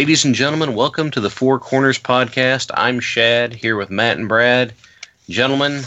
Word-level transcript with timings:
Ladies 0.00 0.24
and 0.24 0.34
gentlemen, 0.34 0.74
welcome 0.74 1.10
to 1.10 1.20
the 1.20 1.28
Four 1.28 1.58
Corners 1.58 1.98
Podcast. 1.98 2.70
I'm 2.72 3.00
Shad 3.00 3.52
here 3.52 3.76
with 3.76 3.90
Matt 3.90 4.16
and 4.16 4.26
Brad. 4.30 4.72
Gentlemen, 5.28 5.82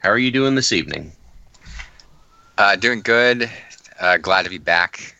how 0.00 0.10
are 0.10 0.18
you 0.18 0.30
doing 0.30 0.54
this 0.54 0.70
evening? 0.70 1.12
Uh, 2.58 2.76
doing 2.76 3.00
good. 3.00 3.50
Uh, 3.98 4.18
glad 4.18 4.42
to 4.42 4.50
be 4.50 4.58
back 4.58 5.16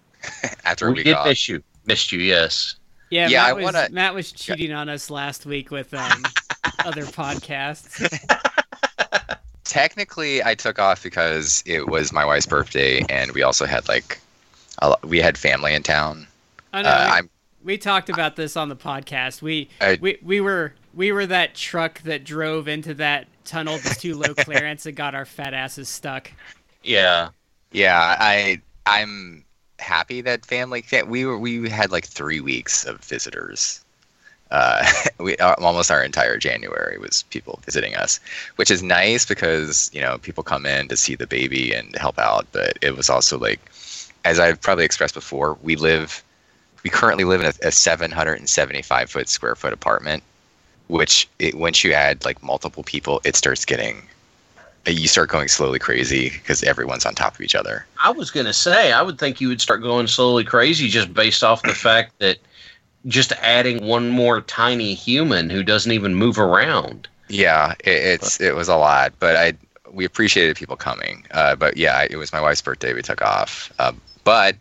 after 0.64 0.86
a 0.86 0.92
we 0.92 0.94
week 0.94 1.04
did 1.04 1.12
off. 1.14 1.26
miss 1.26 1.46
you. 1.46 1.62
Missed 1.84 2.10
you, 2.10 2.20
yes. 2.20 2.76
Yeah, 3.10 3.28
Yeah, 3.28 3.42
Matt, 3.42 3.48
I 3.48 3.52
was, 3.52 3.64
wanna- 3.64 3.88
Matt 3.90 4.14
was 4.14 4.32
cheating 4.32 4.72
on 4.72 4.88
us 4.88 5.10
last 5.10 5.44
week 5.44 5.70
with 5.70 5.92
um, 5.92 6.22
other 6.86 7.02
podcasts. 7.04 8.00
Technically, 9.64 10.42
I 10.42 10.54
took 10.54 10.78
off 10.78 11.02
because 11.02 11.62
it 11.66 11.86
was 11.88 12.14
my 12.14 12.24
wife's 12.24 12.46
birthday, 12.46 13.04
and 13.10 13.32
we 13.32 13.42
also 13.42 13.66
had 13.66 13.86
like 13.88 14.18
a, 14.78 14.88
lo- 14.88 14.96
we 15.04 15.18
had 15.20 15.36
family 15.36 15.74
in 15.74 15.82
town. 15.82 16.26
I 16.72 16.80
know. 16.80 16.88
Uh, 16.88 17.08
I'm 17.12 17.30
we 17.64 17.78
talked 17.78 18.08
about 18.10 18.36
this 18.36 18.56
on 18.56 18.68
the 18.68 18.76
podcast. 18.76 19.42
We, 19.42 19.68
I- 19.80 19.98
we 20.00 20.18
we 20.22 20.40
were 20.40 20.74
we 20.94 21.10
were 21.10 21.26
that 21.26 21.54
truck 21.54 22.00
that 22.02 22.24
drove 22.24 22.68
into 22.68 22.94
that 22.94 23.26
tunnel 23.44 23.78
that's 23.78 24.00
too 24.00 24.14
low 24.16 24.34
clearance 24.38 24.86
and 24.86 24.94
got 24.96 25.14
our 25.14 25.24
fat 25.24 25.54
asses 25.54 25.88
stuck. 25.88 26.30
Yeah. 26.82 27.30
yeah, 27.72 28.16
I 28.20 28.60
I'm 28.86 29.44
happy 29.78 30.20
that 30.20 30.44
family. 30.46 30.82
fa- 30.82 31.06
We 31.06 31.24
were 31.24 31.38
we 31.38 31.68
had 31.68 31.90
like 31.90 32.06
three 32.06 32.40
weeks 32.40 32.84
of 32.84 33.00
visitors. 33.00 33.80
Uh, 34.50 34.84
we 35.18 35.36
uh, 35.38 35.54
almost 35.58 35.90
our 35.90 36.04
entire 36.04 36.36
January 36.36 36.98
was 36.98 37.24
people 37.30 37.58
visiting 37.64 37.96
us, 37.96 38.20
which 38.56 38.70
is 38.70 38.82
nice 38.82 39.24
because 39.24 39.90
you 39.92 40.00
know 40.00 40.18
people 40.18 40.44
come 40.44 40.66
in 40.66 40.86
to 40.88 40.96
see 40.96 41.14
the 41.16 41.26
baby 41.26 41.72
and 41.74 41.96
help 41.96 42.18
out. 42.18 42.46
But 42.52 42.78
it 42.82 42.96
was 42.96 43.08
also 43.10 43.38
like, 43.38 43.60
as 44.24 44.38
I've 44.38 44.60
probably 44.60 44.84
expressed 44.84 45.14
before, 45.14 45.58
we 45.62 45.74
live, 45.76 46.22
we 46.84 46.90
currently 46.90 47.24
live 47.24 47.40
in 47.40 47.46
a, 47.46 47.68
a 47.68 47.72
775 47.72 49.10
foot 49.10 49.28
square 49.28 49.56
foot 49.56 49.72
apartment, 49.72 50.22
which 50.86 51.28
it, 51.38 51.54
once 51.54 51.82
you 51.82 51.92
add 51.92 52.24
like 52.24 52.40
multiple 52.42 52.84
people, 52.84 53.20
it 53.24 53.34
starts 53.34 53.64
getting, 53.64 54.02
you 54.86 55.08
start 55.08 55.30
going 55.30 55.48
slowly 55.48 55.78
crazy 55.78 56.28
because 56.28 56.62
everyone's 56.62 57.06
on 57.06 57.14
top 57.14 57.34
of 57.34 57.40
each 57.40 57.54
other. 57.54 57.86
I 58.02 58.10
was 58.10 58.30
going 58.30 58.46
to 58.46 58.52
say, 58.52 58.92
I 58.92 59.00
would 59.00 59.18
think 59.18 59.40
you 59.40 59.48
would 59.48 59.62
start 59.62 59.82
going 59.82 60.06
slowly 60.06 60.44
crazy 60.44 60.88
just 60.88 61.12
based 61.12 61.42
off 61.42 61.62
the 61.62 61.74
fact 61.74 62.18
that 62.18 62.36
just 63.06 63.32
adding 63.32 63.86
one 63.86 64.10
more 64.10 64.42
tiny 64.42 64.94
human 64.94 65.48
who 65.48 65.62
doesn't 65.62 65.90
even 65.90 66.14
move 66.14 66.38
around. 66.38 67.08
Yeah, 67.28 67.72
it, 67.80 68.20
it's 68.20 68.40
it 68.40 68.54
was 68.54 68.68
a 68.68 68.76
lot, 68.76 69.14
but 69.18 69.36
I 69.36 69.54
we 69.90 70.04
appreciated 70.04 70.56
people 70.56 70.76
coming. 70.76 71.24
Uh, 71.30 71.56
but 71.56 71.78
yeah, 71.78 72.06
it 72.08 72.16
was 72.16 72.32
my 72.32 72.40
wife's 72.40 72.60
birthday. 72.60 72.92
We 72.92 73.00
took 73.00 73.22
off, 73.22 73.72
uh, 73.78 73.92
but 74.24 74.56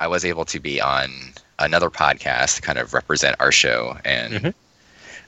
I 0.00 0.08
was 0.08 0.24
able 0.24 0.44
to 0.46 0.58
be 0.58 0.80
on 0.80 1.10
another 1.58 1.90
podcast 1.90 2.56
to 2.56 2.62
kind 2.62 2.78
of 2.78 2.94
represent 2.94 3.36
our 3.40 3.52
show, 3.52 3.98
and 4.04 4.32
Mhm. 4.34 4.54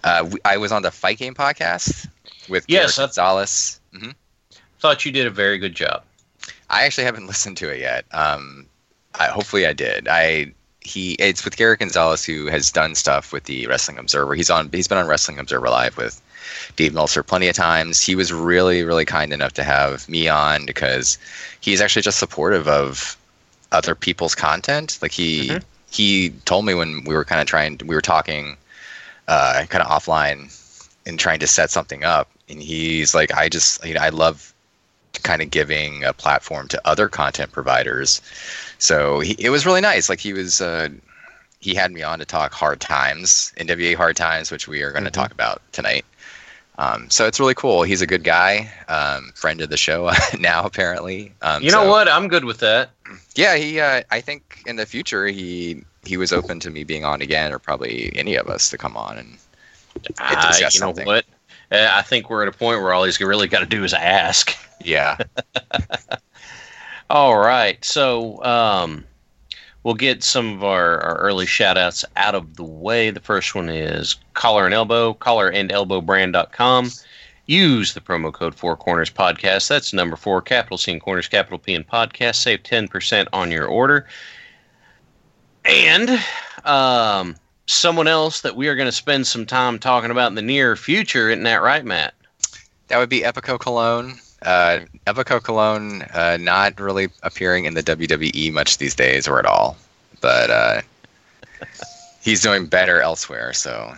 uh, 0.05 0.29
we, 0.31 0.39
I 0.45 0.57
was 0.57 0.73
on 0.73 0.83
the 0.83 0.91
Fight 0.91 1.19
Game 1.19 1.35
podcast 1.35 2.07
with 2.49 2.65
Yes, 2.69 2.97
Garrett 2.97 3.09
Gonzalez. 3.11 3.81
hmm 3.93 4.11
Thought 4.81 5.05
you 5.05 5.13
did 5.13 5.27
a 5.27 5.31
very 5.31 5.59
good 5.59 5.75
job. 5.75 6.03
I 6.71 6.85
actually 6.85 7.05
haven't 7.05 7.27
listened 7.33 7.57
to 7.59 7.69
it 7.71 7.81
yet. 7.81 8.05
Um, 8.13 8.67
I, 9.19 9.27
hopefully, 9.27 9.67
I 9.67 9.73
did. 9.73 10.09
I 10.09 10.53
he 10.83 11.13
it's 11.15 11.45
with 11.45 11.57
Garrett 11.59 11.81
Gonzalez 11.81 12.25
who 12.25 12.47
has 12.47 12.71
done 12.73 12.95
stuff 12.95 13.33
with 13.35 13.45
the 13.45 13.67
Wrestling 13.67 13.99
Observer. 13.99 14.35
He's 14.35 14.49
on 14.49 14.71
he's 14.73 14.89
been 14.89 14.97
on 14.97 15.07
Wrestling 15.07 15.39
Observer 15.39 15.69
Live 15.69 15.99
with 15.99 16.19
Dave 16.77 16.95
Meltzer 16.95 17.23
plenty 17.23 17.49
of 17.49 17.55
times. 17.57 18.01
He 18.01 18.15
was 18.15 18.33
really 18.33 18.83
really 18.83 19.05
kind 19.05 19.33
enough 19.35 19.53
to 19.55 19.63
have 19.65 20.09
me 20.09 20.29
on 20.29 20.65
because 20.65 21.19
he's 21.61 21.83
actually 21.83 22.01
just 22.03 22.19
supportive 22.19 22.67
of 22.67 23.19
other 23.73 23.95
people's 23.95 24.35
content. 24.35 24.99
Like 25.03 25.13
he 25.13 25.49
Mhm. 25.51 25.63
He 25.91 26.31
told 26.45 26.65
me 26.65 26.75
when 26.75 27.05
we 27.05 27.15
were 27.15 27.25
kind 27.25 27.41
of 27.41 27.47
trying 27.47 27.79
we 27.85 27.95
were 27.95 28.01
talking 28.01 28.57
uh, 29.29 29.65
kind 29.69 29.83
of 29.85 29.91
offline 29.91 30.57
and 31.07 31.19
trying 31.19 31.41
to 31.41 31.47
set 31.47 31.71
something 31.71 32.05
up, 32.05 32.29
and 32.49 32.63
he's 32.63 33.15
like, 33.15 33.33
I 33.35 33.49
just 33.49 33.85
you 33.85 33.95
know 33.95 34.01
I 34.01 34.11
love 34.11 34.53
kind 35.23 35.43
of 35.43 35.51
giving 35.51 36.05
a 36.05 36.13
platform 36.13 36.69
to 36.69 36.81
other 36.85 37.09
content 37.09 37.53
providers. 37.53 38.23
So 38.79 39.21
he, 39.21 39.35
it 39.39 39.51
was 39.51 39.67
really 39.67 39.81
nice. 39.81 40.09
Like 40.09 40.21
he 40.21 40.33
was, 40.33 40.61
uh, 40.61 40.89
he 41.59 41.75
had 41.75 41.93
me 41.93 42.03
on 42.03 42.21
to 42.21 42.25
talk 42.25 42.53
hard 42.53 42.81
times, 42.81 43.53
NWA 43.59 43.97
hard 43.97 44.17
times, 44.17 44.51
which 44.51 44.69
we 44.69 44.83
are 44.83 44.93
going 44.93 45.05
to 45.05 45.11
Mhm. 45.11 45.15
talk 45.15 45.33
about 45.33 45.61
tonight. 45.73 46.05
Um, 46.81 47.11
so 47.11 47.27
it's 47.27 47.39
really 47.39 47.53
cool. 47.55 47.83
He's 47.83 48.01
a 48.01 48.07
good 48.07 48.25
guy, 48.25 48.73
um, 48.89 49.33
friend 49.35 49.61
of 49.61 49.69
the 49.69 49.77
show 49.77 50.11
now 50.41 50.65
apparently. 50.65 51.31
Um, 51.43 51.63
You 51.63 51.71
know 51.71 51.85
so- 51.85 51.91
what? 51.91 52.09
I'm 52.09 52.27
good 52.27 52.47
with 52.47 52.59
that. 52.61 52.89
Yeah, 53.35 53.57
he. 53.57 53.79
Uh, 53.81 54.03
I 54.11 54.21
think 54.23 54.63
in 54.67 54.77
the 54.77 54.87
future 54.87 55.27
he 55.27 55.85
he 56.07 56.17
was 56.17 56.33
open 56.33 56.59
to 56.61 56.71
me 56.71 56.85
being 56.85 57.05
on 57.05 57.21
again, 57.21 57.53
or 57.53 57.59
probably 57.59 58.11
any 58.17 58.35
of 58.37 58.49
us 58.49 58.71
to 58.71 58.79
come 58.79 58.97
on 58.97 59.19
and 59.19 59.37
Uh, 60.19 60.53
you 60.57 60.63
know 60.63 60.69
something. 60.71 61.05
what? 61.07 61.27
Uh, 61.71 61.89
I 61.93 62.03
think 62.03 62.31
we're 62.31 62.43
at 62.43 62.49
a 62.49 62.53
point 62.57 62.81
where 62.81 62.95
all 62.95 63.05
he's 63.05 63.21
really 63.21 63.47
got 63.47 63.61
to 63.61 63.67
do 63.67 63.85
is 63.85 63.93
ask. 63.93 64.57
yeah. 64.83 65.19
All 67.11 67.37
right. 67.39 67.85
So 67.85 68.43
um, 68.45 69.05
we'll 69.83 69.95
get 69.95 70.23
some 70.23 70.55
of 70.55 70.65
our, 70.65 71.01
our 71.01 71.17
early 71.17 71.47
shout 71.47 71.79
outs 71.79 72.05
out 72.17 72.35
of 72.35 72.57
the 72.57 72.65
way. 72.65 73.11
The 73.11 73.21
first 73.21 73.55
one 73.55 73.69
is 73.69 74.17
Collar 74.35 74.65
and 74.65 74.75
Elbow, 74.75 75.15
collarandelbowbrand.com. 75.15 76.91
Use 77.47 77.95
the 77.95 78.01
promo 78.01 78.33
code 78.33 78.55
Four 78.55 78.77
Corners 78.77 79.11
Podcast. 79.11 79.69
That's 79.69 79.93
number 79.93 80.17
four, 80.17 80.41
capital 80.41 80.79
C 80.79 80.93
and 80.93 81.01
Corners, 81.01 81.27
capital 81.27 81.59
P 81.59 81.75
and 81.75 81.87
Podcast. 81.87 82.37
Save 82.37 82.63
10% 82.63 83.27
on 83.33 83.51
your 83.51 83.67
order. 83.67 84.07
And 85.65 86.23
um, 86.65 87.35
someone 87.67 88.07
else 88.07 88.43
that 88.43 88.57
we 88.57 88.69
are 88.69 88.77
going 88.77 88.87
to 88.87 88.93
spend 88.93 89.27
some 89.27 89.47
time 89.47 89.79
talking 89.79 90.11
about 90.11 90.29
in 90.29 90.37
the 90.37 90.43
near 90.43 90.77
future. 90.77 91.29
Isn't 91.29 91.45
that 91.45 91.63
right, 91.63 91.85
Matt? 91.85 92.15
That 92.89 92.99
would 92.99 93.09
be 93.09 93.23
Epico 93.23 93.59
Colón. 93.59 94.21
Uh, 94.43 94.81
Epico 95.07 95.41
Colón 95.41 96.09
uh, 96.15 96.37
not 96.39 96.79
really 96.81 97.09
appearing 97.23 97.67
in 97.67 97.75
the 97.75 97.83
WWE 97.83 98.53
much 98.53 98.79
these 98.79 98.95
days 98.95 99.29
or 99.29 99.39
at 99.39 99.47
all, 99.47 99.77
but 100.21 100.51
uh, 100.51 100.81
he's 102.23 102.41
doing 102.43 102.67
better 102.67 103.01
elsewhere. 103.01 103.53
So 103.53 103.93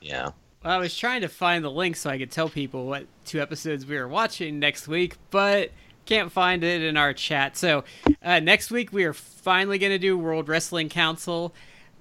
Yeah. 0.00 0.30
Well, 0.64 0.72
I 0.72 0.78
was 0.78 0.96
trying 0.96 1.20
to 1.22 1.28
find 1.28 1.64
the 1.64 1.70
link 1.70 1.96
so 1.96 2.10
I 2.10 2.18
could 2.18 2.30
tell 2.30 2.48
people 2.48 2.86
what 2.86 3.06
two 3.24 3.40
episodes 3.40 3.86
we 3.86 3.96
were 3.96 4.08
watching 4.08 4.58
next 4.58 4.88
week, 4.88 5.16
but 5.30 5.70
can't 6.04 6.32
find 6.32 6.64
it 6.64 6.82
in 6.82 6.96
our 6.96 7.12
chat. 7.12 7.56
So 7.56 7.84
uh, 8.22 8.40
next 8.40 8.70
week 8.70 8.92
we 8.92 9.04
are 9.04 9.12
finally 9.12 9.78
going 9.78 9.92
to 9.92 9.98
do 9.98 10.16
World 10.16 10.48
Wrestling 10.48 10.88
Council. 10.88 11.54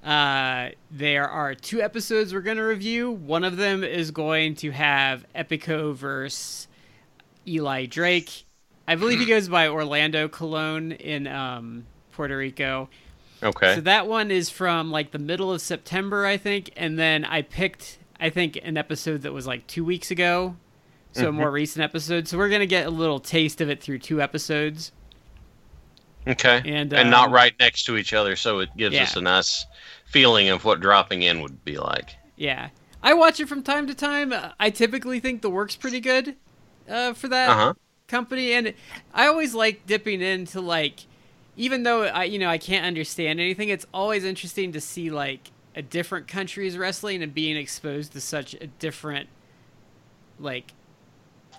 Uh, 0.03 0.69
there 0.89 1.27
are 1.27 1.53
two 1.53 1.81
episodes 1.81 2.33
we're 2.33 2.41
going 2.41 2.57
to 2.57 2.63
review. 2.63 3.11
One 3.11 3.43
of 3.43 3.57
them 3.57 3.83
is 3.83 4.11
going 4.11 4.55
to 4.55 4.71
have 4.71 5.25
Epico 5.35 5.93
versus 5.93 6.66
Eli 7.47 7.85
Drake. 7.85 8.45
I 8.87 8.95
believe 8.95 9.19
he 9.19 9.25
goes 9.25 9.49
by 9.49 9.67
Orlando 9.67 10.27
Colón 10.27 10.97
in 10.97 11.27
um, 11.27 11.85
Puerto 12.13 12.37
Rico. 12.37 12.89
Okay. 13.43 13.75
So 13.75 13.81
that 13.81 14.07
one 14.07 14.31
is 14.31 14.49
from 14.49 14.91
like 14.91 15.11
the 15.11 15.19
middle 15.19 15.51
of 15.51 15.61
September, 15.61 16.25
I 16.25 16.37
think, 16.37 16.71
and 16.75 16.97
then 16.97 17.23
I 17.25 17.41
picked 17.41 17.99
I 18.19 18.29
think 18.29 18.59
an 18.63 18.77
episode 18.77 19.21
that 19.21 19.33
was 19.33 19.45
like 19.45 19.67
two 19.67 19.85
weeks 19.85 20.09
ago, 20.09 20.55
so 21.11 21.29
a 21.29 21.31
more 21.31 21.51
recent 21.51 21.83
episode. 21.83 22.27
So 22.27 22.37
we're 22.37 22.49
gonna 22.49 22.65
get 22.65 22.87
a 22.87 22.89
little 22.89 23.19
taste 23.19 23.61
of 23.61 23.69
it 23.69 23.81
through 23.81 23.99
two 23.99 24.21
episodes. 24.21 24.91
Okay. 26.25 26.61
And, 26.65 26.91
and 26.91 27.09
not 27.09 27.27
um, 27.27 27.33
right 27.33 27.53
next 27.59 27.83
to 27.85 27.95
each 27.95 28.13
other, 28.13 28.35
so 28.35 28.59
it 28.59 28.69
gives 28.75 28.95
yeah. 28.95 29.03
us 29.03 29.15
a 29.15 29.21
nice 29.21 29.65
feeling 30.05 30.49
of 30.49 30.65
what 30.65 30.81
dropping 30.81 31.21
in 31.21 31.41
would 31.41 31.63
be 31.63 31.77
like. 31.77 32.15
Yeah, 32.35 32.69
I 33.03 33.13
watch 33.13 33.39
it 33.39 33.47
from 33.47 33.63
time 33.63 33.87
to 33.87 33.93
time. 33.93 34.33
I 34.59 34.69
typically 34.71 35.19
think 35.19 35.41
the 35.41 35.49
work's 35.49 35.75
pretty 35.75 35.99
good 35.99 36.35
uh, 36.87 37.13
for 37.13 37.27
that. 37.29 37.49
Uh 37.49 37.55
huh. 37.55 37.73
company, 38.07 38.53
and 38.53 38.73
I 39.13 39.27
always 39.27 39.53
like 39.53 39.85
dipping 39.85 40.21
into 40.21 40.61
like, 40.61 41.01
even 41.55 41.83
though 41.83 42.03
I 42.03 42.23
you 42.25 42.39
know 42.39 42.49
I 42.49 42.57
can't 42.57 42.85
understand 42.85 43.39
anything, 43.39 43.69
it's 43.69 43.85
always 43.93 44.23
interesting 44.23 44.71
to 44.73 44.81
see 44.81 45.09
like 45.09 45.51
a 45.75 45.81
different 45.81 46.27
country's 46.27 46.77
wrestling 46.77 47.21
and 47.21 47.33
being 47.33 47.55
exposed 47.57 48.13
to 48.13 48.21
such 48.21 48.53
a 48.55 48.67
different 48.67 49.29
like 50.39 50.73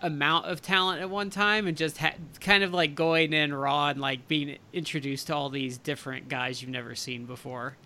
amount 0.02 0.46
of 0.46 0.62
talent 0.62 1.00
at 1.00 1.10
one 1.10 1.28
time 1.30 1.66
and 1.66 1.76
just 1.76 1.98
ha- 1.98 2.14
kind 2.40 2.62
of 2.62 2.72
like 2.72 2.94
going 2.94 3.32
in 3.32 3.52
raw 3.52 3.88
and 3.88 4.00
like 4.00 4.28
being 4.28 4.56
introduced 4.72 5.26
to 5.26 5.34
all 5.34 5.50
these 5.50 5.76
different 5.78 6.28
guys 6.28 6.62
you've 6.62 6.70
never 6.70 6.94
seen 6.94 7.24
before 7.26 7.76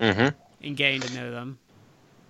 Mm-hmm. 0.00 0.36
and 0.66 0.76
getting 0.76 1.00
to 1.00 1.14
know 1.14 1.30
them. 1.30 1.58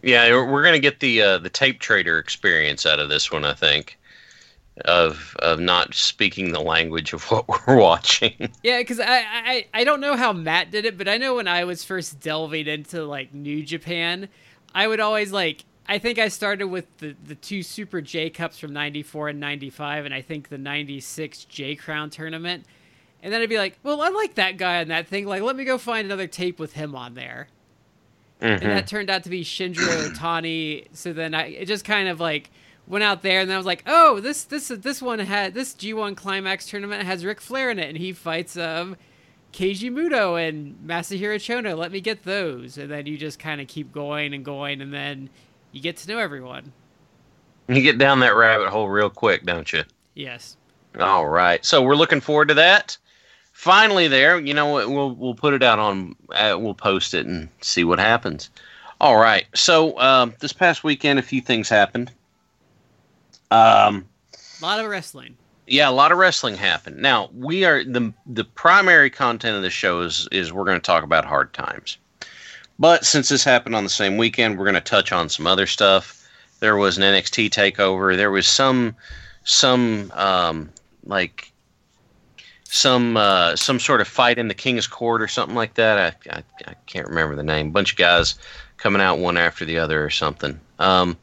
Yeah, 0.02 0.28
we're 0.30 0.50
we're 0.50 0.64
gonna 0.64 0.78
get 0.78 1.00
the 1.00 1.22
uh, 1.22 1.38
the 1.38 1.48
tape 1.50 1.80
trader 1.80 2.18
experience 2.18 2.86
out 2.86 2.98
of 3.00 3.08
this 3.08 3.30
one, 3.30 3.44
I 3.44 3.54
think, 3.54 3.98
of 4.84 5.36
of 5.40 5.60
not 5.60 5.94
speaking 5.94 6.52
the 6.52 6.60
language 6.60 7.12
of 7.12 7.24
what 7.30 7.46
we're 7.48 7.76
watching. 7.78 8.50
Yeah, 8.62 8.78
because 8.78 9.00
I, 9.00 9.18
I 9.24 9.66
I 9.74 9.84
don't 9.84 10.00
know 10.00 10.16
how 10.16 10.32
Matt 10.32 10.70
did 10.70 10.84
it, 10.84 10.96
but 10.98 11.08
I 11.08 11.18
know 11.18 11.34
when 11.36 11.48
I 11.48 11.64
was 11.64 11.84
first 11.84 12.20
delving 12.20 12.66
into 12.66 13.04
like 13.04 13.34
New 13.34 13.62
Japan, 13.62 14.28
I 14.74 14.86
would 14.86 15.00
always 15.00 15.32
like. 15.32 15.64
I 15.88 15.98
think 15.98 16.18
I 16.20 16.28
started 16.28 16.68
with 16.68 16.96
the 16.98 17.16
the 17.26 17.34
two 17.34 17.62
Super 17.64 18.00
J 18.00 18.30
Cups 18.30 18.58
from 18.58 18.72
'94 18.72 19.30
and 19.30 19.40
'95, 19.40 20.04
and 20.04 20.14
I 20.14 20.22
think 20.22 20.48
the 20.48 20.56
'96 20.58 21.44
J 21.46 21.74
Crown 21.74 22.08
tournament. 22.08 22.64
And 23.20 23.32
then 23.32 23.40
I'd 23.40 23.48
be 23.48 23.58
like, 23.58 23.78
well, 23.82 24.00
I 24.00 24.08
like 24.08 24.34
that 24.36 24.56
guy 24.56 24.80
on 24.80 24.88
that 24.88 25.06
thing. 25.06 25.26
Like, 25.26 25.42
let 25.42 25.54
me 25.54 25.64
go 25.64 25.78
find 25.78 26.04
another 26.06 26.26
tape 26.26 26.58
with 26.58 26.72
him 26.72 26.94
on 26.96 27.14
there. 27.14 27.48
Mhm. 28.40 28.60
and 28.60 28.70
that 28.72 28.88
turned 28.88 29.08
out 29.10 29.22
to 29.22 29.28
be 29.30 29.44
Shinjiro 29.44 30.08
Otani. 30.08 30.86
So 30.92 31.12
then 31.12 31.34
I 31.34 31.46
it 31.46 31.66
just 31.66 31.84
kind 31.84 32.08
of 32.08 32.18
like 32.20 32.50
went 32.92 33.02
out 33.02 33.22
there, 33.22 33.40
and 33.40 33.48
then 33.48 33.54
I 33.54 33.58
was 33.58 33.66
like, 33.66 33.82
oh, 33.86 34.20
this 34.20 34.44
this 34.44 34.68
this 34.68 35.00
one 35.00 35.18
had 35.18 35.54
this 35.54 35.72
G1 35.72 36.14
Climax 36.14 36.66
tournament 36.66 37.02
has 37.04 37.24
Ric 37.24 37.40
Flair 37.40 37.70
in 37.70 37.78
it, 37.78 37.88
and 37.88 37.96
he 37.96 38.12
fights 38.12 38.56
um 38.56 38.96
Keiji 39.52 39.90
Muto 39.90 40.36
and 40.36 40.76
Masahiro 40.86 41.36
Chono. 41.36 41.76
Let 41.76 41.90
me 41.90 42.02
get 42.02 42.24
those, 42.24 42.76
and 42.76 42.90
then 42.90 43.06
you 43.06 43.16
just 43.16 43.38
kind 43.38 43.62
of 43.62 43.66
keep 43.66 43.92
going 43.92 44.34
and 44.34 44.44
going, 44.44 44.82
and 44.82 44.92
then 44.92 45.30
you 45.72 45.80
get 45.80 45.96
to 45.98 46.08
know 46.08 46.18
everyone. 46.18 46.72
You 47.66 47.80
get 47.80 47.96
down 47.96 48.20
that 48.20 48.36
rabbit 48.36 48.68
hole 48.68 48.90
real 48.90 49.08
quick, 49.08 49.44
don't 49.46 49.72
you? 49.72 49.84
Yes. 50.14 50.58
All 51.00 51.26
right. 51.26 51.64
So 51.64 51.82
we're 51.82 51.96
looking 51.96 52.20
forward 52.20 52.48
to 52.48 52.54
that. 52.54 52.98
Finally, 53.52 54.08
there. 54.08 54.38
You 54.38 54.52
know 54.52 54.66
what? 54.66 54.90
We'll 54.90 55.14
we'll 55.14 55.34
put 55.34 55.54
it 55.54 55.62
out 55.62 55.78
on. 55.78 56.14
Uh, 56.30 56.58
we'll 56.60 56.74
post 56.74 57.14
it 57.14 57.24
and 57.24 57.48
see 57.62 57.84
what 57.84 57.98
happens. 57.98 58.50
All 59.00 59.16
right. 59.16 59.46
So 59.54 59.98
um, 59.98 60.34
this 60.40 60.52
past 60.52 60.84
weekend, 60.84 61.18
a 61.18 61.22
few 61.22 61.40
things 61.40 61.70
happened. 61.70 62.12
Um, 63.52 64.06
A 64.60 64.64
lot 64.64 64.80
of 64.80 64.88
wrestling. 64.90 65.36
yeah, 65.66 65.88
a 65.88 65.92
lot 65.92 66.12
of 66.12 66.18
wrestling 66.18 66.56
happened. 66.56 66.96
Now 66.98 67.28
we 67.34 67.64
are 67.64 67.84
the 67.84 68.12
the 68.26 68.44
primary 68.44 69.10
content 69.10 69.56
of 69.56 69.62
the 69.62 69.70
show 69.70 70.00
is 70.00 70.28
is 70.32 70.52
we're 70.52 70.64
going 70.64 70.80
to 70.80 70.84
talk 70.86 71.04
about 71.04 71.24
hard 71.24 71.52
times. 71.52 71.98
But 72.78 73.04
since 73.04 73.28
this 73.28 73.44
happened 73.44 73.76
on 73.76 73.84
the 73.84 73.90
same 73.90 74.16
weekend, 74.16 74.58
we're 74.58 74.64
going 74.64 74.74
to 74.74 74.80
touch 74.80 75.12
on 75.12 75.28
some 75.28 75.46
other 75.46 75.66
stuff. 75.66 76.18
There 76.60 76.76
was 76.76 76.96
an 76.96 77.02
NXT 77.04 77.50
takeover. 77.50 78.16
There 78.16 78.30
was 78.30 78.46
some 78.46 78.96
some 79.44 80.10
um, 80.14 80.70
like 81.04 81.52
some 82.64 83.16
uh, 83.16 83.54
some 83.56 83.78
sort 83.78 84.00
of 84.00 84.08
fight 84.08 84.38
in 84.38 84.48
the 84.48 84.54
King's 84.54 84.86
Court 84.86 85.20
or 85.20 85.28
something 85.28 85.54
like 85.54 85.74
that. 85.74 86.16
I, 86.26 86.38
I, 86.38 86.42
I 86.66 86.74
can't 86.86 87.06
remember 87.08 87.36
the 87.36 87.42
name. 87.42 87.70
bunch 87.70 87.92
of 87.92 87.98
guys 87.98 88.34
coming 88.78 89.02
out 89.02 89.18
one 89.18 89.36
after 89.36 89.64
the 89.64 89.78
other 89.78 90.02
or 90.04 90.10
something. 90.10 90.58
Um, 90.78 91.16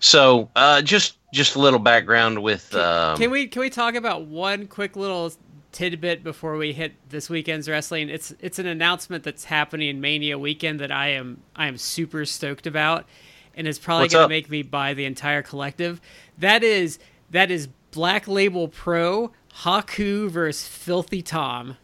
so 0.00 0.50
uh, 0.56 0.82
just 0.82 1.16
just 1.32 1.54
a 1.54 1.58
little 1.60 1.78
background 1.78 2.42
with. 2.42 2.74
Um, 2.74 3.16
Can 3.16 3.30
we 3.30 3.46
can 3.46 3.60
we 3.60 3.70
talk 3.70 3.94
about 3.94 4.22
one 4.26 4.66
quick 4.66 4.96
little 4.96 5.32
tidbit 5.72 6.24
before 6.24 6.56
we 6.56 6.72
hit 6.72 6.92
this 7.08 7.30
weekend's 7.30 7.68
wrestling? 7.68 8.08
It's 8.08 8.34
it's 8.40 8.58
an 8.58 8.66
announcement 8.66 9.22
that's 9.24 9.44
happening 9.44 9.88
in 9.88 10.00
Mania 10.00 10.38
weekend 10.38 10.80
that 10.80 10.90
I 10.90 11.08
am 11.10 11.40
I 11.54 11.68
am 11.68 11.76
super 11.76 12.24
stoked 12.24 12.66
about, 12.66 13.06
and 13.54 13.68
it's 13.68 13.78
probably 13.78 14.08
going 14.08 14.24
to 14.24 14.28
make 14.28 14.50
me 14.50 14.62
buy 14.62 14.94
the 14.94 15.04
entire 15.04 15.42
collective. 15.42 16.00
That 16.38 16.62
is 16.64 16.98
that 17.30 17.50
is 17.50 17.68
Black 17.92 18.26
Label 18.26 18.66
Pro 18.68 19.30
Haku 19.62 20.28
versus 20.30 20.66
Filthy 20.66 21.22
Tom. 21.22 21.76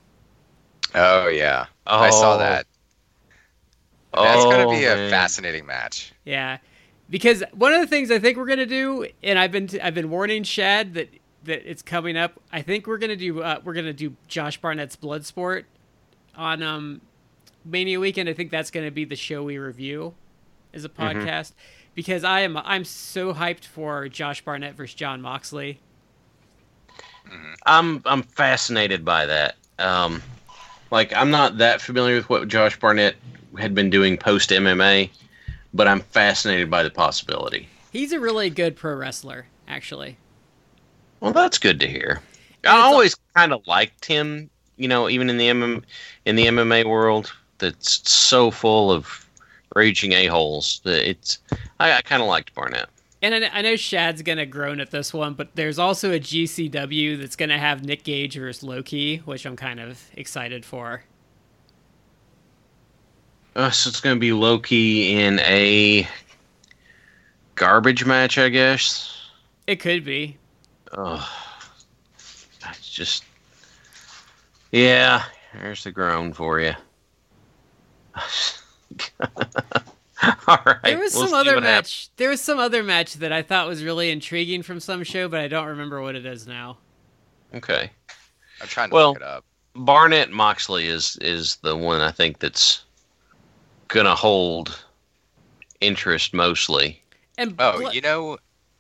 Oh 0.95 1.29
yeah, 1.29 1.67
I 1.87 2.11
saw 2.11 2.35
Oh. 2.35 2.39
that. 2.39 2.67
That's 4.15 4.45
gonna 4.45 4.67
Oh, 4.67 4.71
be 4.71 4.85
a 4.87 4.97
man. 4.97 5.11
fascinating 5.11 5.67
match. 5.67 6.13
Yeah, 6.25 6.59
because 7.09 7.43
one 7.53 7.73
of 7.73 7.81
the 7.81 7.87
things 7.87 8.11
I 8.11 8.19
think 8.19 8.37
we're 8.37 8.47
gonna 8.47 8.67
do, 8.67 9.07
and 9.23 9.39
I've 9.39 9.53
been 9.53 9.69
I've 9.83 9.95
been 9.95 10.11
warning 10.11 10.43
Shad 10.43 10.95
that 10.95 11.09
that 11.45 11.69
it's 11.69 11.83
coming 11.83 12.17
up. 12.17 12.41
I 12.53 12.63
think 12.63 12.87
we're 12.87 12.99
gonna 12.99 13.17
do 13.17 13.43
uh, 13.43 13.61
we're 13.65 13.75
gonna 13.75 13.93
do 13.93 14.17
Josh 14.29 14.61
Barnett's 14.61 14.97
Bloodsport 14.97 15.65
on 16.37 16.63
um 16.63 17.01
Mania 17.65 18.01
weekend. 18.01 18.29
I 18.29 18.33
think 18.33 18.51
that's 18.51 18.71
gonna 18.71 18.91
be 18.91 19.05
the 19.05 19.17
show 19.17 19.43
we 19.43 19.59
review 19.59 20.15
as 20.75 20.85
a 20.85 20.89
podcast 20.89 21.53
because 21.95 22.25
I 22.25 22.41
am 22.41 22.57
I'm 22.57 22.85
so 22.85 23.33
hyped 23.35 23.65
for 23.65 24.09
Josh 24.09 24.45
Barnett 24.45 24.75
versus 24.75 24.95
Jon 24.95 25.21
Moxley. 25.21 25.81
I'm 27.65 28.03
I'm 28.05 28.23
fascinated 28.23 29.05
by 29.05 29.27
that. 29.27 29.57
Um, 29.79 30.23
like 30.91 31.13
I'm 31.15 31.31
not 31.31 31.59
that 31.59 31.81
familiar 31.81 32.17
with 32.17 32.29
what 32.29 32.49
Josh 32.49 32.79
Barnett 32.79 33.17
had 33.59 33.75
been 33.75 33.91
doing 33.91 34.17
post 34.17 34.51
MMA, 34.51 35.11
but 35.77 35.87
I'm 35.87 36.01
fascinated 36.01 36.71
by 36.71 36.83
the 36.83 36.91
possibility. 36.91 37.69
He's 37.93 38.13
a 38.13 38.21
really 38.21 38.51
good 38.51 38.77
pro 38.77 38.95
wrestler, 38.95 39.47
actually. 39.69 40.17
Well, 41.21 41.33
that's 41.33 41.59
good 41.59 41.79
to 41.81 41.87
hear. 41.87 42.21
And 42.65 42.73
I 42.73 42.79
it's 42.79 42.85
a- 42.85 42.87
always 42.93 43.17
kind 43.35 43.53
of 43.53 43.67
liked 43.67 44.05
him, 44.05 44.51
you 44.77 44.89
know, 44.89 45.09
even 45.09 45.31
in 45.31 45.37
the 45.39 45.49
MM, 45.49 45.83
in 46.25 46.37
the 46.37 46.47
MMA 46.47 46.85
world 46.87 47.33
that's 47.59 48.09
so 48.11 48.51
full 48.51 48.91
of 48.91 49.27
raging 49.75 50.13
a 50.13 50.27
holes. 50.27 50.81
That 50.85 51.09
it's 51.09 51.39
I, 51.79 51.93
I 51.93 52.03
kind 52.03 52.23
of 52.23 52.29
liked 52.29 52.55
Barnett. 52.55 52.89
And 53.23 53.35
I, 53.35 53.51
I 53.53 53.63
know 53.63 53.77
Shad's 53.77 54.23
gonna 54.23 54.47
groan 54.47 54.81
at 54.81 54.91
this 54.91 55.13
one, 55.15 55.35
but 55.35 55.55
there's 55.57 55.79
also 55.79 56.13
a 56.13 56.21
GCW 56.21 57.19
that's 57.19 57.37
gonna 57.37 57.59
have 57.59 57.85
Nick 57.85 58.05
Gage 58.05 58.37
versus 58.37 58.63
Loki, 58.63 59.19
which 59.19 59.47
I'm 59.47 59.57
kind 59.57 59.81
of 59.81 60.03
excited 60.15 60.65
for. 60.65 61.05
Uh, 63.57 63.71
so 63.71 63.89
it's 63.89 64.01
going 64.03 64.15
to 64.15 64.21
be 64.21 64.33
Loki 64.35 65.15
in 65.19 65.39
a 65.41 66.07
garbage 67.55 68.05
match, 68.05 68.37
I 68.37 68.51
guess. 68.51 69.19
It 69.67 69.77
could 69.81 70.05
be. 70.05 70.37
Oh, 70.97 71.27
it's 72.19 72.91
just, 72.91 73.25
yeah. 74.73 75.25
There's 75.55 75.83
the 75.85 75.91
groan 75.91 76.35
for 76.35 76.61
you. 76.61 76.75
All 80.49 80.59
right. 80.67 80.77
There 80.85 80.99
was 80.99 81.15
we'll 81.15 81.27
some 81.27 81.31
see 81.31 81.35
other 81.51 81.61
match. 81.61 81.65
happens. 81.67 82.11
There 82.17 82.29
was 82.29 82.43
some 82.43 82.59
other 82.59 82.83
match 82.83 83.15
that 83.15 83.33
I 83.33 83.41
thought 83.41 83.67
was 83.69 83.83
really 83.83 84.11
intriguing 84.11 84.63
from 84.63 84.81
some 84.81 85.03
show, 85.03 85.29
but 85.29 85.41
I 85.41 85.49
don't 85.49 85.67
remember 85.67 86.03
what 86.03 86.15
it 86.15 86.27
is 86.27 86.47
now. 86.47 86.77
Okay. 87.55 87.91
I'm 88.61 88.69
trying 88.69 88.91
to 88.91 88.95
Well- 88.95 89.09
look 89.15 89.17
it 89.17 89.23
up. 89.23 89.45
Barnett 89.79 90.31
Moxley 90.31 90.87
is 90.87 91.19
is 91.21 91.57
the 91.57 91.77
one 91.77 92.01
I 92.01 92.11
think 92.11 92.39
that's 92.39 92.86
gonna 93.89 94.15
hold 94.15 94.83
interest 95.81 96.35
mostly. 96.35 97.03
And 97.39 97.55
Oh, 97.59 97.81
Bla- 97.81 97.93
you 97.93 98.01
know, 98.01 98.39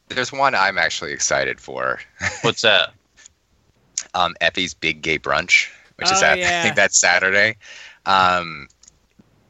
there's 0.09 0.33
one 0.33 0.55
I'm 0.55 0.79
actually 0.79 1.13
excited 1.13 1.61
for. 1.61 2.01
What's 2.43 2.63
that? 2.63 2.93
Um, 4.15 4.35
Effy's 4.41 4.73
Big 4.75 5.03
Gay 5.03 5.19
Brunch, 5.19 5.69
which 5.97 6.09
Oh, 6.11 6.15
is 6.15 6.23
at, 6.23 6.39
yeah. 6.39 6.61
I 6.61 6.63
think 6.63 6.77
that's 6.77 6.99
Saturday. 7.01 7.57
Um, 8.07 8.69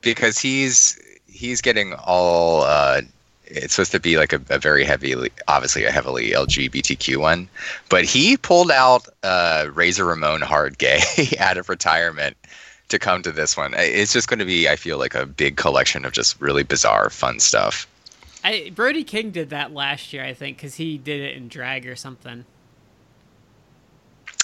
because 0.01 0.39
he's 0.39 0.99
he's 1.27 1.61
getting 1.61 1.95
all. 1.95 2.63
Uh, 2.63 3.03
it's 3.49 3.75
supposed 3.75 3.93
to 3.93 4.01
be 4.01 4.17
like 4.19 4.33
a, 4.33 4.41
a 4.51 4.59
very 4.59 4.83
heavy, 4.83 5.15
obviously 5.47 5.85
a 5.85 5.93
heavily 5.93 6.31
LGBTQ 6.31 7.19
one, 7.19 7.49
but 7.89 8.05
he 8.05 8.37
pulled 8.37 8.73
out 8.73 9.07
uh, 9.23 9.69
Razor 9.73 10.05
Ramon 10.05 10.41
Hard 10.41 10.79
Gay 10.79 11.01
out 11.39 11.57
of 11.57 11.69
retirement 11.69 12.37
to 12.89 12.99
come 12.99 13.23
to 13.23 13.33
this 13.33 13.57
one. 13.57 13.75
It's 13.77 14.13
just 14.13 14.29
going 14.29 14.39
to 14.39 14.45
be, 14.45 14.69
I 14.69 14.77
feel 14.77 14.99
like, 14.99 15.15
a 15.15 15.27
big 15.27 15.57
collection 15.57 16.05
of 16.05 16.13
just 16.13 16.41
really 16.41 16.63
bizarre, 16.63 17.11
fun 17.11 17.41
stuff. 17.41 17.87
I, 18.45 18.71
Brody 18.75 19.03
King 19.03 19.31
did 19.31 19.51
that 19.51 19.73
last 19.73 20.13
year, 20.13 20.25
I 20.25 20.33
think, 20.33 20.57
because 20.59 20.77
he 20.77 20.99
did 20.99 21.21
it 21.21 21.37
in 21.37 21.49
drag 21.49 21.87
or 21.87 21.97
something. 21.97 22.45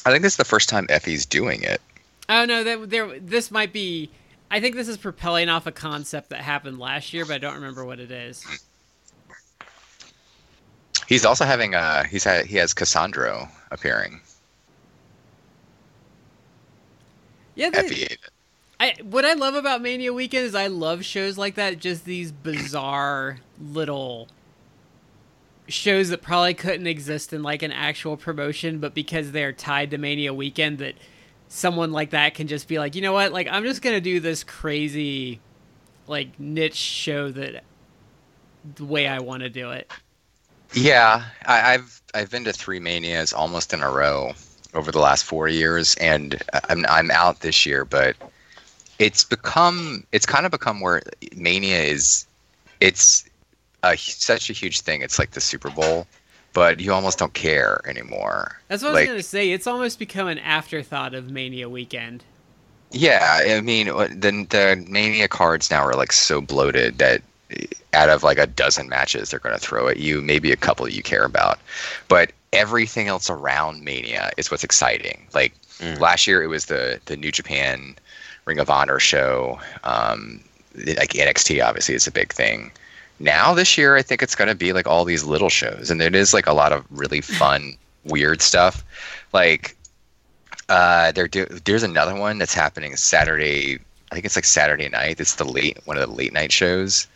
I 0.04 0.10
think 0.10 0.22
this 0.22 0.32
is 0.32 0.38
the 0.38 0.44
first 0.44 0.68
time 0.68 0.86
Effy's 0.88 1.24
doing 1.24 1.62
it. 1.62 1.80
Oh 2.28 2.44
no, 2.44 2.64
that 2.64 2.90
there. 2.90 3.18
This 3.20 3.50
might 3.50 3.72
be. 3.72 4.10
I 4.50 4.60
think 4.60 4.74
this 4.74 4.88
is 4.88 4.96
propelling 4.96 5.48
off 5.48 5.66
a 5.66 5.72
concept 5.72 6.30
that 6.30 6.40
happened 6.40 6.78
last 6.78 7.12
year, 7.12 7.24
but 7.24 7.34
I 7.34 7.38
don't 7.38 7.54
remember 7.54 7.84
what 7.84 8.00
it 8.00 8.10
is. 8.10 8.44
He's 11.06 11.24
also 11.24 11.44
having 11.44 11.74
uh 11.74 12.04
he's 12.04 12.24
had 12.24 12.46
he 12.46 12.56
has 12.56 12.74
Cassandro 12.74 13.48
appearing. 13.70 14.20
Yeah, 17.54 17.70
they, 17.70 17.82
Effy. 17.82 18.16
I 18.82 18.96
what 19.00 19.24
I 19.24 19.34
love 19.34 19.54
about 19.54 19.80
Mania 19.80 20.12
Weekend 20.12 20.44
is 20.44 20.56
I 20.56 20.66
love 20.66 21.04
shows 21.04 21.38
like 21.38 21.54
that. 21.54 21.78
Just 21.78 22.04
these 22.04 22.32
bizarre 22.32 23.38
little 23.60 24.26
shows 25.68 26.08
that 26.08 26.20
probably 26.20 26.54
couldn't 26.54 26.88
exist 26.88 27.32
in 27.32 27.44
like 27.44 27.62
an 27.62 27.70
actual 27.70 28.16
promotion, 28.16 28.80
but 28.80 28.92
because 28.92 29.30
they're 29.30 29.52
tied 29.52 29.92
to 29.92 29.98
Mania 29.98 30.34
weekend, 30.34 30.78
that 30.78 30.96
someone 31.46 31.92
like 31.92 32.10
that 32.10 32.34
can 32.34 32.48
just 32.48 32.66
be 32.66 32.80
like, 32.80 32.96
you 32.96 33.02
know 33.02 33.12
what, 33.12 33.32
like 33.32 33.46
I'm 33.48 33.62
just 33.62 33.82
gonna 33.82 34.00
do 34.00 34.18
this 34.18 34.42
crazy, 34.42 35.38
like 36.08 36.40
niche 36.40 36.74
show 36.74 37.30
that 37.30 37.62
the 38.74 38.84
way 38.84 39.06
I 39.06 39.20
want 39.20 39.44
to 39.44 39.48
do 39.48 39.70
it. 39.70 39.88
Yeah, 40.74 41.22
I, 41.46 41.74
I've 41.74 42.02
I've 42.14 42.30
been 42.32 42.42
to 42.44 42.52
three 42.52 42.80
manias 42.80 43.32
almost 43.32 43.72
in 43.72 43.80
a 43.80 43.92
row 43.92 44.32
over 44.74 44.90
the 44.90 44.98
last 44.98 45.22
four 45.22 45.46
years, 45.46 45.94
and 46.00 46.42
uh, 46.52 46.58
I'm 46.68 46.84
I'm 46.86 47.12
out 47.12 47.42
this 47.42 47.64
year, 47.64 47.84
but 47.84 48.16
it's 49.02 49.24
become 49.24 50.04
it's 50.12 50.26
kind 50.26 50.46
of 50.46 50.52
become 50.52 50.80
where 50.80 51.02
mania 51.36 51.80
is 51.80 52.26
it's 52.80 53.24
a, 53.84 53.96
such 53.96 54.48
a 54.50 54.52
huge 54.52 54.80
thing. 54.80 55.02
It's 55.02 55.18
like 55.18 55.32
the 55.32 55.40
Super 55.40 55.70
Bowl, 55.70 56.06
but 56.52 56.80
you 56.80 56.92
almost 56.92 57.18
don't 57.18 57.34
care 57.34 57.80
anymore. 57.84 58.60
That's 58.68 58.82
what 58.82 58.90
I 58.90 59.00
was 59.00 59.08
gonna 59.08 59.22
say. 59.22 59.50
It's 59.50 59.66
almost 59.66 59.98
become 59.98 60.28
an 60.28 60.38
afterthought 60.38 61.14
of 61.14 61.30
Mania 61.30 61.68
weekend. 61.68 62.24
Yeah, 62.92 63.40
I 63.56 63.60
mean, 63.60 63.86
the 63.86 64.46
the 64.48 64.84
Mania 64.88 65.28
cards 65.28 65.70
now 65.70 65.82
are 65.82 65.94
like 65.94 66.12
so 66.12 66.40
bloated 66.40 66.98
that 66.98 67.22
out 67.92 68.08
of 68.08 68.22
like 68.22 68.38
a 68.38 68.46
dozen 68.46 68.88
matches 68.88 69.30
they're 69.30 69.40
going 69.40 69.54
to 69.54 69.60
throw 69.60 69.88
at 69.88 69.98
you, 69.98 70.22
maybe 70.22 70.50
a 70.52 70.56
couple 70.56 70.88
you 70.88 71.02
care 71.02 71.24
about, 71.24 71.58
but 72.08 72.32
everything 72.52 73.08
else 73.08 73.28
around 73.28 73.84
Mania 73.84 74.30
is 74.38 74.50
what's 74.50 74.64
exciting. 74.64 75.26
Like 75.34 75.52
Mm. 75.82 75.98
last 75.98 76.26
year, 76.28 76.42
it 76.42 76.46
was 76.46 76.66
the 76.66 77.00
the 77.06 77.16
New 77.16 77.32
Japan 77.32 77.96
Ring 78.44 78.58
of 78.58 78.70
Honor 78.70 78.98
show. 78.98 79.60
Um, 79.84 80.40
like 80.74 81.10
NXT, 81.10 81.64
obviously, 81.64 81.94
is 81.94 82.06
a 82.06 82.12
big 82.12 82.32
thing. 82.32 82.72
Now 83.20 83.54
this 83.54 83.78
year, 83.78 83.96
I 83.96 84.02
think 84.02 84.22
it's 84.22 84.34
going 84.34 84.48
to 84.48 84.54
be 84.54 84.72
like 84.72 84.86
all 84.86 85.04
these 85.04 85.24
little 85.24 85.48
shows, 85.48 85.90
and 85.90 86.02
it 86.02 86.14
is 86.14 86.34
like 86.34 86.46
a 86.46 86.52
lot 86.52 86.72
of 86.72 86.84
really 86.90 87.20
fun, 87.20 87.76
weird 88.04 88.42
stuff. 88.42 88.84
Like 89.32 89.76
uh, 90.68 91.12
there 91.12 91.28
do, 91.28 91.46
there's 91.46 91.82
another 91.82 92.14
one 92.14 92.38
that's 92.38 92.54
happening 92.54 92.96
Saturday. 92.96 93.78
I 94.10 94.14
think 94.14 94.26
it's 94.26 94.36
like 94.36 94.44
Saturday 94.44 94.88
night. 94.88 95.20
It's 95.20 95.36
the 95.36 95.44
late 95.44 95.78
one 95.84 95.96
of 95.96 96.08
the 96.08 96.14
late 96.14 96.32
night 96.32 96.52
shows. 96.52 97.06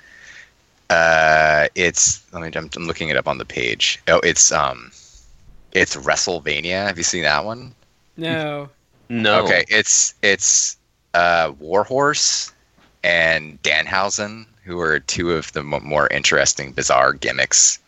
Uh, 0.90 1.66
it's 1.74 2.22
let 2.32 2.42
me. 2.42 2.50
I'm, 2.54 2.70
I'm 2.76 2.86
looking 2.86 3.08
it 3.08 3.16
up 3.16 3.26
on 3.26 3.38
the 3.38 3.44
page. 3.44 4.00
Oh, 4.06 4.20
it's 4.20 4.52
um, 4.52 4.92
it's 5.72 5.96
WrestleMania. 5.96 6.86
Have 6.86 6.98
you 6.98 7.04
seen 7.04 7.22
that 7.22 7.44
one? 7.44 7.74
No. 8.16 8.68
No. 9.08 9.44
Okay, 9.44 9.64
it's 9.68 10.14
it's 10.22 10.75
uh, 11.16 11.52
Warhorse 11.58 12.52
and 13.02 13.60
Danhausen, 13.62 14.46
who 14.64 14.78
are 14.80 15.00
two 15.00 15.32
of 15.32 15.50
the 15.52 15.62
mo 15.62 15.80
more 15.80 16.08
interesting, 16.08 16.72
bizarre 16.72 17.14
gimmicks, 17.14 17.78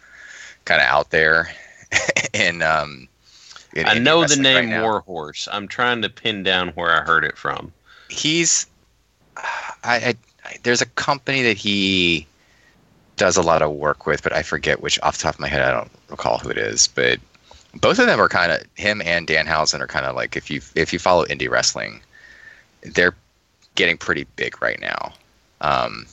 kind 0.64 0.80
of 0.80 0.87
out 0.87 1.11
there. 1.11 1.50
and 2.35 2.62
um, 2.62 3.06
in 3.75 3.87
I 3.87 3.99
know 3.99 4.20
the 4.20 4.23
wrestling 4.23 4.54
right 4.54 4.64
name. 4.64 4.82
Warhorse. 4.82 5.47
I'm 5.52 5.68
trying 5.68 6.02
to 6.02 6.08
pin 6.08 6.42
down 6.42 6.68
where 6.70 6.90
I 6.90 7.04
heard 7.04 7.25
it 7.25 7.37
from. 7.37 7.73
he's 8.08 8.66
I, 9.37 9.44
I, 9.85 10.14
I 10.44 10.56
there's 10.62 10.80
a 10.80 10.87
company 10.87 11.42
that 11.42 11.58
he 11.58 12.26
does 13.16 13.37
a 13.37 13.42
lot 13.42 13.61
of 13.61 13.73
work 13.73 14.06
with, 14.06 14.23
but 14.23 14.32
I 14.32 14.42
forget 14.42 14.80
which 14.80 14.99
off 15.02 15.18
the 15.18 15.25
top 15.25 15.35
of 15.35 15.40
my 15.40 15.49
head. 15.49 15.62
I 15.62 15.73
don't 15.73 15.90
recall 16.08 16.38
who 16.38 16.49
it 16.49 16.58
is, 16.58 16.87
but 16.87 17.20
both 17.75 17.99
of 17.99 18.06
them 18.06 18.20
are 18.20 18.28
kind 18.28 18.52
of 18.52 18.64
him 18.76 19.02
and 19.04 19.26
Danhausen 19.26 19.80
are 19.80 19.87
kind 19.87 20.06
of 20.06 20.16
like 20.16 20.35
if 20.35 20.50
you 20.50 20.62
if 20.75 20.94
you 20.94 20.99
follow 20.99 21.26
indie 21.26 21.50
wrestling, 21.50 22.00
they're 22.82 23.14
getting 23.75 23.97
pretty 23.97 24.26
big 24.37 24.61
right 24.62 24.80
now. 24.80 25.12
Um, 25.61 26.06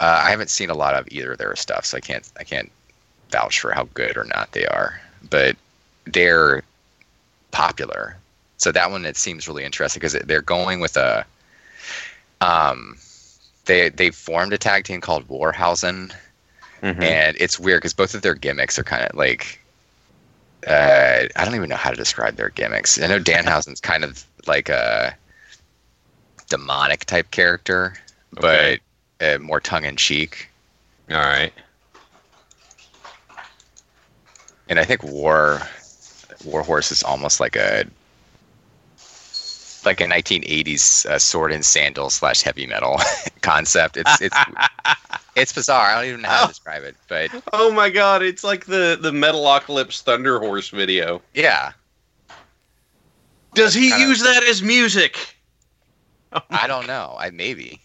uh, 0.00 0.22
I 0.24 0.30
haven't 0.30 0.50
seen 0.50 0.70
a 0.70 0.74
lot 0.74 0.94
of 0.94 1.06
either 1.10 1.32
of 1.32 1.38
their 1.38 1.54
stuff, 1.56 1.86
so 1.86 1.96
I 1.96 2.00
can't 2.00 2.28
I 2.38 2.44
can't 2.44 2.70
vouch 3.30 3.60
for 3.60 3.72
how 3.72 3.84
good 3.94 4.16
or 4.16 4.24
not 4.24 4.52
they 4.52 4.66
are, 4.66 5.00
but 5.30 5.56
they're 6.06 6.62
popular. 7.50 8.16
So 8.58 8.72
that 8.72 8.90
one 8.90 9.04
it 9.04 9.16
seems 9.16 9.48
really 9.48 9.64
interesting 9.64 10.00
because 10.00 10.12
they're 10.12 10.42
going 10.42 10.80
with 10.80 10.96
a 10.96 11.24
um 12.40 12.96
they 13.66 13.88
they 13.90 14.10
formed 14.10 14.52
a 14.52 14.58
tag 14.58 14.84
team 14.84 15.00
called 15.00 15.28
Warhausen 15.28 16.12
Mhm. 16.82 17.00
and 17.00 17.36
it's 17.38 17.60
weird 17.60 17.80
because 17.80 17.92
both 17.94 18.12
of 18.12 18.22
their 18.22 18.34
gimmicks 18.34 18.76
are 18.76 18.82
kind 18.82 19.04
of 19.04 19.14
like 19.16 19.60
uh, 20.66 21.26
I 21.36 21.44
don't 21.44 21.54
even 21.54 21.68
know 21.68 21.76
how 21.76 21.90
to 21.90 21.96
describe 21.96 22.36
their 22.36 22.50
gimmicks. 22.50 23.00
I 23.00 23.06
know 23.08 23.18
Danhausen's 23.18 23.80
kind 23.80 24.04
of 24.04 24.24
like 24.46 24.68
a 24.68 25.16
demonic 26.52 27.06
type 27.06 27.30
character, 27.30 27.94
Okay. 28.36 28.78
but 29.18 29.26
uh, 29.26 29.38
more 29.38 29.58
tongue 29.58 29.86
in 29.86 29.96
cheek. 29.96 30.50
All 31.10 31.16
right. 31.16 31.50
And 34.68 34.78
I 34.78 34.84
think 34.84 35.02
War 35.02 35.62
Warhorse 36.44 36.92
is 36.92 37.02
almost 37.02 37.40
like 37.40 37.56
a 37.56 37.84
like 39.84 40.00
a 40.00 40.04
1980s 40.04 41.06
uh, 41.06 41.18
sword 41.18 41.52
and 41.52 41.64
sandal 41.64 42.10
slash 42.10 42.42
heavy 42.42 42.66
metal 42.66 43.00
concept. 43.40 43.96
It's 43.96 44.20
it's 44.20 44.36
it's 45.36 45.52
bizarre. 45.54 45.86
I 45.86 45.94
don't 45.96 46.08
even 46.10 46.20
know 46.22 46.28
how 46.28 46.42
to 46.42 46.48
describe 46.48 46.84
it, 46.84 46.96
but 47.08 47.30
Oh 47.54 47.72
my 47.72 47.88
god, 47.88 48.22
it's 48.22 48.44
like 48.44 48.66
the 48.66 48.98
the 49.00 49.10
Metalocalypse 49.10 50.02
Thunder 50.02 50.38
Horse 50.38 50.68
video. 50.68 51.22
yeah, 51.34 51.72
Does 53.54 53.72
he 53.74 53.88
use 54.00 54.20
that 54.22 54.44
as 54.44 54.62
music? 54.62 55.36
I 56.50 56.66
don't 56.66 56.86
know. 56.86 57.14
I 57.18 57.30
maybe. 57.30 57.82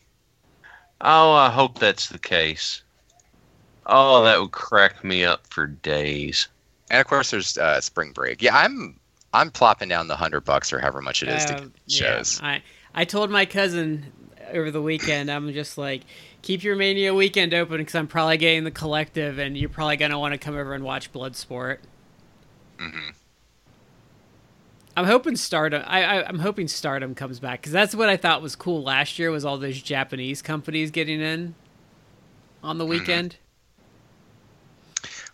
Oh, 1.01 1.31
I 1.33 1.49
hope 1.49 1.79
that's 1.79 2.07
the 2.07 2.19
case. 2.19 2.83
Oh, 3.87 4.23
that 4.23 4.39
would 4.39 4.51
crack 4.51 5.03
me 5.03 5.23
up 5.23 5.47
for 5.47 5.65
days. 5.65 6.47
And 6.91 7.01
of 7.01 7.07
course, 7.07 7.31
there's 7.31 7.57
uh, 7.57 7.81
spring 7.81 8.11
break. 8.13 8.41
Yeah, 8.41 8.55
I'm 8.55 8.99
I'm 9.33 9.49
plopping 9.51 9.89
down 9.89 10.07
the 10.07 10.15
hundred 10.17 10.41
bucks 10.41 10.71
or 10.71 10.79
however 10.79 11.01
much 11.01 11.23
it 11.23 11.29
is 11.29 11.45
to 11.45 11.55
Uh, 11.55 11.65
get 11.71 11.71
yeah, 11.85 12.23
shows. 12.27 12.41
I 12.41 12.61
I 12.93 13.05
told 13.05 13.29
my 13.29 13.45
cousin 13.45 14.13
over 14.51 14.71
the 14.71 14.81
weekend. 14.81 15.29
I'm 15.31 15.51
just 15.53 15.77
like, 15.77 16.03
keep 16.41 16.63
your 16.63 16.75
Mania 16.75 17.13
weekend 17.13 17.53
open 17.53 17.77
because 17.77 17.95
I'm 17.95 18.07
probably 18.07 18.37
getting 18.37 18.63
the 18.63 18.71
collective, 18.71 19.37
and 19.37 19.57
you're 19.57 19.69
probably 19.69 19.97
gonna 19.97 20.19
want 20.19 20.33
to 20.33 20.37
come 20.37 20.55
over 20.55 20.73
and 20.73 20.83
watch 20.83 21.11
Bloodsport. 21.11 21.79
hmm 22.79 23.16
I'm 24.97 25.05
hoping 25.05 25.37
Stardom. 25.37 25.83
I, 25.87 26.03
I 26.03 26.27
I'm 26.27 26.39
hoping 26.39 26.67
Stardom 26.67 27.15
comes 27.15 27.39
back 27.39 27.61
because 27.61 27.71
that's 27.71 27.95
what 27.95 28.09
I 28.09 28.17
thought 28.17 28.41
was 28.41 28.55
cool 28.57 28.83
last 28.83 29.19
year 29.19 29.31
was 29.31 29.45
all 29.45 29.59
those 29.59 29.81
Japanese 29.81 30.41
companies 30.41 30.91
getting 30.91 31.21
in 31.21 31.55
on 32.63 32.79
the 32.79 32.85
Mm-hmm. 32.87 32.87
weekend. 32.87 33.37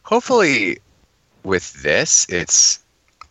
Hopefully, 0.04 0.80
with 1.44 1.74
this, 1.84 2.28
it's 2.30 2.80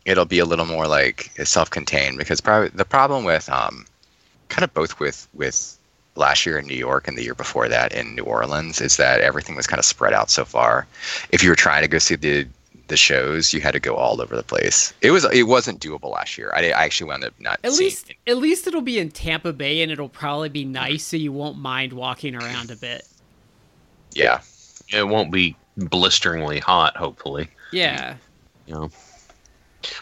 it'll 0.07 0.27
be 0.27 0.41
a 0.41 0.47
little 0.47 0.67
more 0.67 0.89
like 0.89 1.31
self-contained 1.45 2.19
because 2.19 2.41
probably 2.41 2.71
the 2.71 2.85
problem 2.87 3.25
with 3.25 3.49
um 3.51 3.87
kind 4.49 4.65
of 4.65 4.75
both 4.75 4.99
with 5.01 5.29
with 5.35 5.79
last 6.17 6.47
year 6.47 6.59
in 6.59 6.67
New 6.67 6.77
York 6.77 7.09
and 7.09 7.19
the 7.19 7.25
year 7.25 7.35
before 7.35 7.69
that 7.69 7.93
in 7.95 8.15
New 8.17 8.25
Orleans 8.25 8.81
is 8.81 8.97
that 8.99 9.21
everything 9.21 9.57
was 9.57 9.67
kind 9.67 9.81
of 9.81 9.87
spread 9.87 10.15
out 10.15 10.31
so 10.31 10.45
far. 10.45 10.89
If 11.31 11.43
you 11.43 11.51
were 11.51 11.57
trying 11.57 11.83
to 11.83 11.89
go 11.89 11.99
see 11.99 12.17
the 12.17 12.49
the 12.93 12.97
shows, 12.97 13.53
you 13.53 13.61
had 13.61 13.73
to 13.73 13.81
go 13.81 13.97
all 13.97 14.21
over 14.21 14.37
the 14.37 14.43
place. 14.43 14.93
It 15.01 15.11
was 15.11 15.25
it 15.33 15.45
wasn't 15.45 15.81
doable 15.81 16.11
last 16.13 16.37
year. 16.39 16.53
I, 16.55 16.67
I 16.67 16.85
actually 16.85 17.09
wound 17.09 17.25
up 17.25 17.33
not 17.41 17.59
At 17.65 17.73
seeing 17.73 17.87
least 17.87 18.13
at 18.27 18.37
least 18.37 18.67
it'll 18.67 18.83
be 18.83 18.99
in 18.99 19.11
Tampa 19.11 19.53
Bay, 19.53 19.83
and 19.83 19.91
it'll 19.91 20.09
probably 20.09 20.49
be 20.51 20.65
nice, 20.65 21.03
so 21.05 21.17
you 21.17 21.33
won't 21.33 21.59
mind 21.59 21.93
walking 21.95 22.35
around 22.35 22.71
a 22.71 22.77
bit. 22.77 23.07
Yeah. 24.13 24.41
It 24.93 25.09
won't 25.09 25.33
be 25.33 25.57
blisteringly 25.77 26.59
hot, 26.59 26.97
hopefully. 26.97 27.49
Yeah. 27.73 28.17
You 28.67 28.75
know. 28.75 28.91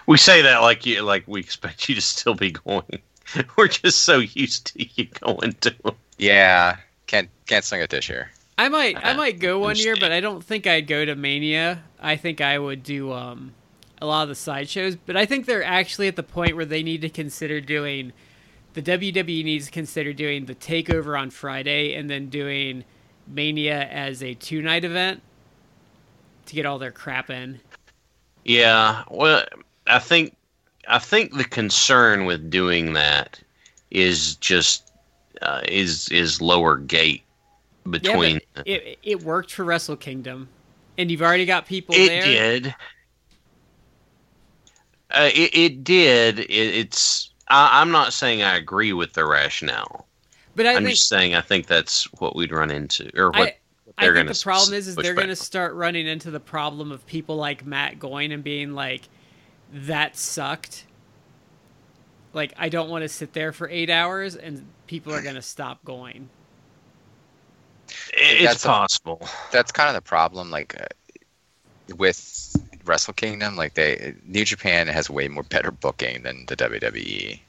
We 0.07 0.19
say 0.19 0.43
that 0.43 0.59
like 0.63 0.85
you 0.85 1.03
like 1.03 1.23
we 1.27 1.41
expect 1.41 1.89
you 1.89 1.95
to 1.95 2.01
still 2.01 2.35
be 2.35 2.51
going. 2.51 3.01
We're 3.57 3.69
just 3.69 4.03
so 4.03 4.19
used 4.19 4.67
to 4.75 4.85
you 4.95 5.07
going 5.21 5.53
to 5.61 5.75
'em. 5.87 5.95
Yeah. 6.19 6.77
Can't 7.07 7.29
can't 7.47 7.65
swing 7.65 7.81
it 7.83 7.91
this 7.91 8.09
year. 8.09 8.31
I 8.59 8.69
might 8.69 8.97
I 9.03 9.13
Uh, 9.13 9.17
might 9.17 9.39
go 9.39 9.59
one 9.59 9.77
year, 9.77 9.97
but 9.99 10.13
I 10.13 10.21
don't 10.21 10.45
think 10.45 10.67
I'd 10.67 10.87
go 10.87 11.05
to 11.05 11.15
Mania. 11.15 11.83
I 12.01 12.17
think 12.17 12.41
I 12.41 12.59
would 12.59 12.83
do 12.83 13.13
um 13.13 13.55
a 14.01 14.07
lot 14.07 14.23
of 14.23 14.29
the 14.29 14.35
sideshows, 14.35 14.97
but 14.97 15.17
I 15.17 15.27
think 15.27 15.47
they're 15.47 15.63
actually 15.63 16.09
at 16.09 16.17
the 16.17 16.23
point 16.23 16.57
where 16.57 16.65
they 16.65 16.83
need 16.83 17.03
to 17.03 17.11
consider 17.11 17.61
doing 17.61 18.13
the 18.75 18.83
WWE 18.83 19.45
needs 19.45 19.67
to 19.67 19.73
consider 19.73 20.13
doing 20.13 20.47
the 20.47 20.55
takeover 20.55 21.19
on 21.19 21.31
Friday 21.31 21.95
and 21.95 22.09
then 22.09 22.29
doing 22.29 22.85
Mania 23.27 23.87
as 23.89 24.23
a 24.23 24.35
two 24.35 24.63
night 24.63 24.85
event 24.85 25.23
to 26.47 26.55
get 26.55 26.67
all 26.67 26.79
their 26.79 26.93
crap 26.93 27.31
in. 27.31 27.61
Yeah, 28.45 29.05
well, 29.11 29.45
I 29.87 29.99
think 29.99 30.37
I 30.89 30.99
think 30.99 31.37
the 31.37 31.45
concern 31.45 32.25
with 32.25 32.51
doing 32.51 32.95
that 32.95 33.41
is 33.91 34.37
just 34.37 34.93
uh, 35.43 35.61
is 35.69 36.09
is 36.09 36.41
lower 36.41 36.77
gate 36.77 37.23
between. 37.89 38.41
Yeah, 38.57 38.75
it 38.75 38.99
it 39.03 39.23
worked 39.23 39.53
for 39.53 39.65
Wrestle 39.65 39.97
Kingdom, 39.97 40.49
and 41.01 41.11
you've 41.11 41.23
already 41.23 41.47
got 41.47 41.67
people 41.67 41.95
it 41.95 42.07
there. 42.07 42.23
did. 42.23 42.75
Uh, 45.11 45.31
it, 45.35 45.55
it 45.55 45.85
did. 45.85 46.41
It, 46.41 46.51
it's. 46.51 47.31
I, 47.49 47.81
I'm 47.81 47.91
not 47.91 48.13
saying 48.13 48.43
I 48.43 48.57
agree 48.57 48.93
with 48.93 49.15
the 49.15 49.25
rationale. 49.25 50.07
But 50.55 50.67
I 50.67 50.75
I'm 50.75 50.85
think 50.85 50.91
just 50.91 51.09
saying 51.09 51.35
I 51.35 51.41
think 51.41 51.67
that's 51.67 52.05
what 52.21 52.37
we'd 52.37 52.53
run 52.53 52.71
into, 52.71 53.11
or 53.17 53.31
what 53.31 53.57
I, 53.97 54.05
think 54.05 54.15
gonna 54.15 54.33
the 54.33 54.41
problem 54.43 54.75
is, 54.75 54.89
is 54.89 54.97
they're 54.97 55.15
going 55.15 55.29
to 55.29 55.37
start 55.37 55.75
running 55.75 56.07
into 56.07 56.31
the 56.31 56.41
problem 56.41 56.93
of 56.93 57.07
people 57.07 57.37
like 57.37 57.65
Matt 57.65 57.99
going 57.99 58.33
and 58.33 58.45
being 58.45 58.75
like, 58.75 59.09
"That 59.73 60.17
sucked." 60.17 60.87
Like 62.33 62.53
I 62.57 62.69
don't 62.69 62.91
want 62.91 63.03
to 63.03 63.09
sit 63.09 63.33
there 63.33 63.53
for 63.53 63.69
eight 63.69 63.91
hours, 63.91 64.37
and 64.37 64.67
people 64.87 65.15
are 65.15 65.23
going 65.23 65.35
to 65.37 65.43
stop 65.43 65.85
going. 65.85 66.29
It's 68.15 68.45
That's 68.45 68.65
a- 68.65 68.69
possible. 68.69 69.29
That's 69.51 69.73
kind 69.73 69.89
of 69.89 69.95
the 69.95 70.07
problem. 70.07 70.51
Like 70.51 70.81
uh, 70.81 70.87
with 71.97 72.57
Wrestle 72.85 73.15
Kingdom, 73.15 73.57
like 73.57 73.75
they 73.75 74.15
New 74.27 74.45
Japan 74.45 74.87
has 74.89 75.09
way 75.11 75.29
more 75.29 75.43
better 75.43 75.71
booking 75.71 76.23
than 76.23 76.47
the 76.47 76.57
WWE. 76.57 77.41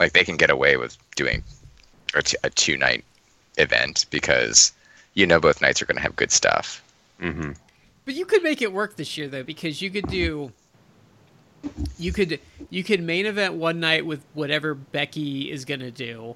Like 0.00 0.12
they 0.12 0.24
can 0.24 0.36
get 0.36 0.50
away 0.50 0.76
with 0.76 0.96
doing 1.16 1.42
a, 2.14 2.22
t- 2.22 2.36
a 2.44 2.50
two 2.50 2.76
night 2.76 3.04
event 3.58 4.06
because 4.10 4.72
you 5.14 5.26
know 5.26 5.38
both 5.40 5.62
nights 5.62 5.80
are 5.80 5.86
going 5.86 5.96
to 5.96 6.02
have 6.02 6.16
good 6.16 6.32
stuff. 6.32 6.82
hmm 7.20 7.52
But 8.04 8.14
you 8.14 8.24
could 8.26 8.42
make 8.42 8.60
it 8.60 8.72
work 8.72 8.96
this 8.96 9.16
year 9.16 9.28
though, 9.28 9.44
because 9.44 9.80
you 9.80 9.90
could 9.90 10.08
do. 10.08 10.52
You 11.98 12.12
could 12.12 12.40
you 12.68 12.84
could 12.84 13.02
main 13.02 13.24
event 13.24 13.54
one 13.54 13.80
night 13.80 14.04
with 14.04 14.22
whatever 14.34 14.74
Becky 14.74 15.50
is 15.50 15.64
gonna 15.64 15.90
do, 15.90 16.34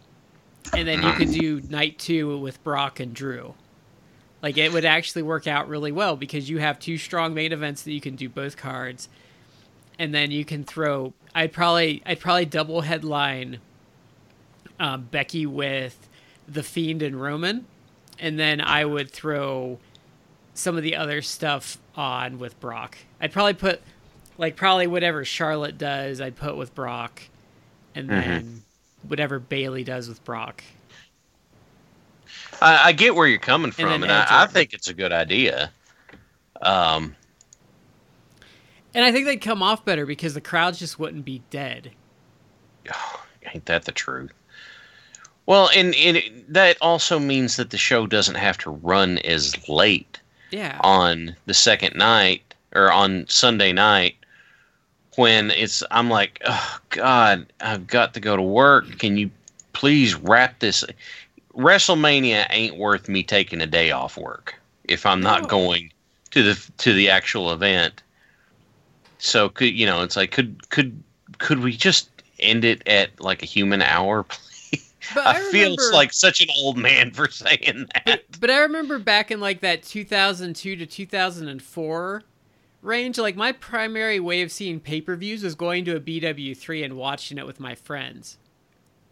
and 0.73 0.87
then 0.87 1.03
you 1.03 1.13
could 1.13 1.31
do 1.31 1.61
night 1.69 1.99
two 1.99 2.39
with 2.39 2.63
Brock 2.63 3.01
and 3.01 3.15
Drew. 3.15 3.55
Like 4.43 4.57
it 4.57 4.73
would 4.73 4.85
actually 4.85 5.23
work 5.23 5.47
out 5.47 5.69
really 5.69 5.93
well 5.93 6.17
because 6.17 6.49
you 6.49 6.59
have 6.59 6.79
two 6.79 6.97
strong 6.97 7.35
main 7.35 7.53
events 7.53 7.83
that 7.83 7.93
you 7.93 8.01
can 8.01 8.17
do 8.17 8.29
both 8.29 8.57
cards, 8.57 9.09
and 9.99 10.15
then 10.15 10.31
you 10.31 10.45
can 10.45 10.65
throw. 10.65 11.13
I'd 11.35 11.53
probably 11.53 12.03
I'd 12.07 12.21
probably 12.21 12.45
double 12.45 12.83
headline. 12.83 13.59
Um, 14.81 15.09
Becky 15.11 15.45
with 15.45 16.09
the 16.47 16.63
Fiend 16.63 17.03
and 17.03 17.21
Roman, 17.21 17.67
and 18.21 18.39
then 18.39 18.61
I 18.61 18.85
would 18.85 19.11
throw 19.11 19.81
some 20.55 20.77
of 20.77 20.85
the 20.85 20.95
other 20.95 21.21
stuff 21.21 21.79
on 21.97 22.39
with 22.39 22.59
Brock. 22.61 22.97
I'd 23.21 23.33
probably 23.33 23.55
put 23.55 23.83
like 24.39 24.55
probably 24.55 24.87
whatever 24.87 25.25
Charlotte 25.25 25.79
does, 25.79 26.21
I'd 26.21 26.37
put 26.37 26.57
with 26.57 26.77
Brock, 26.77 27.23
and 27.97 28.09
then 28.09 28.63
whatever 29.07 29.39
Bayley 29.39 29.85
does 29.85 30.09
with 30.09 30.25
Brock. 30.25 30.63
I, 32.61 32.89
I 32.89 32.93
get 32.93 33.15
where 33.15 33.27
you're 33.27 33.39
coming 33.39 33.71
from, 33.71 34.01
then 34.01 34.03
and, 34.05 34.13
I, 34.13 34.43
I 34.43 34.47
think 34.47 34.73
it's 34.73 34.89
a 34.89 34.95
good 34.95 35.13
idea. 35.13 35.71
Um, 36.61 37.15
And 38.95 39.05
I 39.05 39.13
think 39.13 39.27
they'd 39.27 39.37
come 39.41 39.63
off 39.63 39.85
better 39.85 40.05
because 40.07 40.35
the 40.35 40.41
crowds 40.41 40.79
just 40.79 40.99
wouldn't 40.99 41.25
be 41.25 41.43
dead. 41.51 41.93
ain't 43.55 43.67
that 43.67 43.85
the 43.85 43.93
truth? 43.93 44.33
Well, 45.47 45.71
and, 45.75 45.95
and 45.95 46.17
it, 46.19 46.53
that 46.53 46.77
also 46.83 47.19
means 47.19 47.57
that 47.57 47.71
the 47.71 47.79
show 47.79 48.07
doesn't 48.07 48.35
have 48.35 48.59
to 48.59 48.71
run 48.71 49.19
as 49.19 49.69
late 49.69 50.21
Yeah. 50.51 50.79
on 50.83 51.37
the 51.47 51.55
second 51.55 51.97
night 51.97 52.43
or 52.75 52.93
on 52.93 53.27
Sunday 53.29 53.73
night 53.73 54.17
when 55.19 55.51
it's 55.51 55.83
I'm 55.91 56.09
like, 56.09 56.41
oh 56.47 56.79
God, 56.91 57.47
I've 57.61 57.87
got 57.89 58.15
to 58.15 58.21
go 58.21 58.37
to 58.37 58.43
work. 58.43 58.99
Can 58.99 59.17
you 59.17 59.31
please 59.73 60.15
wrap 60.15 60.61
this? 60.61 60.85
WrestleMania 61.55 62.47
ain't 62.51 62.77
worth 62.77 63.09
me 63.09 63.25
taking 63.25 63.61
a 63.61 63.67
day 63.67 63.91
off 63.91 64.17
work 64.17 64.55
if 64.85 65.05
I'm 65.05 65.21
No. 65.21 65.31
not 65.33 65.49
going 65.49 65.93
to 66.31 66.43
the 66.43 66.71
to 66.79 66.93
the 66.93 67.11
actual 67.11 67.53
event. 67.53 68.01
So 69.19 69.49
could 69.49 69.75
you 69.75 69.87
know? 69.87 70.03
It's 70.03 70.17
like 70.17 70.31
could 70.31 70.71
could 70.71 71.03
could 71.39 71.61
we 71.61 71.73
just 71.77 72.09
end 72.39 72.65
it 72.65 72.87
at 72.87 73.21
like 73.21 73.43
a 73.43 73.47
human 73.47 73.83
hour? 73.83 74.23
please? 74.29 74.93
But 75.15 75.27
I, 75.27 75.41
feel 75.51 75.71
remember- 75.71 75.95
like 75.95 76.13
such 76.13 76.41
an 76.41 76.49
old 76.59 76.77
man 76.77 77.11
for 77.11 77.29
saying 77.29 77.87
that. 77.95 78.03
But, 78.05 78.41
but 78.41 78.51
I 78.51 78.59
remember 78.61 79.01
back 79.01 79.33
in 79.33 79.41
like 79.41 79.61
that 79.63 79.83
2002 79.83 80.77
to 80.77 80.87
2004 80.87 82.23
range, 82.83 83.19
like 83.19 83.37
my 83.37 83.53
primary 83.53 84.21
way 84.21 84.43
of 84.43 84.53
seeing 84.53 84.81
pay 84.81 85.01
per 85.01 85.17
views 85.17 85.43
was 85.43 85.55
going 85.55 85.85
to 85.87 85.97
a 85.97 86.01
BW3 86.01 86.85
and 86.85 86.97
watching 86.97 87.39
it 87.39 87.47
with 87.47 87.61
my 87.61 87.75
friends. 87.75 88.39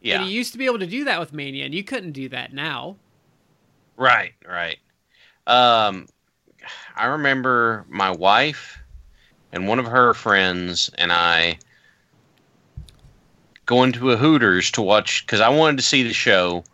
Yeah. 0.00 0.20
And 0.20 0.30
you 0.30 0.36
used 0.36 0.52
to 0.52 0.58
be 0.58 0.66
able 0.66 0.78
to 0.78 0.86
do 0.86 1.04
that 1.04 1.18
with 1.18 1.32
Mania, 1.32 1.64
and 1.64 1.74
you 1.74 1.82
couldn't 1.82 2.12
do 2.12 2.28
that 2.28 2.52
now. 2.52 2.96
Right, 3.96 4.34
right. 4.46 4.78
Um, 5.46 6.06
I 6.96 7.06
remember 7.06 7.84
my 7.88 8.10
wife 8.10 8.78
and 9.52 9.68
one 9.68 9.78
of 9.78 9.86
her 9.86 10.12
friends 10.12 10.90
and 10.98 11.12
I 11.12 11.58
going 13.64 13.92
to 13.92 14.12
a 14.12 14.16
Hooters 14.16 14.70
to 14.72 14.82
watch 14.82 15.26
because 15.26 15.40
I 15.40 15.48
wanted 15.48 15.76
to 15.78 15.82
see 15.82 16.02
the 16.02 16.12
show, 16.12 16.64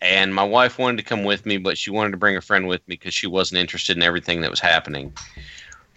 and 0.00 0.34
my 0.34 0.44
wife 0.44 0.78
wanted 0.78 0.98
to 0.98 1.02
come 1.02 1.24
with 1.24 1.44
me, 1.44 1.58
but 1.58 1.76
she 1.76 1.90
wanted 1.90 2.12
to 2.12 2.16
bring 2.16 2.36
a 2.36 2.40
friend 2.40 2.68
with 2.68 2.80
me 2.86 2.94
because 2.94 3.12
she 3.12 3.26
wasn't 3.26 3.60
interested 3.60 3.96
in 3.96 4.02
everything 4.02 4.40
that 4.42 4.50
was 4.50 4.60
happening. 4.60 5.12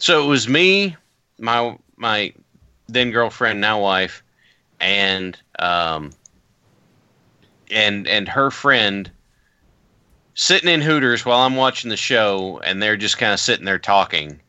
So 0.01 0.23
it 0.23 0.27
was 0.27 0.49
me, 0.49 0.97
my 1.37 1.77
my 1.95 2.33
then 2.87 3.11
girlfriend, 3.11 3.61
now 3.61 3.79
wife, 3.79 4.23
and 4.79 5.39
um, 5.59 6.09
and 7.69 8.07
and 8.07 8.27
her 8.27 8.49
friend 8.49 9.11
sitting 10.33 10.69
in 10.69 10.81
Hooters 10.81 11.23
while 11.23 11.41
I'm 11.41 11.55
watching 11.55 11.91
the 11.91 11.97
show, 11.97 12.59
and 12.63 12.81
they're 12.81 12.97
just 12.97 13.19
kind 13.19 13.31
of 13.31 13.39
sitting 13.39 13.63
there 13.63 13.77
talking. 13.77 14.41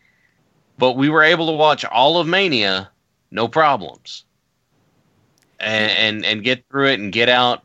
But 0.79 0.93
we 0.97 1.11
were 1.11 1.23
able 1.23 1.45
to 1.49 1.53
watch 1.53 1.85
all 1.85 2.17
of 2.17 2.27
Mania, 2.27 2.91
no 3.31 3.47
problems, 3.47 4.25
and 5.61 5.93
and, 5.93 6.25
and 6.25 6.43
get 6.43 6.65
through 6.71 6.89
it 6.89 6.99
and 6.99 7.13
get 7.13 7.29
out, 7.29 7.63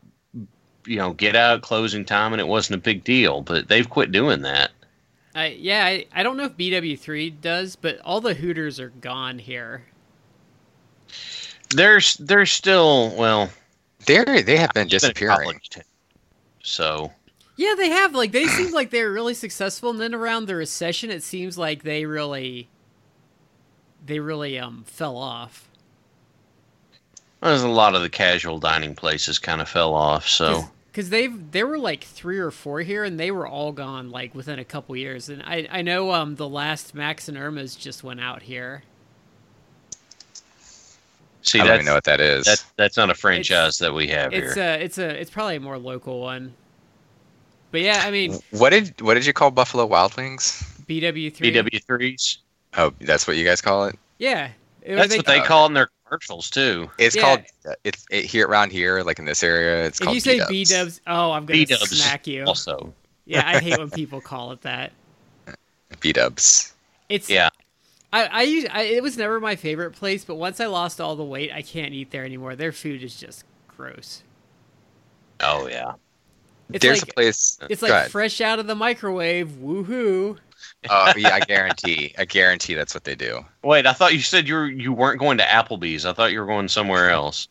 you 0.84 0.96
know, 0.96 1.14
get 1.14 1.34
out 1.34 1.62
closing 1.62 2.04
time, 2.04 2.34
and 2.34 2.40
it 2.40 2.48
wasn't 2.48 2.78
a 2.78 2.82
big 2.82 3.02
deal. 3.02 3.40
But 3.40 3.68
they've 3.68 3.88
quit 3.88 4.12
doing 4.12 4.42
that. 4.42 4.72
I 5.38 5.46
yeah, 5.48 5.84
I, 5.84 6.06
I 6.12 6.22
don't 6.22 6.36
know 6.36 6.44
if 6.44 6.56
BW3 6.56 7.30
does, 7.30 7.76
but 7.76 8.00
all 8.00 8.20
the 8.20 8.34
Hooters 8.34 8.80
are 8.80 8.90
gone 8.90 9.38
here. 9.38 9.84
There's 11.70 12.16
there's 12.18 12.50
still 12.52 13.14
well 13.16 13.50
They 14.06 14.42
they 14.42 14.56
have 14.56 14.72
been 14.74 14.88
it's 14.88 14.98
been 14.98 15.14
disappearing. 15.14 15.22
college. 15.26 15.70
So 16.62 17.12
Yeah, 17.56 17.74
they 17.76 17.90
have. 17.90 18.14
Like 18.14 18.32
they 18.32 18.46
seem 18.48 18.72
like 18.72 18.90
they're 18.90 19.12
really 19.12 19.34
successful, 19.34 19.90
and 19.90 20.00
then 20.00 20.14
around 20.14 20.46
the 20.46 20.54
recession, 20.56 21.10
it 21.10 21.22
seems 21.22 21.58
like 21.58 21.82
they 21.82 22.06
really, 22.06 22.70
they 24.04 24.20
really 24.20 24.58
um 24.58 24.84
fell 24.86 25.16
off. 25.16 25.68
there's 27.42 27.62
a 27.62 27.68
lot 27.68 27.96
of 27.96 28.02
the 28.02 28.08
casual 28.10 28.58
dining 28.60 28.94
places 28.94 29.38
kind 29.40 29.60
of 29.60 29.68
fell 29.68 29.94
off. 29.94 30.28
So 30.28 30.70
because 30.98 31.10
they've 31.10 31.52
there 31.52 31.64
were 31.64 31.78
like 31.78 32.02
three 32.02 32.40
or 32.40 32.50
four 32.50 32.80
here, 32.80 33.04
and 33.04 33.20
they 33.20 33.30
were 33.30 33.46
all 33.46 33.70
gone 33.70 34.10
like 34.10 34.34
within 34.34 34.58
a 34.58 34.64
couple 34.64 34.96
years. 34.96 35.28
And 35.28 35.40
I 35.44 35.68
I 35.70 35.80
know 35.82 36.10
um 36.10 36.34
the 36.34 36.48
last 36.48 36.92
Max 36.92 37.28
and 37.28 37.38
Erma's 37.38 37.76
just 37.76 38.02
went 38.02 38.20
out 38.20 38.42
here. 38.42 38.82
see 41.42 41.60
I 41.60 41.64
don't 41.66 41.74
even 41.74 41.86
know 41.86 41.94
what 41.94 42.02
that 42.02 42.20
is. 42.20 42.46
that 42.46 42.64
that's 42.76 42.96
not 42.96 43.10
a 43.10 43.14
franchise 43.14 43.78
that 43.78 43.94
we 43.94 44.08
have 44.08 44.32
It's 44.32 44.54
here. 44.56 44.64
a 44.64 44.74
it's 44.82 44.98
a 44.98 45.20
it's 45.20 45.30
probably 45.30 45.54
a 45.54 45.60
more 45.60 45.78
local 45.78 46.18
one. 46.20 46.52
But 47.70 47.82
yeah, 47.82 48.02
I 48.04 48.10
mean 48.10 48.36
what 48.50 48.70
did 48.70 49.00
what 49.00 49.14
did 49.14 49.24
you 49.24 49.32
call 49.32 49.52
Buffalo 49.52 49.86
Wild 49.86 50.16
Wings? 50.16 50.64
BW 50.88 51.32
three. 51.32 51.52
BW 51.52 51.84
threes. 51.84 52.38
Oh, 52.76 52.92
that's 53.00 53.28
what 53.28 53.36
you 53.36 53.44
guys 53.44 53.60
call 53.60 53.84
it. 53.84 53.96
Yeah, 54.18 54.48
It- 54.82 54.96
That's 54.96 55.16
what 55.16 55.26
they 55.26 55.38
uh, 55.38 55.44
call 55.44 55.66
it 55.66 55.68
in 55.68 55.74
their 55.74 55.90
commercials 56.08 56.50
too. 56.50 56.90
It's 56.98 57.14
Yeah. 57.16 57.22
called 57.22 57.40
uh, 57.68 57.74
it's 57.84 58.06
it, 58.10 58.24
here 58.24 58.46
around 58.46 58.72
here, 58.72 59.02
like 59.02 59.18
in 59.18 59.24
this 59.24 59.42
area. 59.42 59.84
It's 59.86 60.00
If 60.00 60.04
called 60.04 60.14
you 60.14 60.20
say 60.20 60.40
B-dubs. 60.48 61.00
Oh, 61.06 61.32
I'm 61.32 61.46
gonna 61.46 61.58
B-dubs 61.58 61.90
smack 61.90 62.26
you. 62.26 62.44
Also, 62.44 62.92
Yeah, 63.26 63.46
I 63.48 63.58
hate 63.58 63.78
when 63.78 63.90
people 63.90 64.20
call 64.20 64.52
it 64.52 64.62
that. 64.62 64.92
B-dubs. 66.00 66.74
It's 67.08 67.28
yeah. 67.30 67.48
I, 68.12 68.24
I, 68.24 68.42
use, 68.42 68.66
I 68.70 68.82
it 68.82 69.02
was 69.02 69.18
never 69.18 69.38
my 69.38 69.54
favorite 69.56 69.92
place, 69.92 70.24
but 70.24 70.36
once 70.36 70.60
I 70.60 70.66
lost 70.66 71.00
all 71.00 71.14
the 71.14 71.24
weight, 71.24 71.52
I 71.52 71.60
can't 71.60 71.92
eat 71.92 72.10
there 72.10 72.24
anymore. 72.24 72.56
Their 72.56 72.72
food 72.72 73.02
is 73.02 73.14
just 73.16 73.44
gross. 73.66 74.22
Oh 75.40 75.68
yeah. 75.68 75.92
It's 76.72 76.82
There's 76.82 77.00
like 77.02 77.10
a 77.10 77.14
place. 77.14 77.58
it's 77.68 77.82
like 77.82 78.10
fresh 78.10 78.40
out 78.40 78.58
of 78.58 78.66
the 78.66 78.74
microwave. 78.74 79.48
Woohoo! 79.48 80.38
Oh 80.90 81.12
yeah, 81.16 81.34
I 81.34 81.40
guarantee. 81.40 82.14
I 82.16 82.24
guarantee 82.24 82.74
that's 82.74 82.94
what 82.94 83.04
they 83.04 83.14
do. 83.14 83.44
Wait, 83.62 83.86
I 83.86 83.92
thought 83.92 84.14
you 84.14 84.20
said 84.20 84.46
you 84.46 84.54
were, 84.54 84.68
you 84.68 84.92
weren't 84.92 85.18
going 85.18 85.38
to 85.38 85.44
Applebee's. 85.44 86.06
I 86.06 86.12
thought 86.12 86.32
you 86.32 86.40
were 86.40 86.46
going 86.46 86.68
somewhere 86.68 87.10
else. 87.10 87.48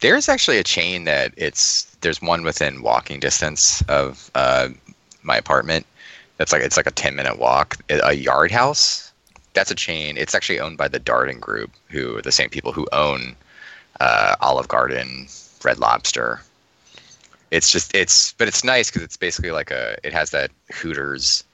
There's 0.00 0.28
actually 0.28 0.58
a 0.58 0.64
chain 0.64 1.04
that 1.04 1.32
it's 1.36 1.84
there's 2.00 2.20
one 2.20 2.42
within 2.42 2.82
walking 2.82 3.20
distance 3.20 3.82
of 3.82 4.30
uh, 4.34 4.70
my 5.22 5.36
apartment. 5.36 5.86
That's 6.36 6.52
like 6.52 6.62
it's 6.62 6.76
like 6.76 6.86
a 6.86 6.90
ten 6.90 7.14
minute 7.14 7.38
walk. 7.38 7.76
A 7.88 8.14
Yard 8.14 8.50
House. 8.50 9.12
That's 9.54 9.70
a 9.70 9.74
chain. 9.74 10.16
It's 10.16 10.34
actually 10.34 10.60
owned 10.60 10.78
by 10.78 10.88
the 10.88 11.00
Darden 11.00 11.38
Group, 11.40 11.70
who 11.88 12.16
are 12.16 12.22
the 12.22 12.32
same 12.32 12.50
people 12.50 12.72
who 12.72 12.86
own 12.92 13.36
uh, 14.00 14.36
Olive 14.40 14.68
Garden, 14.68 15.28
Red 15.64 15.78
Lobster. 15.78 16.40
It's 17.50 17.70
just 17.70 17.94
it's 17.94 18.32
but 18.34 18.48
it's 18.48 18.64
nice 18.64 18.90
because 18.90 19.02
it's 19.02 19.16
basically 19.16 19.50
like 19.50 19.70
a 19.70 19.96
it 20.04 20.12
has 20.12 20.30
that 20.30 20.50
Hooters, 20.72 21.44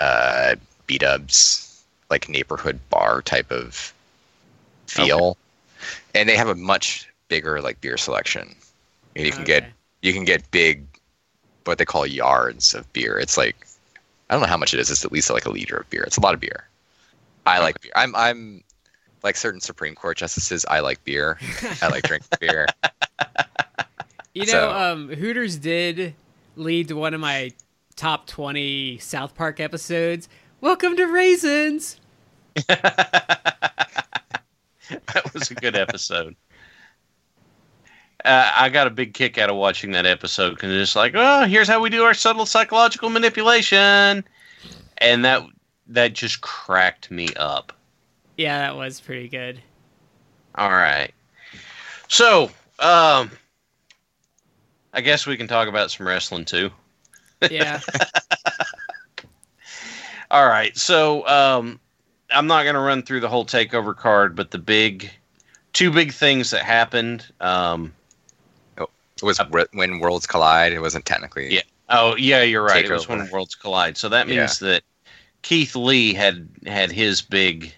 uh, 0.00 0.56
B 0.86 0.98
Dubs 0.98 1.84
like 2.10 2.28
neighborhood 2.28 2.78
bar 2.90 3.20
type 3.22 3.50
of 3.50 3.92
feel, 4.86 5.36
and 6.14 6.28
they 6.28 6.36
have 6.36 6.48
a 6.48 6.54
much 6.54 7.08
bigger 7.28 7.60
like 7.60 7.80
beer 7.80 7.96
selection. 7.96 8.54
And 9.16 9.26
you 9.26 9.32
can 9.32 9.44
get 9.44 9.64
you 10.02 10.12
can 10.12 10.24
get 10.24 10.48
big, 10.50 10.84
what 11.64 11.78
they 11.78 11.84
call 11.84 12.06
yards 12.06 12.74
of 12.74 12.90
beer. 12.92 13.18
It's 13.18 13.36
like 13.36 13.56
I 14.30 14.34
don't 14.34 14.42
know 14.42 14.48
how 14.48 14.56
much 14.56 14.72
it 14.74 14.80
is. 14.80 14.90
It's 14.90 15.04
at 15.04 15.12
least 15.12 15.30
like 15.30 15.44
a 15.46 15.50
liter 15.50 15.76
of 15.78 15.90
beer. 15.90 16.02
It's 16.04 16.16
a 16.16 16.20
lot 16.20 16.34
of 16.34 16.40
beer. 16.40 16.66
I 17.46 17.58
like 17.60 17.80
beer. 17.80 17.92
I'm 17.96 18.14
I'm 18.14 18.62
like 19.22 19.36
certain 19.36 19.60
Supreme 19.60 19.94
Court 19.94 20.16
justices. 20.16 20.64
I 20.70 20.80
like 20.80 21.02
beer. 21.04 21.38
I 21.82 21.88
like 21.88 22.04
drinking 22.04 22.28
beer. 22.40 22.66
You 24.34 24.46
know, 24.46 24.52
So- 24.52 24.70
um, 24.70 25.08
Hooters 25.08 25.56
did 25.56 26.14
lead 26.56 26.88
to 26.88 26.94
one 26.94 27.14
of 27.14 27.20
my 27.20 27.52
top 27.98 28.28
20 28.28 28.98
South 28.98 29.34
Park 29.34 29.58
episodes. 29.58 30.28
Welcome 30.60 30.96
to 30.96 31.06
Raisins. 31.06 31.98
that 32.68 33.24
was 35.34 35.50
a 35.50 35.54
good 35.54 35.74
episode. 35.74 36.36
Uh, 38.24 38.52
I 38.56 38.68
got 38.68 38.86
a 38.86 38.90
big 38.90 39.14
kick 39.14 39.36
out 39.36 39.50
of 39.50 39.56
watching 39.56 39.90
that 39.92 40.06
episode 40.06 40.50
because 40.50 40.72
it's 40.72 40.94
like, 40.94 41.14
oh, 41.16 41.44
here's 41.46 41.66
how 41.66 41.80
we 41.80 41.90
do 41.90 42.04
our 42.04 42.14
subtle 42.14 42.46
psychological 42.46 43.10
manipulation, 43.10 44.24
and 44.98 45.24
that 45.24 45.42
that 45.88 46.12
just 46.12 46.40
cracked 46.40 47.10
me 47.10 47.28
up. 47.34 47.72
Yeah, 48.36 48.58
that 48.58 48.76
was 48.76 49.00
pretty 49.00 49.28
good. 49.28 49.60
All 50.54 50.70
right, 50.70 51.12
so 52.06 52.44
um, 52.78 53.30
I 54.92 55.00
guess 55.02 55.26
we 55.26 55.36
can 55.36 55.48
talk 55.48 55.66
about 55.66 55.90
some 55.90 56.06
wrestling 56.06 56.44
too. 56.44 56.70
Yeah. 57.50 57.80
All 60.30 60.46
right, 60.46 60.76
so 60.76 61.26
um, 61.26 61.80
I'm 62.30 62.46
not 62.46 62.64
going 62.64 62.74
to 62.74 62.80
run 62.80 63.02
through 63.02 63.20
the 63.20 63.28
whole 63.28 63.46
takeover 63.46 63.96
card, 63.96 64.36
but 64.36 64.50
the 64.50 64.58
big 64.58 65.10
two 65.72 65.90
big 65.90 66.12
things 66.12 66.50
that 66.50 66.62
happened. 66.62 67.26
Um, 67.40 67.94
It 68.76 69.22
was 69.22 69.38
Wh- 69.38 69.74
when 69.74 70.00
worlds 70.00 70.26
collide. 70.26 70.72
It 70.72 70.80
wasn't 70.80 71.06
technically. 71.06 71.54
Yeah. 71.54 71.62
Oh 71.88 72.14
yeah, 72.16 72.42
you're 72.42 72.62
right. 72.62 72.84
It 72.84 72.92
was 72.92 73.08
when 73.08 73.28
worlds 73.30 73.54
collide. 73.54 73.96
So 73.96 74.10
that 74.10 74.28
means 74.28 74.58
that 74.58 74.82
Keith 75.42 75.74
Lee 75.74 76.12
had 76.12 76.46
had 76.66 76.92
his 76.92 77.22
big 77.22 77.74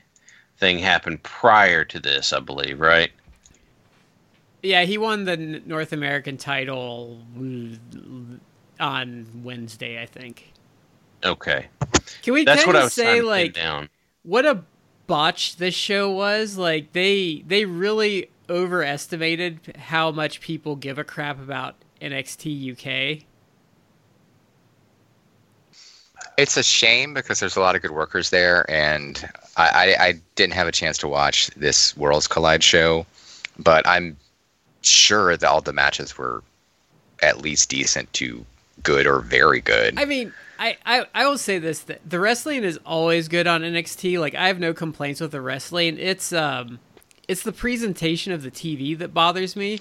thing 0.59 0.79
happen 0.79 1.19
prior 1.19 1.85
to 1.85 2.01
this, 2.01 2.33
I 2.33 2.41
believe, 2.41 2.81
right? 2.81 3.11
yeah, 4.63 4.85
he 4.85 4.99
won 4.99 5.25
the 5.25 5.37
North 5.37 5.93
American 5.93 6.37
title 6.37 7.19
on 8.81 9.43
Wednesday, 9.45 10.03
I 10.03 10.07
think. 10.07 10.55
Okay, 11.25 11.69
Can 12.23 12.35
we 12.35 12.45
that's 12.45 12.65
kind 12.65 12.67
what 12.67 12.77
I 12.77 12.81
of 12.81 12.85
was 12.85 12.97
trying 12.97 13.23
say 13.23 13.23
like 13.23 13.53
down. 13.53 13.89
what 14.23 14.47
a 14.47 14.65
botch 15.07 15.57
this 15.57 15.75
show 15.75 16.11
was? 16.11 16.57
Like 16.59 16.93
they 16.93 17.45
they 17.47 17.65
really 17.67 18.31
overestimated 18.49 19.77
how 19.79 20.11
much 20.11 20.41
people 20.41 20.77
give 20.77 20.99
a 20.99 21.05
crap 21.05 21.39
about 21.41 21.77
NXT 22.01 22.73
UK. 23.21 23.25
It's 26.37 26.57
a 26.57 26.63
shame 26.63 27.13
because 27.15 27.41
there's 27.41 27.57
a 27.57 27.61
lot 27.61 27.77
of 27.77 27.83
good 27.83 27.91
workers 27.91 28.31
there, 28.31 28.69
and 28.71 29.29
I, 29.57 29.95
I, 29.99 30.07
I 30.07 30.21
didn't 30.37 30.55
have 30.55 30.69
a 30.69 30.73
chance 30.73 30.97
to 30.99 31.09
watch 31.09 31.49
this 31.57 31.97
Worlds 31.97 32.27
Collide 32.27 32.63
show, 32.63 33.07
but 33.59 33.87
I'm 33.87 34.17
sure 34.83 35.37
that 35.37 35.49
all 35.49 35.61
the 35.61 35.73
matches 35.73 36.17
were 36.17 36.43
at 37.23 37.43
least 37.43 37.69
decent 37.69 38.13
to 38.15 38.47
good 38.83 39.07
or 39.07 39.21
very 39.21 39.61
good. 39.61 39.97
I 39.97 40.05
mean, 40.05 40.35
I, 40.59 40.77
I, 40.85 41.07
I 41.15 41.27
will 41.27 41.39
say 41.39 41.59
this: 41.59 41.81
that 41.85 42.01
the 42.09 42.21
wrestling 42.21 42.65
is 42.65 42.79
always 42.87 43.29
good 43.29 43.47
on 43.47 43.63
NXT. 43.63 44.19
Like 44.21 44.35
I 44.35 44.49
have 44.49 44.59
no 44.61 44.73
complaints 44.75 45.21
with 45.21 45.33
the 45.33 45.41
wrestling. 45.41 45.99
It's 45.99 46.33
um, 46.33 46.81
it's 47.29 47.43
the 47.43 47.53
presentation 47.53 48.33
of 48.33 48.43
the 48.43 48.51
TV 48.51 48.97
that 48.99 49.15
bothers 49.15 49.57
me 49.57 49.81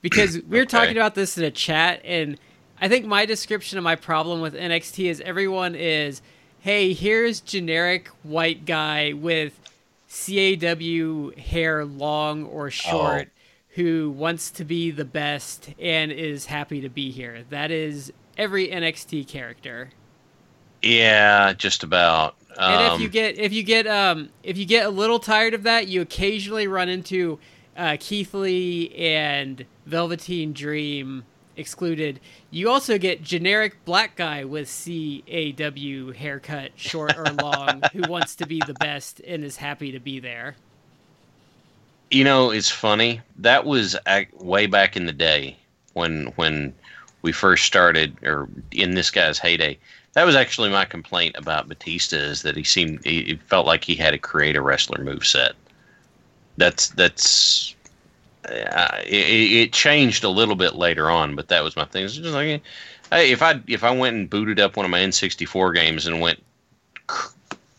because 0.00 0.36
we 0.42 0.58
were 0.58 0.64
Okay. 0.64 0.66
talking 0.66 0.96
about 0.96 1.14
this 1.14 1.38
in 1.38 1.44
a 1.44 1.50
chat, 1.50 2.00
and 2.04 2.38
I 2.80 2.88
think 2.88 3.06
my 3.06 3.26
description 3.26 3.78
of 3.78 3.84
my 3.84 3.96
problem 3.96 4.40
with 4.40 4.54
NXT 4.54 5.06
is 5.10 5.20
everyone 5.22 5.74
is, 5.74 6.22
hey, 6.60 6.92
here's 6.92 7.40
generic 7.40 8.08
white 8.22 8.64
guy 8.64 9.12
with 9.12 9.60
CAW 10.08 11.30
hair, 11.38 11.84
long 11.84 12.44
or 12.44 12.70
short. 12.70 13.30
Who 13.76 14.10
wants 14.10 14.50
to 14.52 14.64
be 14.66 14.90
the 14.90 15.04
best 15.06 15.70
and 15.78 16.12
is 16.12 16.46
happy 16.46 16.82
to 16.82 16.90
be 16.90 17.10
here? 17.10 17.44
That 17.48 17.70
is 17.70 18.12
every 18.36 18.68
NXT 18.68 19.26
character. 19.28 19.90
Yeah, 20.82 21.52
just 21.52 21.82
about. 21.82 22.36
And 22.66 22.80
if 22.82 22.94
Um, 22.94 23.00
you 23.00 23.08
get 23.08 23.38
if 23.38 23.52
you 23.52 23.62
get 23.62 23.86
um 23.86 24.30
if 24.42 24.58
you 24.58 24.66
get 24.66 24.86
a 24.86 24.90
little 24.90 25.18
tired 25.18 25.54
of 25.54 25.62
that, 25.64 25.88
you 25.88 26.00
occasionally 26.00 26.66
run 26.66 26.88
into 26.88 27.38
uh, 27.76 27.96
Keith 27.98 28.34
Lee 28.34 28.92
and 28.94 29.66
Velveteen 29.86 30.52
Dream 30.52 31.24
excluded. 31.56 32.20
You 32.50 32.70
also 32.70 32.98
get 32.98 33.22
generic 33.22 33.84
black 33.84 34.16
guy 34.16 34.44
with 34.44 34.68
CAW 34.68 36.12
haircut, 36.12 36.72
short 36.76 37.16
or 37.16 37.32
long, 37.32 37.86
who 37.92 38.06
wants 38.06 38.36
to 38.36 38.46
be 38.46 38.62
the 38.62 38.74
best 38.74 39.20
and 39.20 39.44
is 39.44 39.56
happy 39.56 39.92
to 39.92 40.00
be 40.00 40.20
there. 40.20 40.56
You 42.10 42.24
know, 42.24 42.50
it's 42.50 42.68
funny. 42.70 43.22
That 43.38 43.64
was 43.64 43.96
way 44.34 44.66
back 44.66 44.96
in 44.96 45.06
the 45.06 45.12
day 45.12 45.58
when 45.94 46.26
when 46.36 46.74
we 47.22 47.32
first 47.32 47.64
started, 47.64 48.16
or 48.24 48.48
in 48.70 48.94
this 48.94 49.10
guy's 49.10 49.38
heyday. 49.38 49.78
That 50.14 50.26
was 50.26 50.36
actually 50.36 50.68
my 50.68 50.84
complaint 50.84 51.36
about 51.38 51.68
Batista 51.68 52.16
is 52.16 52.42
that 52.42 52.56
he 52.56 52.64
seemed 52.64 53.04
he, 53.04 53.20
it 53.20 53.42
felt 53.42 53.66
like 53.66 53.84
he 53.84 53.94
had 53.94 54.10
to 54.10 54.18
create 54.18 54.56
a 54.56 54.60
wrestler 54.60 55.02
move 55.02 55.26
set. 55.26 55.52
That's 56.58 56.88
that's 56.88 57.74
uh, 58.46 59.00
it, 59.06 59.52
it 59.52 59.72
changed 59.72 60.24
a 60.24 60.28
little 60.28 60.56
bit 60.56 60.74
later 60.74 61.10
on, 61.10 61.34
but 61.34 61.48
that 61.48 61.64
was 61.64 61.76
my 61.76 61.84
thing. 61.86 62.04
It's 62.04 62.16
just 62.16 62.34
like, 62.34 62.62
hey, 63.10 63.32
if 63.32 63.42
I 63.42 63.60
if 63.66 63.84
I 63.84 63.90
went 63.90 64.16
and 64.16 64.28
booted 64.28 64.60
up 64.60 64.76
one 64.76 64.84
of 64.84 64.90
my 64.90 65.00
N64 65.00 65.74
games 65.74 66.06
and 66.06 66.20
went, 66.20 66.42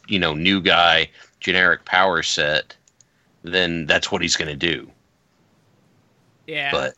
you 0.07 0.17
know, 0.17 0.33
new 0.33 0.59
guy 0.59 1.09
generic 1.39 1.83
power 1.85 2.23
set 2.23 2.75
then 3.43 3.85
that's 3.85 4.11
what 4.11 4.21
he's 4.21 4.35
going 4.35 4.47
to 4.47 4.55
do. 4.55 4.89
Yeah. 6.47 6.71
But 6.71 6.95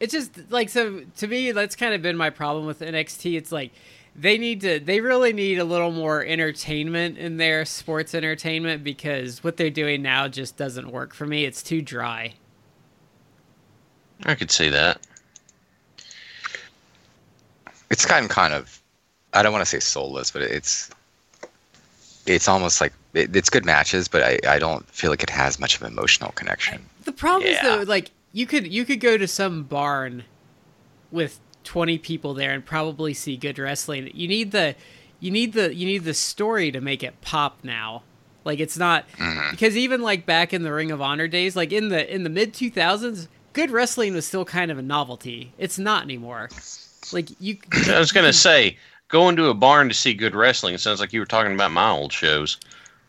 it's 0.00 0.12
just 0.12 0.50
like 0.50 0.68
so 0.68 1.02
to 1.16 1.26
me 1.26 1.52
that's 1.52 1.76
kind 1.76 1.94
of 1.94 2.02
been 2.02 2.16
my 2.16 2.30
problem 2.30 2.66
with 2.66 2.80
NXT. 2.80 3.36
It's 3.36 3.52
like 3.52 3.72
they 4.14 4.38
need 4.38 4.60
to 4.62 4.80
they 4.80 5.00
really 5.00 5.32
need 5.32 5.58
a 5.58 5.64
little 5.64 5.92
more 5.92 6.24
entertainment 6.24 7.18
in 7.18 7.36
their 7.36 7.64
sports 7.64 8.14
entertainment 8.14 8.84
because 8.84 9.42
what 9.44 9.56
they're 9.56 9.70
doing 9.70 10.02
now 10.02 10.28
just 10.28 10.56
doesn't 10.56 10.90
work 10.90 11.14
for 11.14 11.26
me. 11.26 11.44
It's 11.44 11.62
too 11.62 11.82
dry. 11.82 12.34
I 14.24 14.34
could 14.34 14.50
see 14.50 14.68
that. 14.70 15.00
it's 17.90 18.04
gotten 18.04 18.28
kind 18.28 18.52
of 18.52 18.80
I 19.34 19.42
don't 19.42 19.52
want 19.52 19.62
to 19.62 19.70
say 19.70 19.80
soulless, 19.80 20.30
but 20.30 20.42
it's 20.42 20.90
it's 22.26 22.48
almost 22.48 22.80
like 22.80 22.92
it, 23.14 23.34
it's 23.34 23.50
good 23.50 23.64
matches, 23.64 24.08
but 24.08 24.22
I, 24.22 24.38
I 24.46 24.58
don't 24.58 24.86
feel 24.88 25.10
like 25.10 25.22
it 25.22 25.30
has 25.30 25.58
much 25.58 25.76
of 25.76 25.82
an 25.82 25.92
emotional 25.92 26.32
connection. 26.32 26.84
The 27.04 27.12
problem 27.12 27.48
is 27.48 27.58
though 27.62 27.84
like 27.86 28.10
you 28.32 28.46
could 28.46 28.66
you 28.66 28.84
could 28.84 29.00
go 29.00 29.16
to 29.16 29.26
some 29.26 29.64
barn 29.64 30.24
with 31.10 31.40
20 31.64 31.98
people 31.98 32.34
there 32.34 32.52
and 32.52 32.64
probably 32.64 33.14
see 33.14 33.36
good 33.36 33.58
wrestling. 33.58 34.10
You 34.14 34.28
need 34.28 34.52
the 34.52 34.74
you 35.20 35.30
need 35.30 35.52
the 35.52 35.74
you 35.74 35.86
need 35.86 36.04
the 36.04 36.14
story 36.14 36.70
to 36.72 36.80
make 36.80 37.02
it 37.02 37.20
pop 37.20 37.58
now. 37.62 38.02
Like 38.44 38.60
it's 38.60 38.78
not 38.78 39.08
mm-hmm. 39.12 39.50
because 39.50 39.76
even 39.76 40.00
like 40.00 40.24
back 40.24 40.54
in 40.54 40.62
the 40.62 40.72
Ring 40.72 40.90
of 40.90 41.02
Honor 41.02 41.28
days, 41.28 41.56
like 41.56 41.72
in 41.72 41.88
the 41.88 42.14
in 42.14 42.22
the 42.22 42.30
mid 42.30 42.54
2000s, 42.54 43.28
good 43.52 43.70
wrestling 43.70 44.14
was 44.14 44.26
still 44.26 44.44
kind 44.44 44.70
of 44.70 44.78
a 44.78 44.82
novelty. 44.82 45.52
It's 45.58 45.78
not 45.78 46.04
anymore. 46.04 46.48
Like 47.12 47.28
you 47.40 47.58
I 47.88 47.98
was 47.98 48.12
going 48.12 48.26
to 48.26 48.32
say, 48.32 48.78
going 49.08 49.36
to 49.36 49.48
a 49.48 49.54
barn 49.54 49.88
to 49.88 49.94
see 49.94 50.14
good 50.14 50.34
wrestling 50.34 50.78
sounds 50.78 51.00
like 51.00 51.12
you 51.12 51.20
were 51.20 51.26
talking 51.26 51.52
about 51.52 51.72
my 51.72 51.90
old 51.90 52.12
shows. 52.12 52.58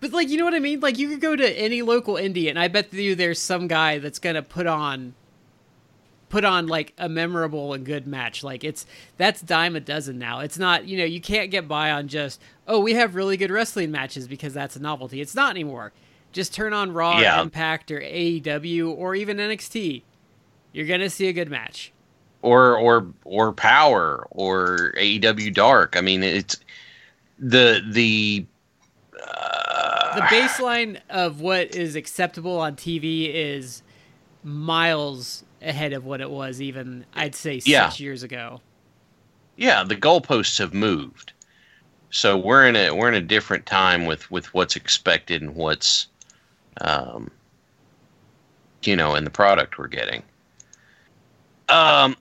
But 0.02 0.12
like, 0.14 0.30
you 0.30 0.38
know 0.38 0.46
what 0.46 0.54
I 0.54 0.60
mean? 0.60 0.80
Like, 0.80 0.98
you 0.98 1.10
could 1.10 1.22
go 1.22 1.36
to 1.36 1.60
any 1.60 1.82
local 1.82 2.14
indie, 2.16 2.50
and 2.50 2.58
I 2.58 2.68
bet 2.70 2.94
you 2.94 3.16
there's 3.16 3.40
some 3.40 3.68
guy 3.68 3.98
that's 4.00 4.20
gonna 4.20 4.42
put 4.42 4.66
on, 4.66 5.14
put 6.30 6.46
on 6.46 6.68
like 6.68 6.94
a 6.98 7.10
memorable 7.10 7.74
and 7.74 7.86
good 7.86 8.08
match. 8.08 8.44
Like, 8.44 8.64
it's 8.64 8.86
that's 9.18 9.42
dime 9.42 9.76
a 9.76 9.80
dozen 9.82 10.18
now. 10.18 10.40
It's 10.40 10.58
not, 10.58 10.86
you 10.88 10.98
know, 10.98 11.04
you 11.06 11.20
can't 11.20 11.52
get 11.52 11.68
by 11.68 11.92
on 11.92 12.08
just 12.08 12.40
oh, 12.68 12.80
we 12.80 12.94
have 12.94 13.16
really 13.16 13.36
good 13.36 13.52
wrestling 13.52 13.92
matches 13.92 14.28
because 14.28 14.54
that's 14.54 14.76
a 14.76 14.80
novelty. 14.80 15.22
It's 15.22 15.36
not 15.36 15.50
anymore. 15.52 15.92
Just 16.32 16.54
turn 16.54 16.72
on 16.74 16.94
Raw, 16.94 17.20
Yeah. 17.20 17.42
Impact, 17.42 17.90
or 17.90 18.00
AEW, 18.00 18.96
or 18.96 19.16
even 19.16 19.38
NXT. 19.38 20.04
You're 20.72 20.86
gonna 20.86 21.10
see 21.10 21.28
a 21.28 21.34
good 21.34 21.50
match. 21.50 21.92
Or 22.42 22.78
or 22.78 23.08
or 23.26 23.52
Power 23.52 24.28
or 24.32 24.94
AEW 24.98 25.54
Dark. 25.54 25.98
I 25.98 26.02
mean, 26.02 26.24
it's 26.24 26.56
the 27.38 27.82
the 27.90 28.46
the 30.20 30.36
baseline 30.36 31.00
of 31.10 31.42
what 31.42 31.76
is 31.76 31.96
acceptable 31.96 32.60
on 32.60 32.76
TV 32.76 33.32
is 33.34 33.82
miles 34.44 35.44
ahead 35.62 35.94
of 35.94 36.06
what 36.06 36.22
it 36.22 36.30
was 36.30 36.62
even 36.62 37.06
I'd 37.14 37.36
say 37.36 37.60
six 37.60 37.68
Yeah. 37.68 37.92
years 37.98 38.24
ago. 38.24 38.62
yeah, 39.58 39.84
the 39.84 39.96
goalposts 39.96 40.58
have 40.60 40.74
moved. 40.74 41.34
So 42.12 42.38
we're 42.38 42.66
in 42.68 42.76
a 42.76 42.92
we're 42.92 43.10
in 43.10 43.14
a 43.16 43.22
different 43.22 43.66
time 43.66 44.06
with 44.06 44.30
with 44.32 44.54
what's 44.54 44.76
expected 44.76 45.42
and 45.42 45.56
what's 45.56 46.08
um 46.82 47.30
you 48.84 48.96
know, 48.96 49.16
in 49.16 49.26
the 49.26 49.30
product 49.30 49.78
we're 49.78 49.88
getting. 49.88 50.24
Um 51.68 52.16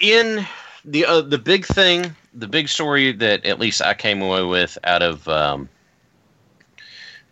in 0.00 0.46
the 0.84 1.04
uh, 1.04 1.20
the 1.20 1.38
big 1.38 1.66
thing 1.66 2.14
the 2.34 2.48
big 2.48 2.68
story 2.68 3.12
that 3.12 3.44
at 3.44 3.58
least 3.58 3.82
I 3.82 3.94
came 3.94 4.22
away 4.22 4.42
with 4.44 4.78
out 4.84 5.02
of 5.02 5.26
um, 5.28 5.68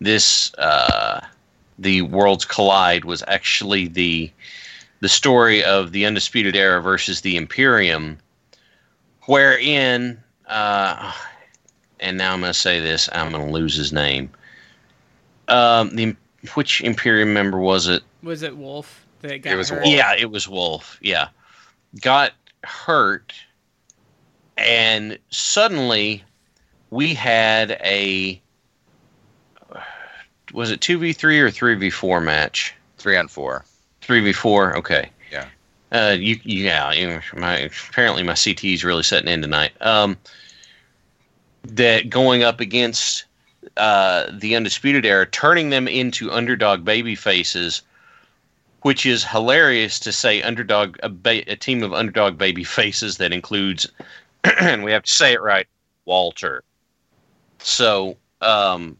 this 0.01 0.55
uh, 0.55 1.21
the 1.79 2.03
worlds 2.03 2.45
collide 2.45 3.05
was 3.05 3.23
actually 3.29 3.89
the 3.89 4.31
the 5.01 5.09
story 5.09 5.63
of 5.63 5.93
the 5.93 6.07
undisputed 6.07 6.57
era 6.57 6.81
versus 6.81 7.21
the 7.21 7.37
Imperium, 7.37 8.19
wherein 9.27 10.23
uh, 10.47 11.13
and 12.01 12.19
now 12.19 12.33
I'm 12.33 12.41
going 12.41 12.51
to 12.53 12.59
say 12.59 12.81
this, 12.81 13.09
I'm 13.13 13.31
going 13.31 13.47
to 13.47 13.53
lose 13.53 13.75
his 13.75 13.93
name. 13.93 14.31
Um, 15.49 15.95
the 15.95 16.17
which 16.55 16.81
Imperium 16.83 17.33
member 17.33 17.59
was 17.59 17.89
it? 17.89 18.03
Was 18.23 18.43
it 18.43 18.57
Wolf 18.57 19.07
that 19.23 19.43
got 19.43 19.53
It 19.53 19.57
was 19.57 19.71
hurt? 19.71 19.83
Wolf. 19.83 19.95
Yeah, 19.95 20.15
it 20.17 20.31
was 20.31 20.49
Wolf. 20.49 20.99
Yeah. 21.01 21.29
Got 22.01 22.33
hurt. 22.65 23.33
And 24.57 25.19
suddenly 25.31 26.25
we 26.91 27.15
had 27.15 27.73
a. 27.83 28.41
Was 30.57 30.71
it 30.71 30.81
2v3 30.81 31.41
or 31.41 31.51
3v4 31.51 32.25
match? 32.25 32.75
Three 32.97 33.15
on 33.19 33.29
four. 33.29 33.67
3v4? 34.01 34.77
Okay. 34.77 35.11
Yeah. 35.31 35.49
Uh, 35.93 36.17
you, 36.19 36.41
yeah, 36.45 36.93
you, 36.93 37.21
my, 37.35 37.59
apparently 37.91 38.23
my 38.23 38.35
CT 38.35 38.65
is 38.65 38.83
really 38.83 39.03
setting 39.03 39.29
in 39.29 39.43
tonight. 39.43 39.73
Um, 39.83 40.17
that 41.65 42.09
going 42.09 42.43
up 42.43 42.61
against 42.61 43.27
uh, 43.77 44.31
the 44.33 44.57
Undisputed 44.57 45.05
Era, 45.05 45.27
turning 45.27 45.69
them 45.69 45.87
into 45.87 46.33
underdog 46.33 46.87
baby 46.87 47.15
faces, 47.15 47.83
which 48.81 49.05
is 49.05 49.25
hilarious 49.25 50.01
to 50.01 50.11
say 50.11 50.41
underdog 50.41 50.97
a, 51.03 51.11
ba- 51.11 51.53
a 51.53 51.57
team 51.57 51.83
of 51.83 51.93
underdog 51.93 52.39
baby 52.39 52.65
faces 52.81 53.19
that 53.19 53.31
includes, 53.31 53.87
and 54.59 54.85
we 54.85 54.91
have 54.91 55.03
to 55.03 55.13
say 55.13 55.35
it 55.35 55.43
right, 55.43 55.67
Walter. 56.07 56.65
So 57.59 58.17
um, 58.41 58.97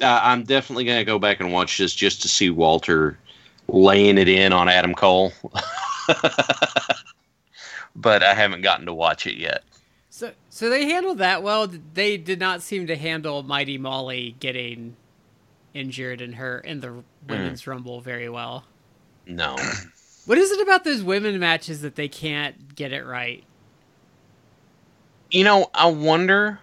uh, 0.00 0.20
I'm 0.22 0.44
definitely 0.44 0.84
going 0.84 0.98
to 0.98 1.04
go 1.04 1.18
back 1.18 1.40
and 1.40 1.52
watch 1.52 1.78
this 1.78 1.94
just 1.94 2.22
to 2.22 2.28
see 2.28 2.50
Walter 2.50 3.18
laying 3.68 4.18
it 4.18 4.28
in 4.28 4.52
on 4.52 4.68
Adam 4.68 4.94
Cole. 4.94 5.32
but 7.96 8.22
I 8.22 8.34
haven't 8.34 8.62
gotten 8.62 8.86
to 8.86 8.94
watch 8.94 9.26
it 9.26 9.36
yet. 9.36 9.64
So, 10.10 10.32
so 10.48 10.68
they 10.68 10.86
handled 10.86 11.18
that 11.18 11.42
well. 11.42 11.68
They 11.94 12.16
did 12.16 12.40
not 12.40 12.62
seem 12.62 12.86
to 12.88 12.96
handle 12.96 13.42
Mighty 13.42 13.78
Molly 13.78 14.36
getting 14.40 14.96
injured 15.72 16.20
in 16.20 16.32
her 16.34 16.58
in 16.58 16.80
the 16.80 17.02
women's 17.28 17.66
rumble 17.66 18.00
very 18.00 18.28
well. 18.28 18.64
No. 19.26 19.56
What 20.26 20.36
is 20.36 20.52
it 20.52 20.60
about 20.60 20.84
those 20.84 21.02
women 21.02 21.40
matches 21.40 21.80
that 21.80 21.96
they 21.96 22.06
can't 22.06 22.76
get 22.76 22.92
it 22.92 23.04
right? 23.04 23.42
you 25.30 25.44
know, 25.44 25.70
I 25.74 25.86
wonder, 25.86 26.58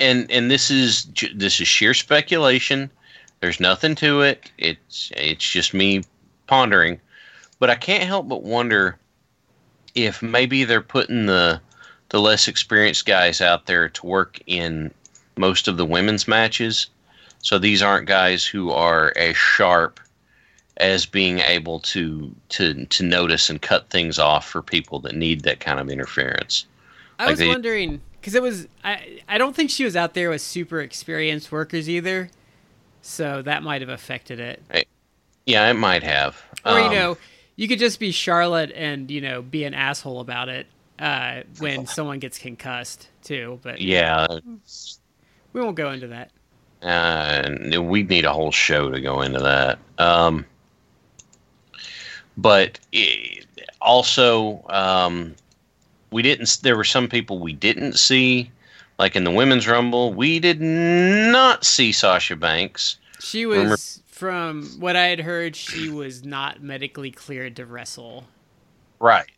and 0.00 0.30
and 0.30 0.50
this 0.50 0.70
is 0.70 1.06
this 1.34 1.60
is 1.60 1.68
sheer 1.68 1.94
speculation. 1.94 2.90
There's 3.40 3.60
nothing 3.60 3.94
to 3.96 4.22
it. 4.22 4.50
It's 4.58 5.12
it's 5.16 5.48
just 5.48 5.74
me 5.74 6.02
pondering, 6.46 7.00
but 7.58 7.70
I 7.70 7.74
can't 7.74 8.04
help 8.04 8.28
but 8.28 8.42
wonder 8.42 8.98
if 9.94 10.22
maybe 10.22 10.64
they're 10.64 10.80
putting 10.80 11.26
the 11.26 11.60
the 12.10 12.20
less 12.20 12.48
experienced 12.48 13.06
guys 13.06 13.40
out 13.40 13.66
there 13.66 13.88
to 13.88 14.06
work 14.06 14.38
in 14.46 14.92
most 15.36 15.66
of 15.68 15.76
the 15.76 15.84
women's 15.86 16.28
matches. 16.28 16.88
So 17.40 17.58
these 17.58 17.82
aren't 17.82 18.06
guys 18.06 18.46
who 18.46 18.70
are 18.70 19.12
as 19.16 19.36
sharp 19.36 20.00
as 20.78 21.06
being 21.06 21.38
able 21.40 21.80
to 21.80 22.34
to 22.50 22.84
to 22.86 23.02
notice 23.04 23.50
and 23.50 23.60
cut 23.60 23.90
things 23.90 24.18
off 24.18 24.48
for 24.48 24.62
people 24.62 24.98
that 25.00 25.14
need 25.14 25.42
that 25.42 25.60
kind 25.60 25.78
of 25.78 25.88
interference. 25.90 26.66
I 27.18 27.24
Like 27.24 27.30
was 27.32 27.38
they- 27.40 27.48
wondering 27.48 28.00
because 28.24 28.34
it 28.34 28.40
was 28.40 28.66
I 28.82 29.20
I 29.28 29.36
don't 29.36 29.54
think 29.54 29.68
she 29.68 29.84
was 29.84 29.96
out 29.96 30.14
there 30.14 30.30
with 30.30 30.40
super 30.40 30.80
experienced 30.80 31.52
workers 31.52 31.90
either, 31.90 32.30
so 33.02 33.42
that 33.42 33.62
might 33.62 33.82
have 33.82 33.90
affected 33.90 34.40
it. 34.40 34.62
Right. 34.72 34.88
Yeah, 35.44 35.68
it 35.68 35.74
might 35.74 36.02
have. 36.02 36.42
Or 36.64 36.78
you 36.80 36.86
Um, 36.86 36.92
know, 36.94 37.18
you 37.56 37.68
could 37.68 37.78
just 37.78 38.00
be 38.00 38.12
Charlotte 38.12 38.72
and 38.74 39.10
you 39.10 39.20
know 39.20 39.42
be 39.42 39.64
an 39.64 39.74
asshole 39.74 40.20
about 40.20 40.48
it 40.48 40.66
uh, 40.98 41.42
when 41.58 41.86
someone 41.96 42.18
gets 42.18 42.38
concussed 42.38 43.10
too. 43.22 43.60
But 43.62 43.78
Yeah, 43.82 44.26
we 45.52 45.60
won't 45.60 45.76
go 45.76 45.90
into 45.92 46.06
that. 46.06 46.30
uh, 46.82 47.42
and 47.44 47.88
we 47.90 48.04
need 48.04 48.24
a 48.24 48.32
whole 48.32 48.52
show 48.52 48.90
to 48.90 49.00
go 49.02 49.20
into 49.20 49.40
that. 49.40 49.78
Um, 49.98 50.46
but 52.38 52.80
eh, 52.94 53.40
also, 53.82 54.64
um, 54.70 55.34
we 56.14 56.22
didn't. 56.22 56.58
There 56.62 56.76
were 56.76 56.84
some 56.84 57.08
people 57.08 57.40
we 57.40 57.52
didn't 57.52 57.94
see, 57.94 58.52
like 59.00 59.16
in 59.16 59.24
the 59.24 59.32
women's 59.32 59.66
rumble. 59.66 60.14
We 60.14 60.38
did 60.38 60.60
not 60.60 61.64
see 61.64 61.90
Sasha 61.90 62.36
Banks. 62.36 62.98
She 63.18 63.46
was, 63.46 63.58
Remember- 63.58 63.76
from 64.06 64.64
what 64.78 64.94
I 64.94 65.06
had 65.08 65.18
heard, 65.18 65.56
she 65.56 65.90
was 65.90 66.24
not 66.24 66.62
medically 66.62 67.10
cleared 67.10 67.56
to 67.56 67.66
wrestle. 67.66 68.26
Right. 69.00 69.28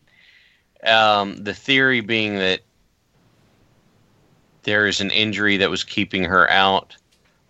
Um, 0.87 1.43
the 1.43 1.55
theory 1.55 2.03
being 2.03 2.35
that 2.35 2.61
there 4.65 4.87
is 4.87 5.01
an 5.01 5.11
injury 5.11 5.57
that 5.57 5.71
was 5.71 5.83
keeping 5.83 6.25
her 6.25 6.49
out, 6.51 6.95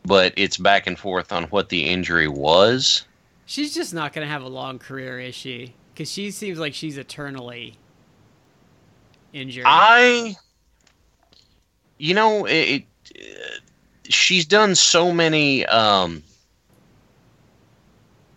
but 0.05 0.35
it's 0.37 0.57
back 0.57 0.87
and 0.87 0.97
forth 0.97 1.33
on 1.33 1.45
what 1.45 1.69
the 1.69 1.87
injury 1.89 2.29
was. 2.29 3.05
She's 3.45 3.75
just 3.75 3.93
not 3.93 4.12
going 4.12 4.25
to 4.25 4.33
have 4.33 4.43
a 4.43 4.49
long 4.49 4.79
career, 4.79 5.19
is 5.19 5.35
she? 5.35 5.75
Because 5.93 6.12
she 6.12 6.31
seems 6.31 6.61
like 6.61 6.75
she's 6.75 6.97
eternally 6.97 7.77
injured. 9.37 9.64
I, 9.66 10.37
you 11.99 12.14
know, 12.14 12.46
it, 12.46 12.85
it, 13.14 13.61
she's 14.09 14.46
done 14.46 14.75
so 14.75 15.12
many. 15.12 15.66
Um, 15.66 16.22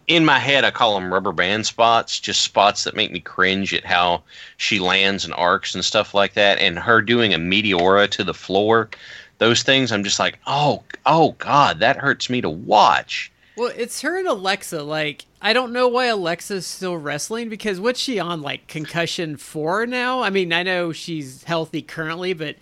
in 0.07 0.25
my 0.25 0.39
head, 0.39 0.65
I 0.65 0.71
call 0.71 0.99
them 0.99 1.13
rubber 1.13 1.31
band 1.31 1.67
spots, 1.67 2.19
just 2.19 2.41
spots 2.41 2.83
that 2.83 2.95
make 2.95 3.12
me 3.12 3.19
cringe 3.19 3.75
at 3.75 3.85
how 3.85 4.23
she 4.57 4.79
lands 4.79 5.23
and 5.23 5.33
arcs 5.35 5.75
and 5.75 5.85
stuff 5.85 6.15
like 6.15 6.33
that. 6.33 6.57
And 6.57 6.79
her 6.79 7.01
doing 7.01 7.33
a 7.33 7.38
meteora 7.38 8.09
to 8.09 8.23
the 8.23 8.33
floor, 8.33 8.89
those 9.38 9.62
things, 9.62 9.91
I'm 9.91 10.03
just 10.03 10.19
like, 10.19 10.39
oh, 10.47 10.83
oh 11.05 11.35
God, 11.38 11.79
that 11.79 11.97
hurts 11.97 12.29
me 12.29 12.41
to 12.41 12.49
watch. 12.49 13.31
Well, 13.60 13.74
it's 13.76 14.02
her 14.02 14.17
and 14.17 14.28
Alexa. 14.28 14.82
Like, 14.84 15.26
I 15.41 15.52
don't 15.52 15.74
know 15.74 15.89
why 15.89 16.06
Alexa's 16.06 16.65
still 16.65 16.95
wrestling 16.98 17.50
because 17.50 17.80
what's 17.80 18.00
she 18.00 18.17
on? 18.17 18.41
Like 18.41 18.67
concussion 18.67 19.36
four 19.36 19.86
now? 19.86 20.22
I 20.22 20.30
mean, 20.30 20.54
I 20.54 20.63
know 20.63 20.93
she's 20.93 21.43
healthy 21.43 21.82
currently, 21.82 22.32
but 22.34 22.56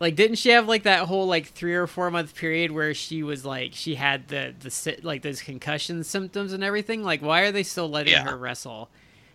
like, 0.00 0.16
didn't 0.16 0.36
she 0.36 0.50
have 0.50 0.66
like 0.66 0.82
that 0.82 1.06
whole 1.06 1.26
like 1.26 1.46
three 1.46 1.74
or 1.74 1.86
four 1.86 2.10
month 2.10 2.34
period 2.34 2.72
where 2.72 2.92
she 2.92 3.22
was 3.22 3.44
like 3.44 3.70
she 3.72 3.94
had 3.94 4.28
the 4.28 4.54
the 4.58 4.70
si- 4.70 4.98
like 5.02 5.22
those 5.22 5.40
concussion 5.42 6.02
symptoms 6.02 6.52
and 6.52 6.64
everything? 6.64 7.04
Like, 7.04 7.22
why 7.22 7.42
are 7.42 7.52
they 7.52 7.62
still 7.62 7.88
letting 7.88 8.12
Yeah. 8.14 8.24
her 8.24 8.36
wrestle? 8.36 8.88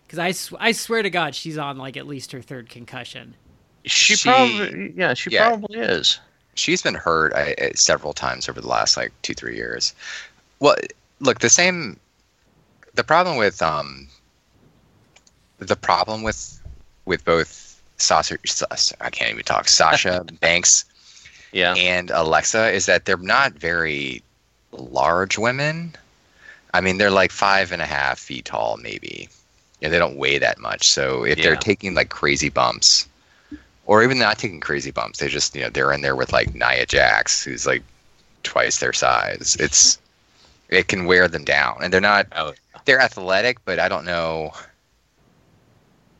Because 0.06 0.18
I, 0.18 0.32
sw- 0.32 0.52
I 0.60 0.72
swear 0.72 1.02
to 1.02 1.08
God, 1.08 1.34
she's 1.34 1.56
on 1.56 1.78
like 1.78 1.96
at 1.96 2.06
least 2.06 2.32
her 2.32 2.42
third 2.42 2.68
concussion. 2.68 3.34
She, 3.86 4.16
She- 4.16 4.28
probably, 4.28 4.92
yeah, 4.94 5.14
she 5.14 5.30
yeah. 5.30 5.48
probably 5.48 5.78
is. 5.78 6.20
She's 6.56 6.82
been 6.82 6.94
hurt 6.94 7.32
I, 7.34 7.54
I- 7.58 7.72
several 7.74 8.12
times 8.12 8.48
over 8.48 8.60
the 8.60 8.68
last 8.68 8.96
like 8.98 9.10
two 9.22 9.34
three 9.34 9.56
years. 9.56 9.94
Well, 10.64 10.76
look, 11.20 11.40
the 11.40 11.50
same. 11.50 12.00
The 12.94 13.04
problem 13.04 13.36
with 13.36 13.60
um. 13.60 14.08
The 15.58 15.76
problem 15.76 16.22
with 16.22 16.58
with 17.04 17.22
both 17.26 17.82
Sasha, 17.98 18.38
I 19.02 19.10
can't 19.10 19.30
even 19.30 19.44
talk. 19.44 19.68
Sasha 19.68 20.24
Banks 20.40 20.86
Yeah. 21.52 21.74
and 21.74 22.10
Alexa 22.10 22.72
is 22.72 22.86
that 22.86 23.04
they're 23.04 23.18
not 23.18 23.52
very 23.52 24.22
large 24.72 25.36
women. 25.36 25.94
I 26.72 26.80
mean, 26.80 26.96
they're 26.96 27.10
like 27.10 27.30
five 27.30 27.70
and 27.70 27.82
a 27.82 27.86
half 27.86 28.18
feet 28.18 28.46
tall, 28.46 28.78
maybe. 28.78 29.28
Yeah, 29.80 29.90
they 29.90 29.98
don't 29.98 30.16
weigh 30.16 30.38
that 30.38 30.58
much. 30.58 30.88
So 30.88 31.24
if 31.26 31.36
Yeah. 31.36 31.44
they're 31.44 31.56
taking 31.56 31.92
like 31.92 32.08
crazy 32.08 32.48
bumps, 32.48 33.06
or 33.84 34.02
even 34.02 34.18
not 34.18 34.38
taking 34.38 34.60
crazy 34.60 34.92
bumps, 34.92 35.18
they 35.18 35.28
just 35.28 35.54
you 35.54 35.60
know 35.60 35.68
they're 35.68 35.92
in 35.92 36.00
there 36.00 36.16
with 36.16 36.32
like 36.32 36.54
Nia 36.54 36.86
Jax, 36.86 37.44
who's 37.44 37.66
like 37.66 37.82
twice 38.44 38.78
their 38.78 38.94
size. 38.94 39.58
It's 39.60 39.98
it 40.68 40.88
can 40.88 41.04
wear 41.06 41.28
them 41.28 41.44
down, 41.44 41.78
and 41.82 41.92
they're 41.92 42.00
not. 42.00 42.26
Oh, 42.32 42.52
They're 42.84 43.00
athletic, 43.00 43.64
but 43.64 43.78
I 43.78 43.88
don't 43.88 44.04
know. 44.04 44.52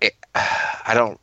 It, 0.01 0.15
I 0.35 0.93
don't. 0.95 1.21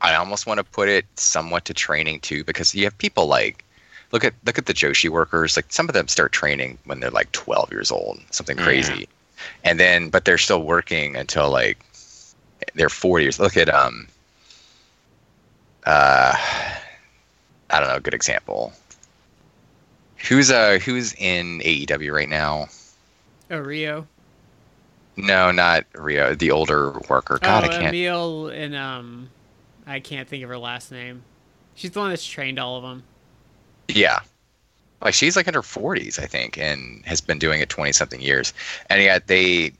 I 0.00 0.16
almost 0.16 0.46
want 0.46 0.58
to 0.58 0.64
put 0.64 0.88
it 0.88 1.06
somewhat 1.16 1.64
to 1.66 1.74
training 1.74 2.20
too, 2.20 2.44
because 2.44 2.74
you 2.74 2.84
have 2.84 2.96
people 2.98 3.26
like 3.26 3.64
look 4.12 4.24
at 4.24 4.34
look 4.44 4.58
at 4.58 4.66
the 4.66 4.74
Joshi 4.74 5.08
workers. 5.08 5.56
Like 5.56 5.72
some 5.72 5.88
of 5.88 5.94
them 5.94 6.08
start 6.08 6.32
training 6.32 6.78
when 6.84 7.00
they're 7.00 7.10
like 7.10 7.32
12 7.32 7.72
years 7.72 7.90
old, 7.90 8.20
something 8.30 8.58
Yeah. 8.58 8.64
crazy, 8.64 9.08
and 9.64 9.80
then 9.80 10.10
but 10.10 10.24
they're 10.24 10.38
still 10.38 10.62
working 10.62 11.16
until 11.16 11.50
like 11.50 11.78
they're 12.74 12.88
40 12.88 13.24
years. 13.24 13.38
Look 13.38 13.56
at 13.56 13.68
um. 13.72 14.08
Uh, 15.86 16.32
I 17.68 17.78
don't 17.80 17.88
know. 17.88 17.96
A 17.96 18.00
good 18.00 18.14
example. 18.14 18.72
Who's 20.28 20.50
uh 20.50 20.78
who's 20.78 21.12
in 21.14 21.60
AEW 21.60 22.12
right 22.12 22.28
now? 22.28 22.68
Oh, 23.50 23.60
Riho. 23.60 24.06
No, 25.16 25.50
not 25.50 25.84
Riho. 25.92 26.36
The 26.38 26.50
older 26.50 26.92
worker. 27.08 27.38
God, 27.40 27.64
oh, 27.64 27.66
I 27.66 27.78
can't. 27.78 27.94
Emi 27.94 28.52
and 28.56 28.74
um, 28.74 29.30
I 29.86 30.00
can't 30.00 30.28
think 30.28 30.42
of 30.42 30.48
her 30.48 30.58
last 30.58 30.90
name. 30.90 31.22
She's 31.74 31.90
the 31.90 32.00
one 32.00 32.10
that's 32.10 32.26
trained 32.26 32.58
all 32.58 32.76
of 32.76 32.82
them. 32.82 33.04
Yeah. 33.88 34.20
Like 35.02 35.14
she's 35.14 35.36
like 35.36 35.46
in 35.46 35.54
her 35.54 35.60
40s, 35.60 36.18
I 36.18 36.26
think, 36.26 36.56
and 36.56 37.04
has 37.04 37.20
been 37.20 37.38
doing 37.38 37.60
it 37.60 37.68
20 37.68 37.92
something 37.92 38.20
years. 38.20 38.54
And 38.88 39.02
yet 39.02 39.26
they 39.26 39.72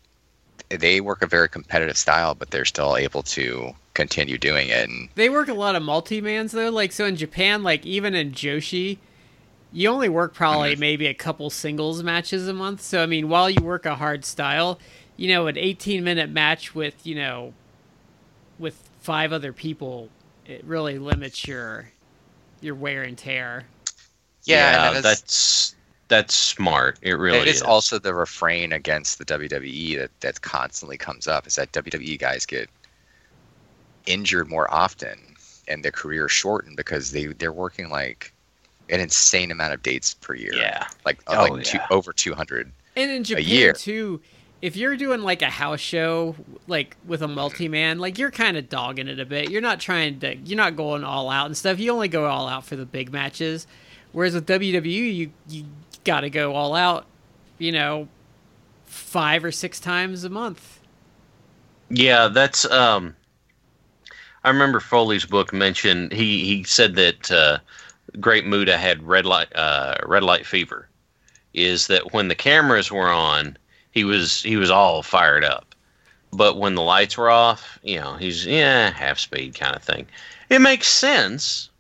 they 0.69 1.01
work 1.01 1.23
a 1.23 1.27
very 1.27 1.49
competitive 1.49 1.97
style, 1.97 2.35
but 2.35 2.51
they're 2.51 2.65
still 2.65 2.97
able 2.97 3.23
to 3.23 3.75
continue 3.95 4.39
doing 4.39 4.69
it. 4.69 4.89
And 4.89 5.09
They 5.15 5.29
work 5.29 5.49
a 5.49 5.55
lot 5.55 5.77
of 5.77 5.83
multi-mans 5.83 6.53
though. 6.53 6.71
Like 6.71 6.93
so 6.93 7.07
in 7.07 7.17
Japan, 7.17 7.63
like 7.63 7.87
even 7.87 8.15
in 8.15 8.33
Joshi, 8.33 8.99
you 9.75 9.89
only 9.89 10.09
work 10.09 10.33
probably 10.33 10.73
mm-hmm. 10.73 10.81
maybe 10.81 11.07
a 11.07 11.15
couple 11.15 11.51
singles 11.51 12.03
matches 12.03 12.49
a 12.49 12.55
month. 12.55 12.81
So 12.81 13.03
I 13.03 13.07
mean, 13.07 13.29
while 13.29 13.51
you 13.51 13.63
work 13.63 13.85
a 13.85 13.97
hard 13.97 14.25
style, 14.25 14.79
you 15.17 15.29
know, 15.29 15.49
an 15.49 15.57
18-minute 15.57 16.31
match 16.31 16.75
with 16.75 16.95
you 17.05 17.17
know, 17.17 17.53
with 18.59 18.89
five 19.01 19.33
other 19.33 19.53
people, 19.53 20.09
it 20.47 20.65
really 20.65 20.99
limits 20.99 21.47
your 21.47 21.91
your 22.61 22.77
wear 22.77 23.03
and 23.03 23.19
tear. 23.19 23.65
yeah, 24.45 24.87
and 24.87 24.97
that 24.97 24.97
is, 24.97 25.03
that's 25.03 25.75
that's 26.07 26.35
smart. 26.35 26.99
It 27.03 27.15
really 27.15 27.39
it 27.39 27.49
is 27.49 27.57
is. 27.57 27.63
also 27.63 27.99
the 27.99 28.15
refrain 28.15 28.73
against 28.73 29.19
the 29.19 29.25
WWE 29.25 29.99
that 29.99 30.11
that 30.21 30.41
constantly 30.41 30.97
comes 30.97 31.27
up 31.27 31.49
is 31.49 31.57
that 31.57 31.73
WWE 31.73 32.19
guys 32.19 32.47
get 32.47 32.71
injured 34.07 34.49
more 34.49 34.73
often 34.73 35.19
and 35.67 35.83
their 35.83 35.91
career 35.91 36.29
shortened 36.29 36.77
because 36.77 37.11
they 37.11 37.27
they're 37.27 37.53
working 37.53 37.89
like 37.89 38.34
an 38.91 39.01
insane 39.01 39.51
amount 39.51 39.73
of 39.73 39.83
dates 39.83 40.15
per 40.15 40.35
year. 40.35 40.55
yeah. 40.55 40.87
like 41.05 41.19
uh, 41.27 41.47
Oh, 41.49 41.55
like 41.55 41.65
two, 41.65 41.79
over 41.91 42.13
200. 42.13 42.71
And 42.97 43.11
in 43.11 43.25
Japan 43.25 43.45
year. 43.45 43.73
too, 43.73 44.21
if 44.63 44.77
you're 44.77 44.97
doing 44.97 45.23
like 45.23 45.43
a 45.43 45.51
house 45.51 45.81
show, 45.81 46.37
like 46.67 46.97
with 47.07 47.23
a 47.23 47.29
multi-man, 47.29 47.99
like 47.99 48.19
you're 48.19 48.31
kind 48.31 48.57
of 48.57 48.69
dogging 48.69 49.09
it 49.09 49.19
a 49.21 49.27
bit. 49.27 49.51
You're 49.51 49.61
not 49.61 49.81
trying 49.81 50.21
to, 50.21 50.37
you're 50.37 50.57
not 50.57 50.77
going 50.77 51.05
all 51.05 51.29
out 51.31 51.47
and 51.47 51.57
stuff. 51.57 51.79
You 51.79 51.93
only 51.93 52.09
go 52.09 52.27
all 52.27 52.49
out 52.49 52.65
for 52.65 52.77
the 52.77 52.87
big 52.87 53.13
matches. 53.13 53.67
Whereas 54.13 54.35
with 54.35 54.47
WWE, 54.47 55.15
you 55.15 55.33
you 55.49 55.65
got 56.05 56.21
to 56.21 56.31
go 56.31 56.55
all 56.55 56.75
out, 56.75 57.07
you 57.59 57.73
know, 57.73 58.09
five 58.87 59.45
or 59.45 59.51
six 59.51 59.81
times 59.81 60.23
a 60.25 60.31
month. 60.31 60.79
Yeah, 61.91 62.29
that's 62.29 62.65
um 62.71 63.17
I 64.45 64.51
remember 64.51 64.79
Foley's 64.79 65.25
book 65.27 65.53
mentioned 65.53 66.13
he 66.13 66.45
he 66.45 66.63
said 66.65 66.95
that 66.95 67.31
uh 67.31 67.59
Great 68.21 68.47
Muta 68.47 68.79
had 68.79 69.07
red 69.07 69.27
light 69.27 69.55
uh 69.55 69.97
red 70.05 70.23
light 70.23 70.47
fever 70.47 70.89
is 71.53 71.87
that 71.87 72.13
when 72.13 72.29
the 72.29 72.35
cameras 72.35 72.91
were 72.91 73.09
on, 73.09 73.57
he 73.91 74.05
was 74.05 74.43
he 74.43 74.57
was 74.57 74.71
all 74.71 75.03
fired 75.03 75.45
up. 75.45 75.75
But 76.33 76.59
when 76.59 76.75
the 76.75 76.83
lights 76.83 77.17
were 77.17 77.31
off, 77.31 77.79
you 77.83 78.01
know, 78.01 78.15
he's 78.15 78.45
yeah, 78.45 78.91
half 78.91 79.19
speed 79.19 79.59
kind 79.59 79.77
of 79.77 79.83
thing. 79.83 80.07
It 80.49 80.61
makes 80.61 80.89
sense. 80.89 81.71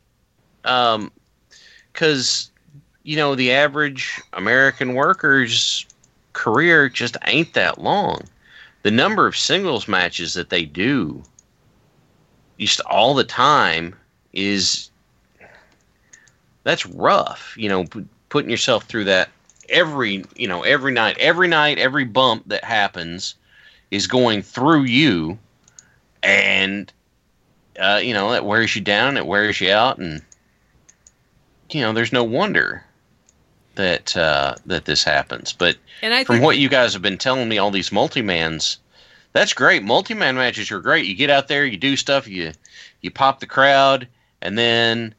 Um 0.64 1.10
cuz 1.92 2.50
you 3.02 3.16
know, 3.16 3.34
the 3.34 3.52
average 3.52 4.20
American 4.32 4.94
worker's 4.94 5.86
career 6.32 6.88
just 6.88 7.16
ain't 7.26 7.52
that 7.54 7.78
long 7.78 8.22
the 8.84 8.90
number 8.90 9.26
of 9.26 9.36
singles 9.36 9.88
matches 9.88 10.34
that 10.34 10.50
they 10.50 10.64
do 10.64 11.22
just 12.58 12.80
all 12.82 13.14
the 13.14 13.24
time 13.24 13.96
is 14.32 14.90
that's 16.64 16.84
rough 16.86 17.54
you 17.56 17.68
know 17.68 17.84
p- 17.84 18.04
putting 18.28 18.50
yourself 18.50 18.84
through 18.84 19.04
that 19.04 19.28
every 19.68 20.24
you 20.36 20.48
know 20.48 20.62
every 20.62 20.92
night 20.92 21.16
every 21.18 21.48
night 21.48 21.78
every 21.78 22.04
bump 22.04 22.42
that 22.46 22.64
happens 22.64 23.36
is 23.90 24.06
going 24.06 24.42
through 24.42 24.82
you 24.82 25.38
and 26.22 26.92
uh, 27.78 28.00
you 28.02 28.12
know 28.12 28.32
that 28.32 28.44
wears 28.44 28.74
you 28.74 28.82
down 28.82 29.16
it 29.16 29.26
wears 29.26 29.60
you 29.60 29.70
out 29.70 29.98
and 29.98 30.20
you 31.70 31.80
know 31.80 31.92
there's 31.92 32.12
no 32.12 32.24
wonder 32.24 32.84
that 33.76 34.16
uh, 34.16 34.54
that 34.66 34.84
this 34.84 35.02
happens 35.02 35.52
but 35.52 35.76
And 36.02 36.12
I 36.12 36.24
from 36.24 36.36
think 36.36 36.44
what 36.44 36.58
you 36.58 36.68
guys 36.68 36.92
have 36.92 37.02
been 37.02 37.18
telling 37.18 37.48
me, 37.48 37.58
all 37.58 37.70
these 37.70 37.90
multi-mans, 37.90 38.78
that's 39.32 39.54
great. 39.54 39.82
Multi-man 39.82 40.36
matches 40.36 40.70
are 40.70 40.80
great. 40.80 41.06
You 41.06 41.14
get 41.14 41.30
out 41.30 41.48
there, 41.48 41.64
you 41.64 41.76
do 41.76 41.96
stuff, 41.96 42.28
you 42.28 42.52
you 43.00 43.10
pop 43.10 43.40
the 43.40 43.46
crowd, 43.46 44.06
and 44.42 44.58
then 44.58 45.14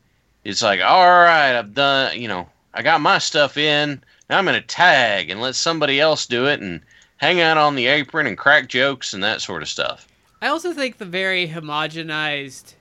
it's 0.45 0.61
like, 0.61 0.81
all 0.81 1.05
right, 1.07 1.57
I've 1.57 1.73
done, 1.73 2.21
you 2.21 2.27
know, 2.29 2.49
I 2.73 2.81
got 2.83 3.01
my 3.01 3.17
stuff 3.19 3.57
in. 3.57 4.03
Now 4.29 4.37
I'm 4.39 4.45
gonna 4.45 4.61
tag 4.61 5.29
and 5.29 5.41
let 5.41 5.55
somebody 5.55 5.99
else 5.99 6.25
do 6.27 6.47
it 6.47 6.61
and 6.61 6.81
hang 7.17 7.41
out 7.41 7.57
on 7.57 7.75
the 7.75 7.87
apron 7.87 8.27
and 8.27 8.37
crack 8.37 8.69
jokes 8.69 9.13
and 9.13 9.23
that 9.23 9.41
sort 9.41 9.61
of 9.63 9.69
stuff. 9.69 10.07
I 10.41 10.47
also 10.47 10.73
think 10.73 10.97
the 10.97 11.05
very 11.05 11.47
homogenized 11.47 12.75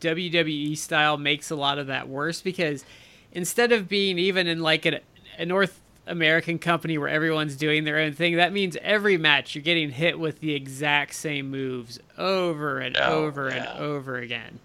WWE 0.00 0.76
style 0.76 1.16
makes 1.18 1.50
a 1.50 1.56
lot 1.56 1.78
of 1.78 1.86
that 1.88 2.08
worse 2.08 2.40
because 2.42 2.84
instead 3.32 3.72
of 3.72 3.88
being 3.88 4.18
even 4.18 4.46
in 4.46 4.60
like 4.60 4.86
a, 4.86 5.00
a 5.38 5.44
North 5.44 5.80
American 6.06 6.58
company 6.58 6.98
where 6.98 7.08
everyone's 7.08 7.56
doing 7.56 7.84
their 7.84 7.98
own 7.98 8.12
thing, 8.12 8.36
that 8.36 8.52
means 8.52 8.76
every 8.82 9.16
match 9.16 9.54
you're 9.54 9.62
getting 9.62 9.90
hit 9.90 10.18
with 10.18 10.40
the 10.40 10.54
exact 10.54 11.14
same 11.14 11.50
moves 11.50 11.98
over 12.18 12.78
and 12.78 12.96
Oh, 12.96 13.24
over 13.24 13.48
and 13.48 13.66
over 13.78 14.16
again. 14.18 14.60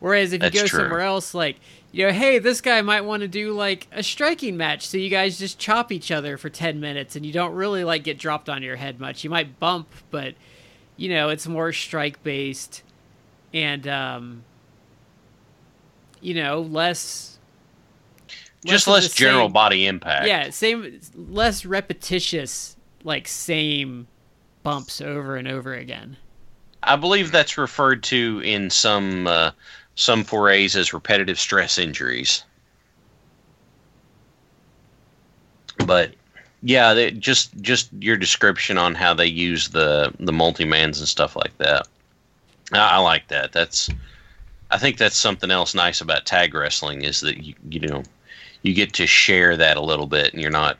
Whereas 0.00 0.32
if 0.32 0.40
That's 0.40 0.54
you 0.54 0.62
go 0.62 0.66
true. 0.66 0.80
somewhere 0.80 1.00
else, 1.00 1.32
like, 1.34 1.56
you 1.92 2.06
know, 2.06 2.12
hey, 2.12 2.38
this 2.38 2.60
guy 2.62 2.80
might 2.82 3.02
want 3.02 3.20
to 3.20 3.28
do 3.28 3.52
like 3.52 3.86
a 3.92 4.02
striking 4.02 4.56
match, 4.56 4.86
so 4.86 4.96
you 4.96 5.10
guys 5.10 5.38
just 5.38 5.58
chop 5.58 5.92
each 5.92 6.10
other 6.10 6.36
for 6.38 6.48
10 6.48 6.80
minutes 6.80 7.16
and 7.16 7.24
you 7.26 7.32
don't 7.32 7.54
really 7.54 7.84
like 7.84 8.02
get 8.02 8.18
dropped 8.18 8.48
on 8.48 8.62
your 8.62 8.76
head 8.76 8.98
much. 8.98 9.22
You 9.24 9.30
might 9.30 9.60
bump, 9.60 9.88
but 10.10 10.34
you 10.96 11.08
know, 11.10 11.28
it's 11.28 11.46
more 11.46 11.72
strike 11.72 12.22
based 12.22 12.82
and 13.54 13.86
um 13.86 14.44
you 16.20 16.34
know, 16.34 16.60
less 16.60 17.38
Just 18.64 18.86
of 18.86 18.94
less 18.94 19.12
general 19.12 19.46
same- 19.48 19.52
body 19.52 19.86
impact. 19.86 20.26
Yeah, 20.26 20.50
same 20.50 21.00
less 21.14 21.64
repetitious 21.66 22.76
like 23.04 23.26
same 23.28 24.06
bumps 24.62 25.00
over 25.00 25.36
and 25.36 25.48
over 25.48 25.74
again. 25.74 26.16
I 26.84 26.96
believe 26.96 27.32
that's 27.32 27.58
referred 27.58 28.02
to 28.04 28.40
in 28.44 28.70
some 28.70 29.26
uh, 29.26 29.50
some 29.94 30.24
forays 30.24 30.76
as 30.76 30.92
repetitive 30.92 31.38
stress 31.38 31.78
injuries. 31.78 32.44
But 35.86 36.14
yeah, 36.62 36.94
they, 36.94 37.10
just 37.10 37.56
just 37.60 37.90
your 38.00 38.16
description 38.16 38.78
on 38.78 38.94
how 38.94 39.14
they 39.14 39.26
use 39.26 39.68
the 39.68 40.12
the 40.20 40.32
multi 40.32 40.64
mans 40.64 40.98
and 40.98 41.08
stuff 41.08 41.36
like 41.36 41.56
that. 41.58 41.88
I, 42.72 42.96
I 42.96 42.98
like 42.98 43.28
that. 43.28 43.52
That's 43.52 43.90
I 44.70 44.78
think 44.78 44.96
that's 44.96 45.16
something 45.16 45.50
else 45.50 45.74
nice 45.74 46.00
about 46.00 46.24
tag 46.24 46.54
wrestling 46.54 47.02
is 47.02 47.20
that 47.20 47.38
you 47.38 47.54
you 47.68 47.80
know 47.80 48.02
you 48.62 48.74
get 48.74 48.92
to 48.94 49.06
share 49.06 49.56
that 49.56 49.76
a 49.76 49.82
little 49.82 50.06
bit 50.06 50.32
and 50.32 50.40
you're 50.40 50.50
not 50.50 50.78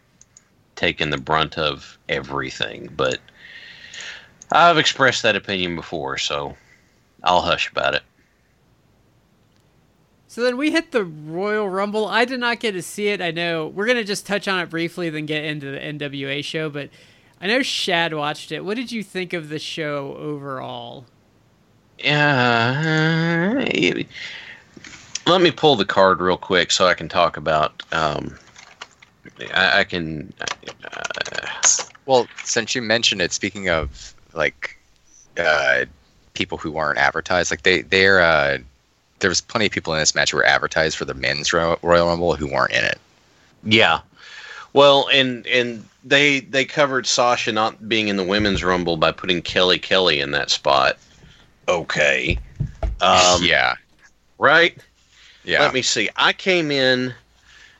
taking 0.76 1.10
the 1.10 1.18
brunt 1.18 1.58
of 1.58 1.98
everything. 2.08 2.88
But 2.96 3.18
I've 4.52 4.78
expressed 4.78 5.22
that 5.22 5.36
opinion 5.36 5.74
before, 5.74 6.16
so 6.18 6.56
I'll 7.24 7.42
hush 7.42 7.70
about 7.70 7.94
it. 7.94 8.02
So 10.32 10.40
then 10.42 10.56
we 10.56 10.70
hit 10.70 10.92
the 10.92 11.04
Royal 11.04 11.68
Rumble. 11.68 12.06
I 12.06 12.24
did 12.24 12.40
not 12.40 12.58
get 12.58 12.72
to 12.72 12.80
see 12.80 13.08
it. 13.08 13.20
I 13.20 13.32
know 13.32 13.66
we're 13.66 13.84
gonna 13.84 14.02
just 14.02 14.24
touch 14.24 14.48
on 14.48 14.60
it 14.60 14.70
briefly, 14.70 15.10
then 15.10 15.26
get 15.26 15.44
into 15.44 15.70
the 15.70 15.78
NWA 15.78 16.42
show. 16.42 16.70
But 16.70 16.88
I 17.38 17.48
know 17.48 17.60
Shad 17.60 18.14
watched 18.14 18.50
it. 18.50 18.64
What 18.64 18.78
did 18.78 18.90
you 18.90 19.02
think 19.02 19.34
of 19.34 19.50
the 19.50 19.58
show 19.58 20.16
overall? 20.16 21.04
Yeah. 21.98 23.66
uh, 23.66 24.02
let 25.26 25.42
me 25.42 25.50
pull 25.50 25.76
the 25.76 25.84
card 25.84 26.22
real 26.22 26.38
quick 26.38 26.70
so 26.70 26.86
I 26.86 26.94
can 26.94 27.10
talk 27.10 27.36
about. 27.36 27.82
Um, 27.92 28.34
I, 29.52 29.80
I 29.80 29.84
can. 29.84 30.32
Uh, 30.40 31.46
Well, 32.06 32.26
since 32.42 32.74
you 32.74 32.80
mentioned 32.80 33.20
it, 33.20 33.32
speaking 33.32 33.68
of 33.68 34.14
like 34.32 34.78
uh, 35.36 35.84
people 36.32 36.56
who 36.56 36.78
aren't 36.78 36.98
advertised, 36.98 37.50
like 37.50 37.64
they 37.64 37.82
they're 37.82 38.22
uh, 38.22 38.56
there 39.22 39.30
was 39.30 39.40
plenty 39.40 39.66
of 39.66 39.72
people 39.72 39.94
in 39.94 39.98
this 40.00 40.14
match 40.14 40.30
who 40.32 40.36
were 40.36 40.44
advertised 40.44 40.96
for 40.98 41.04
the 41.06 41.14
men's 41.14 41.52
Ro- 41.52 41.78
Royal 41.82 42.06
Rumble 42.08 42.36
who 42.36 42.46
weren't 42.52 42.72
in 42.72 42.84
it. 42.84 42.98
yeah. 43.64 44.00
Well, 44.74 45.08
and 45.12 45.46
and 45.48 45.84
they 46.04 46.40
they 46.40 46.64
covered 46.64 47.06
Sasha 47.06 47.52
not 47.52 47.88
being 47.88 48.08
in 48.08 48.16
the 48.16 48.24
women's 48.24 48.64
rumble 48.64 48.96
by 48.96 49.12
putting 49.12 49.42
Kelly 49.42 49.78
Kelly 49.78 50.18
in 50.20 50.30
that 50.30 50.48
spot. 50.50 50.96
Okay. 51.68 52.38
Um, 53.02 53.42
yeah, 53.42 53.74
Right. 54.38 54.76
yeah. 55.44 55.60
Let 55.60 55.74
me 55.74 55.82
see. 55.82 56.08
I 56.16 56.32
came 56.32 56.70
in 56.70 57.12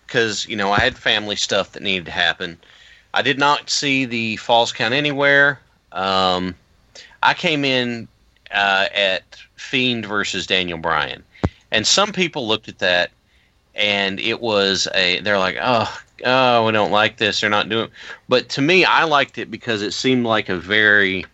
because 0.07 0.47
you 0.47 0.55
know 0.57 0.71
I 0.71 0.81
had 0.81 0.97
family 0.99 1.35
stuff 1.37 1.73
that 1.73 1.83
needed 1.83 2.05
to 2.05 2.11
happen. 2.13 2.59
I 3.15 3.23
did 3.23 3.39
not 3.39 3.71
see 3.71 4.05
the 4.05 4.37
Falls 4.37 4.71
Count 4.71 4.93
Anywhere. 4.93 5.61
Um, 5.93 6.55
I 7.23 7.33
came 7.35 7.65
in 7.65 8.07
uh, 8.55 8.89
at 8.95 9.23
Fiend 9.57 10.05
versus 10.05 10.47
Daniel 10.47 10.77
Bryan, 10.79 11.23
and 11.73 11.87
some 11.87 12.13
people 12.13 12.47
looked 12.47 12.69
at 12.69 12.79
that, 12.79 13.11
and 13.75 14.21
it 14.21 14.41
was 14.41 14.87
a. 14.95 15.21
They're 15.21 15.39
like, 15.39 15.57
oh, 15.61 16.01
oh, 16.25 16.67
we 16.67 16.73
don't 16.73 16.93
like 16.93 17.17
this. 17.17 17.41
They're 17.41 17.51
not 17.51 17.69
doing. 17.69 17.89
But 18.29 18.49
to 18.51 18.63
me, 18.63 18.85
I 18.85 19.05
liked 19.05 19.39
it 19.39 19.51
because 19.51 19.83
it 19.83 19.93
seemed 19.93 20.25
like 20.25 20.49
a 20.49 20.57
very. 20.57 21.27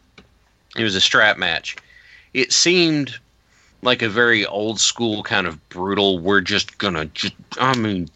It 0.76 0.84
was 0.84 0.94
a 0.94 1.00
strap 1.00 1.36
match. 1.36 1.76
It 2.32 2.52
seemed 2.52 3.18
like 3.82 4.00
a 4.00 4.08
very 4.08 4.46
old 4.46 4.80
school 4.80 5.22
kind 5.22 5.46
of 5.46 5.68
brutal. 5.68 6.18
We're 6.18 6.40
just 6.40 6.78
gonna 6.78 7.06
just 7.06 7.34
I 7.60 7.76
mean 7.76 8.08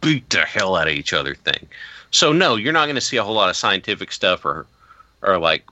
beat 0.00 0.28
the 0.30 0.40
hell 0.40 0.76
out 0.76 0.88
of 0.88 0.94
each 0.94 1.12
other 1.12 1.34
thing. 1.34 1.68
So 2.10 2.32
no, 2.32 2.56
you're 2.56 2.72
not 2.72 2.86
going 2.86 2.96
to 2.96 3.00
see 3.00 3.16
a 3.16 3.22
whole 3.22 3.34
lot 3.34 3.50
of 3.50 3.56
scientific 3.56 4.12
stuff 4.12 4.44
or 4.44 4.66
or 5.22 5.38
like 5.38 5.64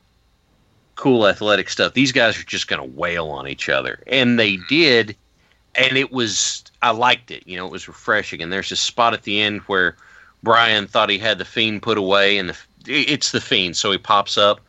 cool 0.95 1.27
athletic 1.27 1.71
stuff. 1.71 1.95
These 1.95 2.13
guys 2.13 2.39
are 2.39 2.45
just 2.45 2.69
going 2.69 2.83
to 2.83 2.99
wail 2.99 3.29
on 3.29 3.49
each 3.49 3.69
other, 3.69 4.01
and 4.07 4.39
they 4.39 4.59
did, 4.69 5.17
and 5.79 5.97
it 5.97 6.13
was 6.13 6.65
I 6.83 6.91
liked 6.91 7.31
it. 7.31 7.45
You 7.47 7.57
know, 7.57 7.67
it 7.67 7.73
was 7.73 7.89
refreshing. 7.89 8.43
And 8.43 8.53
there's 8.53 8.73
a 8.73 8.77
spot 8.77 9.15
at 9.15 9.23
the 9.23 9.41
end 9.41 9.61
where 9.63 9.97
Bryan 10.43 10.87
thought 10.87 11.11
he 11.11 11.19
had 11.19 11.39
the 11.39 11.45
fiend 11.45 11.83
put 11.83 11.99
away, 11.99 12.39
and 12.39 12.51
the, 12.51 12.57
it's 12.87 13.33
the 13.33 13.41
fiend, 13.41 13.77
so 13.77 13.91
he 13.91 13.99
pops 13.99 14.39
up. 14.39 14.61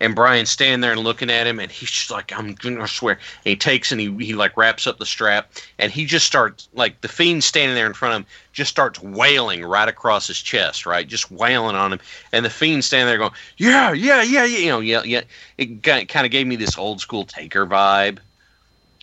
And 0.00 0.16
Bryan's 0.16 0.50
standing 0.50 0.80
there 0.80 0.90
and 0.90 1.00
looking 1.00 1.30
at 1.30 1.46
him, 1.46 1.60
and 1.60 1.70
he's 1.70 1.90
just 1.90 2.10
like, 2.10 2.32
"I'm 2.36 2.54
gonna 2.54 2.88
swear." 2.88 3.14
And 3.14 3.50
he 3.50 3.56
takes 3.56 3.92
and 3.92 4.00
he, 4.00 4.12
he 4.18 4.34
like 4.34 4.56
wraps 4.56 4.88
up 4.88 4.98
the 4.98 5.06
strap, 5.06 5.52
and 5.78 5.92
he 5.92 6.04
just 6.04 6.26
starts 6.26 6.68
like 6.74 7.00
the 7.00 7.08
fiend 7.08 7.44
standing 7.44 7.76
there 7.76 7.86
in 7.86 7.94
front 7.94 8.14
of 8.14 8.20
him, 8.20 8.26
just 8.52 8.70
starts 8.70 9.00
wailing 9.00 9.64
right 9.64 9.88
across 9.88 10.26
his 10.26 10.42
chest, 10.42 10.84
right, 10.84 11.06
just 11.06 11.30
wailing 11.30 11.76
on 11.76 11.92
him, 11.92 12.00
and 12.32 12.44
the 12.44 12.50
fiend 12.50 12.84
standing 12.84 13.06
there 13.06 13.18
going, 13.18 13.30
"Yeah, 13.56 13.92
yeah, 13.92 14.20
yeah, 14.20 14.44
yeah," 14.44 14.58
you 14.58 14.68
know, 14.68 14.80
yeah, 14.80 15.02
yeah. 15.04 15.22
It 15.58 15.84
kind 15.84 16.26
of 16.26 16.30
gave 16.32 16.48
me 16.48 16.56
this 16.56 16.76
old 16.76 17.00
school 17.00 17.24
Taker 17.24 17.64
vibe, 17.64 18.18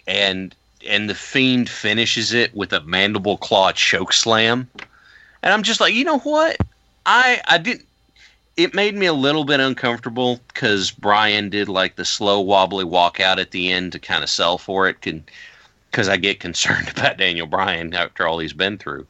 and 0.06 0.54
and 0.88 1.10
the 1.10 1.16
fiend 1.16 1.70
finishes 1.70 2.34
it 2.34 2.54
with 2.56 2.74
a 2.74 2.82
mandible 2.82 3.38
claw 3.38 3.72
choke 3.72 4.14
slam, 4.14 4.70
and 5.44 5.54
I'm 5.54 5.64
just 5.64 5.80
like, 5.80 5.94
you 5.94 6.04
know 6.04 6.20
what, 6.20 6.58
I 7.06 7.42
I 7.48 7.58
didn't 7.58 7.86
it 8.58 8.74
made 8.74 8.96
me 8.96 9.06
a 9.06 9.14
little 9.14 9.46
bit 9.46 9.60
uncomfortable 9.60 10.40
because 10.48 10.92
Bryan 10.92 11.50
did 11.50 11.70
like 11.70 11.96
the 11.96 12.06
slow 12.06 12.40
wobbly 12.40 12.86
walkout 12.86 13.40
at 13.40 13.52
the 13.52 13.72
end 13.72 13.92
to 13.94 14.00
kind 14.00 14.24
of 14.24 14.30
sell 14.30 14.58
for 14.58 14.88
it, 14.88 14.98
because 15.02 16.10
I 16.10 16.18
get 16.18 16.40
concerned 16.48 16.90
about 16.90 17.18
Daniel 17.18 17.48
Bryan 17.48 17.94
after 17.94 18.28
all 18.28 18.40
he's 18.40 18.54
been 18.54 18.78
through. 18.78 19.08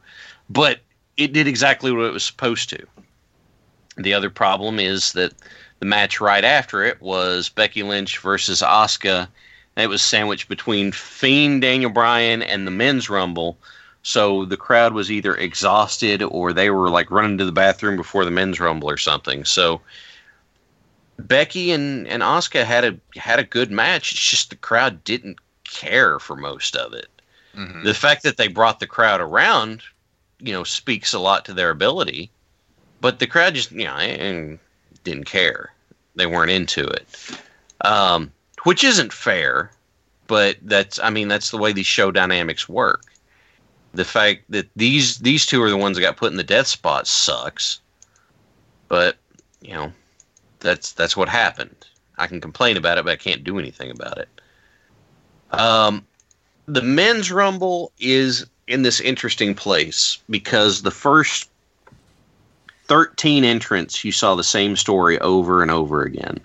But 0.50 0.80
it 1.18 1.34
did 1.34 1.48
exactly 1.48 1.92
what 1.92 2.06
it 2.06 2.14
was 2.14 2.24
supposed 2.24 2.70
to. 2.70 2.86
The 3.98 4.14
other 4.14 4.30
problem 4.30 4.80
is 4.80 5.14
that 5.14 5.34
the 5.80 5.86
match 5.86 6.22
right 6.22 6.44
after 6.44 6.84
it 6.84 7.02
was 7.02 7.50
Becky 7.50 7.84
Lynch 7.84 8.20
versus 8.20 8.62
Asuka. 8.62 9.28
It 9.78 9.88
was 9.88 10.02
sandwiched 10.02 10.50
between 10.50 10.92
Fiend 10.92 11.62
Daniel 11.62 11.92
Bryan 11.92 12.42
and 12.42 12.68
the 12.68 12.72
Men's 12.72 13.10
Rumble 13.10 13.58
so 14.04 14.46
the 14.46 14.58
crowd 14.58 14.94
was 14.94 15.12
either 15.12 15.36
exhausted 15.36 16.24
or 16.24 16.54
they 16.54 16.70
were 16.70 16.90
like 16.90 17.12
running 17.12 17.38
to 17.38 17.46
the 17.46 17.52
bathroom 17.52 17.98
before 17.98 18.26
the 18.26 18.32
men's 18.32 18.60
rumble 18.60 18.90
or 18.90 18.98
something. 18.98 19.46
So 19.46 19.82
Becky 21.20 21.72
and 21.72 22.08
and 22.08 22.24
Asuka 22.24 22.66
had 22.66 22.84
a 22.84 23.20
had 23.20 23.40
a 23.40 23.44
good 23.44 23.72
match. 23.72 24.12
It's 24.12 24.30
just 24.30 24.50
the 24.50 24.56
crowd 24.56 25.04
didn't 25.04 25.38
care 25.64 26.20
for 26.20 26.36
most 26.36 26.76
of 26.76 26.94
it. 26.94 27.10
Mm-hmm. 27.56 27.84
The 27.84 27.94
fact 27.94 28.24
that 28.24 28.38
they 28.38 28.48
brought 28.48 28.80
the 28.80 28.88
crowd 28.88 29.22
around, 29.22 29.84
you 30.40 30.54
know, 30.54 30.64
speaks 30.64 31.14
a 31.14 31.20
lot 31.20 31.46
to 31.46 31.54
their 31.54 31.70
ability. 31.70 32.32
But 33.02 33.20
the 33.20 33.28
crowd 33.28 33.56
just, 33.56 33.72
you 33.72 33.84
know, 33.84 34.58
didn't 35.04 35.26
care. 35.26 35.74
They 36.16 36.26
weren't 36.26 36.52
into 36.52 36.88
it, 36.88 37.08
um, 37.82 38.32
which 38.64 38.84
isn't 38.84 39.14
fair. 39.14 39.72
But 40.28 40.58
that's, 40.62 40.98
I 41.00 41.10
mean, 41.10 41.28
that's 41.28 41.52
the 41.52 41.58
way 41.58 41.74
these 41.74 41.88
show 41.88 42.10
dynamics 42.10 42.70
work 42.70 43.12
the 43.94 44.06
fact 44.06 44.44
that 44.50 44.70
these 44.76 45.20
these 45.20 45.46
two 45.46 45.62
are 45.62 45.70
the 45.70 45.78
ones 45.78 45.98
that 45.98 46.02
got 46.02 46.18
put 46.18 46.32
in 46.32 46.38
the 46.38 46.44
death 46.44 46.68
spot 46.68 47.08
sucks. 47.08 47.80
But 48.88 49.18
you 49.62 49.74
know, 49.74 49.92
that's 50.60 50.94
that's 50.94 51.18
what 51.18 51.30
happened. 51.30 51.76
I 52.18 52.28
can 52.28 52.42
complain 52.42 52.78
about 52.78 52.98
it, 52.98 53.06
but 53.06 53.12
I 53.12 53.18
can't 53.18 53.44
do 53.44 53.60
anything 53.60 53.92
about 53.92 54.18
it. 54.18 54.30
Um, 55.52 56.06
the 56.68 56.82
men's 56.82 57.32
rumble 57.32 57.92
is 58.00 58.46
in 58.68 58.84
this 58.84 59.02
interesting 59.02 59.56
place 59.56 60.20
because 60.30 60.82
the 60.82 60.92
first 60.92 61.50
13 62.86 63.44
entrants 63.44 64.06
you 64.06 64.12
saw 64.12 64.36
the 64.36 64.44
same 64.44 64.76
story 64.76 65.20
over 65.20 65.62
and 65.62 65.72
over 65.72 66.04
again. 66.04 66.40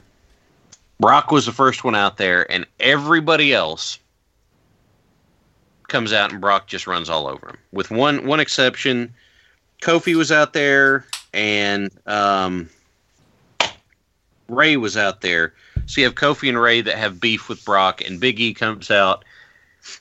Brock 0.99 1.31
was 1.31 1.47
the 1.47 1.53
first 1.53 1.85
one 1.85 1.95
out 1.95 2.17
there, 2.17 2.51
and 2.51 2.67
everybody 2.81 3.53
else 3.53 3.99
comes 5.89 6.13
out 6.13 6.33
and 6.33 6.41
Brock 6.41 6.67
just 6.67 6.87
runs 6.87 7.09
all 7.09 7.27
over 7.27 7.49
him. 7.51 7.59
With 7.73 7.91
one 7.91 8.27
one 8.27 8.41
exception, 8.41 9.13
Kofi 9.83 10.15
was 10.15 10.33
out 10.33 10.53
there 10.53 11.07
and 11.33 11.91
um, 12.07 12.69
Rey 14.49 14.77
was 14.77 14.97
out 14.97 15.21
there. 15.21 15.53
So 15.87 16.01
you 16.01 16.07
have 16.07 16.15
Kofi 16.15 16.49
and 16.49 16.61
Rey 16.61 16.81
that 16.81 16.97
have 16.97 17.21
beef 17.21 17.49
with 17.49 17.65
Brock, 17.65 18.03
and 18.05 18.19
Big 18.19 18.41
E 18.41 18.53
comes 18.53 18.91
out, 18.91 19.25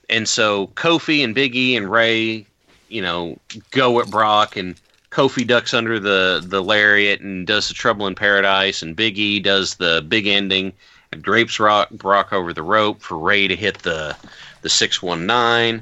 and 0.10 0.28
so 0.28 0.68
Kofi 0.68 1.24
and 1.24 1.36
Big 1.36 1.56
E 1.56 1.76
and 1.76 1.92
Rey, 1.92 2.48
you 2.90 3.02
know, 3.02 3.38
go 3.70 4.00
at 4.00 4.10
Brock, 4.10 4.56
and 4.56 4.80
Kofi 5.16 5.48
ducks 5.48 5.74
under 5.74 5.98
the 5.98 6.44
the 6.46 6.62
lariat 6.62 7.22
and 7.22 7.48
does 7.48 7.70
the 7.70 7.74
Trouble 7.74 8.06
in 8.06 8.16
Paradise, 8.16 8.82
and 8.82 8.98
Big 8.98 9.18
E 9.18 9.40
does 9.40 9.76
the 9.76 10.06
big 10.06 10.28
ending 10.28 10.74
and 11.14 11.22
drapes 11.22 11.56
Brock, 11.56 11.90
Brock 11.92 12.34
over 12.34 12.52
the 12.52 12.62
rope 12.62 13.02
for 13.02 13.18
Rey 13.18 13.48
to 13.48 13.56
hit 13.56 13.80
the 13.80 14.18
the 14.62 14.70
619. 14.70 15.82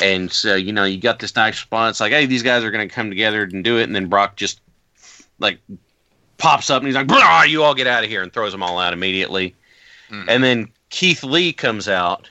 And 0.00 0.30
so, 0.30 0.54
you 0.54 0.70
know, 0.70 0.84
you 0.84 0.98
got 0.98 1.20
this 1.20 1.34
nice 1.34 1.54
response 1.54 1.98
like, 1.98 2.12
hey, 2.12 2.26
these 2.26 2.42
guys 2.42 2.62
are 2.62 2.70
going 2.70 2.86
to 2.86 2.94
come 2.94 3.08
together 3.08 3.44
and 3.44 3.64
do 3.64 3.78
it. 3.78 3.84
And 3.84 3.96
then 3.96 4.08
Brock 4.08 4.36
just 4.36 4.60
like 5.38 5.60
pops 6.36 6.68
up 6.68 6.82
and 6.82 6.86
he's 6.86 6.96
like, 6.96 7.08
you 7.48 7.62
all 7.62 7.74
get 7.74 7.86
out 7.86 8.04
of 8.04 8.10
here 8.10 8.22
and 8.22 8.30
throws 8.32 8.52
them 8.52 8.62
all 8.62 8.78
out 8.78 8.92
immediately. 8.92 9.54
Mm. 10.10 10.24
And 10.28 10.44
then 10.44 10.68
Keith 10.90 11.24
Lee 11.24 11.54
comes 11.54 11.88
out 11.88 12.28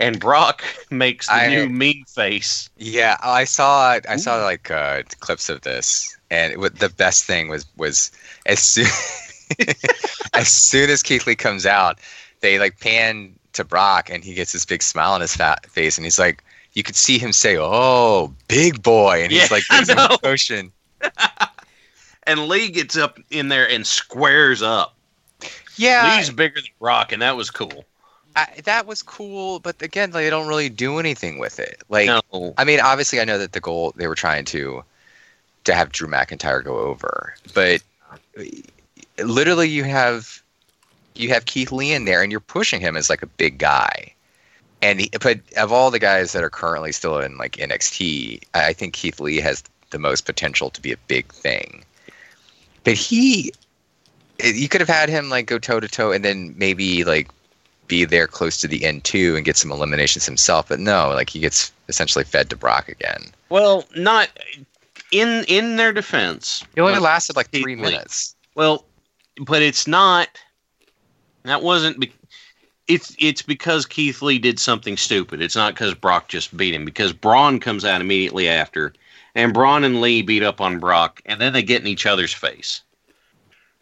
and 0.00 0.18
Brock 0.18 0.64
makes 0.90 1.28
the 1.28 1.34
I, 1.34 1.48
new 1.48 1.68
mean 1.68 2.04
face. 2.06 2.68
Yeah, 2.78 3.16
I 3.22 3.44
saw 3.44 4.00
I 4.08 4.16
saw 4.16 4.42
like 4.42 4.70
uh, 4.70 5.02
clips 5.20 5.48
of 5.48 5.60
this, 5.60 6.16
and 6.30 6.52
it, 6.52 6.78
the 6.78 6.88
best 6.88 7.24
thing 7.24 7.48
was 7.48 7.66
was 7.76 8.10
as 8.46 8.58
soon 8.60 8.86
as 10.34 10.48
soon 10.48 10.90
as 10.90 11.02
Keith 11.02 11.26
Lee 11.26 11.36
comes 11.36 11.66
out, 11.66 12.00
they 12.40 12.58
like 12.58 12.80
pan 12.80 13.34
to 13.52 13.64
Brock, 13.64 14.10
and 14.10 14.24
he 14.24 14.34
gets 14.34 14.52
this 14.52 14.64
big 14.64 14.82
smile 14.82 15.12
on 15.12 15.20
his 15.20 15.36
fat 15.36 15.66
face, 15.66 15.96
and 15.98 16.04
he's 16.04 16.18
like, 16.18 16.42
you 16.72 16.82
could 16.82 16.96
see 16.96 17.18
him 17.18 17.32
say, 17.32 17.56
"Oh, 17.58 18.34
big 18.48 18.82
boy," 18.82 19.22
and 19.22 19.30
he's 19.30 19.42
yeah, 19.42 19.48
like, 19.50 19.64
"There's 19.70 19.88
a 19.90 20.18
potion." 20.22 20.72
and 22.24 22.48
Lee 22.48 22.70
gets 22.70 22.96
up 22.96 23.18
in 23.30 23.48
there 23.48 23.68
and 23.68 23.86
squares 23.86 24.62
up. 24.62 24.96
Yeah, 25.76 26.16
Lee's 26.16 26.30
bigger 26.30 26.56
than 26.56 26.70
Brock, 26.78 27.12
and 27.12 27.22
that 27.22 27.36
was 27.36 27.50
cool. 27.50 27.84
I, 28.40 28.60
that 28.62 28.86
was 28.86 29.02
cool, 29.02 29.58
but 29.60 29.80
again, 29.82 30.10
like, 30.10 30.24
they 30.24 30.30
don't 30.30 30.48
really 30.48 30.68
do 30.68 30.98
anything 30.98 31.38
with 31.38 31.58
it. 31.58 31.82
Like, 31.88 32.06
no. 32.06 32.54
I 32.56 32.64
mean, 32.64 32.80
obviously, 32.80 33.20
I 33.20 33.24
know 33.24 33.38
that 33.38 33.52
the 33.52 33.60
goal 33.60 33.92
they 33.96 34.06
were 34.06 34.14
trying 34.14 34.44
to 34.46 34.84
to 35.64 35.74
have 35.74 35.92
Drew 35.92 36.08
McIntyre 36.08 36.64
go 36.64 36.78
over, 36.78 37.34
but 37.54 37.82
literally, 39.18 39.68
you 39.68 39.84
have 39.84 40.42
you 41.14 41.28
have 41.30 41.44
Keith 41.44 41.72
Lee 41.72 41.92
in 41.92 42.04
there, 42.04 42.22
and 42.22 42.30
you're 42.30 42.40
pushing 42.40 42.80
him 42.80 42.96
as 42.96 43.10
like 43.10 43.22
a 43.22 43.26
big 43.26 43.58
guy. 43.58 44.14
And 44.82 45.00
he, 45.00 45.10
but 45.20 45.40
of 45.58 45.72
all 45.72 45.90
the 45.90 45.98
guys 45.98 46.32
that 46.32 46.42
are 46.42 46.50
currently 46.50 46.92
still 46.92 47.18
in 47.18 47.36
like 47.36 47.56
NXT, 47.56 48.42
I 48.54 48.72
think 48.72 48.94
Keith 48.94 49.20
Lee 49.20 49.36
has 49.40 49.62
the 49.90 49.98
most 49.98 50.22
potential 50.22 50.70
to 50.70 50.80
be 50.80 50.92
a 50.92 50.96
big 51.08 51.30
thing. 51.32 51.84
But 52.84 52.94
he, 52.94 53.52
you 54.42 54.68
could 54.68 54.80
have 54.80 54.88
had 54.88 55.10
him 55.10 55.28
like 55.28 55.46
go 55.46 55.58
toe 55.58 55.80
to 55.80 55.88
toe, 55.88 56.12
and 56.12 56.24
then 56.24 56.54
maybe 56.56 57.04
like 57.04 57.28
be 57.90 58.04
there 58.06 58.26
close 58.26 58.58
to 58.60 58.68
the 58.68 58.84
end 58.84 59.04
too, 59.04 59.34
and 59.36 59.44
get 59.44 59.56
some 59.56 59.70
eliminations 59.70 60.24
himself. 60.24 60.68
But 60.68 60.80
no, 60.80 61.08
like 61.08 61.28
he 61.28 61.40
gets 61.40 61.72
essentially 61.88 62.24
fed 62.24 62.48
to 62.48 62.56
Brock 62.56 62.88
again. 62.88 63.24
Well, 63.50 63.84
not 63.96 64.30
in 65.10 65.44
in 65.48 65.76
their 65.76 65.92
defense. 65.92 66.64
It 66.76 66.80
only 66.80 67.00
lasted 67.00 67.36
like 67.36 67.50
three 67.50 67.76
minutes. 67.76 68.34
Well, 68.54 68.84
but 69.44 69.60
it's 69.60 69.86
not 69.86 70.28
that 71.42 71.62
wasn't. 71.62 71.98
Be- 72.00 72.12
it's 72.86 73.14
it's 73.18 73.42
because 73.42 73.86
Keith 73.86 74.22
Lee 74.22 74.38
did 74.38 74.58
something 74.58 74.96
stupid. 74.96 75.42
It's 75.42 75.56
not 75.56 75.74
because 75.74 75.94
Brock 75.94 76.28
just 76.28 76.56
beat 76.56 76.74
him. 76.74 76.84
Because 76.84 77.12
Braun 77.12 77.60
comes 77.60 77.84
out 77.84 78.00
immediately 78.00 78.48
after, 78.48 78.92
and 79.34 79.52
Braun 79.52 79.84
and 79.84 80.00
Lee 80.00 80.22
beat 80.22 80.42
up 80.42 80.60
on 80.60 80.78
Brock, 80.78 81.20
and 81.26 81.40
then 81.40 81.52
they 81.52 81.62
get 81.62 81.82
in 81.82 81.88
each 81.88 82.06
other's 82.06 82.32
face, 82.32 82.82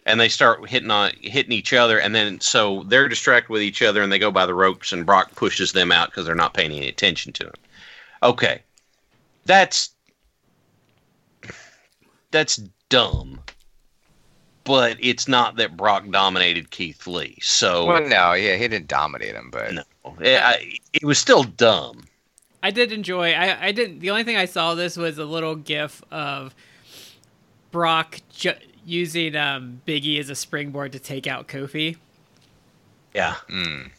and 0.09 0.19
they 0.19 0.29
start 0.29 0.69
hitting 0.69 0.91
on 0.91 1.13
hitting 1.21 1.53
each 1.53 1.73
other, 1.73 2.01
and 2.01 2.15
then 2.15 2.41
so 2.41 2.83
they're 2.85 3.09
distracted 3.09 3.53
with 3.53 3.63
each 3.63 3.83
other, 3.83 4.03
and 4.03 4.11
they 4.11 4.19
go 4.19 4.31
by 4.31 4.47
the 4.47 4.55
ropes, 4.55 4.93
and 4.93 5.07
Brock 5.07 5.35
pushes 5.37 5.73
them 5.73 5.93
out 5.93 6.11
because 6.11 6.27
they're 6.27 6.35
not 6.35 6.55
paying 6.55 6.73
any 6.73 6.89
attention 6.89 7.33
to 7.35 7.45
him. 7.45 7.55
Okay, 8.23 8.63
that's 9.45 9.91
that's 12.31 12.57
dumb 12.89 13.41
but 14.69 14.99
it's 15.01 15.27
not 15.27 15.57
that 15.57 15.79
Brock 15.79 16.05
dominated 16.11 16.71
Keith 16.71 17.07
Lee. 17.07 17.39
So 17.41 17.87
well, 17.87 18.07
no, 18.07 18.35
yeah, 18.35 18.57
he 18.57 18.69
didn't 18.69 18.87
dominate 18.87 19.35
him, 19.35 19.49
but 19.51 19.73
no, 19.73 19.83
it, 20.21 20.43
I, 20.43 20.79
it 20.93 21.05
was 21.05 21.19
still 21.19 21.43
dumb. 21.43 22.05
I 22.63 22.71
did 22.71 22.93
enjoy. 22.93 23.33
I 23.33 23.69
I 23.69 23.73
didn't. 23.73 24.01
The 24.01 24.11
only 24.11 24.25
thing 24.25 24.37
I 24.37 24.45
saw 24.45 24.75
this 24.75 24.99
was 24.99 25.17
a 25.17 25.25
little 25.25 25.57
GIF 25.57 26.03
of 26.11 26.55
Brock 27.71 28.21
ju- 28.31 28.53
using 28.89 29.37
um, 29.37 29.81
Biggie 29.87 30.19
as 30.19 30.31
a 30.31 30.35
springboard 30.35 30.93
to 30.93 30.99
take 30.99 31.27
out 31.27 31.47
Kofi. 31.49 31.97
Yeah. 33.15 33.37
Mm. 33.49 33.91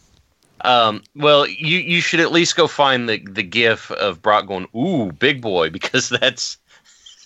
Um, 0.62 1.04
well, 1.16 1.48
you 1.48 1.80
you 1.80 2.02
should 2.02 2.20
at 2.20 2.32
least 2.32 2.56
go 2.56 2.68
find 2.68 3.08
the 3.08 3.20
the 3.30 3.44
gif 3.44 3.92
of 3.92 4.22
Brock 4.22 4.48
going, 4.48 4.68
"Ooh, 4.76 5.12
big 5.12 5.42
boy," 5.42 5.70
because 5.70 6.10
that's 6.10 6.58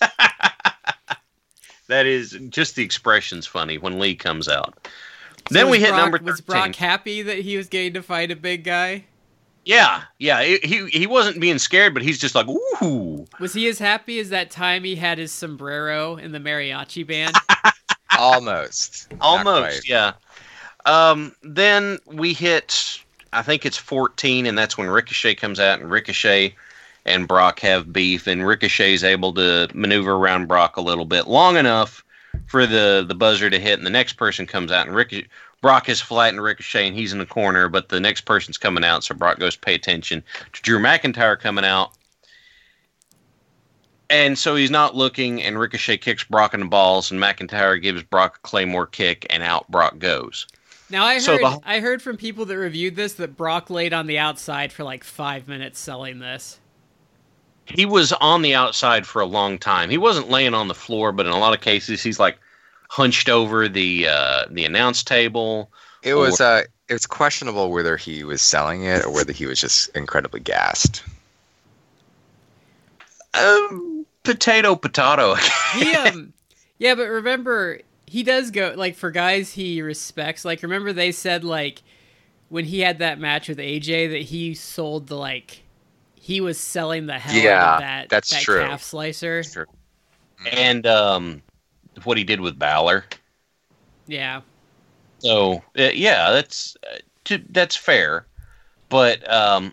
that 1.88 2.06
is 2.06 2.38
just 2.48 2.76
the 2.76 2.84
expression's 2.84 3.46
funny 3.46 3.78
when 3.78 3.98
Lee 3.98 4.14
comes 4.14 4.48
out. 4.48 4.88
So 5.48 5.54
then 5.54 5.66
we 5.66 5.72
was 5.72 5.80
hit 5.80 5.88
Brock- 5.90 6.00
number 6.00 6.18
Was 6.22 6.40
Brock 6.40 6.74
happy 6.76 7.22
that 7.22 7.38
he 7.38 7.56
was 7.56 7.68
getting 7.68 7.94
to 7.94 8.02
fight 8.02 8.30
a 8.30 8.36
big 8.36 8.64
guy? 8.64 9.04
Yeah, 9.64 10.02
yeah. 10.18 10.42
he 10.42 10.86
he 10.88 11.06
wasn't 11.06 11.40
being 11.40 11.58
scared, 11.58 11.94
but 11.94 12.02
he's 12.02 12.18
just 12.18 12.34
like, 12.34 12.46
"Ooh." 12.48 13.26
Was 13.40 13.54
he 13.54 13.66
as 13.68 13.78
happy 13.78 14.20
as 14.20 14.28
that 14.30 14.50
time 14.50 14.84
he 14.84 14.96
had 14.96 15.18
his 15.18 15.32
sombrero 15.32 16.16
in 16.16 16.32
the 16.32 16.38
mariachi 16.38 17.06
band? 17.06 17.34
Almost. 18.18 19.08
Almost, 19.20 19.88
yeah. 19.88 20.12
Um, 20.86 21.34
then 21.42 21.98
we 22.06 22.32
hit, 22.32 23.02
I 23.32 23.42
think 23.42 23.64
it's 23.64 23.76
14, 23.76 24.46
and 24.46 24.56
that's 24.56 24.76
when 24.76 24.88
Ricochet 24.88 25.36
comes 25.36 25.58
out, 25.58 25.80
and 25.80 25.90
Ricochet 25.90 26.54
and 27.06 27.26
Brock 27.26 27.60
have 27.60 27.92
beef, 27.92 28.26
and 28.26 28.46
Ricochet's 28.46 29.02
able 29.02 29.32
to 29.34 29.68
maneuver 29.74 30.12
around 30.12 30.46
Brock 30.46 30.76
a 30.76 30.82
little 30.82 31.04
bit 31.04 31.26
long 31.26 31.56
enough 31.56 32.04
for 32.46 32.66
the, 32.66 33.04
the 33.06 33.14
buzzer 33.14 33.50
to 33.50 33.58
hit, 33.58 33.78
and 33.78 33.86
the 33.86 33.90
next 33.90 34.14
person 34.14 34.46
comes 34.46 34.70
out, 34.70 34.86
and 34.86 34.94
Ricochet, 34.94 35.28
Brock 35.64 35.88
is 35.88 35.98
flat 35.98 36.28
and 36.28 36.42
Ricochet, 36.42 36.86
and 36.86 36.94
he's 36.94 37.14
in 37.14 37.18
the 37.18 37.24
corner, 37.24 37.70
but 37.70 37.88
the 37.88 37.98
next 37.98 38.26
person's 38.26 38.58
coming 38.58 38.84
out, 38.84 39.02
so 39.02 39.14
Brock 39.14 39.38
goes 39.38 39.54
to 39.54 39.60
pay 39.62 39.72
attention 39.72 40.22
to 40.52 40.60
Drew 40.60 40.78
McIntyre 40.78 41.40
coming 41.40 41.64
out. 41.64 41.92
And 44.10 44.38
so 44.38 44.56
he's 44.56 44.70
not 44.70 44.94
looking, 44.94 45.42
and 45.42 45.58
Ricochet 45.58 45.96
kicks 45.96 46.22
Brock 46.22 46.52
in 46.52 46.60
the 46.60 46.66
balls, 46.66 47.10
and 47.10 47.18
McIntyre 47.18 47.80
gives 47.80 48.02
Brock 48.02 48.36
a 48.36 48.46
Claymore 48.46 48.86
kick, 48.86 49.26
and 49.30 49.42
out 49.42 49.66
Brock 49.70 49.98
goes. 49.98 50.46
Now 50.90 51.06
I 51.06 51.14
heard 51.14 51.22
So 51.22 51.38
the- 51.38 51.60
I 51.64 51.80
heard 51.80 52.02
from 52.02 52.18
people 52.18 52.44
that 52.44 52.58
reviewed 52.58 52.94
this 52.94 53.14
that 53.14 53.34
Brock 53.34 53.70
laid 53.70 53.94
on 53.94 54.06
the 54.06 54.18
outside 54.18 54.70
for 54.70 54.84
like 54.84 55.02
five 55.02 55.48
minutes 55.48 55.80
selling 55.80 56.18
this. 56.18 56.60
He 57.64 57.86
was 57.86 58.12
on 58.12 58.42
the 58.42 58.54
outside 58.54 59.06
for 59.06 59.22
a 59.22 59.26
long 59.26 59.56
time. 59.56 59.88
He 59.88 59.96
wasn't 59.96 60.28
laying 60.28 60.52
on 60.52 60.68
the 60.68 60.74
floor, 60.74 61.10
but 61.10 61.24
in 61.24 61.32
a 61.32 61.38
lot 61.38 61.54
of 61.54 61.62
cases, 61.62 62.02
he's 62.02 62.20
like 62.20 62.36
hunched 62.94 63.28
over 63.28 63.68
the 63.68 64.06
uh, 64.08 64.44
the 64.50 64.64
announce 64.64 65.02
table. 65.02 65.68
It 66.04 66.14
was 66.14 66.40
uh 66.40 66.62
it 66.88 66.92
was 66.92 67.06
questionable 67.06 67.72
whether 67.72 67.96
he 67.96 68.22
was 68.22 68.40
selling 68.40 68.84
it 68.84 69.04
or 69.04 69.10
whether 69.10 69.32
he 69.32 69.46
was 69.46 69.60
just 69.60 69.88
incredibly 69.96 70.38
gassed. 70.38 71.02
Um, 73.34 74.06
potato, 74.22 74.76
potato. 74.76 75.34
He 75.74 75.92
um 75.92 76.32
yeah, 76.78 76.94
but 76.94 77.08
remember 77.08 77.80
he 78.06 78.22
does 78.22 78.52
go 78.52 78.74
like 78.76 78.94
for 78.94 79.10
guys 79.10 79.50
he 79.52 79.82
respects. 79.82 80.44
Like 80.44 80.62
remember 80.62 80.92
they 80.92 81.10
said 81.10 81.42
like 81.42 81.82
when 82.48 82.64
he 82.64 82.78
had 82.80 83.00
that 83.00 83.18
match 83.18 83.48
with 83.48 83.58
AJ 83.58 84.10
that 84.12 84.22
he 84.22 84.54
sold 84.54 85.08
the 85.08 85.16
like 85.16 85.62
he 86.14 86.40
was 86.40 86.60
selling 86.60 87.06
the 87.06 87.18
hell 87.18 87.34
out 87.34 87.42
Yeah, 87.42 87.74
of 87.74 87.80
that 87.80 88.08
that's 88.08 88.30
that 88.30 88.42
true. 88.42 88.60
calf 88.60 88.84
slicer. 88.84 89.42
and 90.52 90.86
um, 90.86 91.42
what 92.04 92.18
he 92.18 92.24
did 92.24 92.40
with 92.40 92.58
Balor. 92.58 93.04
Yeah. 94.06 94.42
So 95.18 95.62
uh, 95.78 95.90
yeah, 95.94 96.30
that's 96.32 96.76
uh, 96.90 96.98
to, 97.24 97.42
that's 97.50 97.76
fair, 97.76 98.26
but 98.88 99.30
um, 99.32 99.72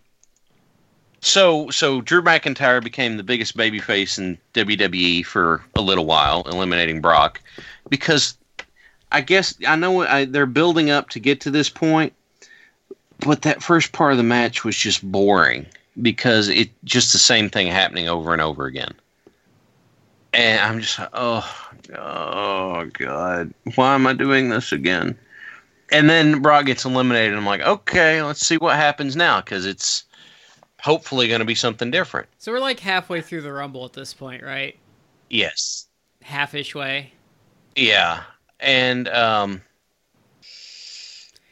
so 1.21 1.69
so 1.69 2.01
Drew 2.01 2.21
McIntyre 2.21 2.83
became 2.83 3.17
the 3.17 3.23
biggest 3.23 3.55
babyface 3.55 4.17
in 4.17 4.37
WWE 4.53 5.25
for 5.25 5.63
a 5.75 5.81
little 5.81 6.05
while, 6.05 6.43
eliminating 6.43 7.01
Brock, 7.01 7.41
because 7.89 8.37
I 9.11 9.21
guess 9.21 9.55
I 9.67 9.75
know 9.75 10.01
I, 10.03 10.25
they're 10.25 10.45
building 10.45 10.89
up 10.89 11.09
to 11.09 11.19
get 11.19 11.41
to 11.41 11.51
this 11.51 11.69
point, 11.69 12.13
but 13.19 13.43
that 13.43 13.61
first 13.61 13.91
part 13.91 14.13
of 14.13 14.17
the 14.17 14.23
match 14.23 14.63
was 14.63 14.75
just 14.75 15.09
boring 15.11 15.65
because 16.01 16.47
it 16.49 16.69
just 16.85 17.11
the 17.11 17.19
same 17.19 17.49
thing 17.49 17.67
happening 17.67 18.07
over 18.07 18.33
and 18.33 18.41
over 18.41 18.65
again. 18.65 18.93
And 20.33 20.59
I'm 20.61 20.79
just 20.79 20.99
oh, 21.13 21.70
oh 21.97 22.89
God, 22.93 23.53
why 23.75 23.95
am 23.95 24.07
I 24.07 24.13
doing 24.13 24.49
this 24.49 24.71
again? 24.71 25.17
And 25.91 26.09
then 26.09 26.41
Brock 26.41 26.65
gets 26.65 26.85
eliminated. 26.85 27.37
I'm 27.37 27.45
like, 27.45 27.61
okay, 27.61 28.21
let's 28.23 28.45
see 28.45 28.57
what 28.57 28.77
happens 28.77 29.15
now 29.15 29.41
because 29.41 29.65
it's 29.65 30.05
hopefully 30.79 31.27
going 31.27 31.39
to 31.39 31.45
be 31.45 31.55
something 31.55 31.91
different. 31.91 32.27
So 32.37 32.51
we're 32.51 32.59
like 32.59 32.79
halfway 32.79 33.21
through 33.21 33.41
the 33.41 33.51
rumble 33.51 33.85
at 33.85 33.93
this 33.93 34.13
point, 34.13 34.41
right? 34.41 34.77
Yes. 35.29 35.87
Half-ish 36.21 36.75
way. 36.75 37.13
Yeah. 37.75 38.23
And 38.59 39.07
um, 39.09 39.61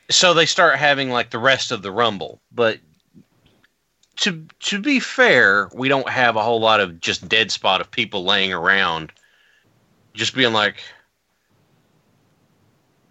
so 0.10 0.34
they 0.34 0.46
start 0.46 0.78
having 0.78 1.10
like 1.10 1.30
the 1.30 1.40
rest 1.40 1.72
of 1.72 1.82
the 1.82 1.92
Rumble. 1.92 2.42
But 2.52 2.80
to 4.18 4.46
to 4.60 4.82
be 4.82 5.00
fair, 5.00 5.70
we 5.74 5.88
don't 5.88 6.10
have 6.10 6.36
a 6.36 6.44
whole 6.44 6.60
lot 6.60 6.80
of 6.80 7.00
just 7.00 7.30
dead 7.30 7.52
spot 7.52 7.82
of 7.82 7.90
people 7.90 8.26
laying 8.26 8.52
around, 8.52 9.12
just 10.14 10.36
being 10.36 10.54
like, 10.54 10.78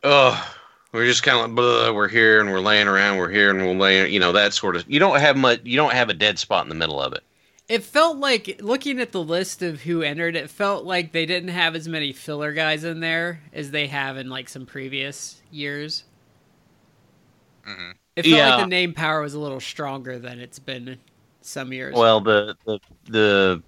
oh, 0.03 0.55
we're 0.93 1.07
just 1.07 1.23
kind 1.23 1.39
of 1.39 1.47
like, 1.47 1.55
Blah, 1.55 1.93
we're 1.93 2.09
here 2.09 2.41
and 2.41 2.51
we're 2.51 2.61
laying 2.61 2.89
around, 2.89 3.19
we're 3.19 3.31
here 3.31 3.51
and 3.51 3.61
we're 3.61 3.75
laying, 3.75 4.13
you 4.13 4.21
know, 4.21 4.33
that 4.33 4.55
sort 4.55 4.77
of. 4.77 4.85
You 4.91 4.99
don't 4.99 5.21
have 5.21 5.37
much. 5.37 5.61
You 5.65 5.77
don't 5.77 5.93
have 5.93 6.09
a 6.09 6.15
dead 6.15 6.39
spot 6.39 6.65
in 6.65 6.69
the 6.69 6.75
middle 6.75 7.01
of 7.01 7.13
it. 7.13 7.23
It 7.69 7.83
felt 7.85 8.17
like 8.17 8.61
looking 8.63 8.99
at 8.99 9.13
the 9.13 9.23
list 9.23 9.61
of 9.63 9.83
who 9.83 10.01
entered, 10.01 10.37
it 10.37 10.49
felt 10.49 10.85
like 10.85 11.13
they 11.13 11.27
didn't 11.27 11.51
have 11.51 11.75
as 11.77 11.87
many 11.87 12.13
filler 12.15 12.55
guys 12.55 12.83
in 12.83 13.01
there 13.01 13.43
as 13.53 13.71
they 13.71 13.87
have 13.89 14.17
in 14.17 14.31
like 14.31 14.49
some 14.49 14.65
previous 14.65 15.43
years. 15.51 16.05
Mhm. 17.67 17.93
It 18.17 18.23
felt 18.23 18.35
Yeah. 18.35 18.55
like 18.57 18.65
the 18.65 18.69
name 18.71 18.95
power 18.95 19.21
was 19.21 19.35
a 19.35 19.39
little 19.39 19.61
stronger 19.61 20.19
than 20.19 20.41
it's 20.41 20.59
been 20.59 20.99
some 21.43 21.73
years. 21.75 21.95
Well, 21.95 22.21
the 22.23 22.57
the 22.65 22.79
the 23.11 23.63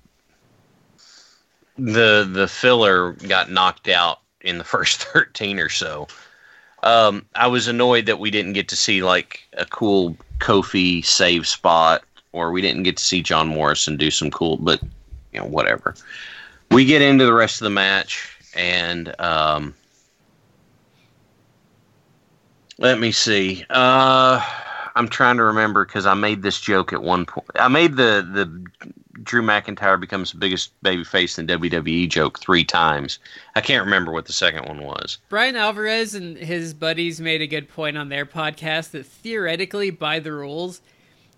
the 1.80 2.28
the 2.30 2.46
filler 2.46 3.12
got 3.12 3.50
knocked 3.50 3.88
out 3.88 4.20
in 4.40 4.58
the 4.58 4.64
first 4.74 5.02
thirteen 5.04 5.58
or 5.58 5.68
so. 5.68 6.06
Um, 6.82 7.26
I 7.34 7.46
was 7.46 7.68
annoyed 7.68 8.06
that 8.06 8.18
we 8.18 8.30
didn't 8.30 8.54
get 8.54 8.68
to 8.68 8.76
see 8.76 9.02
like 9.02 9.46
a 9.54 9.66
cool 9.66 10.16
Kofi 10.38 11.04
save 11.04 11.46
spot, 11.46 12.04
or 12.32 12.52
we 12.52 12.62
didn't 12.62 12.84
get 12.84 12.96
to 12.96 13.04
see 13.04 13.22
John 13.22 13.48
Morrison 13.48 13.96
do 13.96 14.10
some 14.10 14.30
cool. 14.30 14.56
But 14.56 14.80
you 15.32 15.40
know, 15.40 15.46
whatever. 15.46 15.94
We 16.70 16.84
get 16.84 17.02
into 17.02 17.26
the 17.26 17.32
rest 17.32 17.60
of 17.60 17.64
the 17.64 17.70
match, 17.70 18.36
and 18.54 19.14
um, 19.20 19.74
let 22.78 22.98
me 22.98 23.12
see. 23.12 23.64
Uh, 23.68 24.40
I'm 24.94 25.08
trying 25.08 25.36
to 25.36 25.44
remember 25.44 25.84
because 25.84 26.06
I 26.06 26.14
made 26.14 26.42
this 26.42 26.60
joke 26.60 26.92
at 26.92 27.02
one 27.02 27.26
point. 27.26 27.48
I 27.56 27.68
made 27.68 27.96
the 27.96 28.26
the 28.32 28.92
Drew 29.22 29.42
McIntyre 29.42 30.00
becomes 30.00 30.32
the 30.32 30.38
biggest 30.38 30.72
babyface 30.82 31.38
in 31.38 31.46
WWE 31.46 32.08
joke 32.08 32.38
three 32.40 32.64
times. 32.64 33.18
I 33.54 33.60
can't 33.60 33.84
remember 33.84 34.12
what 34.12 34.26
the 34.26 34.32
second 34.32 34.66
one 34.66 34.82
was. 34.82 35.18
Bryan 35.28 35.56
Alvarez 35.56 36.14
and 36.14 36.36
his 36.36 36.72
buddies 36.74 37.20
made 37.20 37.42
a 37.42 37.46
good 37.46 37.68
point 37.68 37.98
on 37.98 38.08
their 38.08 38.24
podcast 38.26 38.92
that 38.92 39.06
theoretically, 39.06 39.90
by 39.90 40.18
the 40.20 40.32
rules, 40.32 40.80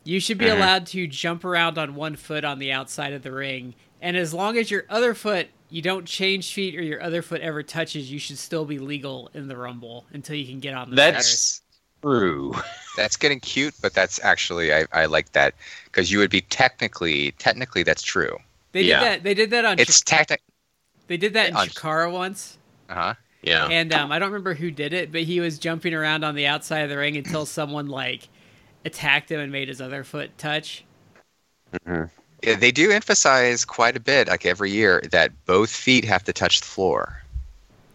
you 0.04 0.20
should 0.20 0.38
be 0.38 0.46
Mhm. 0.46 0.56
allowed 0.56 0.86
to 0.88 1.06
jump 1.06 1.44
around 1.44 1.78
on 1.78 1.94
one 1.94 2.16
foot 2.16 2.44
on 2.44 2.58
the 2.58 2.72
outside 2.72 3.12
of 3.12 3.22
the 3.22 3.32
ring. 3.32 3.74
And 4.00 4.16
as 4.16 4.34
long 4.34 4.56
as 4.58 4.70
your 4.70 4.84
other 4.90 5.14
foot, 5.14 5.48
you 5.70 5.80
don't 5.80 6.06
change 6.06 6.52
feet 6.52 6.76
or 6.76 6.82
your 6.82 7.02
other 7.02 7.22
foot 7.22 7.40
ever 7.40 7.62
touches, 7.62 8.10
you 8.12 8.18
should 8.18 8.36
still 8.38 8.64
be 8.64 8.78
legal 8.78 9.30
in 9.32 9.48
the 9.48 9.56
Rumble 9.56 10.04
until 10.12 10.36
you 10.36 10.44
can 10.46 10.60
get 10.60 10.74
on 10.74 10.90
the 10.90 10.96
That's- 10.96 11.26
stairs. 11.26 11.61
True. 12.02 12.54
That's 12.96 13.16
getting 13.16 13.40
cute, 13.40 13.74
but 13.80 13.94
that's 13.94 14.20
actually 14.22 14.74
I, 14.74 14.84
I 14.92 15.06
like 15.06 15.32
that 15.32 15.54
because 15.84 16.12
you 16.12 16.18
would 16.18 16.28
be 16.30 16.42
technically 16.42 17.32
technically 17.38 17.84
that's 17.84 18.02
true. 18.02 18.36
They 18.72 18.82
Yeah. 18.82 18.98
did 19.00 19.06
that. 19.06 19.22
They 19.22 19.32
did 19.34 19.50
that 19.50 19.64
on. 19.64 19.78
It's 19.78 19.98
Ch- 20.02 20.04
technic. 20.04 20.42
they 21.06 21.16
did 21.16 21.32
that 21.32 21.48
in 21.48 21.56
on- 21.56 21.68
Chikara 21.68 22.12
once, 22.12 22.58
Uh 22.90 22.94
huh. 22.94 23.14
Yeah. 23.42 23.66
and 23.68 23.94
um, 23.94 24.12
I 24.12 24.18
don't 24.18 24.28
remember 24.30 24.52
who 24.52 24.70
did 24.70 24.92
it, 24.92 25.10
but 25.10 25.22
he 25.22 25.40
was 25.40 25.58
jumping 25.58 25.94
around 25.94 26.22
on 26.22 26.34
the 26.34 26.46
outside 26.46 26.80
of 26.80 26.90
the 26.90 26.98
ring 26.98 27.16
until 27.16 27.46
someone 27.58 27.86
like 27.86 28.28
attacked 28.84 29.30
him 29.30 29.40
and 29.40 29.50
made 29.50 29.68
his 29.68 29.80
other 29.80 30.04
foot 30.04 30.36
touch. 30.36 30.84
Yeah, 31.86 32.56
they 32.56 32.72
do 32.72 32.90
emphasize 32.90 33.64
quite 33.64 33.96
a 33.96 34.00
bit, 34.00 34.28
like 34.28 34.44
every 34.44 34.70
year, 34.70 35.02
that 35.12 35.32
both 35.46 35.70
feet 35.70 36.04
have 36.04 36.24
to 36.24 36.32
touch 36.34 36.60
the 36.60 36.66
floor. 36.66 37.22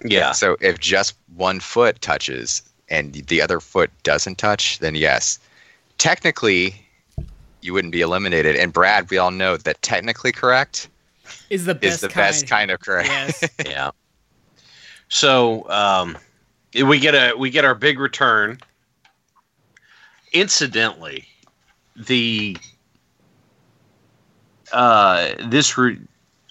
Yeah. 0.03 0.31
So 0.31 0.57
if 0.61 0.79
just 0.79 1.15
one 1.35 1.59
foot 1.59 2.01
touches 2.01 2.63
and 2.89 3.13
the 3.13 3.41
other 3.41 3.59
foot 3.59 3.91
doesn't 4.03 4.37
touch, 4.37 4.79
then 4.79 4.95
yes, 4.95 5.39
technically 5.97 6.75
you 7.61 7.73
wouldn't 7.73 7.91
be 7.91 8.01
eliminated. 8.01 8.55
And 8.55 8.71
Brad, 8.71 9.09
we 9.09 9.17
all 9.17 9.31
know 9.31 9.57
that 9.57 9.81
technically 9.81 10.31
correct 10.31 10.87
Is 11.49 11.65
the 11.65 11.75
best 11.75 11.95
is 11.95 12.01
the 12.01 12.07
kind. 12.07 12.15
best 12.15 12.47
kind 12.47 12.71
of 12.71 12.79
correct. 12.79 13.09
Yes. 13.09 13.49
yeah. 13.65 13.91
So 15.09 15.69
um, 15.69 16.17
we 16.85 16.99
get 16.99 17.15
a 17.15 17.35
we 17.37 17.49
get 17.49 17.65
our 17.65 17.75
big 17.75 17.99
return. 17.99 18.59
Incidentally, 20.33 21.25
the 21.95 22.57
uh, 24.73 25.33
this 25.47 25.77
re- 25.77 25.99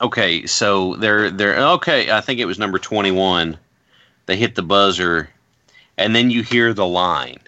okay. 0.01 0.47
So 0.47 0.97
they're 0.97 1.30
they're 1.30 1.57
okay. 1.59 2.11
I 2.11 2.20
think 2.20 2.41
it 2.41 2.47
was 2.47 2.59
number 2.59 2.78
twenty 2.78 3.11
one. 3.11 3.59
They 4.24 4.37
hit 4.37 4.55
the 4.55 4.62
buzzer, 4.62 5.28
and 5.99 6.14
then 6.14 6.30
you 6.30 6.42
hear 6.42 6.72
the 6.72 6.86
line. 6.86 7.40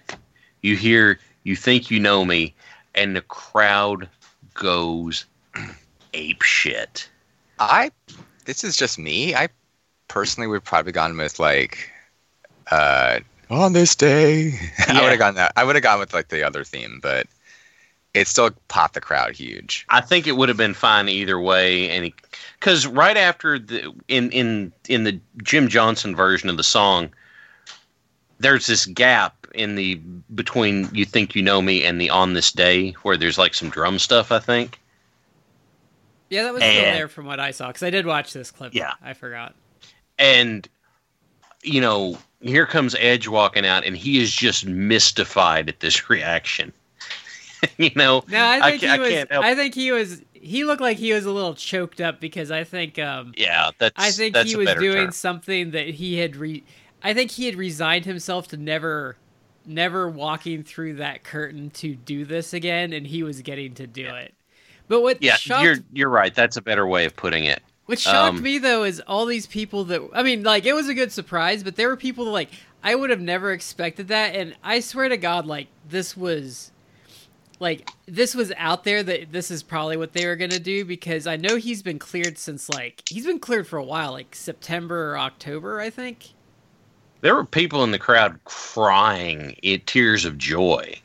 You 0.61 0.75
hear 0.75 1.19
You 1.43 1.55
think 1.55 1.89
you 1.89 1.99
know 1.99 2.25
me, 2.25 2.53
and 2.95 3.15
the 3.15 3.21
crowd 3.21 4.09
goes 4.53 5.25
ape 6.13 6.41
shit. 6.41 7.09
I 7.59 7.91
this 8.45 8.63
is 8.63 8.75
just 8.75 8.99
me. 8.99 9.35
I 9.35 9.49
personally 10.07 10.47
would 10.47 10.63
probably 10.63 10.91
gone 10.91 11.15
with 11.17 11.39
like 11.39 11.89
uh 12.71 13.19
on 13.49 13.73
this 13.73 13.95
day. 13.95 14.53
I 14.87 15.01
would 15.01 15.09
have 15.09 15.19
gone 15.19 15.35
that. 15.35 15.53
I 15.55 15.63
would 15.63 15.75
have 15.75 15.83
gone 15.83 15.99
with 15.99 16.13
like 16.13 16.29
the 16.29 16.43
other 16.43 16.63
theme, 16.63 16.99
but 17.01 17.27
it 18.13 18.27
still 18.27 18.51
popped 18.67 18.95
the 18.95 19.01
crowd 19.01 19.35
huge. 19.35 19.85
I 19.89 20.01
think 20.01 20.27
it 20.27 20.35
would 20.35 20.49
have 20.49 20.57
been 20.57 20.73
fine 20.73 21.09
either 21.09 21.39
way, 21.39 21.89
and 21.89 22.11
because 22.59 22.87
right 22.87 23.17
after 23.17 23.59
the 23.59 23.93
in 24.07 24.31
in 24.31 24.73
in 24.87 25.03
the 25.03 25.19
Jim 25.43 25.67
Johnston 25.67 26.15
version 26.15 26.49
of 26.49 26.57
the 26.57 26.63
song, 26.63 27.09
there's 28.39 28.67
this 28.67 28.85
gap 28.85 29.47
in 29.53 29.75
the 29.75 29.95
between 30.35 30.89
"You 30.93 31.05
Think 31.05 31.35
You 31.35 31.41
Know 31.41 31.61
Me" 31.61 31.83
and 31.85 31.99
the 31.99 32.09
"On 32.09 32.33
This 32.33 32.51
Day" 32.51 32.91
where 33.03 33.17
there's 33.17 33.37
like 33.37 33.53
some 33.53 33.69
drum 33.69 33.99
stuff. 33.99 34.31
I 34.31 34.39
think. 34.39 34.79
Yeah, 36.29 36.43
that 36.43 36.53
was 36.53 36.61
still 36.61 36.73
there 36.83 37.07
from 37.07 37.25
what 37.25 37.39
I 37.39 37.51
saw 37.51 37.67
because 37.67 37.81
I 37.83 37.89
did 37.89 38.05
watch 38.05 38.33
this 38.33 38.51
clip. 38.51 38.73
Yeah. 38.75 38.93
I 39.01 39.13
forgot. 39.13 39.55
and 40.19 40.67
you 41.63 41.81
know 41.81 42.17
here 42.41 42.65
comes 42.65 42.95
edge 42.99 43.27
walking 43.27 43.65
out 43.65 43.83
and 43.85 43.97
he 43.97 44.21
is 44.21 44.31
just 44.31 44.65
mystified 44.65 45.67
at 45.67 45.81
this 45.81 46.09
reaction 46.09 46.71
you 47.77 47.91
know 47.97 48.23
No, 48.29 48.41
I 48.41 48.59
I 48.67 48.69
think 48.77 48.81
ca- 48.81 48.87
he 48.87 48.93
I 48.93 48.97
was. 48.99 49.09
can't 49.09 49.31
help- 49.31 49.43
I 49.45 49.55
think 49.55 49.75
he 49.75 49.91
was. 49.91 50.21
He 50.33 50.63
looked 50.63 50.81
like 50.81 50.95
he 50.97 51.11
was 51.11 51.25
a 51.25 51.31
little 51.31 51.53
choked 51.55 51.99
up 51.99 52.21
because 52.21 52.49
I 52.51 52.63
think. 52.63 52.97
Um, 52.97 53.33
yeah 53.35 53.71
that's 53.77 53.95
I 53.97 54.11
think 54.11 54.37
he 54.37 54.55
was 54.55 54.73
doing 54.75 55.05
term. 55.07 55.11
something 55.11 55.71
that 55.71 55.89
he 55.89 56.17
had 56.17 56.37
re. 56.37 56.63
I 57.03 57.13
think 57.13 57.31
he 57.31 57.45
had 57.45 57.55
resigned 57.55 58.05
himself 58.05 58.47
to 58.49 58.57
never, 58.57 59.17
never 59.65 60.09
walking 60.09 60.63
through 60.63 60.95
that 60.95 61.23
curtain 61.23 61.69
to 61.71 61.95
do 61.95 62.25
this 62.25 62.53
again, 62.53 62.93
and 62.93 63.07
he 63.07 63.23
was 63.23 63.41
getting 63.41 63.73
to 63.75 63.87
do 63.87 64.05
it. 64.07 64.33
But 64.87 65.01
what 65.01 65.21
yeah 65.21 65.35
shocked 65.35 65.63
you're 65.63 65.77
you're 65.93 66.09
right 66.09 66.33
that's 66.33 66.57
a 66.57 66.61
better 66.61 66.87
way 66.87 67.05
of 67.05 67.15
putting 67.15 67.45
it 67.45 67.61
What 67.85 67.99
shocked 67.99 68.37
Um, 68.37 68.43
me 68.43 68.57
though 68.59 68.83
is 68.83 68.99
all 69.01 69.25
these 69.25 69.47
people 69.47 69.85
that 69.85 70.01
I 70.13 70.23
mean, 70.23 70.43
like 70.43 70.65
it 70.65 70.73
was 70.73 70.87
a 70.89 70.93
good 70.93 71.11
surprise, 71.11 71.63
but 71.63 71.75
there 71.75 71.87
were 71.89 71.97
people 71.97 72.25
that 72.25 72.31
like 72.31 72.49
I 72.83 72.95
would 72.95 73.09
have 73.09 73.21
never 73.21 73.51
expected 73.51 74.07
that, 74.09 74.35
and 74.35 74.55
I 74.63 74.79
swear 74.79 75.09
to 75.09 75.17
God, 75.17 75.45
like 75.45 75.67
this 75.87 76.15
was, 76.15 76.71
like 77.59 77.89
this 78.07 78.35
was 78.35 78.51
out 78.57 78.83
there 78.85 79.03
that 79.03 79.31
this 79.31 79.51
is 79.51 79.63
probably 79.63 79.97
what 79.97 80.13
they 80.13 80.25
were 80.27 80.35
gonna 80.35 80.59
do 80.59 80.85
because 80.85 81.27
I 81.27 81.35
know 81.37 81.57
he's 81.57 81.81
been 81.81 81.99
cleared 81.99 82.37
since 82.37 82.69
like 82.69 83.03
he's 83.09 83.25
been 83.25 83.39
cleared 83.39 83.67
for 83.67 83.77
a 83.77 83.83
while, 83.83 84.13
like 84.13 84.35
September 84.35 85.11
or 85.13 85.17
October, 85.17 85.79
I 85.79 85.89
think. 85.89 86.29
There 87.21 87.35
were 87.35 87.45
people 87.45 87.83
in 87.83 87.91
the 87.91 87.99
crowd 87.99 88.39
crying 88.45 89.55
in 89.61 89.81
tears 89.85 90.25
of 90.25 90.37
joy 90.37 90.95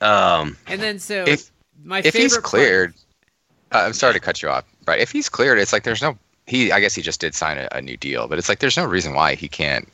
um 0.00 0.56
And 0.66 0.80
then 0.82 0.98
so 0.98 1.24
If- 1.26 1.50
my 1.84 2.00
if 2.04 2.14
he's 2.14 2.32
part- 2.34 2.44
cleared, 2.44 2.94
uh, 3.72 3.78
I'm 3.86 3.92
sorry 3.92 4.14
to 4.14 4.20
cut 4.20 4.42
you 4.42 4.48
off, 4.48 4.64
but 4.86 4.98
if 5.00 5.10
he's 5.12 5.28
cleared, 5.28 5.58
it's 5.58 5.72
like 5.72 5.82
there's 5.84 6.00
no. 6.00 6.16
He, 6.46 6.72
I 6.72 6.80
guess 6.80 6.94
he 6.94 7.02
just 7.02 7.20
did 7.20 7.34
sign 7.34 7.58
a, 7.58 7.68
a 7.72 7.80
new 7.82 7.96
deal, 7.96 8.26
but 8.28 8.38
it's 8.38 8.48
like 8.48 8.58
there's 8.60 8.76
no 8.76 8.84
reason 8.86 9.14
why 9.14 9.34
he 9.34 9.48
can't 9.48 9.86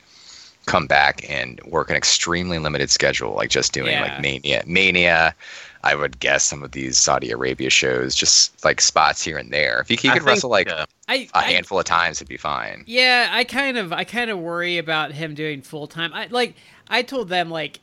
come 0.67 0.87
back 0.87 1.25
and 1.29 1.61
work 1.65 1.91
an 1.91 1.97
extremely 1.97 2.59
limited 2.59 2.91
schedule, 2.91 3.35
like 3.35 3.51
just 3.51 3.73
doing 3.73 3.93
Yeah. 3.93 4.03
like 4.03 4.21
Mania, 4.21 4.63
Mania. 4.67 5.35
I 5.83 5.95
would 5.95 6.21
guess 6.21 6.45
some 6.45 6.63
of 6.63 6.73
these 6.73 6.99
Saudi 6.99 7.31
Arabia 7.31 7.71
shows, 7.71 8.15
just 8.15 8.65
like 8.65 8.81
spots 8.81 9.23
here 9.23 9.39
and 9.39 9.53
there. 9.53 9.81
If 9.81 9.89
he, 9.89 9.97
he 9.97 10.13
could 10.13 10.23
think, 10.23 10.23
wrestle 10.23 10.51
like 10.51 10.71
uh, 10.71 10.87
I, 11.09 11.31
a 11.35 11.41
I 11.41 11.43
handful 11.43 11.79
of 11.79 11.85
times, 11.87 12.19
it'd 12.19 12.29
be 12.29 12.37
fine. 12.37 12.87
Yeah, 12.87 13.29
I 13.31 13.45
kind 13.45 13.77
of 13.79 13.93
I 13.93 14.05
kind 14.05 14.31
of 14.31 14.39
worry 14.39 14.79
about 14.79 15.13
him 15.13 15.35
doing 15.35 15.63
full 15.63 15.87
time. 15.87 16.13
I 16.13 16.27
like 16.27 16.57
I 16.89 17.03
told 17.03 17.29
them 17.29 17.51
like 17.51 17.81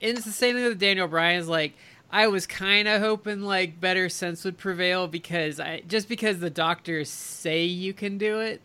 and 0.00 0.16
it's 0.16 0.26
the 0.26 0.32
same 0.32 0.56
thing 0.56 0.64
with 0.64 0.78
Daniel 0.78 1.08
Bryan. 1.08 1.32
Bryan's 1.32 1.48
like 1.48 1.74
I 2.10 2.26
was 2.26 2.46
kind 2.46 2.88
of 2.88 3.00
hoping 3.00 3.42
like 3.42 3.80
better 3.80 4.08
sense 4.08 4.44
would 4.44 4.58
prevail 4.58 5.08
because 5.08 5.60
I 5.60 5.80
just 5.80 6.08
because 6.08 6.40
the 6.40 6.50
doctors 6.50 7.08
say 7.08 7.64
you 7.64 7.92
can 7.94 8.18
do 8.18 8.40
it 8.40 8.60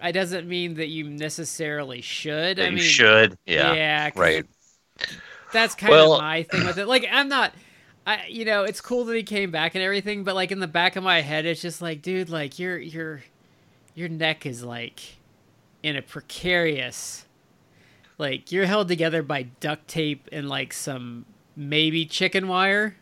I 0.00 0.12
doesn't 0.12 0.46
mean 0.48 0.74
that 0.74 0.88
you 0.88 1.08
necessarily 1.08 2.00
should. 2.00 2.60
I 2.60 2.70
you 2.70 2.76
mean 2.76 2.80
should 2.80 3.38
yeah 3.46 3.72
yeah 3.72 4.10
'cause 4.10 4.40
Right. 4.40 4.46
That's 5.56 5.74
kind 5.74 5.90
Well- 5.90 6.14
of 6.14 6.20
my 6.22 6.42
thing 6.44 6.66
with 6.66 6.78
it. 6.78 6.86
Like 6.86 7.06
I'm 7.10 7.28
not 7.28 7.52
I 8.06 8.26
you 8.28 8.44
know, 8.44 8.64
it's 8.64 8.80
cool 8.80 9.04
that 9.06 9.16
he 9.16 9.22
came 9.22 9.50
back 9.50 9.74
and 9.74 9.82
everything, 9.82 10.22
but 10.24 10.34
like 10.34 10.52
in 10.52 10.60
the 10.60 10.66
back 10.68 10.96
of 10.96 11.02
my 11.02 11.20
head 11.22 11.46
it's 11.46 11.60
just 11.60 11.82
like, 11.82 12.02
dude, 12.02 12.28
like 12.30 12.58
your 12.58 12.78
your 12.78 13.22
your 13.94 14.08
neck 14.08 14.46
is 14.46 14.62
like 14.62 15.00
in 15.82 15.96
a 15.96 16.02
precarious 16.02 17.24
like 18.18 18.50
you're 18.52 18.66
held 18.66 18.88
together 18.88 19.22
by 19.22 19.42
duct 19.60 19.88
tape 19.88 20.28
and 20.32 20.48
like 20.48 20.72
some 20.72 21.24
maybe 21.56 22.06
chicken 22.06 22.48
wire. 22.48 22.96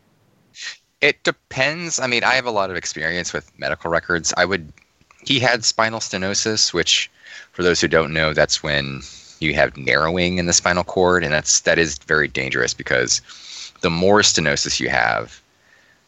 It 1.00 1.22
depends. 1.22 2.00
I 2.00 2.06
mean, 2.06 2.24
I 2.24 2.34
have 2.34 2.46
a 2.46 2.50
lot 2.50 2.70
of 2.70 2.76
experience 2.76 3.32
with 3.32 3.50
medical 3.58 3.90
records. 3.90 4.32
I 4.36 4.44
would. 4.44 4.72
He 5.26 5.38
had 5.38 5.64
spinal 5.64 6.00
stenosis, 6.00 6.72
which, 6.72 7.10
for 7.52 7.62
those 7.62 7.80
who 7.80 7.88
don't 7.88 8.12
know, 8.12 8.32
that's 8.32 8.62
when 8.62 9.00
you 9.40 9.54
have 9.54 9.76
narrowing 9.76 10.38
in 10.38 10.46
the 10.46 10.52
spinal 10.52 10.84
cord, 10.84 11.24
and 11.24 11.32
that's 11.32 11.60
that 11.60 11.78
is 11.78 11.98
very 11.98 12.28
dangerous 12.28 12.74
because 12.74 13.20
the 13.80 13.90
more 13.90 14.20
stenosis 14.20 14.80
you 14.80 14.88
have, 14.88 15.40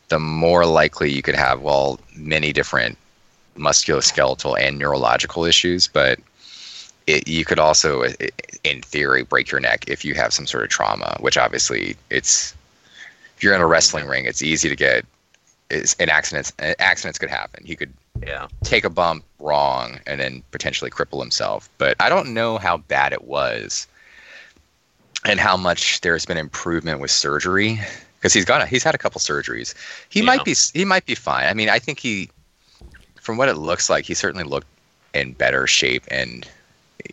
the 0.09 0.19
more 0.19 0.65
likely 0.67 1.11
you 1.11 1.23
could 1.23 1.35
have 1.35 1.61
well 1.61 2.01
many 2.15 2.53
different 2.53 2.97
musculoskeletal 3.57 4.59
and 4.59 4.79
neurological 4.79 5.45
issues, 5.45 5.89
but 5.89 6.19
it, 7.07 7.29
you 7.29 7.45
could 7.45 7.59
also, 7.59 8.05
in 8.65 8.83
theory, 8.83 9.23
break 9.23 9.51
your 9.51 9.61
neck 9.61 9.85
if 9.89 10.05
you 10.05 10.15
have 10.15 10.33
some 10.33 10.47
sort 10.47 10.65
of 10.65 10.71
trauma. 10.71 11.17
Which 11.21 11.37
obviously, 11.37 11.97
it's 12.11 12.55
if 13.37 13.43
you're 13.43 13.55
in 13.55 13.61
a 13.61 13.67
wrestling 13.67 14.07
ring, 14.07 14.25
it's 14.25 14.43
easy 14.43 14.69
to 14.69 14.77
get. 14.77 15.05
It's, 15.69 15.95
an 15.95 16.09
accidents 16.09 16.53
accidents 16.79 17.19
could 17.19 17.29
happen. 17.29 17.65
He 17.65 17.75
could 17.75 17.93
yeah 18.23 18.49
take 18.63 18.85
a 18.85 18.91
bump 18.91 19.25
wrong 19.39 19.99
and 20.07 20.21
then 20.21 20.43
potentially 20.51 20.91
cripple 20.91 21.21
himself. 21.21 21.69
But 21.79 21.97
I 22.01 22.09
don't 22.09 22.33
know 22.35 22.59
how 22.59 22.79
bad 22.79 23.13
it 23.13 23.25
was 23.25 23.87
and 25.25 25.41
how 25.41 25.57
much 25.57 26.01
there's 26.03 26.25
been 26.27 26.39
improvement 26.39 27.01
with 27.01 27.11
surgery 27.11 27.81
because 28.19 28.33
he's 28.33 28.45
got 28.45 28.63
a, 28.63 28.67
he's 28.67 28.83
had 28.83 28.95
a 28.95 28.99
couple 28.99 29.21
surgeries. 29.21 29.75
He 30.09 30.21
Yeah. 30.21 30.27
might 30.27 30.45
be 30.45 30.55
he 30.73 30.85
might 30.85 31.07
be 31.07 31.15
fine. 31.15 31.47
I 31.47 31.55
mean, 31.55 31.69
I 31.69 31.79
think 31.79 31.99
he 32.01 32.31
from 33.21 33.37
what 33.37 33.49
it 33.49 33.55
looks 33.55 33.91
like, 33.91 34.05
he 34.05 34.15
certainly 34.15 34.45
looked 34.45 34.69
in 35.15 35.33
better 35.33 35.67
shape 35.67 36.05
and 36.09 36.47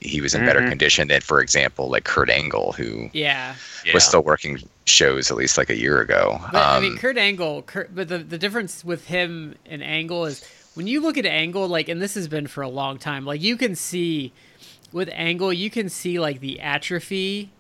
he 0.02 0.22
was 0.22 0.34
in 0.34 0.46
better 0.46 0.62
Mhm. 0.62 0.70
condition 0.70 1.08
than 1.08 1.22
for 1.22 1.40
example 1.42 1.90
like 1.90 2.04
Kurt 2.04 2.30
Angle 2.30 2.72
who 2.74 3.10
Yeah. 3.14 3.56
yeah 3.86 3.94
was 3.94 4.04
still 4.04 4.22
working 4.24 4.60
shows 4.86 5.30
at 5.32 5.38
least 5.38 5.58
like 5.58 5.70
a 5.70 5.78
year 5.78 6.02
ago. 6.02 6.40
But 6.52 6.62
I 6.64 6.80
mean, 6.80 6.94
Um, 6.94 6.98
Kurt 6.98 7.18
Angle. 7.18 7.62
Kurt, 7.64 7.94
but 7.94 8.08
the 8.08 8.18
the 8.20 8.38
difference 8.38 8.84
with 8.84 9.06
him 9.08 9.56
and 9.66 9.84
Angle 9.84 10.26
is 10.26 10.44
when 10.76 10.88
you 10.88 11.02
look 11.02 11.18
at 11.18 11.26
Angle, 11.26 11.68
like, 11.68 11.90
and 11.90 12.02
this 12.02 12.16
has 12.16 12.28
been 12.28 12.48
for 12.48 12.62
a 12.62 12.70
long 12.70 12.98
time. 12.98 13.26
Like, 13.26 13.42
you 13.42 13.58
can 13.58 13.76
see 13.76 14.32
with 14.92 15.10
Angle, 15.14 15.54
you 15.54 15.70
can 15.70 15.90
see 15.90 16.20
like 16.20 16.40
the 16.40 16.60
atrophy 16.60 17.52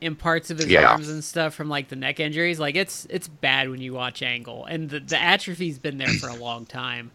in 0.00 0.16
parts 0.16 0.50
of 0.50 0.58
his 0.58 0.68
Yeah. 0.68 0.90
arms 0.90 1.08
and 1.08 1.22
stuff 1.22 1.54
from 1.54 1.68
like 1.68 1.88
the 1.88 1.96
neck 1.96 2.18
injuries. 2.20 2.58
Like, 2.58 2.74
it's 2.74 3.06
it's 3.10 3.28
bad 3.28 3.70
when 3.70 3.80
you 3.80 3.92
watch 3.94 4.22
Angle, 4.22 4.64
and 4.66 4.90
the 4.90 5.00
the 5.00 5.16
atrophy's 5.20 5.78
been 5.78 5.98
there 5.98 6.08
for 6.08 6.28
a 6.28 6.34
long 6.48 6.66
time. 6.66 7.10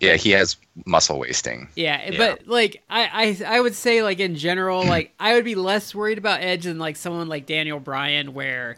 yeah, 0.00 0.16
he 0.16 0.30
has 0.30 0.56
muscle 0.86 1.18
wasting. 1.18 1.68
Yeah, 1.76 2.10
Yeah. 2.10 2.16
but 2.18 2.46
like 2.48 2.82
I, 2.90 3.36
I 3.46 3.56
I 3.56 3.60
would 3.60 3.74
say 3.74 4.02
like 4.02 4.20
in 4.20 4.36
general, 4.36 4.84
like 4.96 5.12
I 5.20 5.34
would 5.34 5.44
be 5.44 5.54
less 5.54 5.94
worried 5.94 6.18
about 6.18 6.40
Edge 6.40 6.64
than 6.64 6.78
like 6.78 6.96
someone 6.96 7.28
like 7.28 7.46
Daniel 7.46 7.78
Bryan 7.80 8.32
where 8.34 8.76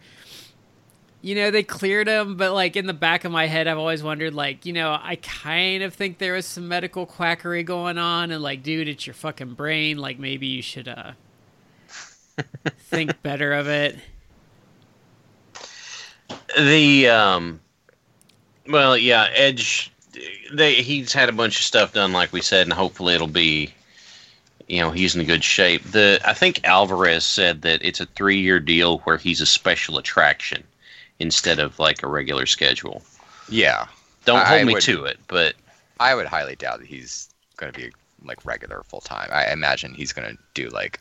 you 1.27 1.35
know, 1.35 1.51
they 1.51 1.65
cleared 1.65 2.07
him, 2.07 2.37
but 2.37 2.53
like 2.53 2.77
in 2.77 2.87
the 2.87 2.95
back 2.95 3.25
of 3.25 3.33
my 3.33 3.49
head 3.49 3.67
I've 3.67 3.79
always 3.79 4.01
wondered 4.01 4.33
like, 4.33 4.65
you 4.65 4.73
know, 4.73 4.97
I 5.03 5.17
kind 5.17 5.83
of 5.83 5.93
think 5.93 6.19
there 6.19 6.35
was 6.35 6.47
some 6.47 6.69
medical 6.69 7.05
quackery 7.05 7.65
going 7.65 7.99
on 7.99 8.31
and 8.31 8.41
like, 8.41 8.63
dude, 8.63 8.87
it's 8.87 9.09
your 9.09 9.15
fucking 9.15 9.55
brain, 9.55 9.99
like 9.99 10.21
maybe 10.21 10.47
you 10.47 10.63
should 10.63 10.87
uh 10.87 11.13
think 12.79 13.21
better 13.25 13.53
of 13.53 13.67
it. 13.67 13.97
the 16.57 17.09
um 17.09 17.59
well 18.69 18.97
yeah 18.97 19.29
edge 19.35 19.91
they 20.53 20.75
he's 20.75 21.13
had 21.13 21.29
a 21.29 21.33
bunch 21.33 21.57
of 21.59 21.65
stuff 21.65 21.93
done 21.93 22.13
like 22.13 22.33
we 22.33 22.41
said 22.41 22.63
and 22.69 22.73
hopefully 22.73 23.15
it'll 23.15 23.27
be 23.27 23.75
you 24.69 24.81
know 24.81 24.93
he's 24.93 25.17
in 25.17 25.25
good 25.25 25.43
shape. 25.43 25.83
The 25.91 26.21
i 26.25 26.35
think 26.35 26.61
alvarez 26.65 27.25
said 27.25 27.63
that 27.63 27.85
it's 27.85 27.99
a 27.99 28.07
three 28.07 28.39
year 28.39 28.61
deal 28.61 28.99
where 28.99 29.17
he's 29.17 29.41
a 29.41 29.47
special 29.47 29.99
attraction 29.99 30.63
instead 31.21 31.59
of 31.59 31.79
like 31.79 32.03
a 32.03 32.07
regular 32.07 32.47
schedule 32.47 33.03
Yeah, 33.49 33.87
don't 34.25 34.39
I 34.41 34.45
hold 34.45 34.67
me 34.67 34.75
would- 34.75 34.83
to 34.83 35.05
it 35.05 35.19
but 35.29 35.55
I 35.99 36.15
would 36.15 36.27
highly 36.27 36.57
doubt 36.57 36.81
that 36.81 36.89
he's 36.89 37.29
going 37.57 37.73
to 37.73 37.79
be 37.79 37.91
like 38.25 38.45
regular 38.45 38.83
full 38.85 39.01
time. 39.01 39.29
I 39.33 39.51
imagine 39.53 39.95
he's 39.95 40.13
going 40.13 40.31
to 40.37 40.43
do 40.55 40.69
like 40.69 41.01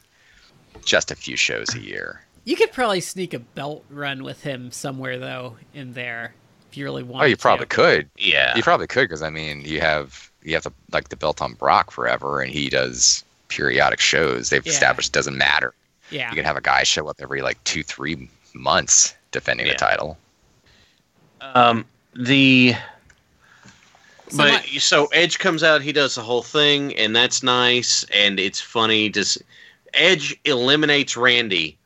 just 0.86 1.12
a 1.12 1.16
few 1.16 1.36
shows 1.36 1.74
a 1.76 1.80
year. 1.80 2.22
You 2.46 2.56
could 2.56 2.72
probably 2.72 3.02
sneak 3.02 3.34
a 3.34 3.40
belt 3.40 3.84
run 3.90 4.24
with 4.24 4.44
him 4.44 4.72
somewhere 4.72 5.18
though 5.20 5.58
in 5.74 5.94
there 5.94 6.34
if 6.70 6.78
you 6.78 6.86
really 6.86 7.04
want. 7.04 7.24
Oh, 7.24 7.26
you 7.26 7.36
probably 7.38 7.66
could. 7.66 8.10
yeah 8.18 8.56
You 8.56 8.64
probably 8.64 8.88
could 8.88 9.04
because 9.10 9.22
I 9.22 9.30
mean, 9.30 9.62
you 9.62 9.82
have 9.82 10.30
you 10.44 10.54
have 10.54 10.64
the 10.64 10.72
like 10.92 11.10
the 11.10 11.16
belt 11.18 11.42
on 11.42 11.54
Brock 11.56 11.92
forever, 11.92 12.40
and 12.42 12.52
he 12.52 12.70
does 12.70 13.24
periodic 13.48 14.00
shows. 14.00 14.50
They've 14.50 14.66
Yeah. 14.66 14.72
established 14.72 15.10
it 15.10 15.14
doesn't 15.14 15.38
matter. 15.38 15.74
Yeah. 16.12 16.30
You 16.30 16.36
can 16.36 16.46
have 16.46 16.56
a 16.58 16.62
guy 16.62 16.84
show 16.84 17.08
up 17.08 17.18
every 17.20 17.42
like 17.42 17.62
two, 17.64 17.82
three 17.84 18.30
months 18.54 19.16
defending 19.36 19.68
Yeah. 19.68 19.74
the 19.74 19.78
title. 19.78 20.18
Um, 21.42 21.86
the 22.16 22.74
So 24.30 24.38
but 24.38 24.48
my- 24.54 24.80
so 24.80 25.06
Edge 25.08 25.38
comes 25.38 25.62
out, 25.62 25.82
he 25.84 25.92
does 25.92 26.16
the 26.16 26.22
whole 26.24 26.42
thing, 26.42 26.96
and 26.96 27.16
that's 27.16 27.44
nice, 27.44 28.04
and 28.12 28.40
it's 28.40 28.60
funny. 28.60 29.10
Just 29.10 29.38
Edge 29.94 30.36
eliminates 30.46 31.16
Randy. 31.16 31.78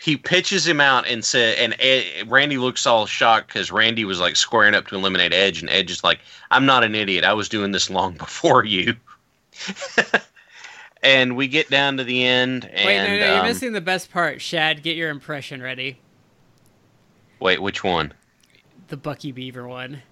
He 0.00 0.16
pitches 0.18 0.66
him 0.66 0.80
out 0.82 1.06
and 1.08 1.24
said, 1.24 1.58
and 1.58 1.74
Ed, 1.80 2.04
Randy 2.30 2.58
looks 2.58 2.86
all 2.86 3.06
shocked 3.06 3.48
because 3.48 3.72
Randy 3.72 4.04
was 4.04 4.20
like 4.20 4.36
squaring 4.36 4.74
up 4.74 4.86
to 4.88 4.94
eliminate 4.94 5.32
Edge, 5.32 5.62
and 5.62 5.70
Edge 5.70 5.90
is 5.90 6.04
like, 6.04 6.20
"I'm 6.50 6.66
not 6.66 6.84
an 6.84 6.94
idiot. 6.94 7.24
I 7.24 7.32
was 7.32 7.48
doing 7.48 7.72
this 7.72 7.88
long 7.90 8.12
before 8.18 8.64
you." 8.64 8.94
and 11.02 11.36
we 11.36 11.48
get 11.48 11.70
down 11.70 11.96
to 11.96 12.04
the 12.04 12.24
end, 12.24 12.66
and 12.72 12.86
Wait, 12.86 12.98
no, 12.98 13.06
no, 13.06 13.26
you're 13.26 13.40
um, 13.40 13.46
missing 13.46 13.72
the 13.72 13.80
best 13.80 14.10
part. 14.12 14.40
Shad, 14.42 14.82
get 14.82 14.96
your 14.96 15.10
impression 15.10 15.62
ready. 15.62 15.98
Wait, 17.44 17.60
which 17.62 17.84
one? 17.84 18.12
The 18.88 18.96
Bucky 18.96 19.30
Beaver 19.30 19.68
one. 19.68 20.02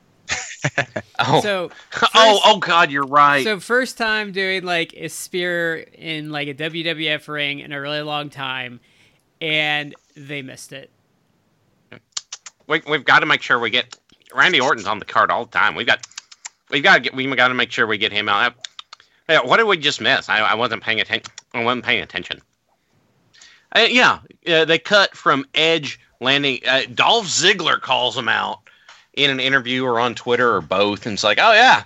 Oh, 1.19 1.41
So, 1.41 1.71
oh, 2.15 2.41
oh, 2.45 2.59
God, 2.59 2.91
you're 2.91 3.07
right. 3.07 3.45
so 3.45 3.59
first 3.59 3.99
time 3.99 4.33
doing 4.33 4.65
like 4.65 4.95
a 4.97 5.09
spear 5.09 5.77
in 5.77 6.31
like 6.31 6.49
a 6.49 6.55
WWF 6.55 7.27
ring 7.29 7.59
in 7.61 7.73
a 7.73 7.81
really 7.81 8.03
long 8.03 8.31
time, 8.31 8.81
and 9.41 9.95
they 10.17 10.43
missed 10.43 10.73
it. 10.73 10.91
we, 12.69 12.81
we've 12.89 13.05
got 13.05 13.21
to 13.21 13.27
make 13.27 13.43
sure 13.43 13.59
we 13.59 13.71
get 13.71 13.97
Randy 14.35 14.61
Orton's 14.61 14.87
on 14.87 15.01
the 15.01 15.05
card 15.05 15.31
all 15.31 15.45
the 15.45 15.51
time. 15.51 15.75
We've 15.75 15.87
got 15.87 16.07
we've 16.71 16.83
got 16.83 16.95
to 16.95 17.01
get 17.01 17.15
we 17.15 17.27
got 17.35 17.49
to 17.49 17.55
make 17.55 17.71
sure 17.71 17.87
we 17.87 17.99
get 17.99 18.13
him 18.13 18.29
out. 18.29 18.55
What 19.29 19.57
did 19.57 19.67
we 19.67 19.77
just 19.77 20.01
miss? 20.01 20.29
I, 20.29 20.39
I 20.39 20.55
wasn't 20.55 20.83
paying 20.83 21.01
attention. 21.01 21.33
I 21.55 21.63
wasn't 21.63 21.85
paying 21.85 22.03
attention. 22.03 22.41
Uh, 23.75 23.87
yeah, 23.89 24.21
uh, 24.49 24.65
they 24.65 24.79
cut 24.79 25.17
from 25.17 25.45
Edge 25.55 26.01
landing. 26.23 26.61
Uh, 26.67 26.83
Dolph 26.95 27.27
Ziggler 27.27 27.81
calls 27.81 28.17
him 28.17 28.29
out 28.29 28.61
in 29.15 29.31
an 29.31 29.41
interview 29.41 29.85
or 29.85 30.01
on 30.01 30.15
Twitter 30.15 30.55
or 30.55 30.61
both, 30.61 31.07
and 31.07 31.15
it's 31.15 31.25
like, 31.25 31.39
oh 31.41 31.53
yeah, 31.53 31.85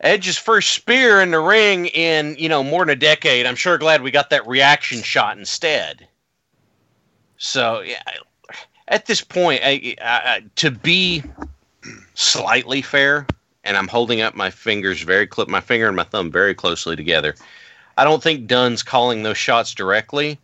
Edge's 0.00 0.38
first 0.38 0.72
spear 0.72 1.20
in 1.20 1.30
the 1.32 1.40
ring 1.40 1.86
in 1.86 2.36
you 2.38 2.48
know 2.48 2.62
more 2.62 2.84
than 2.84 2.92
a 2.92 2.96
decade. 2.96 3.46
I'm 3.46 3.56
sure 3.56 3.78
glad 3.78 4.02
we 4.02 4.10
got 4.10 4.30
that 4.30 4.46
reaction 4.46 5.02
shot 5.02 5.38
instead. 5.38 6.06
So 7.36 7.80
yeah, 7.80 8.02
at 8.88 9.06
this 9.06 9.20
point, 9.20 9.60
I, 9.64 9.96
I, 10.00 10.04
I, 10.04 10.42
to 10.56 10.70
be 10.70 11.22
slightly 12.14 12.82
fair, 12.82 13.26
and 13.64 13.76
I'm 13.76 13.88
holding 13.88 14.20
up 14.20 14.34
my 14.34 14.50
fingers 14.50 15.02
very 15.02 15.26
close, 15.26 15.48
my 15.48 15.60
finger 15.60 15.86
and 15.86 15.96
my 15.96 16.04
thumb 16.04 16.30
very 16.30 16.54
closely 16.54 16.96
together. 16.96 17.34
I 17.96 18.04
don't 18.04 18.22
think 18.22 18.46
Dunn's 18.46 18.82
calling 18.82 19.22
those 19.22 19.38
shots 19.38 19.74
directly, 19.74 20.38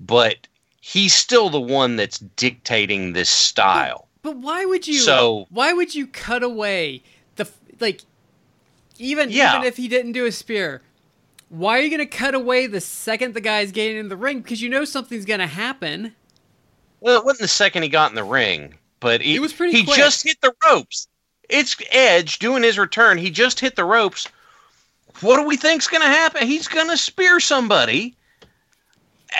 but 0.00 0.48
he's 0.88 1.14
still 1.14 1.50
the 1.50 1.60
one 1.60 1.96
that's 1.96 2.18
dictating 2.18 3.12
this 3.12 3.28
style. 3.28 4.08
But 4.22 4.36
why 4.36 4.64
would 4.64 4.86
you? 4.88 4.98
So- 5.00 5.46
why 5.50 5.72
would 5.72 5.94
you 5.94 6.06
cut 6.06 6.42
away 6.42 7.02
the 7.36 7.48
like? 7.80 8.02
Even 8.98 9.30
Yeah. 9.30 9.56
even 9.56 9.66
if 9.66 9.76
he 9.76 9.86
didn't 9.86 10.12
do 10.12 10.24
a 10.26 10.32
spear, 10.32 10.82
why 11.50 11.78
are 11.78 11.82
you 11.82 11.90
gonna 11.90 12.06
cut 12.06 12.34
away 12.34 12.66
the 12.66 12.80
second 12.80 13.34
the 13.34 13.40
guy's 13.40 13.70
getting 13.70 13.96
in 13.96 14.08
the 14.08 14.16
ring? 14.16 14.40
Because 14.40 14.60
you 14.62 14.68
know 14.68 14.84
something's 14.84 15.24
gonna 15.24 15.46
happen. 15.46 16.14
Well, 17.00 17.18
it 17.18 17.24
wasn't 17.24 17.42
the 17.42 17.48
second 17.48 17.84
he 17.84 17.88
got 17.88 18.10
in 18.10 18.16
the 18.16 18.24
ring, 18.24 18.74
but 18.98 19.20
he, 19.20 19.36
It 19.36 19.40
was 19.40 19.52
pretty 19.52 19.76
he 19.78 19.84
quick. 19.84 19.96
just 19.96 20.24
hit 20.24 20.40
the 20.40 20.52
ropes. 20.66 21.06
It's 21.48 21.76
Edge 21.92 22.40
doing 22.40 22.62
his 22.64 22.76
return. 22.76 23.18
He 23.18 23.30
just 23.30 23.60
hit 23.60 23.76
the 23.76 23.84
ropes. 23.84 24.26
What 25.20 25.36
do 25.36 25.42
we 25.44 25.56
think's 25.56 25.86
going 25.86 26.02
to 26.02 26.08
happen? 26.08 26.46
He's 26.46 26.68
going 26.68 26.88
to 26.90 26.96
spear 26.96 27.38
somebody, 27.40 28.14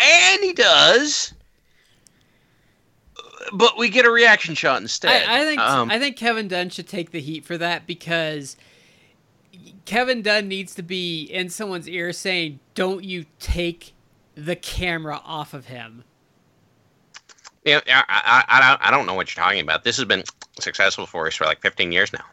and 0.00 0.42
he 0.42 0.52
does. 0.52 1.34
But 3.52 3.76
we 3.78 3.88
get 3.88 4.04
a 4.04 4.10
reaction 4.10 4.54
shot 4.54 4.80
instead. 4.82 5.10
I, 5.28 5.40
I 5.40 5.44
think 5.44 5.60
Um, 5.60 5.90
I 5.90 5.98
think 5.98 6.16
Kevin 6.16 6.48
Dunn 6.48 6.70
should 6.70 6.88
take 6.88 7.10
the 7.10 7.20
heat 7.20 7.44
for 7.44 7.56
that 7.58 7.86
because 7.86 8.56
Kevin 9.84 10.22
Dunn 10.22 10.48
needs 10.48 10.74
to 10.74 10.82
be 10.82 11.24
in 11.24 11.48
someone's 11.48 11.88
ear 11.88 12.12
saying, 12.12 12.60
"Don't 12.74 13.04
you 13.04 13.26
take 13.40 13.94
the 14.34 14.56
camera 14.56 15.20
off 15.24 15.54
of 15.54 15.66
him." 15.66 16.04
yeah, 17.64 17.80
I, 17.86 18.04
I, 18.08 18.44
I, 18.48 18.60
don't, 18.70 18.86
I 18.88 18.90
don't 18.90 19.04
know 19.06 19.14
what 19.14 19.34
you're 19.34 19.42
talking 19.44 19.60
about. 19.60 19.84
This 19.84 19.96
has 19.96 20.06
been 20.06 20.22
successful 20.60 21.06
for 21.06 21.26
us 21.26 21.34
for 21.34 21.44
like 21.44 21.60
15 21.60 21.92
years 21.92 22.12
now. 22.12 22.24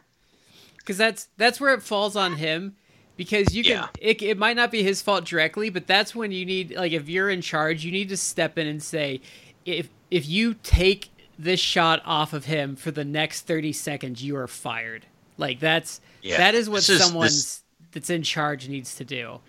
because 0.78 0.96
that's 0.96 1.28
that's 1.36 1.60
where 1.60 1.74
it 1.74 1.82
falls 1.82 2.16
on 2.16 2.34
him 2.36 2.74
because 3.16 3.54
you 3.54 3.62
can 3.62 3.72
Yeah. 3.72 3.88
it, 4.00 4.22
it 4.22 4.38
might 4.38 4.56
not 4.56 4.70
be 4.70 4.82
his 4.82 5.00
fault 5.02 5.24
directly 5.24 5.68
but 5.70 5.86
that's 5.86 6.14
when 6.14 6.32
you 6.32 6.44
need 6.44 6.74
like 6.74 6.92
if 6.92 7.08
you're 7.08 7.28
in 7.30 7.40
charge 7.40 7.84
you 7.84 7.92
need 7.92 8.08
to 8.08 8.16
step 8.16 8.56
in 8.58 8.66
and 8.66 8.82
say 8.82 9.20
if 9.64 9.88
if 10.10 10.28
you 10.28 10.54
take 10.54 11.10
this 11.38 11.60
shot 11.60 12.00
off 12.04 12.32
of 12.32 12.46
him 12.46 12.76
for 12.76 12.90
the 12.90 13.04
next 13.04 13.42
30 13.42 13.72
seconds 13.72 14.22
you 14.24 14.36
are 14.36 14.46
fired 14.46 15.04
like 15.36 15.60
that's 15.60 16.00
Yeah. 16.22 16.38
that 16.38 16.54
is 16.54 16.68
what 16.68 16.76
This 16.86 16.88
is- 16.88 17.12
this- 17.12 17.62
that's 17.92 18.10
in 18.10 18.22
charge 18.22 18.68
needs 18.68 18.94
to 18.96 19.04
do 19.04 19.40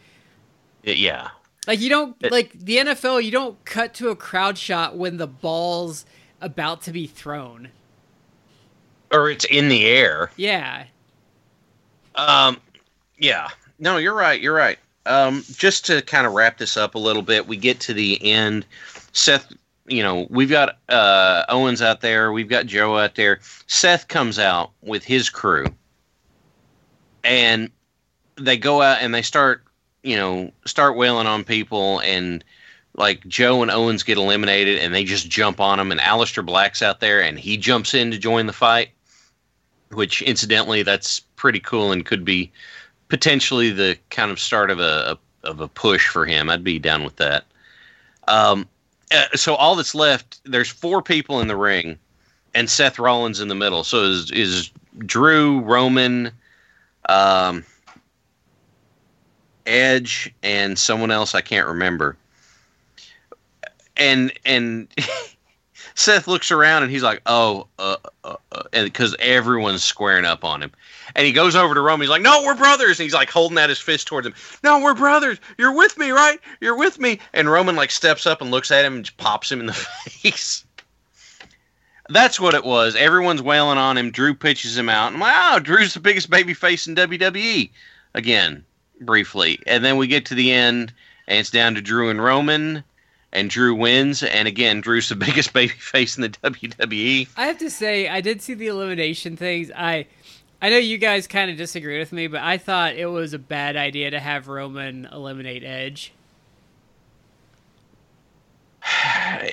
Yeah. 0.83 1.29
like 1.67 1.79
you 1.79 1.89
don't 1.89 2.15
It- 2.21 2.31
like 2.31 2.51
the 2.53 2.77
NFL 2.79 3.21
you 3.23 3.31
don't 3.31 3.63
cut 3.65 3.93
to 3.95 4.09
a 4.09 4.15
crowd 4.15 4.57
shot 4.57 4.95
when 4.97 5.17
the 5.17 5.27
ball's 5.27 6.05
about 6.41 6.81
to 6.83 6.91
be 6.91 7.07
thrown 7.07 7.69
Or 9.11 9.29
it's 9.29 9.45
in 9.45 9.69
the 9.69 9.85
air. 9.85 10.31
yeah 10.35 10.85
Um, 12.15 12.59
yeah. 13.19 13.49
No, 13.79 13.97
you're 13.97 14.13
right. 14.15 14.41
You're 14.41 14.55
right. 14.55 14.79
Um, 15.05 15.43
just 15.55 15.85
to 15.85 16.01
kind 16.01 16.25
of 16.25 16.33
wrap 16.33 16.57
this 16.57 16.75
up 16.75 16.95
a 16.95 16.99
little 16.99 17.21
bit, 17.21 17.47
we 17.47 17.55
get 17.57 17.79
to 17.81 17.93
the 17.93 18.19
end. 18.25 18.65
Seth, 19.13 19.53
you 19.87 20.03
know, 20.03 20.27
we've 20.29 20.49
got 20.49 20.77
uh, 20.89 21.43
Owens 21.49 21.81
out 21.81 22.01
there, 22.01 22.31
we've 22.31 22.49
got 22.49 22.65
Joe 22.65 22.97
out 22.97 23.15
there. 23.15 23.39
Seth 23.67 24.07
comes 24.07 24.39
out 24.39 24.71
with 24.81 25.03
his 25.03 25.29
crew, 25.29 25.73
and 27.23 27.69
they 28.35 28.57
go 28.57 28.81
out 28.81 28.99
and 29.01 29.13
they 29.13 29.21
start, 29.21 29.63
you 30.03 30.15
know, 30.15 30.51
start 30.65 30.95
wailing 30.95 31.27
on 31.27 31.43
people, 31.43 32.01
and 32.01 32.43
like 32.95 33.25
Joe 33.27 33.61
and 33.61 33.71
Owens 33.71 34.03
get 34.03 34.17
eliminated, 34.17 34.79
and 34.79 34.93
they 34.93 35.03
just 35.03 35.29
jump 35.29 35.59
on 35.59 35.77
them, 35.77 35.91
and 35.91 36.01
Aleister 36.01 36.45
Black's 36.45 36.81
out 36.81 36.99
there, 36.99 37.21
and 37.21 37.39
he 37.39 37.57
jumps 37.57 37.93
in 37.93 38.11
to 38.11 38.17
join 38.17 38.45
the 38.47 38.53
fight 38.53 38.89
which 39.91 40.21
incidentally 40.21 40.83
that's 40.83 41.19
pretty 41.35 41.59
cool 41.59 41.91
and 41.91 42.05
could 42.05 42.25
be 42.25 42.51
potentially 43.07 43.71
the 43.71 43.97
kind 44.09 44.31
of 44.31 44.39
start 44.39 44.69
of 44.69 44.79
a, 44.79 45.17
of 45.43 45.59
a 45.59 45.67
push 45.67 46.07
for 46.07 46.25
him. 46.25 46.49
I'd 46.49 46.63
be 46.63 46.79
down 46.79 47.03
with 47.03 47.15
that. 47.17 47.45
Um, 48.27 48.67
uh, 49.11 49.35
so 49.35 49.55
all 49.55 49.75
that's 49.75 49.95
left, 49.95 50.39
there's 50.43 50.69
four 50.69 51.01
people 51.01 51.39
in 51.39 51.47
the 51.47 51.55
ring, 51.55 51.97
and 52.53 52.69
Seth 52.69 52.99
Rollins 52.99 53.39
in 53.39 53.47
the 53.47 53.55
middle. 53.55 53.83
So 53.83 54.03
is 54.03 54.31
is 54.31 54.71
Drew, 54.99 55.59
Roman, 55.61 56.31
um, 57.07 57.63
Edge, 59.65 60.33
and 60.43 60.77
someone 60.77 61.11
else 61.11 61.35
I 61.35 61.41
can't 61.41 61.67
remember. 61.67 62.17
And 63.95 64.31
and 64.45 64.87
Seth 65.95 66.27
looks 66.27 66.51
around 66.51 66.83
and 66.83 66.91
he's 66.91 67.03
like, 67.03 67.21
"Oh, 67.25 67.67
uh, 67.79 67.97
uh, 68.23 68.35
uh," 68.51 68.63
and 68.73 68.85
because 68.85 69.15
everyone's 69.19 69.83
squaring 69.83 70.25
up 70.25 70.43
on 70.43 70.61
him, 70.61 70.71
and 71.17 71.25
he 71.25 71.33
goes 71.33 71.55
over 71.55 71.73
to 71.73 71.81
Roman. 71.81 72.01
He's 72.01 72.11
like, 72.11 72.21
"No, 72.21 72.43
we're 72.43 72.55
brothers." 72.55 72.99
And 72.99 73.03
he's 73.03 73.13
like 73.13 73.29
holding 73.29 73.57
out 73.57 73.69
his 73.69 73.79
fist 73.79 74.07
towards 74.07 74.27
him. 74.27 74.35
"No, 74.63 74.79
we're 74.79 74.93
brothers. 74.93 75.39
You're 75.57 75.73
with 75.73 75.97
me, 75.97 76.11
right? 76.11 76.39
You're 76.61 76.77
with 76.77 76.99
me." 76.99 77.19
And 77.33 77.49
Roman 77.49 77.75
like 77.75 77.91
steps 77.91 78.25
up 78.27 78.39
and 78.39 78.51
looks 78.51 78.69
at 78.71 78.85
him 78.85 78.97
and 78.97 79.17
pops 79.17 79.51
him 79.51 79.59
in 79.59 79.65
the 79.65 79.73
face. 79.73 80.63
That's 82.09 82.39
what 82.39 82.53
it 82.53 82.63
was. 82.63 82.95
Everyone's 82.95 83.41
wailing 83.41 83.79
on 83.79 83.97
him. 83.97 84.11
Drew 84.11 84.33
pitches 84.33 84.77
him 84.77 84.87
out. 84.87 85.11
I'm 85.11 85.19
like, 85.19 85.35
"Oh, 85.35 85.59
Drew's 85.59 85.95
the 85.95 85.99
biggest 85.99 86.29
baby 86.29 86.53
face 86.53 86.87
in 86.87 86.95
WWE." 86.95 87.71
Again, 88.13 88.63
briefly, 89.01 89.59
and 89.65 89.83
then 89.83 89.97
we 89.97 90.07
get 90.07 90.25
to 90.27 90.35
the 90.35 90.51
end, 90.53 90.93
and 91.27 91.39
it's 91.39 91.49
down 91.49 91.73
to 91.75 91.81
Drew 91.81 92.09
and 92.09 92.23
Roman 92.23 92.83
and 93.33 93.49
Drew 93.49 93.75
wins. 93.75 94.23
And 94.23 94.47
again, 94.47 94.81
Drew's 94.81 95.09
the 95.09 95.15
biggest 95.27 95.53
baby 95.53 95.73
face 95.73 96.15
in 96.15 96.21
the. 96.21 96.29
WWE. 96.29 97.27
I 97.35 97.47
have 97.47 97.57
to 97.57 97.69
say, 97.69 98.07
I 98.07 98.21
did 98.21 98.41
see 98.41 98.53
the 98.53 98.67
elimination 98.67 99.35
things. 99.35 99.71
I, 99.75 100.05
I 100.61 100.69
know 100.69 100.77
you 100.77 100.97
guys 100.97 101.27
kind 101.27 101.51
of 101.51 101.57
disagree 101.57 101.99
with 101.99 102.11
me, 102.11 102.27
but 102.27 102.41
I 102.41 102.57
thought 102.57 102.95
it 102.95 103.05
was 103.05 103.33
a 103.33 103.39
bad 103.39 103.75
idea 103.75 104.11
to 104.11 104.19
have 104.19 104.47
Roman 104.47 105.05
eliminate 105.05 105.63
Edge. 105.63 106.13
I, 108.83 109.51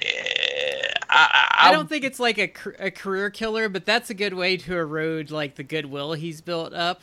I 1.56 1.72
don't 1.72 1.88
think 1.88 2.04
it's 2.04 2.20
like 2.20 2.38
a, 2.38 2.52
a 2.78 2.90
career 2.90 3.30
killer, 3.30 3.68
but 3.68 3.84
that's 3.84 4.10
a 4.10 4.14
good 4.14 4.34
way 4.34 4.56
to 4.56 4.76
erode 4.76 5.30
like 5.30 5.54
the 5.56 5.62
goodwill 5.62 6.14
he's 6.14 6.40
built 6.40 6.72
up. 6.72 7.00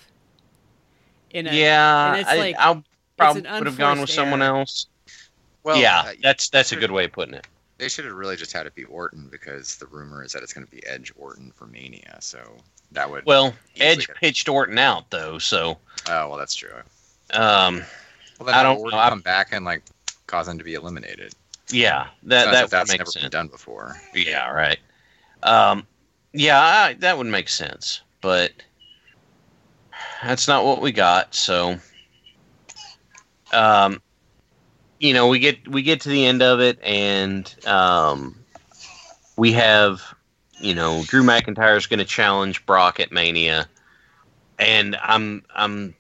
In 1.30 1.47
a, 1.47 1.54
Yeah, 1.54 2.12
and 2.12 2.22
it's 2.22 2.30
I, 2.30 2.38
like 2.38 2.56
I 2.60 2.84
probably 3.18 3.45
an 3.45 3.54
would 3.60 3.68
have 3.68 3.78
gone 3.78 3.99
with 3.99 4.10
unforced 4.10 4.16
someone 4.16 4.41
else. 4.41 4.88
Well, 5.64 5.78
yeah, 5.78 5.99
uh, 5.99 6.14
that's 6.22 6.49
that's 6.49 6.72
a 6.72 6.76
good 6.76 6.91
way 6.91 7.06
of 7.06 7.12
putting 7.12 7.36
it. 7.36 7.47
they 7.78 7.88
should 7.88 8.06
have 8.06 8.16
really 8.16 8.36
just 8.36 8.52
had 8.52 8.66
it 8.66 8.76
be 8.76 8.84
Orton 8.86 9.28
because 9.32 9.78
the 9.78 9.86
rumor 9.88 10.24
is 10.24 10.34
that 10.34 10.43
it's 10.43 10.54
going 10.54 10.66
to 10.66 10.72
be 10.72 10.86
Edge 10.86 11.14
Orton 11.18 11.52
for 11.56 11.68
Mania. 11.68 12.18
So 12.20 12.39
that 12.92 13.10
would. 13.10 13.26
Well, 13.26 13.54
Edge 13.80 14.08
could- 14.08 14.16
pitched 14.18 14.50
Orton 14.50 14.78
out 14.78 15.10
though, 15.12 15.38
so 15.38 15.78
oh 16.10 16.30
well, 16.30 16.38
that's 16.38 16.56
true. 16.56 16.70
um, 17.34 17.84
Well, 18.39 18.48
then 18.48 18.56
I 18.56 18.64
don't 18.64 18.78
Orton 18.80 18.98
know, 19.00 19.10
come 19.10 19.22
back 19.22 19.50
and 19.52 19.66
like 19.66 19.84
cause 20.28 20.48
him 20.48 20.58
to 20.58 20.64
be 20.64 20.74
eliminated. 20.74 21.34
Yeah, 21.70 22.08
that 22.24 22.52
that 22.52 22.64
would 22.64 22.72
that's 22.72 22.92
never 22.92 23.06
sense. 23.06 23.24
been 23.24 23.32
done 23.32 23.48
before. 23.48 23.96
Yeah, 24.14 24.50
right. 24.52 24.80
Um, 25.44 25.88
yeah, 26.34 26.60
I, 26.60 26.94
that 27.00 27.18
would 27.18 27.28
make 27.28 27.50
sense, 27.50 28.02
but 28.22 28.52
that's 30.24 30.48
not 30.48 30.66
what 30.66 30.82
we 30.82 30.92
got. 30.92 31.34
So, 31.34 31.78
um, 33.54 34.02
you 35.00 35.14
know, 35.14 35.28
we 35.28 35.39
get 35.39 35.68
we 35.68 35.82
get 35.82 36.02
to 36.02 36.10
the 36.10 36.26
end 36.26 36.42
of 36.42 36.60
it, 36.60 36.80
and 36.84 37.54
um, 37.66 38.36
we 39.38 39.52
have, 39.54 40.02
you 40.62 40.76
know, 40.76 41.03
Drew 41.03 41.24
McIntyre 41.24 41.78
is 41.78 41.88
going 41.88 41.99
to 41.99 42.05
challenge 42.05 42.66
Brock 42.66 42.99
at 42.99 43.12
Mania, 43.12 43.68
and 44.59 44.95
I'm 45.01 45.43
I'm 45.55 45.95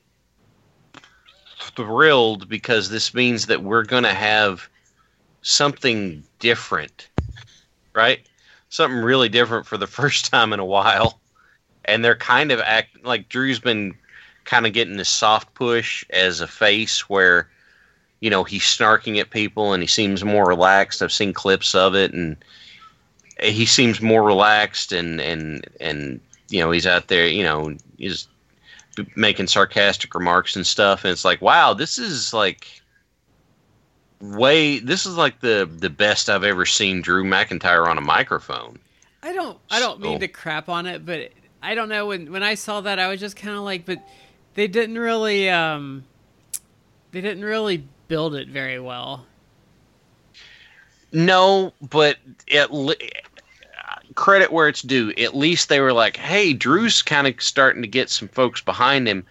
thrilled 1.75 2.49
because 2.49 2.89
this 2.89 3.13
means 3.13 3.47
that 3.47 3.63
we're 3.63 3.83
going 3.83 4.03
to 4.03 4.13
have 4.13 4.69
something 5.41 6.23
different, 6.39 7.09
right? 7.93 8.27
Something 8.69 8.99
really 9.01 9.29
different 9.29 9.65
for 9.65 9.77
the 9.77 9.87
first 9.99 10.31
time 10.31 10.53
in 10.53 10.59
a 10.59 10.65
while. 10.65 11.19
And 11.85 12.05
they're 12.05 12.15
kind 12.15 12.51
of 12.51 12.59
act 12.59 13.03
like 13.03 13.29
Drew's 13.29 13.59
been 13.59 13.95
kind 14.45 14.67
of 14.67 14.73
getting 14.73 14.97
this 14.97 15.09
soft 15.09 15.53
push 15.55 16.05
as 16.11 16.39
a 16.39 16.47
face 16.47 17.09
where, 17.09 17.49
you 18.19 18.29
know, 18.29 18.43
he's 18.43 18.63
snarking 18.63 19.19
at 19.19 19.31
people 19.31 19.73
and 19.73 19.81
he 19.81 19.87
seems 19.87 20.23
more 20.23 20.47
relaxed. 20.47 21.01
I've 21.01 21.11
seen 21.11 21.33
clips 21.33 21.73
of 21.73 21.95
it 21.95 22.13
and 22.13 22.37
he 23.41 23.65
seems 23.65 24.01
more 24.01 24.23
relaxed 24.23 24.91
and, 24.91 25.19
and, 25.19 25.65
and, 25.79 26.19
you 26.49 26.59
know, 26.59 26.71
he's 26.71 26.87
out 26.87 27.07
there, 27.07 27.27
you 27.27 27.43
know, 27.43 27.75
he's 27.97 28.27
making 29.15 29.47
sarcastic 29.47 30.13
remarks 30.13 30.55
and 30.55 30.65
stuff. 30.65 31.03
And 31.03 31.11
it's 31.11 31.25
like, 31.25 31.41
wow, 31.41 31.73
this 31.73 31.97
is 31.97 32.33
like, 32.33 32.81
way 34.21 34.79
this 34.79 35.05
is 35.05 35.17
like 35.17 35.39
the 35.41 35.69
the 35.79 35.89
best 35.89 36.29
I've 36.29 36.43
ever 36.43 36.65
seen 36.65 37.01
Drew 37.01 37.23
McIntyre 37.23 37.87
on 37.87 37.97
a 37.97 38.01
microphone. 38.01 38.77
I 39.23 39.33
don't 39.33 39.57
I 39.69 39.79
don't 39.79 39.99
mean 39.99 40.19
to 40.19 40.27
crap 40.27 40.69
on 40.69 40.85
it, 40.85 41.05
but 41.05 41.31
I 41.61 41.75
don't 41.75 41.89
know 41.89 42.07
when 42.07 42.31
when 42.31 42.43
I 42.43 42.55
saw 42.55 42.81
that 42.81 42.99
I 42.99 43.07
was 43.07 43.19
just 43.19 43.35
kind 43.35 43.55
of 43.55 43.63
like, 43.63 43.85
but 43.85 43.99
they 44.53 44.67
didn't 44.67 44.97
really 44.97 45.49
um 45.49 46.03
they 47.11 47.21
didn't 47.21 47.43
really 47.43 47.85
build 48.07 48.35
it 48.35 48.47
very 48.47 48.79
well. 48.79 49.25
No, 51.11 51.73
but 51.81 52.17
at 52.51 52.71
credit 54.15 54.51
where 54.51 54.67
it's 54.67 54.81
due. 54.81 55.11
At 55.17 55.35
least 55.35 55.69
they 55.69 55.79
were 55.79 55.93
like, 55.93 56.17
"Hey, 56.17 56.53
Drew's 56.53 57.01
kind 57.01 57.27
of 57.27 57.41
starting 57.41 57.81
to 57.81 57.87
get 57.87 58.09
some 58.09 58.27
folks 58.27 58.61
behind 58.61 59.07
him. 59.07 59.25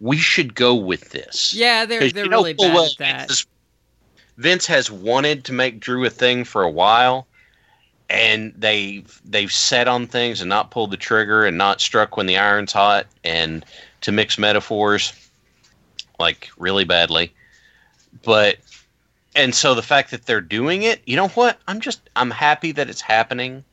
We 0.00 0.18
should 0.18 0.54
go 0.54 0.74
with 0.74 1.10
this." 1.10 1.54
Yeah, 1.54 1.84
they're 1.84 2.10
they're 2.10 2.24
you 2.24 2.30
know 2.30 2.38
really 2.38 2.54
bad 2.54 2.74
well 2.74 2.86
at 2.86 2.96
that. 2.98 3.28
Vince, 3.28 3.46
Vince 4.36 4.66
has 4.66 4.90
wanted 4.90 5.44
to 5.44 5.52
make 5.52 5.80
Drew 5.80 6.04
a 6.04 6.10
thing 6.10 6.44
for 6.44 6.62
a 6.62 6.70
while, 6.70 7.26
and 8.08 8.52
they've 8.56 9.20
they've 9.24 9.52
set 9.52 9.88
on 9.88 10.06
things 10.06 10.40
and 10.40 10.48
not 10.48 10.70
pulled 10.70 10.90
the 10.90 10.96
trigger 10.96 11.44
and 11.44 11.56
not 11.56 11.80
struck 11.80 12.16
when 12.16 12.26
the 12.26 12.38
iron's 12.38 12.72
hot. 12.72 13.06
And 13.24 13.64
to 14.02 14.12
mix 14.12 14.38
metaphors, 14.38 15.12
like 16.18 16.50
really 16.58 16.84
badly, 16.84 17.32
but 18.24 18.58
and 19.34 19.54
so 19.54 19.74
the 19.74 19.82
fact 19.82 20.10
that 20.10 20.26
they're 20.26 20.40
doing 20.40 20.82
it, 20.82 21.02
you 21.06 21.14
know 21.14 21.28
what? 21.28 21.58
I'm 21.68 21.80
just 21.80 22.00
I'm 22.16 22.30
happy 22.30 22.72
that 22.72 22.88
it's 22.88 23.02
happening, 23.02 23.64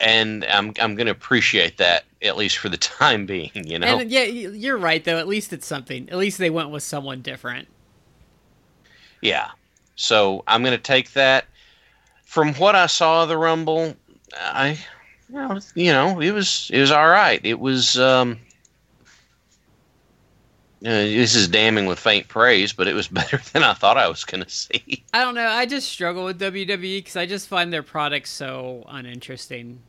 and 0.00 0.44
I'm 0.46 0.72
I'm 0.80 0.94
going 0.94 1.06
to 1.06 1.12
appreciate 1.12 1.76
that 1.78 2.04
at 2.22 2.36
least 2.36 2.58
for 2.58 2.68
the 2.68 2.76
time 2.78 3.26
being. 3.26 3.50
You 3.54 3.78
know. 3.78 3.98
And 3.98 4.10
yeah, 4.10 4.24
you're 4.24 4.78
right 4.78 5.04
though. 5.04 5.18
At 5.18 5.28
least 5.28 5.52
it's 5.52 5.66
something. 5.66 6.08
At 6.10 6.18
least 6.18 6.38
they 6.38 6.50
went 6.50 6.70
with 6.70 6.82
someone 6.82 7.22
different. 7.22 7.68
Yeah. 9.20 9.48
So 9.96 10.42
I'm 10.46 10.62
going 10.62 10.76
to 10.76 10.82
take 10.82 11.12
that. 11.12 11.46
From 12.24 12.54
what 12.54 12.76
I 12.76 12.86
saw 12.86 13.24
of 13.24 13.28
the 13.28 13.36
Rumble, 13.36 13.96
I, 14.38 14.78
you 15.74 15.92
know, 15.92 16.20
it 16.20 16.30
was 16.30 16.70
it 16.72 16.80
was 16.80 16.90
all 16.90 17.08
right. 17.08 17.40
It 17.44 17.58
was. 17.58 17.98
Um, 17.98 18.38
uh, 20.82 20.88
this 20.88 21.34
is 21.34 21.46
damning 21.46 21.84
with 21.84 21.98
faint 21.98 22.26
praise, 22.28 22.72
but 22.72 22.88
it 22.88 22.94
was 22.94 23.06
better 23.08 23.38
than 23.52 23.62
I 23.62 23.74
thought 23.74 23.98
I 23.98 24.08
was 24.08 24.24
going 24.24 24.42
to 24.42 24.48
see. 24.48 25.04
I 25.12 25.22
don't 25.22 25.34
know. 25.34 25.46
I 25.46 25.66
just 25.66 25.90
struggle 25.90 26.24
with 26.24 26.40
WWE 26.40 26.98
because 26.98 27.16
I 27.16 27.26
just 27.26 27.48
find 27.48 27.70
their 27.70 27.82
products 27.82 28.30
so 28.30 28.84
uninteresting. 28.88 29.82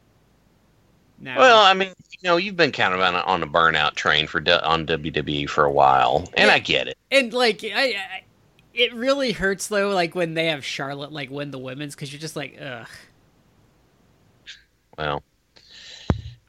Now, 1.21 1.37
Well, 1.37 1.61
I 1.61 1.73
mean, 1.73 1.89
you 2.11 2.27
know, 2.29 2.37
you've 2.37 2.57
been 2.57 2.71
kind 2.71 2.93
of 2.93 2.99
on 2.99 3.13
a, 3.15 3.19
on 3.19 3.43
a 3.43 3.47
burnout 3.47 3.93
train 3.93 4.25
for 4.27 4.39
on 4.63 4.87
WWE 4.87 5.47
for 5.47 5.63
a 5.65 5.71
while, 5.71 6.27
and 6.35 6.47
Yeah. 6.47 6.55
I 6.55 6.59
get 6.59 6.87
it. 6.87 6.97
and 7.11 7.31
like 7.31 7.63
I, 7.63 7.89
I, 7.89 8.23
it 8.73 8.93
really 8.93 9.31
hurts 9.31 9.67
though. 9.67 9.89
Like 9.89 10.15
when 10.15 10.33
they 10.33 10.47
have 10.47 10.65
Charlotte 10.65 11.11
like 11.11 11.29
win 11.29 11.51
the 11.51 11.59
women's 11.59 11.93
because 11.95 12.11
you're 12.11 12.19
just 12.19 12.35
like, 12.35 12.57
ugh. 12.59 12.87
Well, 14.97 15.23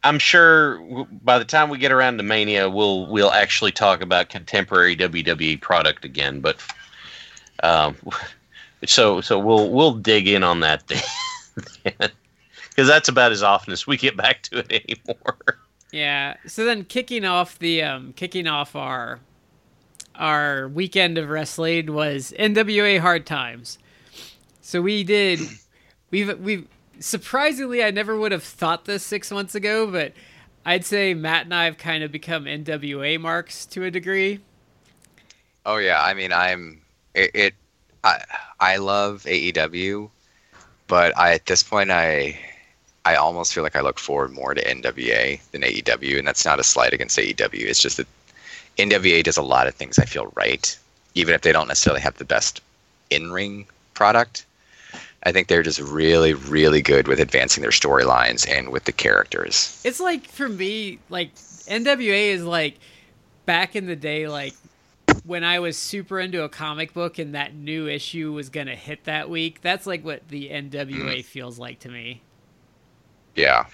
I'm 0.05 0.19
sure 0.19 1.07
by 1.23 1.39
the 1.39 1.45
time 1.45 1.69
we 1.69 1.79
get 1.79 1.93
around 1.93 2.17
to 2.17 2.23
Mania, 2.23 2.69
we'll 2.69 3.07
we'll 3.07 3.31
actually 3.31 3.73
talk 3.73 4.03
about 4.03 4.31
contemporary 4.31 4.97
WWE 4.97 5.61
product 5.61 6.05
again. 6.05 6.41
But 6.41 6.57
um, 7.63 7.97
so 8.87 9.21
so 9.21 9.39
we'll 9.39 9.71
we'll 9.71 9.95
dig 9.95 10.29
in 10.29 10.43
on 10.43 10.61
that 10.61 10.87
then, 11.85 12.11
because 12.75 12.89
that's 12.89 13.09
about 13.09 13.33
as 13.33 13.43
often 13.43 13.73
as 13.73 13.87
we 13.87 13.97
get 13.97 14.17
back 14.17 14.43
to 14.43 14.59
it 14.59 14.73
anymore. 14.73 15.59
Yeah. 15.93 16.37
So 16.47 16.65
then 16.65 16.85
kicking 16.85 17.25
off 17.25 17.59
the 17.59 17.83
um 17.83 18.15
kicking 18.15 18.47
off 18.47 18.75
our 18.75 19.21
our 20.15 20.69
weekend 20.69 21.19
of 21.19 21.29
wrestling 21.29 21.93
was 21.93 22.33
NWA 22.39 22.99
Hard 22.99 23.27
Times. 23.27 23.79
So 24.63 24.81
we 24.81 25.05
did 25.05 25.41
we've 26.11 26.39
we've 26.41 26.67
surprisingly 26.99 27.85
I 27.85 27.91
never 27.91 28.17
would 28.17 28.33
have 28.33 28.45
thought 28.45 28.87
this 28.87 29.05
6 29.05 29.31
months 29.31 29.55
ago, 29.55 29.87
but 29.91 30.13
I'd 30.65 30.85
say 30.85 31.13
Matt 31.13 31.45
and 31.45 31.55
I 31.55 31.65
have 31.65 31.77
kind 31.77 32.03
of 32.03 32.13
become 32.13 32.45
NWA 32.45 33.21
marks 33.21 33.67
to 33.67 33.85
a 33.85 33.91
degree. 33.91 34.41
Oh 35.67 35.77
yeah, 35.77 36.03
I 36.03 36.15
mean 36.15 36.33
I'm 36.33 36.81
it. 37.15 37.31
it 37.35 37.55
I 38.05 38.25
I 38.59 38.77
love 38.79 39.25
AEW, 39.25 40.11
but 40.87 41.17
I 41.17 41.35
at 41.35 41.47
this 41.47 41.63
point 41.63 41.91
I 41.91 42.39
I 43.05 43.17
almost 43.17 43.53
feel 43.53 43.65
like 43.65 43.77
I 43.77 43.81
look 43.81 43.99
forward 43.99 44.33
more 44.33 44.55
to 44.55 44.65
NWA 44.65 45.41
than 45.51 45.63
AEW, 45.63 46.19
and 46.19 46.27
that's 46.27 46.45
not 46.45 46.61
a 46.61 46.65
slight 46.65 46.93
against 46.93 47.19
AEW. 47.19 47.67
It's 47.67 47.83
just 47.83 47.97
that 47.97 48.07
NWA 48.79 49.23
does 49.23 49.37
a 49.37 49.43
lot 49.43 49.67
of 49.67 49.75
things 49.75 49.99
I 49.99 50.05
feel 50.05 50.33
right, 50.37 50.79
even 51.15 51.35
if 51.35 51.43
they 51.43 51.53
don't 51.53 51.69
necessarily 51.69 52.01
have 52.01 52.17
the 52.19 52.25
best 52.25 52.61
in 53.11 53.33
ring 53.33 53.67
product. 53.95 54.47
I 55.25 55.33
think 55.33 55.49
they're 55.49 55.63
just 55.63 55.81
really, 55.81 56.35
really 56.35 56.83
good 56.83 57.07
with 57.07 57.21
advancing 57.21 57.63
their 57.63 57.71
storylines 57.71 58.49
and 58.49 58.71
with 58.71 58.85
the 58.85 58.93
characters. 58.93 59.81
It's 59.85 60.01
like 60.01 60.27
for 60.27 60.49
me, 60.49 60.99
like 61.11 61.35
NWA 61.35 62.33
is 62.33 62.45
like 62.45 62.79
back 63.47 63.77
in 63.77 63.87
the 63.87 63.95
day, 63.97 64.27
like 64.27 64.55
when 65.25 65.45
I 65.45 65.61
was 65.61 65.77
super 65.77 66.19
into 66.19 66.43
a 66.43 66.49
comic 66.49 66.93
book 66.93 67.19
and 67.19 67.35
that 67.35 67.55
new 67.55 67.87
issue 67.87 68.33
was 68.33 68.49
gonna 68.49 68.75
hit 68.75 69.05
that 69.05 69.31
week. 69.31 69.61
That's 69.61 69.87
like 69.87 70.05
what 70.05 70.27
the 70.29 70.49
NWA 70.49 70.71
mm-hmm. 70.71 71.21
feels 71.21 71.59
like 71.59 71.81
to 71.81 71.89
me. 71.89 72.21
Yeah, 73.35 73.67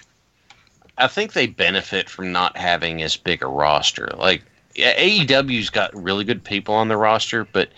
I 0.97 1.07
think 1.07 1.33
they 1.33 1.47
benefit 1.47 2.09
from 2.09 2.31
not 2.31 2.57
having 2.57 3.01
as 3.01 3.15
big 3.17 3.41
a 3.41 3.47
roster. 3.47 4.09
Like 4.17 4.43
AEW's 4.75 5.69
got 5.69 5.95
really 5.95 6.23
good 6.23 6.43
people 6.43 6.75
on 6.75 6.87
the 6.87 6.97
roster, 6.97 7.45
but 7.45 7.69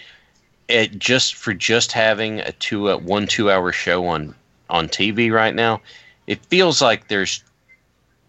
it 0.68 0.98
just 0.98 1.36
for 1.36 1.54
just 1.54 1.92
having 1.92 2.40
a 2.40 2.52
two 2.54 2.90
uh, 2.90 2.98
one 2.98 3.28
two 3.28 3.52
hour 3.52 3.72
show 3.72 4.06
on 4.08 4.36
on 4.70 4.88
TV 4.88 5.32
right 5.32 5.54
now, 5.54 5.82
it 6.28 6.44
feels 6.46 6.82
like 6.82 7.08
there's 7.08 7.44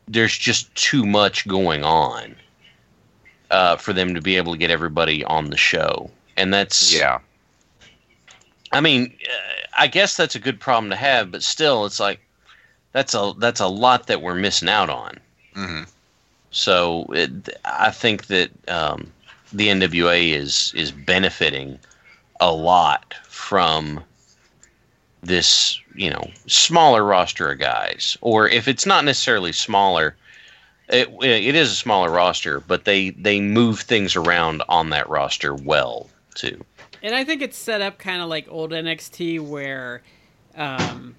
there's 0.09 0.37
just 0.37 0.75
too 0.75 1.07
much 1.07 1.47
going 1.47 1.85
on 1.85 2.35
uh, 3.51 3.77
for 3.77 3.93
them 3.93 4.15
to 4.15 4.21
be 4.21 4.37
able 4.37 4.53
to 4.53 4.59
get 4.59 4.71
everybody 4.71 5.25
on 5.25 5.51
the 5.51 5.57
show, 5.57 6.11
and 6.37 6.53
that's 6.53 6.95
yeah. 6.95 7.19
I 8.73 8.81
mean, 8.81 9.15
uh, 9.25 9.67
I 9.79 9.87
guess 9.87 10.17
that's 10.17 10.35
a 10.35 10.39
good 10.39 10.59
problem 10.59 10.91
to 10.91 10.97
have, 10.97 11.31
but 11.31 11.43
still, 11.43 11.85
it's 11.85 12.01
like 12.01 12.21
that's 12.93 13.15
a 13.15 13.33
that's 13.39 13.61
a 13.61 13.67
lot 13.67 14.07
that 14.07 14.23
we're 14.23 14.35
missing 14.35 14.69
out 14.69 14.91
on. 14.91 15.19
hmm 15.55 15.83
So 16.51 17.07
it, 17.11 17.49
I 17.65 17.91
think 17.91 18.27
that 18.27 18.51
um, 18.69 19.13
the 19.53 19.69
NWA 19.69 20.33
is 20.33 20.73
is 20.75 20.93
benefiting 20.93 21.79
a 22.41 22.53
lot 22.53 23.15
from 23.29 24.03
this, 25.23 25.81
you 25.95 26.11
know, 26.11 26.31
smaller 26.47 27.05
roster 27.05 27.53
of 27.53 27.59
guys. 27.59 28.17
Or 28.21 28.49
if 28.49 28.67
it's 28.67 28.87
not 28.87 29.05
necessarily 29.05 29.53
smaller, 29.53 30.17
it, 30.89 31.09
it 31.23 31.55
is 31.55 31.71
a 31.71 31.77
smaller 31.77 32.11
roster, 32.11 32.61
but 32.61 32.85
they 32.85 33.11
they 33.11 33.41
move 33.41 33.81
things 33.81 34.17
around 34.17 34.63
on 34.69 34.91
that 34.91 35.09
roster 35.09 35.55
well 35.55 36.09
too. 36.35 36.65
And 37.03 37.15
I 37.15 37.25
think 37.25 37.43
it's 37.43 37.59
set 37.59 37.81
up 37.81 37.99
kind 37.99 38.23
of 38.23 38.29
like 38.29 38.47
old 38.49 38.71
NXT 38.71 39.41
where 39.41 40.03
um, 40.57 41.17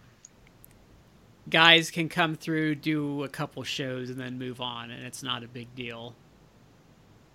guys 1.50 1.91
can 1.91 2.10
come 2.10 2.36
through, 2.36 2.76
do 2.76 3.24
a 3.24 3.30
couple 3.30 3.64
shows, 3.64 4.10
and 4.10 4.20
then 4.20 4.38
move 4.39 4.62
on, 4.62 4.91
and 4.91 5.06
it's 5.06 5.24
not 5.24 5.44
a 5.44 5.48
big 5.48 5.74
deal. 5.76 6.16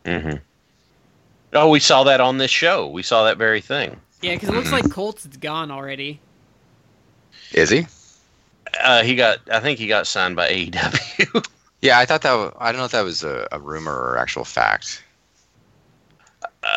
hmm 0.07 0.33
Oh, 1.55 1.71
we 1.71 1.81
saw 1.81 2.05
that 2.05 2.21
on 2.21 2.37
this 2.39 2.51
show. 2.51 2.87
We 2.89 3.03
saw 3.03 3.25
that 3.25 3.39
very 3.39 3.61
thing. 3.63 3.99
Yeah, 4.21 4.35
because 4.35 4.51
it 4.51 4.55
looks 4.55 4.71
like 4.73 4.91
Colt's 4.91 5.27
gone 5.27 5.71
already. 5.71 6.21
Is 7.53 7.71
he? 7.71 7.87
Uh, 8.83 9.03
he 9.03 9.15
got. 9.17 9.39
I 9.51 9.61
think 9.61 9.79
he 9.79 9.87
got 9.87 10.07
signed 10.07 10.37
by 10.37 10.49
AEW. 10.51 11.47
Yeah, 11.81 12.01
I 12.01 12.07
thought 12.07 12.23
that. 12.23 12.35
wa- 12.35 12.53
I 12.59 12.73
don't 12.73 12.81
know 12.81 12.87
if 12.87 12.91
that 12.91 13.03
was 13.05 13.23
a, 13.23 13.47
a 13.53 13.61
rumor 13.61 13.93
or 13.95 14.19
actual 14.19 14.45
fact. 14.45 15.05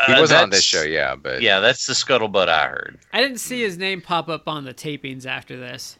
He 0.06 0.14
Uh, 0.14 0.20
wasn't 0.20 0.42
on 0.44 0.50
this 0.52 0.64
show, 0.64 0.84
yeah, 0.84 1.16
but 1.16 1.42
Yeah, 1.42 1.60
that's 1.60 1.88
the 1.88 1.94
scuttlebutt 1.94 2.48
I 2.50 2.68
heard. 2.68 3.00
I 3.12 3.20
didn't 3.20 3.40
see 3.40 3.62
his 3.64 3.80
name 3.80 4.02
pop 4.02 4.30
up 4.30 4.48
on 4.48 4.64
the 4.64 4.76
tapings 4.76 5.26
after 5.26 5.58
this. 5.58 5.98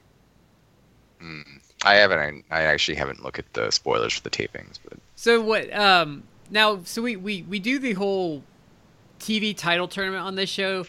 I 1.84 1.96
haven't. 1.96 2.46
I 2.52 2.64
actually 2.64 2.96
haven't 2.96 3.24
looked 3.24 3.40
at 3.40 3.54
the 3.54 3.72
spoilers 3.72 4.14
for 4.14 4.22
the 4.22 4.30
tapings, 4.30 4.78
but 4.84 4.98
So 5.16 5.42
what? 5.42 5.74
Um, 5.74 6.24
now, 6.50 6.82
so 6.84 7.02
we 7.02 7.16
we 7.16 7.44
we 7.44 7.60
do 7.60 7.80
the 7.80 7.94
whole 7.94 8.44
TV 9.20 9.56
title 9.56 9.88
tournament 9.88 10.24
on 10.24 10.36
this 10.36 10.50
show, 10.50 10.86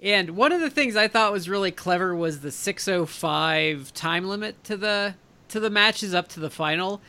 and 0.00 0.30
one 0.30 0.52
of 0.52 0.60
the 0.60 0.70
things 0.70 0.96
I 0.96 1.08
thought 1.08 1.32
was 1.32 1.48
really 1.48 1.70
clever 1.70 2.14
was 2.14 2.40
the 2.40 2.50
6:05 2.50 3.92
time 3.92 4.26
limit 4.28 4.62
to 4.64 4.76
the 4.76 5.14
to 5.48 5.60
the 5.60 5.70
matches 5.70 6.14
up 6.14 6.28
to 6.28 6.40
the 6.40 6.50
final. 6.50 7.00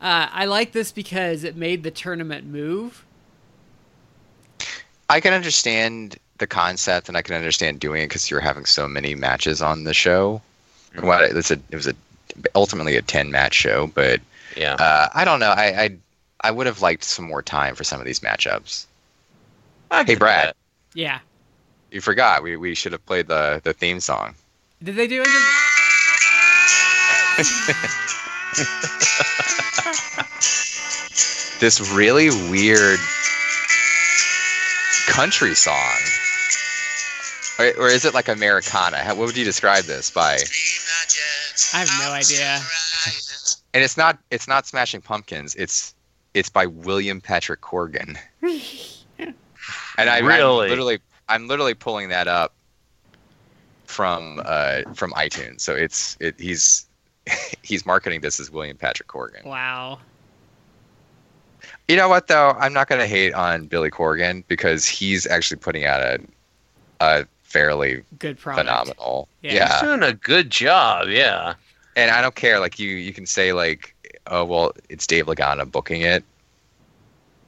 Uh, 0.00 0.28
I 0.30 0.44
like 0.44 0.72
this 0.72 0.92
because 0.92 1.44
it 1.44 1.56
made 1.56 1.82
the 1.82 1.90
tournament 1.90 2.46
move. 2.46 3.06
I 5.08 5.20
can 5.20 5.32
understand 5.32 6.16
the 6.38 6.46
concept, 6.46 7.08
and 7.08 7.16
I 7.16 7.22
can 7.22 7.34
understand 7.36 7.80
doing 7.80 8.02
it 8.02 8.08
because 8.08 8.30
you're 8.30 8.40
having 8.40 8.66
so 8.66 8.88
many 8.88 9.14
matches 9.14 9.62
on 9.62 9.84
the 9.84 9.94
show. 9.94 10.42
Well, 11.02 11.20
it's 11.22 11.50
a 11.50 11.58
it 11.70 11.76
was 11.76 11.86
a 11.86 11.94
ultimately 12.54 12.96
a 12.96 13.02
ten 13.02 13.30
match 13.30 13.54
show, 13.54 13.86
but 13.88 14.20
Yeah. 14.56 14.74
uh, 14.74 15.08
I 15.14 15.24
don't 15.24 15.40
know. 15.40 15.50
I, 15.50 15.82
I 15.82 15.96
I 16.42 16.50
would 16.50 16.66
have 16.66 16.82
liked 16.82 17.04
some 17.04 17.24
more 17.26 17.42
time 17.42 17.74
for 17.74 17.84
some 17.84 18.00
of 18.00 18.06
these 18.06 18.20
matchups. 18.20 18.86
I 19.90 20.04
Hey, 20.04 20.14
Brad. 20.16 20.48
that. 20.48 20.56
Yeah. 20.94 21.20
You 21.90 22.00
forgot 22.00 22.42
we, 22.42 22.56
we 22.56 22.74
should 22.74 22.92
have 22.92 23.04
played 23.06 23.28
the 23.28 23.60
the 23.64 23.72
theme 23.72 24.00
song. 24.00 24.34
Did 24.82 24.96
they 24.96 25.06
do 25.06 25.22
it? 25.24 25.28
This 31.60 31.80
really 31.94 32.28
weird 32.50 32.98
country 35.08 35.54
song, 35.54 35.96
or, 37.58 37.66
or 37.78 37.88
is 37.88 38.04
it 38.04 38.14
like 38.14 38.28
Americana? 38.28 38.98
How, 38.98 39.14
what 39.14 39.26
would 39.26 39.36
you 39.36 39.44
describe 39.44 39.84
this 39.84 40.10
by? 40.10 40.38
I 41.72 41.78
have 41.78 41.90
no 42.00 42.12
idea. 42.12 42.60
And 43.72 43.82
it's 43.82 43.96
not 43.96 44.18
it's 44.30 44.48
not 44.48 44.66
Smashing 44.66 45.00
Pumpkins. 45.00 45.54
It's 45.54 45.94
it's 46.34 46.48
by 46.48 46.66
William 46.66 47.20
Patrick 47.20 47.60
Corgan. 47.60 48.16
and 48.42 49.34
I 49.98 50.18
I'm 50.18 50.26
literally 50.26 50.98
I'm 51.28 51.48
literally 51.48 51.74
pulling 51.74 52.08
that 52.08 52.28
up 52.28 52.54
from 53.84 54.40
uh 54.44 54.82
from 54.94 55.12
iTunes. 55.12 55.60
So 55.60 55.74
it's 55.74 56.16
it 56.20 56.38
he's 56.38 56.86
he's 57.62 57.86
marketing 57.86 58.20
this 58.20 58.40
as 58.40 58.50
William 58.50 58.76
Patrick 58.76 59.08
Corgan. 59.08 59.44
Wow. 59.44 59.98
You 61.88 61.96
know 61.96 62.08
what 62.08 62.26
though? 62.26 62.50
I'm 62.58 62.72
not 62.72 62.88
gonna 62.88 63.06
hate 63.06 63.34
on 63.34 63.66
Billy 63.66 63.90
Corgan 63.90 64.44
because 64.48 64.86
he's 64.86 65.26
actually 65.26 65.58
putting 65.58 65.84
out 65.84 66.00
a 66.00 66.18
a 67.00 67.26
fairly 67.54 68.02
Good 68.18 68.38
product. 68.38 68.66
phenomenal. 68.68 69.28
Yeah. 69.42 69.54
yeah. 69.54 69.72
He's 69.72 69.82
doing 69.82 70.02
a 70.02 70.12
good 70.12 70.50
job. 70.50 71.06
Yeah. 71.08 71.54
and 71.96 72.10
I 72.10 72.20
don't 72.20 72.34
care. 72.34 72.58
Like 72.58 72.78
you, 72.80 72.90
you 72.90 73.12
can 73.12 73.26
say 73.26 73.52
like, 73.52 73.94
oh 74.26 74.44
well, 74.44 74.72
it's 74.88 75.06
Dave 75.06 75.26
Lagana 75.26 75.70
booking 75.70 76.02
it, 76.02 76.24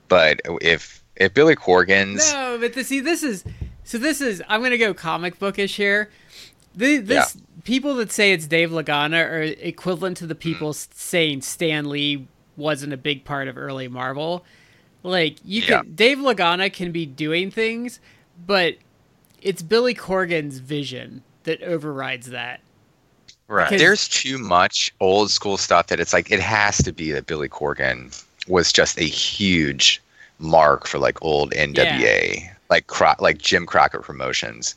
but 0.08 0.40
if 0.62 1.02
if 1.16 1.34
Billy 1.34 1.56
Corgan's, 1.56 2.32
No, 2.32 2.58
but 2.60 2.74
the, 2.74 2.84
see, 2.84 3.00
this 3.00 3.22
is 3.22 3.42
so. 3.84 3.98
This 3.98 4.20
is 4.20 4.42
I'm 4.48 4.62
gonna 4.62 4.78
go 4.78 4.94
comic 4.94 5.38
bookish 5.38 5.76
here. 5.76 6.10
The, 6.74 6.98
this 6.98 7.36
people 7.64 7.94
that 7.96 8.12
say 8.12 8.32
it's 8.32 8.46
Dave 8.46 8.70
Lagana 8.70 9.24
are 9.24 9.42
equivalent 9.42 10.18
to 10.18 10.26
the 10.26 10.34
mm-hmm. 10.34 10.40
people 10.42 10.68
s 10.70 10.88
saying 10.94 11.42
Stan 11.42 11.88
Lee 11.88 12.28
wasn't 12.56 12.92
a 12.92 12.96
big 12.98 13.24
part 13.24 13.48
of 13.48 13.56
early 13.58 13.88
Marvel. 13.88 14.44
Like 15.02 15.36
you 15.44 15.62
Yeah. 15.62 15.82
can 15.82 15.94
Dave 15.94 16.18
Lagana 16.18 16.72
can 16.72 16.92
be 16.92 17.06
doing 17.06 17.50
things, 17.50 17.98
but 18.46 18.76
it's 19.42 19.62
Billy 19.62 19.94
Corgan's 19.94 20.58
vision 20.58 21.22
that 21.44 21.62
overrides 21.62 22.28
that. 22.30 22.60
Right. 23.48 23.64
Because- 23.68 23.80
there's 23.80 24.08
too 24.08 24.38
much 24.38 24.92
old 25.00 25.30
school 25.30 25.56
stuff 25.56 25.86
that 25.88 26.00
it's 26.00 26.12
like 26.12 26.30
it 26.32 26.40
has 26.40 26.78
to 26.78 26.92
be 26.92 27.12
that 27.12 27.26
Billy 27.26 27.48
Corgan 27.48 28.24
was 28.48 28.72
just 28.72 28.98
a 28.98 29.04
huge 29.04 30.02
mark 30.38 30.86
for 30.86 30.98
like 30.98 31.20
old 31.22 31.52
NWA, 31.52 32.50
like 32.70 32.86
Cro- 32.88 33.14
like 33.20 33.38
Jim 33.38 33.64
Crockett 33.66 34.02
Promotions. 34.02 34.74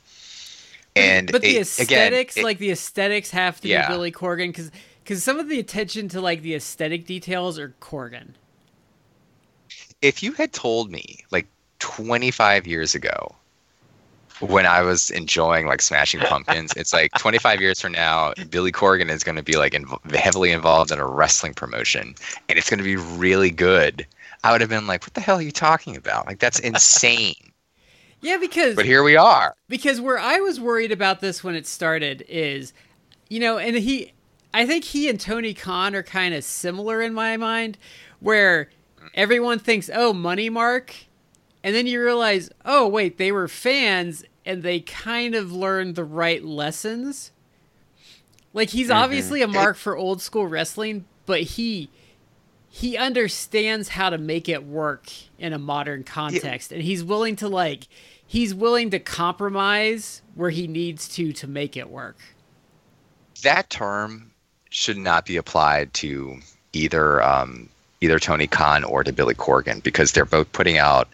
And 0.95 1.31
but 1.31 1.41
the 1.41 1.57
it- 1.57 1.79
again, 1.79 2.13
aesthetics, 2.13 2.37
it- 2.37 2.43
like 2.43 2.59
the 2.59 2.71
aesthetics, 2.71 3.31
have 3.31 3.59
to 3.61 3.67
Yeah. 3.67 3.87
be 3.87 3.93
Billy 3.93 4.11
Corgan 4.11 4.47
because 4.49 4.71
because 5.03 5.23
some 5.23 5.39
of 5.39 5.49
the 5.49 5.59
attention 5.59 6.07
to 6.09 6.21
like 6.21 6.43
the 6.43 6.53
aesthetic 6.53 7.05
details 7.07 7.57
are 7.57 7.73
Corgan. 7.81 8.33
if 10.01 10.23
you 10.23 10.31
had 10.33 10.53
told 10.53 10.89
me 10.91 11.23
like 11.31 11.45
25 11.79 12.65
years 12.67 12.95
ago 12.95 13.35
when 14.39 14.65
I 14.65 14.81
was 14.81 15.09
enjoying 15.11 15.67
like 15.67 15.81
Smashing 15.81 16.21
Pumpkins, 16.21 16.73
it's 16.77 16.93
like 16.93 17.11
25 17.17 17.59
years 17.61 17.79
from 17.81 17.91
now, 17.93 18.33
Billy 18.49 18.71
Corgan 18.71 19.09
is 19.09 19.23
going 19.23 19.35
to 19.35 19.43
be 19.43 19.57
like 19.57 19.73
inv- 19.73 20.15
heavily 20.15 20.51
involved 20.51 20.91
in 20.91 20.99
a 20.99 21.05
wrestling 21.05 21.53
promotion 21.53 22.15
and 22.47 22.57
it's 22.57 22.69
going 22.69 22.77
to 22.77 22.83
be 22.83 22.95
really 22.95 23.49
good. 23.51 24.05
I 24.43 24.51
would 24.51 24.61
have 24.61 24.69
been 24.69 24.87
like, 24.87 25.03
what 25.03 25.13
the 25.13 25.21
hell 25.21 25.39
are 25.39 25.41
you 25.41 25.51
talking 25.51 25.97
about? 25.97 26.25
Like, 26.27 26.39
that's 26.39 26.59
insane. 26.59 27.35
Yeah, 28.21 28.35
because 28.35 28.75
but 28.75 28.83
here 28.83 29.01
we 29.01 29.15
are. 29.15 29.55
because 29.69 30.01
where 30.01 30.19
I 30.19 30.41
was 30.41 30.59
worried 30.59 30.91
about 30.91 31.21
this 31.21 31.41
when 31.41 31.55
it 31.55 31.65
started 31.65 32.25
is, 32.27 32.73
you 33.29 33.39
know, 33.39 33.57
and 33.57 33.77
he, 33.77 34.11
I 34.53 34.65
think 34.65 34.83
he 34.83 35.07
and 35.07 35.17
Tony 35.17 35.53
Khan 35.53 35.95
are 35.95 36.03
kind 36.03 36.33
of 36.33 36.43
similar 36.43 37.01
in 37.01 37.13
my 37.13 37.37
mind, 37.37 37.77
where 38.19 38.71
everyone 39.13 39.57
thinks, 39.57 39.89
oh, 39.93 40.11
Money 40.11 40.49
Mark, 40.49 40.93
and 41.63 41.75
then 41.75 41.87
you 41.87 42.01
realize, 42.01 42.49
oh, 42.65 42.87
wait, 42.87 43.17
they 43.17 43.31
were 43.31 43.47
fans 43.47 44.23
and 44.45 44.63
they 44.63 44.79
kind 44.79 45.35
of 45.35 45.51
learned 45.51 45.95
the 45.95 46.03
right 46.03 46.43
lessons. 46.43 47.31
Like 48.53 48.69
he's 48.69 48.89
obviously 48.89 49.41
a 49.41 49.47
mark 49.47 49.77
for 49.77 49.95
old 49.95 50.21
school 50.21 50.47
wrestling, 50.47 51.05
but 51.25 51.41
he 51.41 51.89
he 52.71 52.97
understands 52.97 53.89
how 53.89 54.09
to 54.09 54.17
make 54.17 54.47
it 54.47 54.63
work 54.63 55.09
in 55.37 55.53
a 55.53 55.59
modern 55.59 56.03
context 56.03 56.71
and 56.71 56.81
he's 56.83 57.03
willing 57.03 57.35
to 57.35 57.47
like 57.47 57.87
he's 58.25 58.53
willing 58.53 58.89
to 58.91 58.99
compromise 58.99 60.21
where 60.35 60.49
he 60.49 60.67
needs 60.67 61.07
to 61.09 61.31
to 61.33 61.47
make 61.47 61.77
it 61.77 61.89
work. 61.89 62.17
That 63.43 63.69
term 63.69 64.31
should 64.69 64.97
not 64.97 65.25
be 65.25 65.37
applied 65.37 65.93
to 65.95 66.39
either 66.73 67.21
um, 67.21 67.69
either 68.01 68.19
Tony 68.19 68.47
Khan 68.47 68.83
or 68.83 69.03
to 69.03 69.11
Billy 69.11 69.35
Corgan 69.35 69.83
because 69.83 70.11
they're 70.11 70.25
both 70.25 70.51
putting 70.53 70.77
out 70.77 71.07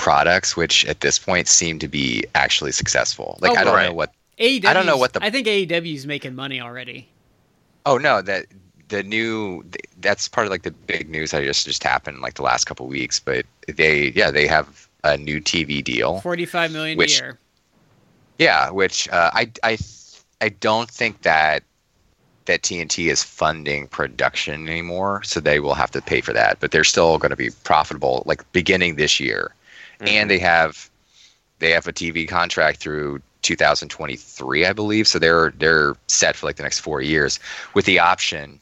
products 0.00 0.56
which 0.56 0.84
at 0.86 1.00
this 1.00 1.18
point 1.18 1.46
seem 1.46 1.78
to 1.78 1.86
be 1.86 2.24
actually 2.34 2.72
successful. 2.72 3.38
Like 3.42 3.52
Oh, 3.52 3.60
I 3.60 3.64
don't 3.64 3.74
right. 3.74 3.88
know 3.88 3.92
what 3.94 4.12
AEW 4.38 4.64
I 4.64 4.72
don't 4.72 4.86
know 4.86 4.96
what 4.96 5.12
the- 5.12 5.22
I 5.22 5.28
think 5.28 5.46
AEW's 5.46 6.06
making 6.06 6.34
money 6.34 6.58
already. 6.60 7.06
Oh 7.84 7.98
no, 7.98 8.22
that 8.22 8.46
the 8.88 9.02
new 9.02 9.62
that's 10.00 10.26
part 10.26 10.46
of 10.46 10.50
like 10.50 10.62
the 10.62 10.70
big 10.70 11.10
news 11.10 11.32
that 11.32 11.44
just 11.44 11.66
just 11.66 11.84
happened 11.84 12.20
like 12.22 12.34
the 12.34 12.42
last 12.42 12.64
couple 12.64 12.86
weeks. 12.86 13.20
But 13.20 13.44
they 13.68 14.12
yeah 14.16 14.30
they 14.30 14.46
have 14.46 14.88
a 15.04 15.18
new 15.18 15.38
TV 15.40 15.84
deal. 15.84 16.20
45 16.20 16.72
million 16.72 16.96
Which- 16.96 17.20
a 17.20 17.24
year. 17.24 17.38
Yeah, 18.38 18.70
which 18.70 19.06
uh, 19.10 19.30
I 19.34 19.50
I 19.62 19.76
I 20.40 20.48
don't 20.48 20.90
think 20.90 21.20
that 21.22 21.62
that 22.46 22.62
TNT 22.62 23.10
is 23.10 23.22
funding 23.22 23.86
production 23.86 24.66
anymore, 24.66 25.22
so 25.24 25.40
they 25.40 25.60
will 25.60 25.74
have 25.74 25.90
to 25.90 26.00
pay 26.00 26.22
for 26.22 26.32
that. 26.32 26.58
But 26.58 26.70
they're 26.70 26.84
still 26.84 27.18
going 27.18 27.30
to 27.30 27.36
be 27.36 27.50
profitable 27.64 28.22
like 28.24 28.50
beginning 28.52 28.96
this 28.96 29.20
year, 29.20 29.54
and 30.00 30.30
they 30.30 30.38
have 30.38 30.90
they 31.58 31.70
have 31.70 31.86
a 31.86 31.92
TV 31.92 32.28
contract 32.28 32.80
through 32.80 33.20
2023, 33.42 34.66
I 34.66 34.72
believe. 34.72 35.06
So 35.06 35.18
they're 35.18 35.52
they're 35.58 35.94
set 36.06 36.36
for 36.36 36.46
like 36.46 36.56
the 36.56 36.62
next 36.62 36.80
four 36.80 37.00
years 37.00 37.38
with 37.74 37.84
the 37.84 37.98
option 37.98 38.58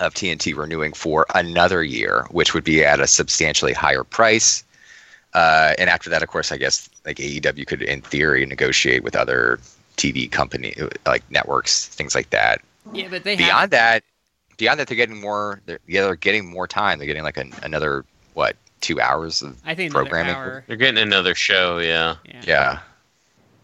of 0.00 0.14
TNT 0.14 0.56
renewing 0.56 0.92
for 0.92 1.26
another 1.34 1.82
year, 1.82 2.26
which 2.30 2.54
would 2.54 2.64
be 2.64 2.84
at 2.84 3.00
a 3.00 3.06
substantially 3.06 3.72
higher 3.72 4.04
price. 4.04 4.62
Uh, 5.34 5.74
and 5.78 5.90
after 5.90 6.08
that, 6.10 6.22
of 6.22 6.28
course, 6.28 6.52
I 6.52 6.56
guess 6.56 6.88
like 7.04 7.16
AEW 7.16 7.66
could, 7.66 7.82
in 7.82 8.00
theory, 8.00 8.46
negotiate 8.46 9.02
with 9.02 9.16
other 9.16 9.58
TV 9.96 10.30
company 10.30 10.74
like 11.04 11.28
networks, 11.30 11.86
things 11.86 12.14
like 12.14 12.30
that. 12.30 12.60
Yeah, 12.92 13.08
but 13.10 13.24
they 13.24 13.36
have 13.36 13.38
Beyond 13.38 13.70
that, 13.72 14.04
beyond 14.56 14.80
that, 14.80 14.88
they're 14.88 14.96
getting 14.96 15.20
more. 15.20 15.60
They're, 15.66 15.80
yeah, 15.86 16.02
they're 16.02 16.16
getting 16.16 16.46
more 16.46 16.66
time. 16.66 16.98
They're 16.98 17.06
getting 17.06 17.24
like 17.24 17.36
an, 17.36 17.52
another 17.62 18.04
what 18.34 18.56
two 18.80 19.00
hours 19.00 19.42
of 19.42 19.56
I 19.64 19.74
think 19.74 19.92
programming. 19.92 20.34
hour. 20.34 20.64
They're 20.66 20.76
getting 20.76 21.02
another 21.02 21.34
show. 21.34 21.78
Yeah. 21.78 22.16
Yeah. 22.24 22.42
Yeah. 22.46 22.78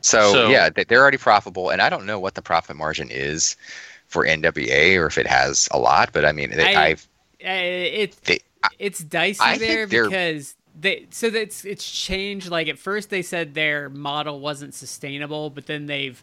So, 0.01 0.33
So- 0.33 0.49
yeah, 0.51 0.69
they- 0.71 0.85
they're 0.85 1.01
already 1.01 1.17
profitable, 1.19 1.71
and 1.71 1.81
I 1.81 1.89
don't 1.89 2.05
know 2.07 2.19
what 2.19 2.35
the 2.35 2.43
profit 2.43 2.77
margin 2.77 3.09
is 3.11 3.57
for 4.09 4.27
NWA 4.27 4.97
or 4.97 5.07
if 5.07 5.17
it 5.19 5.27
has 5.27 5.69
a 5.71 5.79
lot, 5.79 6.11
but 6.13 6.25
I 6.25 6.33
mean, 6.33 6.51
they, 6.51 6.75
I- 6.75 6.85
I've 6.89 7.09
Uh, 7.45 7.49
it 7.51 8.17
they, 8.25 8.39
I- 8.63 8.69
it's 8.79 8.99
dicey 9.01 9.41
I 9.43 9.59
there 9.59 9.87
because 9.87 10.55
they 10.79 11.07
so 11.11 11.31
that's 11.31 11.65
it's 11.65 11.91
changed. 11.91 12.49
Like 12.51 12.69
at 12.69 12.79
first 12.79 13.11
they 13.11 13.23
said 13.23 13.55
their 13.55 13.89
model 13.91 14.41
wasn't 14.41 14.75
sustainable, 14.75 15.51
but 15.51 15.67
then 15.67 15.87
they've 15.87 16.23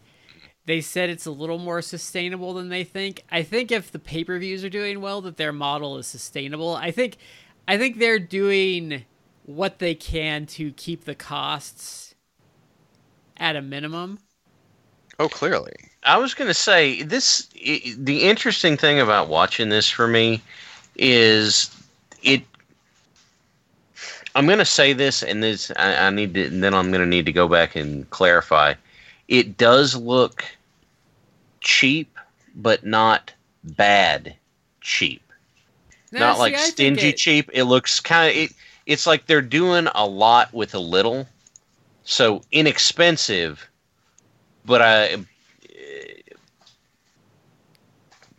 they 0.64 0.80
said 0.80 1.10
it's 1.10 1.26
a 1.26 1.30
little 1.30 1.58
more 1.58 1.82
sustainable 1.82 2.54
than 2.54 2.68
they 2.68 2.84
think. 2.84 3.24
I 3.30 3.42
think 3.42 3.72
if 3.72 3.90
the 3.90 3.98
pay 3.98 4.22
per 4.24 4.38
views 4.38 4.62
are 4.64 4.68
doing 4.68 5.00
well, 5.00 5.20
that 5.22 5.36
their 5.36 5.52
model 5.52 5.96
is 5.98 6.06
sustainable. 6.06 6.74
I 6.76 6.90
think 6.92 7.16
I 7.68 7.78
think 7.78 7.98
they're 7.98 8.18
doing 8.18 9.04
what 9.44 9.78
they 9.78 9.94
can 9.94 10.46
to 10.46 10.72
keep 10.72 11.04
the 11.04 11.14
costs 11.14 12.14
at 13.36 13.56
a 13.56 13.62
minimum. 13.62 14.18
Oh, 15.18 15.28
clearly. 15.28 15.74
I 16.04 16.18
was 16.18 16.34
going 16.34 16.48
to 16.48 16.54
say 16.54 17.02
this. 17.02 17.48
i 17.56 17.94
the 17.96 18.22
interesting 18.22 18.76
thing 18.76 18.98
about 18.98 19.28
watching 19.28 19.68
this 19.68 19.88
for 19.88 20.08
me 20.08 20.42
is 20.96 21.70
it. 22.22 22.42
I'm 24.34 24.46
going 24.46 24.58
to 24.58 24.64
say 24.64 24.94
this, 24.94 25.22
and 25.22 25.42
this 25.42 25.70
I, 25.76 26.06
I 26.06 26.10
need 26.10 26.34
to. 26.34 26.46
And 26.46 26.62
then 26.62 26.74
I'm 26.74 26.90
going 26.90 27.02
to 27.02 27.06
need 27.06 27.26
to 27.26 27.32
go 27.32 27.48
back 27.48 27.76
and 27.76 28.08
clarify. 28.10 28.74
It 29.28 29.56
does 29.56 29.94
look 29.94 30.44
cheap, 31.60 32.18
but 32.54 32.84
not 32.84 33.32
bad 33.62 34.34
cheap. 34.80 35.21
No, 36.12 36.20
not 36.20 36.36
see, 36.36 36.40
like 36.40 36.54
I 36.54 36.68
stingy 36.68 37.08
it- 37.08 37.16
cheap. 37.16 37.50
It 37.52 37.64
looks 37.64 37.98
kind 38.00 38.30
of. 38.30 38.36
It, 38.36 38.52
it's 38.86 39.06
like 39.06 39.26
they're 39.26 39.40
doing 39.40 39.88
a 39.94 40.06
lot 40.06 40.52
with 40.52 40.74
a 40.74 40.78
little, 40.78 41.26
so 42.04 42.42
inexpensive. 42.52 43.68
But 44.64 44.82
I, 44.82 45.14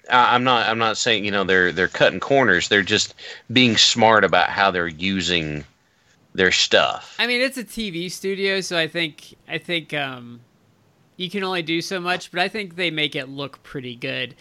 I- 0.10 0.36
I'm 0.36 0.44
not. 0.44 0.68
I'm 0.68 0.78
not 0.78 0.98
saying 0.98 1.26
you 1.26 1.32
know 1.32 1.44
they're 1.44 1.72
they're 1.72 1.88
cutting 1.88 2.20
corners. 2.20 2.68
They're 2.70 2.82
just 2.84 3.16
being 3.52 3.78
smart 3.78 4.24
about 4.24 4.50
how 4.50 4.70
they're 4.72 4.88
using 4.88 5.64
their 6.36 6.52
stuff. 6.52 7.16
I 7.20 7.28
mean, 7.28 7.42
it's 7.42 7.58
a 7.58 7.64
TV 7.64 8.12
studio, 8.12 8.60
so 8.62 8.78
I 8.78 8.88
think 8.88 9.36
I 9.48 9.58
think 9.58 9.94
um, 9.94 10.42
you 11.18 11.30
can 11.30 11.44
only 11.44 11.62
do 11.62 11.82
so 11.82 12.00
much, 12.00 12.32
but 12.32 12.40
I 12.40 12.48
think 12.48 12.76
they 12.76 12.92
make 12.92 13.16
it 13.16 13.30
look 13.30 13.62
pretty 13.64 13.96
good. 13.96 14.36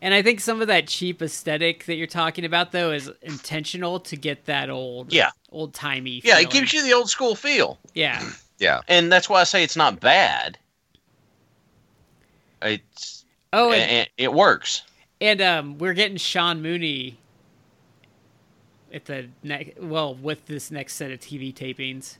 And 0.00 0.14
I 0.14 0.22
think 0.22 0.38
some 0.40 0.60
of 0.60 0.68
that 0.68 0.86
cheap 0.86 1.20
aesthetic 1.22 1.84
that 1.86 1.96
you're 1.96 2.06
talking 2.06 2.44
about, 2.44 2.70
though, 2.70 2.92
is 2.92 3.10
intentional 3.22 3.98
to 4.00 4.16
get 4.16 4.44
that 4.46 4.70
old, 4.70 5.12
Yeah. 5.12 5.30
old 5.50 5.74
timey. 5.74 6.20
Yeah, 6.24 6.38
it 6.38 6.50
gives 6.50 6.72
you 6.72 6.82
the 6.84 6.92
old 6.92 7.10
school 7.10 7.34
feel, 7.34 7.78
yeah. 7.94 8.22
Yeah. 8.60 8.80
and 8.88 9.10
that's 9.12 9.28
why 9.28 9.40
I 9.40 9.44
say 9.44 9.62
it's 9.62 9.76
not 9.76 10.00
bad. 10.00 10.58
It's 12.62 13.24
Oh, 13.52 13.72
and, 13.72 13.90
and 13.90 14.08
it 14.18 14.32
works. 14.32 14.82
and 15.20 15.40
um, 15.40 15.78
we're 15.78 15.94
getting 15.94 16.16
Sean 16.16 16.60
Mooney 16.60 17.18
at 18.92 19.04
the 19.06 19.28
next. 19.42 19.78
Well, 19.80 20.14
with 20.14 20.46
this 20.46 20.70
next 20.70 20.94
set 20.94 21.10
of 21.10 21.20
TV 21.20 21.54
tapings. 21.54 22.18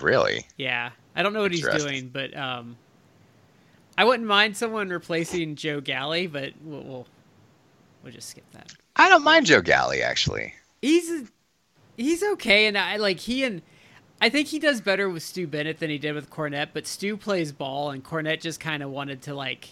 Really? 0.00 0.46
Yeah, 0.58 0.90
I 1.14 1.22
don't 1.22 1.32
know 1.32 1.40
what 1.40 1.52
he's 1.52 1.66
doing, 1.66 2.08
but 2.08 2.36
um, 2.36 2.76
I 3.98 4.04
wouldn't 4.04 4.28
mind 4.28 4.56
someone 4.56 4.88
replacing 4.90 5.56
Joe 5.56 5.80
Galli, 5.80 6.26
but 6.26 6.52
we'll 6.62 6.82
we'll, 6.82 7.06
we'll 8.02 8.12
just 8.12 8.28
skip 8.30 8.44
that. 8.52 8.72
I 8.96 9.08
don't 9.08 9.24
mind 9.24 9.46
Joe 9.46 9.62
Galli 9.62 10.02
actually. 10.02 10.54
He's 10.82 11.30
he's 11.96 12.22
okay, 12.22 12.66
and 12.66 12.76
I 12.76 12.96
like 12.96 13.20
he 13.20 13.44
and 13.44 13.62
I 14.20 14.28
think 14.28 14.48
he 14.48 14.58
does 14.58 14.80
better 14.80 15.08
with 15.08 15.22
Stu 15.22 15.46
Bennett 15.46 15.78
than 15.78 15.90
he 15.90 15.98
did 15.98 16.14
with 16.14 16.30
Cornette. 16.30 16.68
But 16.72 16.86
Stu 16.86 17.16
plays 17.16 17.52
ball, 17.52 17.90
and 17.90 18.02
Cornette 18.04 18.40
just 18.40 18.60
kind 18.60 18.82
of 18.82 18.90
wanted 18.90 19.22
to 19.22 19.34
like, 19.34 19.68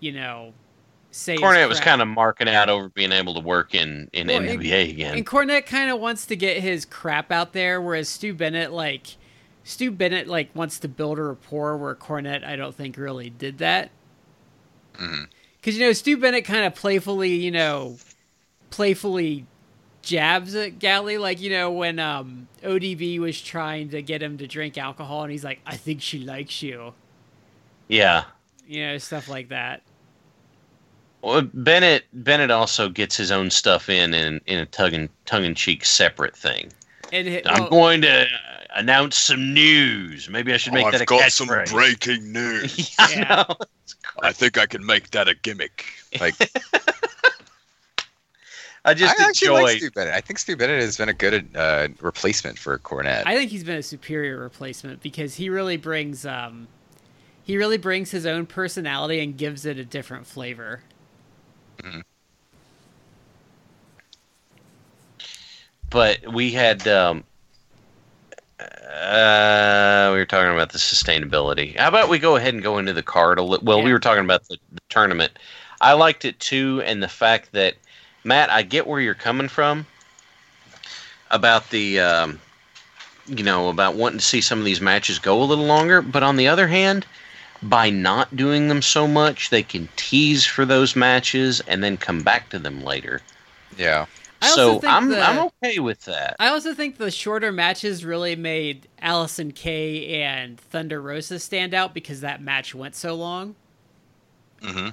you 0.00 0.12
know, 0.12 0.52
say 1.10 1.32
his 1.32 1.40
Cornette 1.40 1.68
was 1.68 1.80
kind 1.80 2.02
of 2.02 2.08
marking 2.08 2.48
out 2.48 2.68
over 2.68 2.88
being 2.88 3.12
able 3.12 3.34
to 3.34 3.40
work 3.40 3.74
in 3.74 4.08
in 4.12 4.26
Well, 4.28 4.36
and- 4.42 4.50
again. 4.50 5.16
And 5.16 5.26
Cornette 5.26 5.66
kind 5.66 5.90
of 5.90 6.00
wants 6.00 6.26
to 6.26 6.36
get 6.36 6.58
his 6.58 6.84
crap 6.84 7.30
out 7.32 7.52
there, 7.52 7.80
whereas 7.80 8.08
Stu 8.08 8.34
Bennett, 8.34 8.72
like, 8.72 9.16
Stu 9.64 9.90
Bennett, 9.90 10.28
like, 10.28 10.54
wants 10.54 10.78
to 10.80 10.88
build 10.88 11.18
a 11.18 11.22
rapport 11.22 11.76
where 11.76 11.94
Cornette, 11.94 12.44
I 12.44 12.54
don't 12.54 12.74
think, 12.74 12.96
really 12.96 13.30
did 13.30 13.58
that. 13.58 13.90
Because, 14.92 15.76
you 15.76 15.80
know, 15.80 15.92
Stu 15.92 16.16
Bennett 16.16 16.44
kind 16.44 16.64
of 16.64 16.74
playfully, 16.74 17.34
you 17.34 17.50
know, 17.50 17.96
playfully 18.70 19.46
jabs 20.02 20.54
at 20.54 20.78
Galli, 20.78 21.18
like, 21.18 21.40
you 21.40 21.50
know, 21.50 21.72
when 21.72 21.98
um, 21.98 22.46
ODB 22.62 23.18
was 23.18 23.40
trying 23.40 23.88
to 23.88 24.02
get 24.02 24.22
him 24.22 24.38
to 24.38 24.46
drink 24.46 24.76
alcohol, 24.78 25.22
and 25.22 25.32
he's 25.32 25.44
like, 25.44 25.60
I 25.66 25.76
think 25.76 26.02
she 26.02 26.20
likes 26.20 26.62
you. 26.62 26.92
yeah. 27.88 28.24
You 28.66 28.86
know, 28.86 28.98
stuff 28.98 29.28
like 29.28 29.48
that. 29.50 29.82
Well, 31.20 31.42
Bennett 31.52 32.04
Bennett 32.12 32.50
also 32.50 32.88
gets 32.88 33.16
his 33.16 33.30
own 33.30 33.50
stuff 33.50 33.88
in 33.88 34.14
in, 34.14 34.40
in 34.46 34.58
a 34.58 34.66
tongue 34.66 34.94
and 34.94 35.08
tongue 35.26 35.44
in 35.44 35.54
cheek 35.54 35.84
separate 35.84 36.36
thing. 36.36 36.70
And 37.12 37.42
I'm 37.46 37.68
going 37.68 38.00
to 38.02 38.26
announce 38.74 39.16
some 39.16 39.52
news. 39.54 40.28
Maybe 40.28 40.52
I 40.52 40.56
should 40.56 40.72
make 40.72 40.84
that 40.90 41.00
a 41.00 41.02
I've 41.02 41.06
got 41.06 41.32
some 41.32 41.48
catchphrase. 41.48 41.70
breaking 41.72 42.32
news. 42.32 42.94
yeah, 42.98 43.08
Yeah. 43.16 43.44
I. 44.22 44.28
I 44.28 44.32
think 44.32 44.58
I 44.58 44.66
can 44.66 44.84
make 44.84 45.10
that 45.10 45.28
a 45.28 45.34
gimmick. 45.34 45.84
Like 46.20 46.34
I 48.84 48.92
just 48.94 49.18
I 49.18 49.24
actually 49.28 49.48
enjoy. 49.48 49.62
like 49.62 49.78
Stu 49.78 49.90
Bennett. 49.90 50.14
I 50.14 50.20
think 50.20 50.38
Stu 50.38 50.56
Bennett 50.56 50.80
has 50.82 50.96
been 50.98 51.08
a 51.08 51.14
good 51.14 51.48
uh, 51.56 51.88
replacement 52.00 52.58
for 52.58 52.78
Cornette. 52.78 53.22
I 53.26 53.34
think 53.34 53.50
he's 53.50 53.64
been 53.64 53.78
a 53.78 53.82
superior 53.82 54.38
replacement 54.38 55.00
because 55.02 55.34
he 55.36 55.48
really 55.48 55.76
brings 55.78 56.26
um 56.26 56.68
he 57.42 57.56
really 57.56 57.78
brings 57.78 58.10
his 58.10 58.24
own 58.26 58.46
personality 58.46 59.20
and 59.20 59.36
gives 59.36 59.64
it 59.66 59.78
a 59.78 59.84
different 59.84 60.26
flavor. 60.26 60.82
but 65.90 66.32
we 66.32 66.50
had 66.50 66.86
um, 66.88 67.24
uh, 68.60 70.10
we 70.12 70.18
were 70.18 70.26
talking 70.26 70.52
about 70.52 70.72
the 70.72 70.78
sustainability. 70.78 71.76
How 71.76 71.88
about 71.88 72.08
we 72.08 72.18
go 72.18 72.36
ahead 72.36 72.54
and 72.54 72.62
go 72.62 72.78
into 72.78 72.92
the 72.92 73.02
card 73.02 73.38
a 73.38 73.42
little? 73.42 73.64
Well, 73.64 73.82
we 73.82 73.92
were 73.92 73.98
talking 73.98 74.24
about 74.24 74.46
the, 74.48 74.56
the 74.72 74.80
tournament. 74.88 75.32
I 75.80 75.94
liked 75.94 76.24
it 76.24 76.38
too, 76.38 76.82
and 76.84 77.02
the 77.02 77.08
fact 77.08 77.52
that 77.52 77.74
Matt, 78.22 78.50
I 78.50 78.62
get 78.62 78.86
where 78.86 79.00
you're 79.00 79.14
coming 79.14 79.48
from 79.48 79.86
about 81.30 81.70
the 81.70 82.00
um, 82.00 82.40
you 83.26 83.42
know 83.42 83.68
about 83.68 83.96
wanting 83.96 84.18
to 84.18 84.24
see 84.24 84.40
some 84.40 84.60
of 84.60 84.64
these 84.64 84.80
matches 84.80 85.18
go 85.18 85.42
a 85.42 85.44
little 85.44 85.66
longer, 85.66 86.00
but 86.00 86.22
on 86.22 86.36
the 86.36 86.48
other 86.48 86.68
hand. 86.68 87.06
By 87.62 87.88
not 87.88 88.36
doing 88.36 88.68
them 88.68 88.82
so 88.82 89.08
much, 89.08 89.48
they 89.48 89.62
can 89.62 89.88
tease 89.96 90.44
for 90.44 90.66
those 90.66 90.94
matches 90.94 91.62
and 91.66 91.82
then 91.82 91.96
come 91.96 92.20
back 92.20 92.50
to 92.50 92.58
them 92.58 92.84
later. 92.84 93.22
yeah. 93.78 94.04
I 94.44 94.48
also 94.50 94.74
so 94.74 94.78
think 94.80 94.92
I'm 94.92 95.08
the- 95.08 95.20
I'm 95.22 95.50
okay 95.62 95.78
with 95.80 96.04
that. 96.04 96.36
I 96.38 96.48
also 96.48 96.74
think 96.74 96.98
the 96.98 97.10
shorter 97.10 97.50
matches 97.52 98.04
really 98.04 98.36
made 98.36 98.88
Allysin 99.02 99.54
Kay 99.54 100.22
and 100.22 100.58
Thunder 100.60 101.00
Rosa 101.00 101.38
stand 101.38 101.74
out 101.74 101.94
because 101.94 102.20
that 102.20 102.40
match 102.42 102.74
went 102.74 102.94
so 102.94 103.14
long. 103.14 103.54
hmm 104.62 104.88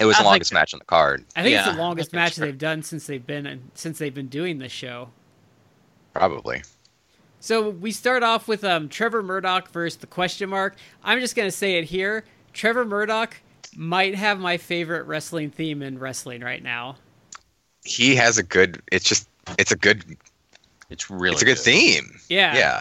It 0.00 0.04
was 0.06 0.16
I 0.16 0.18
the 0.18 0.22
think- 0.22 0.24
longest 0.26 0.52
match 0.52 0.74
on 0.74 0.78
the 0.78 0.84
card, 0.86 1.24
I 1.36 1.42
think 1.42 1.56
it's 1.56 1.66
the 1.66 1.74
longest 1.74 2.08
I 2.08 2.10
think 2.10 2.12
that's 2.12 2.12
match 2.12 2.34
fair. 2.36 2.46
they've 2.46 2.58
done 2.58 2.82
since 2.82 3.06
they've 3.06 3.26
been 3.26 3.70
since 3.74 3.98
they've 3.98 4.14
been 4.14 4.28
doing 4.28 4.58
this 4.58 4.72
show. 4.72 5.10
probably. 6.12 6.62
So 7.40 7.68
we 7.68 7.92
start 7.92 8.22
off 8.22 8.48
with 8.48 8.64
um, 8.64 8.88
Trevor 8.88 9.22
Murdoch 9.22 9.68
versus 9.70 9.98
the 9.98 10.06
question 10.06 10.48
mark. 10.48 10.76
I'm 11.02 11.20
just 11.20 11.36
gonna 11.36 11.50
say 11.50 11.74
it 11.78 11.84
here. 11.84 12.24
Trevor 12.54 12.84
Murdoch 12.86 13.36
might 13.76 14.14
have 14.14 14.38
my 14.40 14.56
favorite 14.56 15.02
wrestling 15.06 15.50
theme 15.50 15.82
in 15.82 15.98
wrestling 15.98 16.40
right 16.40 16.62
now. 16.62 16.96
He 17.84 18.14
has 18.16 18.38
a 18.38 18.42
good. 18.42 18.82
It's 18.92 19.04
just. 19.08 19.28
It's 19.58 19.72
a 19.72 19.76
good. 19.76 20.04
It's 20.90 21.10
really 21.10 21.32
it's 21.32 21.42
a 21.42 21.44
good, 21.44 21.58
theme. 21.58 22.18
Yeah. 22.28 22.54
Yeah. 22.56 22.80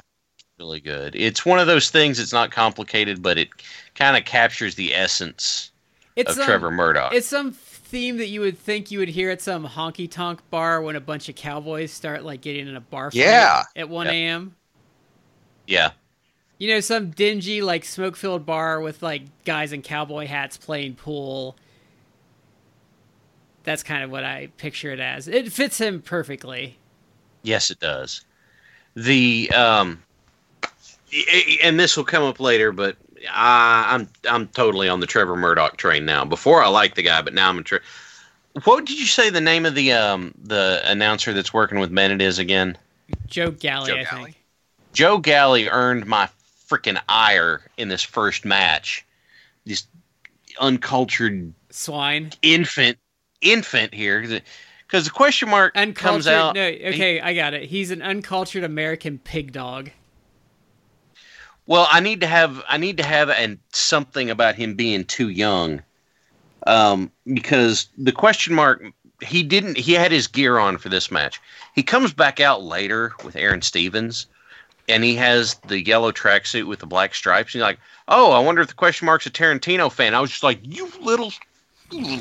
really 0.60 0.80
good. 0.80 1.16
It's 1.16 1.46
one 1.46 1.60
of 1.60 1.68
those 1.68 1.90
things. 1.90 2.20
It's 2.20 2.34
not 2.34 2.52
complicated, 2.52 3.22
but 3.22 3.38
it 3.38 3.50
kind 3.96 4.16
of 4.18 4.26
captures 4.26 4.76
the 4.76 4.94
essence 4.94 5.72
It's 6.16 6.32
of 6.34 6.40
um, 6.40 6.46
Trevor 6.46 6.72
Murdoch. 6.72 7.14
It's 7.14 7.28
some 7.28 7.52
theme 7.54 8.18
that 8.18 8.28
you 8.28 8.42
would 8.42 8.58
think 8.58 8.92
you 8.92 9.00
would 9.00 9.10
hear 9.10 9.30
at 9.30 9.42
some 9.42 9.68
honky 9.68 10.10
tonk 10.10 10.42
bar 10.50 10.82
when 10.82 10.96
a 10.96 11.00
bunch 11.02 11.28
of 11.30 11.36
cowboys 11.36 11.92
start 11.92 12.24
like 12.24 12.42
getting 12.42 12.68
in 12.68 12.76
a 12.76 12.82
bar 12.82 13.12
fight 13.12 13.20
Yeah. 13.20 13.64
at 13.76 13.88
1 13.90 14.06
Yep. 14.08 14.14
a.m. 14.14 14.56
yeah, 15.68 15.92
You 16.60 16.70
know, 16.70 16.80
some 16.80 17.12
dingy 17.12 17.62
like 17.62 17.84
smoke 17.86 18.16
filled 18.16 18.46
bar 18.46 18.80
with 18.82 19.02
like 19.04 19.24
guys 19.46 19.74
in 19.74 19.82
cowboy 19.82 20.28
hats 20.28 20.58
playing 20.58 20.96
pool. 20.96 21.56
That's 23.64 23.84
kind 23.84 24.04
of 24.04 24.12
what 24.12 24.24
I 24.24 24.48
picture 24.58 24.92
it 24.92 25.00
as. 25.00 25.28
It 25.28 25.52
fits 25.52 25.78
him 25.80 26.02
perfectly. 26.02 26.78
yes, 27.44 27.70
it 27.72 27.80
does. 27.80 28.26
The 28.96 29.50
um, 29.52 30.04
and 31.64 31.80
this 31.80 31.96
will 31.98 32.04
come 32.04 32.24
up 32.24 32.40
later, 32.40 32.72
but 32.72 32.98
I, 33.32 33.86
I'm 33.96 34.10
I'm 34.30 34.48
totally 34.50 34.90
on 34.90 35.00
the 35.00 35.08
Trevor 35.08 35.36
Murdoch 35.36 35.78
train 35.78 36.06
now. 36.06 36.26
Before 36.26 36.62
I 36.64 36.68
liked 36.68 36.96
the 36.96 37.04
guy, 37.04 37.22
but 37.22 37.34
now 37.34 37.50
I'm 37.50 37.58
a. 37.60 37.64
Tre- 37.64 37.80
what 38.66 38.86
did 38.86 39.00
you 39.00 39.06
say 39.08 39.30
the 39.32 39.42
name 39.42 39.66
of 39.66 39.74
the 39.76 39.94
um 39.94 40.34
the 40.44 40.82
announcer 40.86 41.34
that's 41.34 41.54
working 41.54 41.80
with 41.80 41.94
Bennett 41.94 42.22
is 42.22 42.38
again? 42.38 42.78
Joe 43.28 43.52
Galli, 43.52 43.88
Joe 43.92 43.98
I 43.98 44.04
Galli? 44.04 44.24
think. 44.26 44.38
Joe 44.94 45.18
Galli 45.18 45.68
earned 45.70 46.06
my 46.06 46.30
freaking 46.70 47.02
ire 47.10 47.62
in 47.78 47.88
this 47.88 48.04
first 48.04 48.46
match. 48.46 49.06
This 49.66 49.88
uncultured 50.60 51.54
Swine. 51.72 52.32
infant, 52.44 52.98
infant 53.44 53.94
here, 53.94 54.22
because 54.88 55.06
the 55.06 55.12
question 55.12 55.50
mark 55.50 55.76
Uncultured. 55.76 55.96
comes 55.98 56.28
out. 56.28 56.56
No, 56.56 56.64
okay, 56.64 57.20
I 57.20 57.34
got 57.34 57.54
it. 57.54 57.64
He's 57.64 57.92
an 57.92 58.02
uncultured 58.02 58.64
American 58.64 59.20
pig 59.20 59.52
dog. 59.52 59.92
Well, 61.66 61.88
I 61.90 62.00
need 62.00 62.22
to 62.22 62.28
have 62.28 62.62
I 62.68 62.78
need 62.78 62.98
to 62.98 63.04
have 63.04 63.30
and 63.30 63.58
something 63.72 64.30
about 64.30 64.56
him 64.56 64.76
being 64.76 65.06
too 65.06 65.30
young, 65.30 65.82
um, 66.68 67.12
because 67.26 67.88
the 67.98 68.12
question 68.12 68.54
mark 68.54 68.84
he 69.22 69.44
didn't 69.44 69.78
he 69.78 69.94
had 69.94 70.12
his 70.12 70.28
gear 70.28 70.58
on 70.58 70.78
for 70.78 70.90
this 70.90 71.10
match. 71.10 71.40
He 71.74 71.84
comes 71.84 72.14
back 72.14 72.40
out 72.40 72.64
later 72.64 73.14
with 73.24 73.36
Aaron 73.36 73.62
Stevens, 73.62 74.28
and 74.90 75.04
he 75.04 75.16
has 75.16 75.56
the 75.68 75.84
yellow 75.84 76.12
tracksuit 76.12 76.68
with 76.68 76.80
the 76.80 76.86
black 76.86 77.16
stripes. 77.16 77.54
And 77.54 77.62
he's 77.62 77.68
like, 77.68 77.80
"Oh, 78.10 78.32
I 78.32 78.40
wonder 78.40 78.62
if 78.62 78.68
the 78.68 78.74
question 78.74 79.06
mark's 79.06 79.26
a 79.26 79.32
Tarantino 79.32 79.92
fan." 79.92 80.14
I 80.14 80.20
was 80.20 80.32
just 80.32 80.44
like, 80.44 80.60
you 80.64 80.92
little 81.00 81.32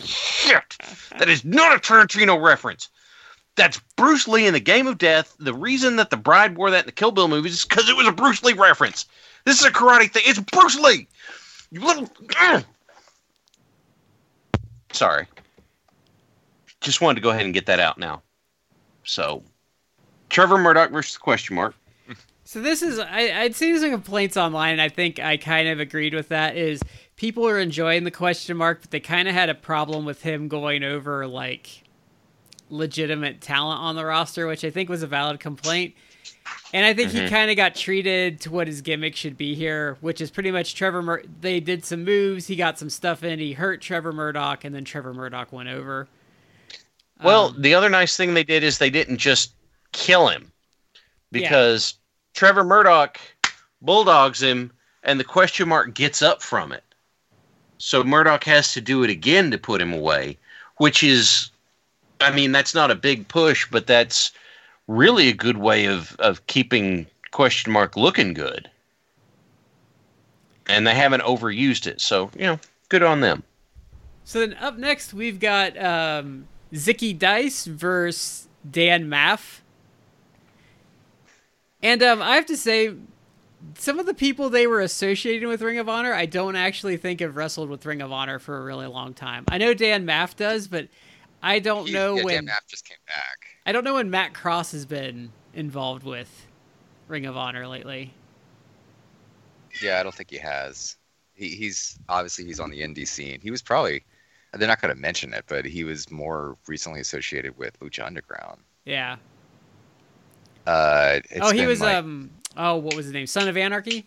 shit! 0.01 0.77
That 1.19 1.29
is 1.29 1.45
not 1.45 1.77
a 1.77 1.81
Tarantino 1.81 2.43
reference." 2.43 2.89
That's 3.55 3.81
Bruce 3.97 4.27
Lee 4.27 4.47
in 4.47 4.55
the 4.55 4.61
Game 4.61 4.87
of 4.87 4.97
Death. 4.97 5.37
The 5.39 5.53
reason 5.53 5.97
that 5.97 6.11
the 6.11 6.17
bride 6.17 6.57
wore 6.57 6.71
that 6.71 6.85
in 6.85 6.87
the 6.87 6.93
Kill 6.93 7.11
Bill 7.11 7.29
movies 7.29 7.53
is 7.53 7.65
because 7.65 7.89
it 7.89 7.97
was 7.97 8.07
a 8.07 8.13
Bruce 8.13 8.43
Lee 8.43 8.55
reference. 8.55 9.07
This 9.45 9.61
is 9.61 9.67
a 9.67 9.71
karate 9.71 10.11
thing. 10.11 10.23
It's 10.25 10.39
Bruce 10.39 10.79
Lee. 10.79 11.07
You 11.71 11.85
little. 11.85 12.09
Ugh. 12.41 12.65
Sorry. 14.93 15.27
Just 16.81 17.01
wanted 17.01 17.17
to 17.17 17.21
go 17.21 17.31
ahead 17.31 17.45
and 17.45 17.55
get 17.55 17.67
that 17.67 17.81
out 17.81 17.99
now. 17.99 18.23
So, 19.05 19.43
Trevor 20.31 20.59
Murdoch 20.59 20.91
versus 20.91 21.17
question 21.17 21.57
mark. 21.57 21.75
So 22.45 22.61
this 22.61 22.83
is 22.83 22.99
I, 22.99 23.41
I'd 23.41 23.55
seen 23.55 23.79
some 23.79 23.91
complaints 23.91 24.37
online, 24.37 24.73
and 24.73 24.83
I 24.83 24.91
think 24.91 25.19
I 25.19 25.39
kind 25.39 25.69
of 25.69 25.81
agreed 25.81 26.13
with 26.13 26.29
that. 26.29 26.57
Is 26.57 26.83
people 27.23 27.47
are 27.47 27.61
enjoying 27.61 28.03
the 28.03 28.11
question 28.11 28.57
mark, 28.57 28.81
but 28.81 28.91
they 28.91 28.99
kind 28.99 29.29
of 29.29 29.35
had 29.35 29.49
a 29.49 29.55
problem 29.55 30.05
with 30.05 30.23
him 30.23 30.49
going 30.49 30.83
over 30.83 31.25
like 31.25 31.85
legitimate 32.69 33.41
talent 33.41 33.79
on 33.79 33.95
the 33.95 34.05
roster, 34.05 34.49
which 34.49 34.65
I 34.65 34.71
think 34.71 34.89
was 34.89 35.05
a 35.05 35.07
valid 35.07 35.39
complaint. 35.39 35.95
And 36.75 36.85
I 36.85 36.93
think 36.95 37.13
he 37.13 37.21
Mhm. 37.21 37.29
kind 37.31 37.49
of 37.49 37.57
got 37.57 37.77
treated 37.77 38.41
to 38.41 38.51
what 38.51 38.67
his 38.67 38.81
gimmick 38.81 39.15
should 39.15 39.37
be 39.37 39.55
here, 39.55 39.99
which 40.01 40.21
is 40.21 40.33
pretty 40.33 40.51
much 40.51 40.75
Trevor. 40.75 41.01
Mur- 41.01 41.23
they 41.41 41.61
did 41.61 41.85
some 41.85 42.03
moves, 42.03 42.49
he 42.49 42.57
got 42.57 42.77
some 42.77 42.91
stuff 42.91 43.23
in, 43.23 43.39
he 43.39 43.53
hurt 43.53 43.81
Trevor 43.81 44.13
Murdoch, 44.13 44.65
and 44.65 44.75
then 44.75 44.85
Trevor 44.85 45.15
Murdoch 45.15 45.53
went 45.53 45.69
over. 45.69 46.09
Well, 47.23 47.51
Um, 47.55 47.63
the 47.63 47.73
other 47.77 47.89
nice 47.89 48.17
thing 48.17 48.35
they 48.35 48.43
did 48.43 48.65
is 48.65 48.79
they 48.79 48.91
didn't 48.91 49.19
just 49.19 49.53
kill 49.93 50.27
him 50.27 50.51
because 51.31 51.95
Trevor 52.35 52.65
Murdoch 52.65 53.21
bulldogs 53.81 54.43
him 54.43 54.73
and 55.05 55.21
the 55.21 55.25
question 55.25 55.69
mark 55.69 55.95
gets 55.95 56.21
up 56.21 56.43
from 56.43 56.73
it. 56.73 56.83
So 57.85 58.05
Murdoch 58.05 58.45
has 58.45 58.73
to 58.75 58.81
do 58.81 59.03
it 59.03 59.11
again 59.11 59.51
to 59.51 59.59
put 59.59 59.81
him 59.81 59.93
away, 59.93 60.39
which 60.77 61.03
is, 61.03 61.51
I 62.21 62.31
mean, 62.31 62.53
that's 62.53 62.77
not 62.77 62.93
a 62.93 62.95
big 62.95 63.27
push, 63.27 63.67
but 63.69 63.89
that's 63.89 64.31
really 64.87 65.29
a 65.29 65.33
good 65.33 65.57
way 65.57 65.87
of, 65.87 66.15
of 66.21 66.47
keeping 66.47 67.09
question 67.33 67.73
mark 67.73 67.97
looking 67.97 68.35
good. 68.35 68.71
And 70.69 70.87
they 70.87 70.95
haven't 70.95 71.25
overused 71.25 71.89
it. 71.89 72.01
So, 72.01 72.31
you 72.37 72.43
know, 72.43 72.61
good 72.89 73.03
on 73.03 73.21
them. 73.21 73.43
So 74.23 74.39
then 74.39 74.55
up 74.61 74.79
next 74.79 75.13
we've 75.13 75.41
got 75.41 75.77
um, 75.77 76.47
Zicky 76.73 77.19
Dice 77.19 77.65
versus 77.65 78.47
Dan 78.71 79.09
Maff. 79.09 79.61
And 81.83 82.01
um, 82.01 82.23
I 82.23 82.37
have 82.37 82.47
to 82.47 82.57
say, 82.57 82.95
some 83.79 83.99
of 83.99 84.07
the 84.07 84.15
people 84.15 84.51
they 84.51 84.67
were 84.67 84.81
associating 84.81 85.49
with 85.49 85.63
Ring 85.63 85.79
of 85.79 85.89
Honor, 85.89 86.13
I 86.13 86.27
don't 86.27 86.57
actually 86.57 86.97
think 86.97 87.21
have 87.21 87.37
wrestled 87.37 87.69
with 87.69 87.85
Ring 87.87 88.03
of 88.03 88.13
Honor 88.13 88.39
for 88.39 88.59
a 88.59 88.63
really 88.65 88.87
long 88.87 89.15
time. 89.15 89.45
I 89.49 89.59
know 89.59 89.75
Dan 89.75 90.05
Maff 90.07 90.37
does, 90.37 90.69
but 90.69 90.89
I 91.43 91.59
don't 91.59 91.87
He- 91.87 91.93
know 91.93 92.17
yeah, 92.17 92.25
when 92.25 92.35
Dan 92.47 92.55
Maff 92.55 92.67
just 92.69 92.87
came 92.89 92.99
back. 93.07 93.57
I 93.67 93.73
don't 93.73 93.85
know 93.85 93.95
when 93.95 94.11
Matt 94.11 94.35
Cross 94.35 94.73
has 94.73 94.85
been 94.87 95.31
involved 95.55 96.03
with 96.05 96.47
Ring 97.09 97.27
of 97.27 97.37
Honor 97.37 97.67
lately. 97.69 98.13
Yeah, 99.83 100.01
I 100.01 100.03
don't 100.03 100.15
think 100.15 100.31
he 100.31 100.39
has. 100.39 100.97
He, 101.35 101.51
he's 101.51 101.99
obviously 102.09 102.45
he's 102.45 102.61
on 102.61 102.71
the 102.71 102.81
indie 102.81 103.07
scene. 103.09 103.41
He 103.41 103.51
was 103.51 103.63
probably 103.63 104.05
they're 104.53 104.69
not 104.69 104.83
going 104.83 104.95
to 104.95 105.01
mention 105.01 105.33
it, 105.33 105.45
but 105.47 105.65
he 105.65 105.83
was 105.85 106.11
more 106.11 106.59
recently 106.67 107.01
associated 107.01 107.57
with 107.57 107.79
Lucha 107.81 108.05
Underground. 108.05 108.61
Yeah. 108.85 109.17
Uh, 110.67 111.21
it's 111.31 111.41
oh, 111.41 111.53
he 111.53 111.67
was 111.67 111.81
like- 111.81 111.97
um. 111.97 112.31
Oh, 112.57 112.77
what 112.77 112.95
was 112.95 113.07
his 113.07 113.13
name? 113.15 113.27
Son 113.27 113.49
of 113.49 113.57
Anarchy. 113.57 114.07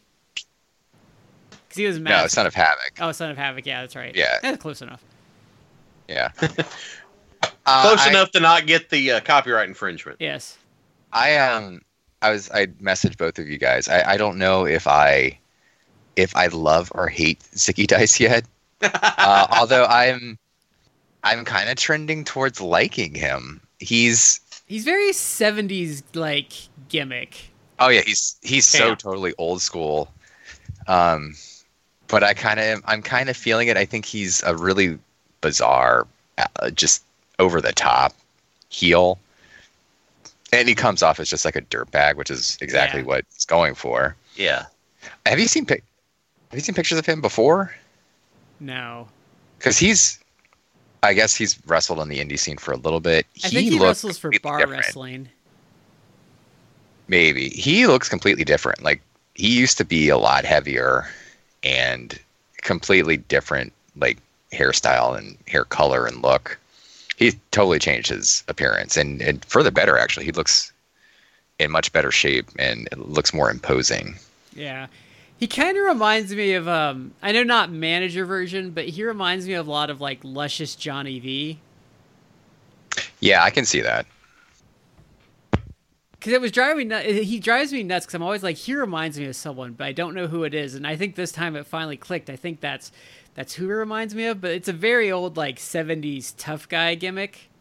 Because 1.49 1.77
he 1.77 1.85
was 1.85 1.99
no, 1.99 2.27
Son 2.27 2.45
of 2.45 2.53
Havoc. 2.53 2.93
Oh, 2.99 3.11
Son 3.11 3.31
of 3.31 3.37
Havoc. 3.37 3.65
Yeah, 3.65 3.81
that's 3.81 3.95
right. 3.95 4.15
Yeah. 4.15 4.39
that's 4.41 4.61
close 4.61 4.81
enough. 4.81 5.03
Yeah. 6.07 6.29
Uh, 7.67 7.81
Close 7.81 8.05
I- 8.05 8.09
enough 8.11 8.29
to 8.31 8.39
not 8.39 8.67
get 8.67 8.89
the 8.91 9.11
uh, 9.13 9.19
copyright 9.21 9.67
infringement. 9.67 10.17
Yes. 10.19 10.57
I 11.11 11.35
um 11.37 11.81
I 12.21 12.29
was 12.31 12.49
I 12.51 12.67
messaged 12.67 13.17
both 13.17 13.39
of 13.39 13.47
you 13.47 13.57
guys. 13.57 13.87
I, 13.87 14.11
I 14.13 14.17
don't 14.17 14.37
know 14.37 14.65
if 14.65 14.85
I 14.87 15.39
if 16.15 16.35
I 16.35 16.47
love 16.47 16.91
or 16.93 17.07
hate 17.07 17.39
Zicky 17.55 17.87
Dice 17.87 18.19
yet. 18.19 18.45
Uh, 18.81 19.47
although 19.51 19.85
I'm 19.85 20.37
I'm 21.23 21.43
kind 21.45 21.69
of 21.69 21.75
trending 21.75 22.23
towards 22.23 22.61
liking 22.61 23.15
him. 23.15 23.61
He's 23.79 24.39
He's 24.67 24.83
very 24.85 25.11
'70s 25.11 26.03
like 26.13 26.51
gimmick. 26.89 27.49
Oh 27.79 27.89
yeah, 27.89 28.01
he's 28.01 28.35
he's 28.41 28.65
so 28.67 28.89
Yeah. 28.89 28.95
totally 28.95 29.33
old 29.37 29.61
school. 29.61 30.11
Um 30.87 31.35
but 32.07 32.23
I 32.23 32.33
kind 32.33 32.59
of 32.59 32.81
I'm 32.85 33.01
kind 33.01 33.29
of 33.29 33.37
feeling 33.37 33.67
it. 33.67 33.77
I 33.77 33.85
think 33.85 34.05
he's 34.05 34.43
a 34.43 34.55
really 34.55 34.97
bizarre 35.41 36.07
uh, 36.37 36.69
just 36.71 37.03
over 37.39 37.61
the 37.61 37.71
top 37.73 38.13
heel. 38.69 39.17
And 40.53 40.67
he 40.69 40.75
comes 40.75 41.03
off 41.03 41.19
as 41.19 41.29
just 41.29 41.43
like 41.45 41.55
a 41.55 41.61
dirtbag, 41.61 42.15
which 42.15 42.29
is 42.31 42.57
exactly 42.61 43.01
Yeah. 43.01 43.07
what 43.07 43.25
he's 43.33 43.45
going 43.45 43.75
for. 43.75 44.15
Yeah. 44.35 44.65
Have 45.25 45.39
you 45.39 45.47
seen 45.47 45.65
pic- 45.65 45.83
Have 46.51 46.59
you 46.59 46.63
seen 46.63 46.75
pictures 46.75 46.97
of 46.97 47.05
him 47.05 47.19
before? 47.21 47.73
No, 48.59 49.07
Because 49.57 49.77
he's, 49.77 50.17
I 51.03 51.13
guess 51.13 51.35
he's 51.35 51.59
wrestled 51.67 51.99
on 51.99 52.07
the 52.07 52.19
indie 52.19 52.39
scene 52.39 52.57
for 52.57 52.71
a 52.71 52.77
little 52.77 53.01
bit. 53.01 53.25
I 53.43 53.49
think 53.49 53.69
he 53.69 53.79
wrestles 53.79 54.17
for 54.17 54.31
bar 54.41 54.59
different. 54.59 54.85
wrestling. 54.85 55.29
Maybe 57.07 57.49
he 57.49 57.87
looks 57.87 58.09
completely 58.09 58.43
different. 58.43 58.83
Like 58.83 59.01
he 59.35 59.57
used 59.57 59.77
to 59.77 59.85
be 59.85 60.09
a 60.09 60.17
lot 60.17 60.45
heavier 60.45 61.07
and 61.63 62.17
completely 62.61 63.17
different, 63.17 63.73
like 63.95 64.17
hairstyle 64.51 65.17
and 65.17 65.37
hair 65.47 65.65
color 65.65 66.05
and 66.05 66.21
look. 66.21 66.59
He 67.17 67.33
totally 67.51 67.79
changed 67.79 68.09
his 68.09 68.43
appearance, 68.49 68.97
and, 68.97 69.21
and 69.21 69.43
for 69.45 69.63
the 69.63 69.71
better. 69.71 69.97
Actually, 69.97 70.25
he 70.25 70.31
looks 70.33 70.73
in 71.59 71.71
much 71.71 71.93
better 71.93 72.11
shape 72.11 72.47
and 72.59 72.87
it 72.91 72.99
looks 72.99 73.33
more 73.33 73.49
imposing. 73.49 74.15
Yeah. 74.53 74.87
He 75.37 75.47
kind 75.47 75.77
of 75.77 75.83
reminds 75.83 76.33
me 76.33 76.53
of 76.53 76.67
um 76.67 77.13
I 77.21 77.31
know 77.31 77.43
not 77.43 77.71
manager 77.71 78.25
version, 78.25 78.71
but 78.71 78.85
he 78.85 79.03
reminds 79.03 79.47
me 79.47 79.53
of 79.53 79.67
a 79.67 79.71
lot 79.71 79.89
of 79.89 80.01
like 80.01 80.19
luscious 80.23 80.75
Johnny 80.75 81.19
V. 81.19 81.59
Yeah, 83.19 83.43
I 83.43 83.49
can 83.49 83.65
see 83.65 83.81
that. 83.81 84.05
Cuz 86.25 86.33
it 86.33 86.41
was 86.41 86.51
driving 86.51 86.77
me 86.79 86.83
nuts. 86.85 87.05
He 87.05 87.39
drives 87.39 87.71
me 87.71 87.83
nuts 87.83 88.07
cuz 88.07 88.15
I'm 88.15 88.23
always 88.23 88.41
like 88.41 88.55
he 88.55 88.73
reminds 88.73 89.19
me 89.19 89.27
of 89.27 89.35
someone, 89.35 89.73
but 89.73 89.85
I 89.85 89.91
don't 89.91 90.15
know 90.15 90.25
who 90.25 90.43
it 90.43 90.55
is. 90.55 90.73
And 90.73 90.87
I 90.87 90.95
think 90.95 91.13
this 91.13 91.31
time 91.31 91.55
it 91.55 91.67
finally 91.67 91.97
clicked. 91.97 92.31
I 92.31 92.35
think 92.35 92.61
that's 92.61 92.91
that's 93.35 93.53
who 93.53 93.65
he 93.65 93.73
reminds 93.73 94.15
me 94.15 94.25
of, 94.25 94.41
but 94.41 94.49
it's 94.49 94.67
a 94.67 94.73
very 94.73 95.11
old 95.11 95.37
like 95.37 95.59
70s 95.59 96.33
tough 96.35 96.67
guy 96.67 96.95
gimmick. 96.95 97.51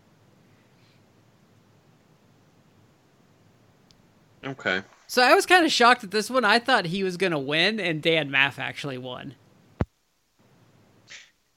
Okay. 4.42 4.80
So 5.08 5.22
I 5.22 5.34
was 5.34 5.44
kind 5.44 5.66
of 5.66 5.70
shocked 5.70 6.02
at 6.02 6.10
this 6.10 6.30
one. 6.30 6.46
I 6.46 6.58
thought 6.58 6.86
he 6.86 7.04
was 7.04 7.18
going 7.18 7.32
to 7.32 7.38
win 7.38 7.78
and 7.78 8.00
Dan 8.00 8.30
Maff 8.30 8.58
actually 8.58 8.96
won. 8.96 9.34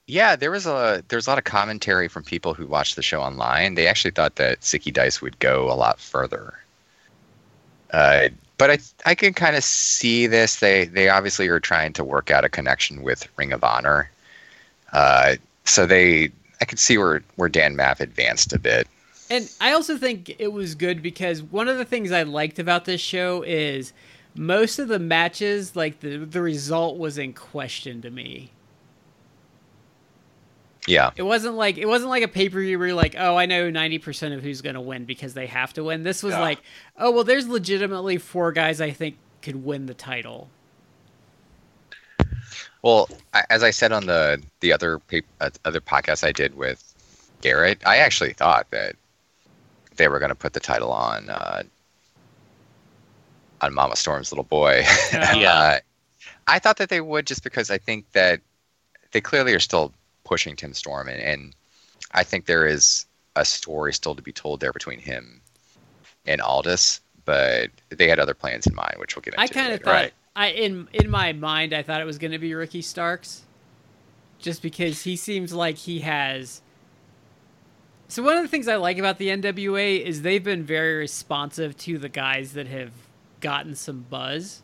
Yeah, 0.07 0.35
there 0.35 0.51
was 0.51 0.65
a 0.65 1.05
there 1.07 1.15
was 1.15 1.27
a 1.27 1.29
lot 1.29 1.37
of 1.37 1.45
commentary 1.45 2.09
from 2.09 2.25
people 2.25 2.53
who 2.53 2.67
watched 2.67 2.97
the 2.97 3.01
show 3.01 3.21
online. 3.21 3.75
They 3.75 3.87
actually 3.87 4.11
thought 4.11 4.35
that 4.35 4.59
Zicky 4.59 4.91
Dice 4.91 5.21
would 5.21 5.39
go 5.39 5.71
a 5.71 5.75
lot 5.75 6.01
further. 6.01 6.59
Uh, 7.91 8.29
but 8.57 8.71
I 8.71 8.79
I 9.05 9.15
can 9.15 9.33
kind 9.33 9.55
of 9.55 9.63
see 9.63 10.27
this. 10.27 10.57
They 10.57 10.85
they 10.85 11.09
obviously 11.09 11.47
are 11.47 11.59
trying 11.59 11.93
to 11.93 12.03
work 12.03 12.31
out 12.31 12.43
a 12.43 12.49
connection 12.49 13.03
with 13.03 13.27
Ring 13.37 13.53
of 13.53 13.63
Honor. 13.63 14.09
Uh, 14.93 15.35
so 15.65 15.85
they 15.85 16.31
I 16.61 16.65
could 16.65 16.79
see 16.79 16.97
where 16.97 17.21
where 17.35 17.49
Dan 17.49 17.75
Maff 17.75 17.99
advanced 17.99 18.53
a 18.53 18.59
bit. 18.59 18.87
And 19.29 19.49
I 19.59 19.73
also 19.73 19.97
think 19.97 20.35
it 20.39 20.53
was 20.53 20.73
good 20.73 21.01
because 21.01 21.43
one 21.43 21.67
of 21.67 21.77
the 21.77 21.85
things 21.85 22.11
I 22.11 22.23
liked 22.23 22.59
about 22.59 22.85
this 22.85 23.01
show 23.01 23.43
is 23.43 23.91
most 24.35 24.79
of 24.79 24.87
the 24.87 24.99
matches, 24.99 25.75
like 25.75 25.99
the 25.99 26.17
the 26.17 26.41
result 26.41 26.97
was 26.97 27.17
in 27.17 27.33
question 27.33 28.01
to 28.01 28.09
me. 28.09 28.51
Yeah, 30.87 31.11
It 31.17 31.23
wasn't 31.23 31.55
like 31.55 31.77
it 31.77 31.85
wasn't 31.85 32.09
like 32.09 32.23
a 32.23 32.27
pay 32.29 32.47
per 32.49 32.61
view 32.61 32.79
where 32.79 32.87
you're 32.87 32.95
like, 32.95 33.15
oh, 33.17 33.35
I 33.35 33.45
know 33.45 33.69
ninety 33.69 33.97
percent 33.99 34.33
of 34.33 34.41
who's 34.41 34.61
gonna 34.61 34.81
win 34.81 35.03
because 35.05 35.33
they 35.33 35.45
have 35.47 35.73
to 35.73 35.83
win. 35.83 36.03
This 36.03 36.23
was 36.23 36.33
Yeah. 36.33 36.39
like, 36.39 36.59
oh 36.97 37.11
well, 37.11 37.23
there's 37.25 37.47
legitimately 37.47 38.17
four 38.17 38.51
guys 38.53 38.79
I 38.79 38.91
think 38.91 39.17
could 39.41 39.63
win 39.65 39.85
the 39.85 39.93
title. 39.93 40.49
Well, 42.81 43.09
as 43.49 43.63
I 43.63 43.71
said 43.71 43.91
on 43.91 44.05
the 44.05 44.41
the 44.61 44.71
other 44.71 45.01
uh, 45.41 45.49
other 45.65 45.81
podcast 45.81 46.25
I 46.25 46.31
did 46.31 46.55
with 46.55 46.81
Garrett, 47.41 47.81
I 47.85 47.97
actually 47.97 48.33
thought 48.33 48.67
that 48.71 48.95
they 49.97 50.07
were 50.07 50.19
going 50.19 50.29
to 50.29 50.35
put 50.35 50.53
the 50.53 50.59
title 50.59 50.91
on 50.91 51.29
uh, 51.29 51.63
on 53.61 53.73
Mama 53.73 53.95
Storm's 53.95 54.31
little 54.31 54.43
boy. 54.45 54.83
Yeah. 55.11 55.79
Uh, 55.79 55.79
I 56.49 56.59
thought 56.59 56.77
that 56.77 56.87
they 56.87 57.01
would 57.01 57.27
just 57.27 57.43
because 57.43 57.69
I 57.69 57.77
think 57.77 58.09
that 58.13 58.39
they 59.11 59.19
clearly 59.19 59.53
are 59.53 59.59
still 59.59 59.91
pushing 60.27 60.55
Tim 60.55 60.73
Storm, 60.73 61.07
and, 61.07 61.21
and 61.21 61.55
I 62.11 62.23
think 62.23 62.45
there 62.45 62.67
is 62.67 63.05
a 63.35 63.45
story 63.45 63.93
still 63.93 64.15
to 64.15 64.21
be 64.21 64.31
told 64.31 64.59
there 64.59 64.73
between 64.73 64.99
him 64.99 65.41
and 66.25 66.41
Aldis. 66.41 67.01
But 67.25 67.71
they 67.89 68.07
had 68.07 68.19
other 68.19 68.33
plans 68.33 68.67
in 68.67 68.75
mind, 68.75 68.95
which 68.99 69.15
we'll 69.15 69.21
get 69.21 69.33
into. 69.33 69.41
I 69.43 69.47
kind 69.47 69.73
of 69.73 69.81
thought 69.81 69.91
Right. 69.91 70.13
I 70.35 70.47
in 70.49 70.87
in 70.93 71.09
my 71.09 71.33
mind 71.33 71.73
I 71.73 71.83
thought 71.83 71.99
it 71.99 72.05
was 72.05 72.17
going 72.17 72.31
to 72.31 72.39
be 72.39 72.53
Ricky 72.53 72.81
Starks, 72.81 73.43
just 74.39 74.61
because 74.61 75.01
he 75.03 75.15
seems 75.15 75.51
like 75.53 75.75
he 75.75 75.99
has. 75.99 76.61
So 78.07 78.23
one 78.23 78.37
of 78.37 78.43
the 78.43 78.47
things 78.47 78.69
I 78.69 78.77
like 78.77 78.97
about 78.97 79.17
the 79.17 79.27
NWA 79.27 80.01
is 80.01 80.21
they've 80.21 80.43
been 80.43 80.63
very 80.63 80.95
responsive 80.95 81.75
to 81.79 81.97
the 81.97 82.07
guys 82.07 82.53
that 82.53 82.67
have 82.67 82.91
gotten 83.41 83.75
some 83.75 84.05
buzz, 84.09 84.61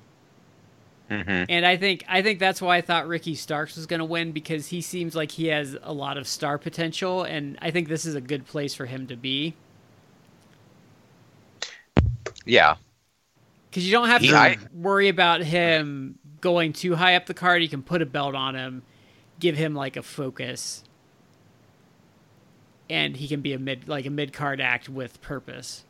hmm 1.10 1.44
and 1.50 1.66
I 1.66 1.76
think 1.78 2.04
I 2.08 2.22
think 2.22 2.40
that's 2.40 2.62
why 2.62 2.78
I 2.78 2.82
thought 2.82 3.08
Ricky 3.08 3.36
Starks 3.36 3.76
was 3.76 3.86
going 3.86 4.00
to 4.00 4.06
win 4.06 4.32
because 4.32 4.68
he 4.68 4.82
seems 4.82 5.16
like 5.16 5.32
he 5.32 5.48
has 5.48 5.78
a 5.84 5.92
lot 5.94 6.18
of 6.18 6.28
star 6.28 6.58
potential, 6.58 7.24
and 7.24 7.58
I 7.62 7.72
think 7.72 7.88
this 7.90 8.06
is 8.06 8.16
a 8.16 8.22
good 8.22 8.46
place 8.48 8.74
for 8.74 8.86
him 8.86 9.08
to 9.08 9.16
be 9.16 9.54
Yeah, 12.46 12.76
because 13.70 13.86
you 13.86 13.92
don't 13.92 14.08
have 14.10 14.22
He- 14.22 14.30
to 14.30 14.36
I- 14.38 14.58
worry 14.74 15.10
about 15.10 15.42
him 15.42 16.20
going 16.42 16.74
too 16.74 16.96
high 16.96 17.16
up 17.16 17.26
the 17.26 17.34
card. 17.34 17.62
You 17.62 17.70
can 17.70 17.84
put 17.84 18.02
a 18.02 18.06
belt 18.06 18.36
on 18.36 18.56
him, 18.56 18.84
give 19.40 19.56
him 19.56 19.74
like 19.76 19.96
a 19.98 20.04
focus, 20.04 20.84
and 22.90 23.16
he 23.18 23.28
can 23.28 23.42
be 23.42 23.54
a 23.54 23.60
mid 23.60 23.88
like 23.88 24.06
a 24.06 24.10
mid 24.10 24.34
card 24.34 24.60
act 24.62 24.90
with 24.90 25.22
purpose. 25.22 25.84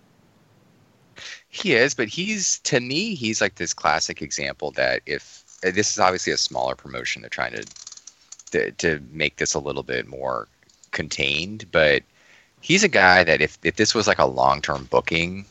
He 1.49 1.73
is, 1.73 1.93
but 1.93 2.07
he's 2.07 2.59
to 2.59 2.79
me, 2.79 3.15
he's 3.15 3.41
like 3.41 3.55
this 3.55 3.73
classic 3.73 4.21
example 4.21 4.71
that 4.71 5.01
if 5.05 5.43
uh, 5.65 5.71
this 5.71 5.91
is 5.91 5.99
obviously 5.99 6.33
a 6.33 6.37
smaller 6.37 6.75
promotion, 6.75 7.21
they're 7.21 7.29
trying 7.29 7.53
to 7.53 7.65
to, 8.51 8.71
to 8.71 9.01
make 9.11 9.37
this 9.37 9.53
a 9.53 9.59
little 9.59 9.83
bit 9.83 10.07
more 10.07 10.47
contained, 10.91 11.65
but 11.71 12.03
he's 12.61 12.83
a 12.83 12.87
guy 12.87 13.23
that 13.23 13.41
if 13.41 13.57
if 13.63 13.75
this 13.75 13.93
was 13.93 14.07
like 14.07 14.19
a 14.19 14.25
long 14.25 14.61
term 14.61 14.85
booking, 14.85 15.45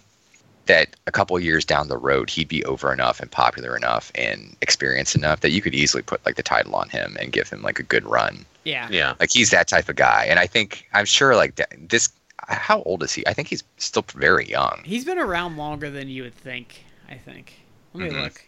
that 0.66 0.96
a 1.06 1.12
couple 1.12 1.38
years 1.38 1.64
down 1.64 1.88
the 1.88 1.98
road 1.98 2.30
he'd 2.30 2.48
be 2.48 2.64
over 2.64 2.92
enough 2.92 3.20
and 3.20 3.30
popular 3.30 3.76
enough 3.76 4.12
and 4.14 4.56
experienced 4.60 5.14
enough 5.14 5.40
that 5.40 5.50
you 5.50 5.60
could 5.60 5.74
easily 5.74 6.02
put 6.02 6.24
like 6.24 6.36
the 6.36 6.42
title 6.42 6.74
on 6.74 6.88
him 6.88 7.16
and 7.20 7.32
give 7.32 7.48
him 7.48 7.62
like 7.62 7.78
a 7.78 7.82
good 7.82 8.04
run. 8.04 8.44
Yeah, 8.64 8.88
Yeah. 8.90 9.14
Like 9.18 9.30
he's 9.32 9.50
that 9.50 9.66
type 9.68 9.88
of 9.88 9.96
guy, 9.96 10.26
and 10.28 10.38
I 10.38 10.46
think 10.46 10.88
I'm 10.92 11.04
sure 11.04 11.36
like 11.36 11.56
that, 11.56 11.72
this. 11.88 12.08
How 12.48 12.82
old 12.82 13.02
is 13.02 13.12
he? 13.12 13.26
I 13.26 13.32
think 13.34 13.48
he's 13.48 13.62
still 13.78 14.04
very 14.14 14.48
young. 14.48 14.82
he's 14.84 15.04
been 15.04 15.18
around 15.18 15.56
longer 15.56 15.90
than 15.90 16.08
you 16.08 16.24
would 16.24 16.34
think. 16.34 16.84
I 17.08 17.14
think. 17.16 17.54
Let 17.94 18.04
me 18.04 18.10
Mhm. 18.10 18.22
look. 18.22 18.42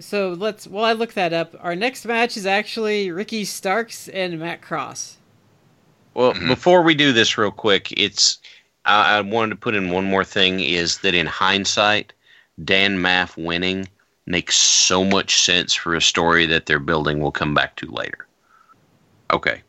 So 0.00 0.30
let's. 0.30 0.66
While 0.66 0.84
I 0.84 0.92
look 0.92 1.14
that 1.14 1.32
up, 1.32 1.54
our 1.60 1.76
next 1.76 2.04
match 2.04 2.36
is 2.36 2.46
actually 2.46 3.10
Ricky 3.10 3.44
Starks 3.44 4.08
and 4.08 4.38
Matt 4.38 4.60
Cross. 4.60 5.16
Well, 6.14 6.34
Mhm. 6.34 6.48
before 6.48 6.82
we 6.82 6.94
do 6.94 7.12
this, 7.12 7.38
real 7.38 7.50
quick, 7.50 7.92
it's 7.92 8.38
I, 8.86 9.18
I 9.18 9.20
wanted 9.20 9.50
to 9.50 9.56
put 9.56 9.74
in 9.74 9.90
one 9.90 10.04
more 10.04 10.24
thing: 10.24 10.60
is 10.60 10.98
that 10.98 11.14
in 11.14 11.26
hindsight, 11.26 12.12
Dan 12.64 12.98
Maff 12.98 13.36
winning 13.36 13.88
makes 14.26 14.56
so 14.56 15.04
much 15.04 15.42
sense 15.42 15.74
for 15.74 15.94
a 15.94 16.00
story 16.00 16.46
that 16.46 16.66
they're 16.66 16.78
building. 16.78 17.20
We'll 17.20 17.30
come 17.32 17.54
back 17.54 17.76
to 17.76 17.90
later. 17.90 18.26
Okay, 19.32 19.62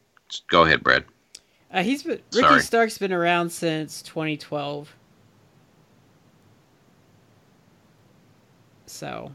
go 0.48 0.64
ahead, 0.64 0.82
Brad. 0.84 1.04
Uh, 1.74 1.84
he's 1.84 2.04
been 2.04 2.20
Ricky 2.34 2.48
Sorry. 2.48 2.62
Stark's 2.62 2.98
been 2.98 3.14
around 3.14 3.52
since 3.52 4.02
2012. 4.02 4.94
So 8.86 9.32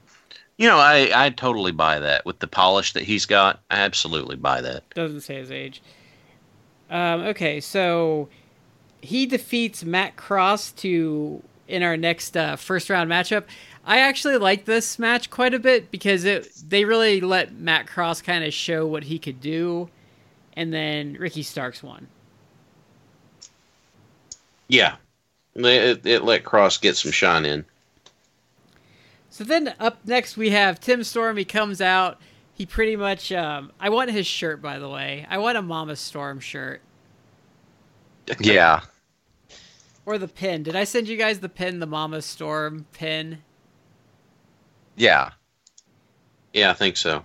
You 0.59 0.69
know, 0.69 0.79
I 0.79 1.11
I 1.15 1.31
totally 1.31 1.73
buy 1.73 1.99
that 1.99 2.27
with 2.27 2.39
the 2.41 2.47
polish 2.47 2.93
that 2.93 3.05
he's 3.05 3.27
got. 3.27 3.61
I 3.71 3.77
absolutely 3.81 4.37
buy 4.37 4.61
that. 4.61 4.89
doesn't 4.95 5.23
say 5.23 5.37
his 5.37 5.51
age. 5.51 5.83
Um, 6.91 7.23
okay, 7.23 7.61
so 7.61 8.29
he 9.01 9.27
defeats 9.27 9.85
Matt 9.85 10.17
Cross 10.17 10.73
to 10.73 11.43
in 11.69 11.83
our 11.83 11.97
next 11.97 12.37
uh, 12.37 12.57
first 12.57 12.91
round 12.91 13.11
matchup. 13.11 13.45
I 13.85 14.01
actually 14.01 14.37
like 14.37 14.65
this 14.65 14.99
match 14.99 15.31
quite 15.31 15.55
a 15.55 15.59
bit 15.59 15.91
because 15.91 16.25
it 16.25 16.53
they 16.69 16.85
really 16.85 17.21
let 17.21 17.55
Matt 17.55 17.87
Cross 17.87 18.23
kind 18.23 18.45
of 18.45 18.53
show 18.53 18.87
what 18.87 19.05
he 19.05 19.19
could 19.19 19.41
do, 19.41 19.89
and 20.55 20.73
then 20.73 21.15
Ricky 21.15 21.43
Starks 21.43 21.83
won. 21.83 22.09
Yeah, 24.69 24.97
it, 25.55 26.05
it 26.07 26.25
let 26.25 26.45
Cross 26.45 26.79
get 26.79 26.97
some 26.97 27.13
shine 27.13 27.45
in. 27.45 27.65
So 29.31 29.45
then 29.45 29.75
up 29.79 29.99
next 30.07 30.37
we 30.37 30.51
have 30.51 30.81
Tim 30.81 31.05
Storm. 31.05 31.37
He 31.37 31.45
comes 31.45 31.81
out. 31.81 32.19
He 32.55 32.65
pretty 32.67 32.97
much. 32.97 33.31
Um, 33.33 33.71
I 33.79 33.91
want 33.91 34.11
his 34.11 34.27
shirt, 34.27 34.63
by 34.63 34.79
the 34.79 34.89
way. 34.89 35.27
I 35.29 35.39
want 35.39 35.59
a 35.59 35.63
Mama 35.63 35.97
Storm 35.97 36.41
shirt 36.41 36.81
Yeah, 38.41 38.81
or 40.07 40.19
the 40.19 40.29
pin. 40.29 40.63
Did 40.63 40.75
I 40.75 40.85
send 40.85 41.09
you 41.09 41.17
guys 41.17 41.41
the 41.41 41.49
pin, 41.49 41.81
the 41.81 41.87
Mama 41.87 42.23
Storm 42.23 42.87
pin? 42.93 43.43
yeah. 44.97 45.31
Yeah, 46.53 46.71
I 46.71 46.73
think 46.73 46.97
so. 46.97 47.23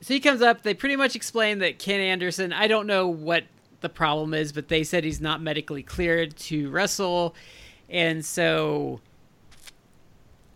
So 0.00 0.12
he 0.12 0.18
comes 0.18 0.42
up. 0.42 0.62
They 0.64 0.74
pretty 0.74 0.96
much 0.96 1.14
explain 1.14 1.60
that 1.60 1.78
Ken 1.78 2.00
Anderson. 2.00 2.52
I 2.52 2.66
don't 2.66 2.88
know 2.88 3.06
what 3.06 3.44
the 3.84 3.88
problem 3.88 4.34
is, 4.34 4.50
but 4.50 4.66
they 4.66 4.82
said 4.82 5.04
he's 5.04 5.20
not 5.20 5.40
medically 5.40 5.84
cleared 5.84 6.36
to 6.38 6.68
wrestle, 6.70 7.36
and 7.88 8.24
so 8.24 9.00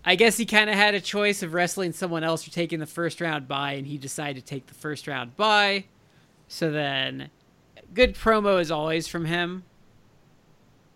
I 0.05 0.17
guess 0.17 0.37
he 0.37 0.47
kind 0.47 0.69
of 0.69 0.75
had 0.75 0.95
a 0.95 1.01
choice 1.01 1.45
of 1.45 1.55
wrestling 1.55 1.93
someone 1.93 2.25
else 2.25 2.49
or 2.49 2.51
taking 2.51 2.81
the 2.81 2.87
first 2.87 3.21
round 3.21 3.47
bye, 3.47 3.73
and 3.75 3.87
he 3.87 3.99
decided 3.99 4.45
to 4.45 4.47
take 4.47 4.67
the 4.67 4.75
first 4.75 5.07
round 5.07 5.37
bye. 5.37 5.85
So 6.49 6.73
then, 6.73 7.31
good 7.95 8.17
promo 8.17 8.61
as 8.61 8.71
always 8.71 9.07
from 9.07 9.27
him. 9.27 9.65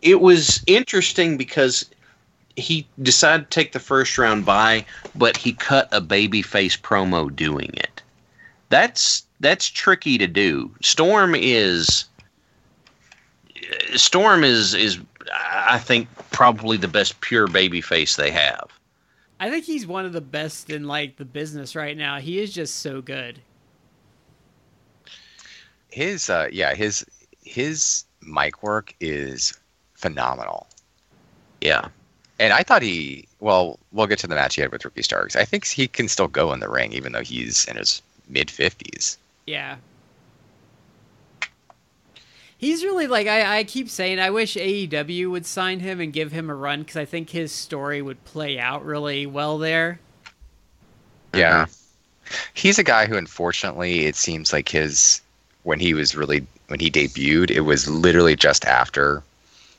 it 0.03 0.21
was 0.21 0.63
interesting 0.67 1.37
because 1.37 1.89
he 2.57 2.87
decided 3.01 3.51
to 3.51 3.55
take 3.55 3.73
the 3.73 3.81
first 3.81 4.19
round 4.19 4.45
by, 4.45 4.85
but 5.15 5.37
he 5.37 5.53
cut 5.53 5.89
a 5.93 6.01
babyface 6.01 6.79
promo 6.79 7.35
doing 7.35 7.71
it. 7.75 8.03
That's 8.69 9.25
that's 9.41 9.69
tricky 9.69 10.19
to 10.19 10.27
do. 10.27 10.71
Storm 10.83 11.35
is 11.35 12.05
Storm 13.94 14.44
is 14.44 14.74
is 14.74 14.99
I 15.35 15.78
think 15.78 16.09
probably 16.31 16.77
the 16.77 16.89
best 16.89 17.20
pure 17.20 17.47
babyface 17.47 18.16
they 18.16 18.31
have. 18.31 18.69
I 19.40 19.51
think 19.51 19.65
he's 19.65 19.86
one 19.86 20.05
of 20.05 20.12
the 20.12 20.20
best 20.20 20.70
in 20.70 20.85
like 20.85 21.16
the 21.16 21.24
business 21.24 21.74
right 21.74 21.97
now. 21.97 22.19
He 22.20 22.39
is 22.39 22.53
just 22.53 22.77
so 22.77 23.03
good. 23.03 23.40
His 25.90 26.31
uh, 26.31 26.49
yeah, 26.53 26.74
his 26.74 27.05
his 27.43 28.05
mic 28.23 28.62
work 28.62 28.94
is 29.01 29.59
phenomenal. 29.94 30.66
Yeah. 31.61 31.89
And 32.39 32.53
I 32.53 32.62
thought 32.62 32.82
he 32.82 33.27
well, 33.40 33.78
we'll 33.93 34.07
get 34.07 34.19
to 34.20 34.27
the 34.27 34.35
match 34.35 34.55
he 34.55 34.62
had 34.62 34.73
with 34.73 34.85
Ricky 34.85 35.03
Starks. 35.03 35.36
I 35.36 35.44
think 35.44 35.66
he 35.66 35.89
can 35.89 36.09
still 36.09 36.28
go 36.28 36.53
in 36.53 36.61
the 36.61 36.69
ring 36.69 36.93
even 36.93 37.12
though 37.12 37.23
he's 37.23 37.65
in 37.66 37.77
his 37.77 38.01
mid 38.28 38.51
fifties. 38.51 39.19
Yeah. 39.47 39.77
He's 42.63 42.85
really 42.85 43.09
like 43.09 43.27
I, 43.27 43.59
I 43.59 43.65
keep 43.65 43.91
saying 43.91 44.21
I 44.21 44.31
wish 44.31 44.55
AEW 44.55 45.29
would 45.33 45.45
sign 45.47 45.81
him 45.81 46.01
and 46.01 46.13
give 46.13 46.31
him 46.31 46.49
a 46.49 46.55
run 46.55 46.83
because 46.83 46.97
I 46.97 47.05
think 47.05 47.31
his 47.31 47.51
story 47.51 48.01
would 48.01 48.25
play 48.25 48.57
out 48.61 48.85
really 48.85 49.27
well 49.27 49.59
there. 49.59 49.99
Yeah. 51.35 51.67
He's 52.55 52.79
a 52.79 52.85
guy 52.85 53.07
who 53.07 53.17
unfortunately 53.17 54.07
it 54.07 54.15
seems 54.15 54.53
like 54.53 54.69
his 54.69 55.21
when 55.65 55.81
he 55.81 55.93
was 55.93 56.15
really 56.15 56.47
when 56.69 56.79
he 56.79 56.89
debuted, 56.89 57.51
it 57.51 57.63
was 57.63 57.91
literally 57.91 58.37
just 58.37 58.65
after 58.65 59.25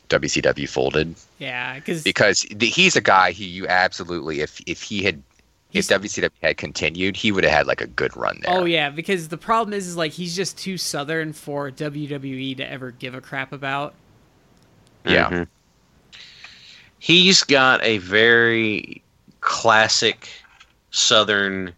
WCW 0.10 0.68
folded 0.68 1.16
Yeah, 1.40 1.76
because 1.76 2.04
because 2.04 2.42
he's 2.60 2.98
a 2.98 3.02
guy 3.02 3.32
who 3.32 3.46
you 3.46 3.66
absolutely 3.66 4.42
if 4.42 4.60
if 4.68 4.82
he 4.82 5.04
had 5.04 5.24
if 5.74 5.88
He's- 5.88 5.88
WCW 5.88 6.30
had 6.42 6.58
continued, 6.58 7.18
he 7.18 7.32
would 7.32 7.44
have 7.44 7.54
had 7.54 7.68
like 7.68 7.82
a 7.82 7.88
good 7.88 8.16
run 8.16 8.40
there. 8.44 8.54
oh 8.54 8.66
yeah, 8.66 8.90
because 8.90 9.28
the 9.30 9.38
problem 9.38 9.74
is 9.74 9.88
is 9.88 9.98
like 9.98 10.12
he's 10.12 10.36
just 10.36 10.58
too 10.58 10.78
southern 10.78 11.34
for 11.34 11.72
WWE 11.72 12.56
to 12.58 12.72
ever 12.72 12.92
give 12.92 13.16
a 13.16 13.22
crap 13.22 13.52
about. 13.52 13.94
Yeah. 15.06 15.30
Mhm. 15.30 15.48
He's 17.00 17.44
got 17.44 17.84
a 17.84 17.98
very 18.00 19.02
classic 19.42 20.30
Southern 20.92 21.74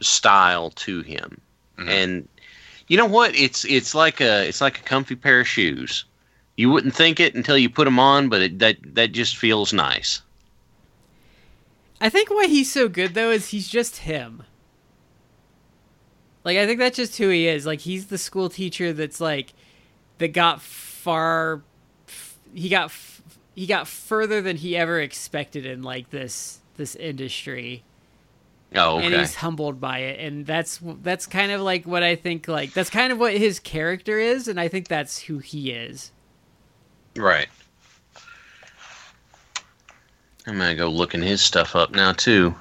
style 0.00 0.70
to 0.70 1.02
him, 1.02 1.40
Mhm. 1.78 1.88
and 1.88 2.28
you 2.88 2.96
know 2.96 3.06
what? 3.06 3.34
It's 3.34 3.64
it's 3.64 3.94
like 3.94 4.20
a 4.20 4.46
it's 4.46 4.60
like 4.60 4.78
a 4.78 4.82
comfy 4.82 5.16
pair 5.16 5.40
of 5.40 5.48
shoes. 5.48 6.04
You 6.56 6.70
wouldn't 6.70 6.94
think 6.94 7.18
it 7.20 7.34
until 7.34 7.58
you 7.58 7.68
put 7.68 7.84
them 7.84 7.98
on, 7.98 8.28
but 8.28 8.40
it, 8.40 8.58
that 8.60 8.76
that 8.94 9.12
just 9.12 9.36
feels 9.36 9.72
nice. 9.72 10.22
I 12.00 12.08
think 12.08 12.30
why 12.30 12.46
he's 12.46 12.70
so 12.70 12.88
good 12.88 13.14
though 13.14 13.30
is 13.30 13.48
he's 13.48 13.68
just 13.68 13.98
him. 13.98 14.42
Like 16.44 16.58
I 16.58 16.66
think 16.66 16.78
that's 16.78 16.96
just 16.96 17.16
who 17.18 17.28
he 17.28 17.48
is. 17.48 17.66
Like 17.66 17.80
he's 17.80 18.06
the 18.06 18.18
school 18.18 18.48
teacher 18.48 18.92
that's 18.92 19.20
like 19.20 19.52
that 20.18 20.28
got 20.32 20.60
far 20.62 21.62
he 22.54 22.68
got 22.68 22.86
f- 22.86 23.22
he 23.54 23.66
got 23.66 23.86
further 23.88 24.40
than 24.40 24.56
he 24.56 24.76
ever 24.76 25.00
expected 25.00 25.66
in 25.66 25.82
like 25.82 26.10
this 26.10 26.60
this 26.76 26.94
industry 26.96 27.82
Oh, 28.74 28.98
and 28.98 29.14
he's 29.20 29.36
humbled 29.36 29.80
by 29.80 29.98
it 30.00 30.20
and 30.20 30.44
that's 30.44 30.80
that's 31.02 31.24
kind 31.26 31.52
of 31.52 31.60
like 31.60 31.86
what 31.86 32.02
i 32.02 32.16
think 32.16 32.48
like 32.48 32.72
that's 32.72 32.90
kind 32.90 33.12
of 33.12 33.18
what 33.18 33.34
his 33.34 33.60
character 33.60 34.18
is 34.18 34.48
and 34.48 34.58
i 34.58 34.68
think 34.68 34.88
that's 34.88 35.18
who 35.20 35.38
he 35.38 35.70
is 35.70 36.10
Right. 37.16 37.48
I'm 40.46 40.58
gonna 40.58 40.74
go 40.76 40.88
looking 40.88 41.22
his 41.22 41.42
stuff 41.42 41.74
up 41.76 41.90
now 41.92 42.12
too. 42.12 42.54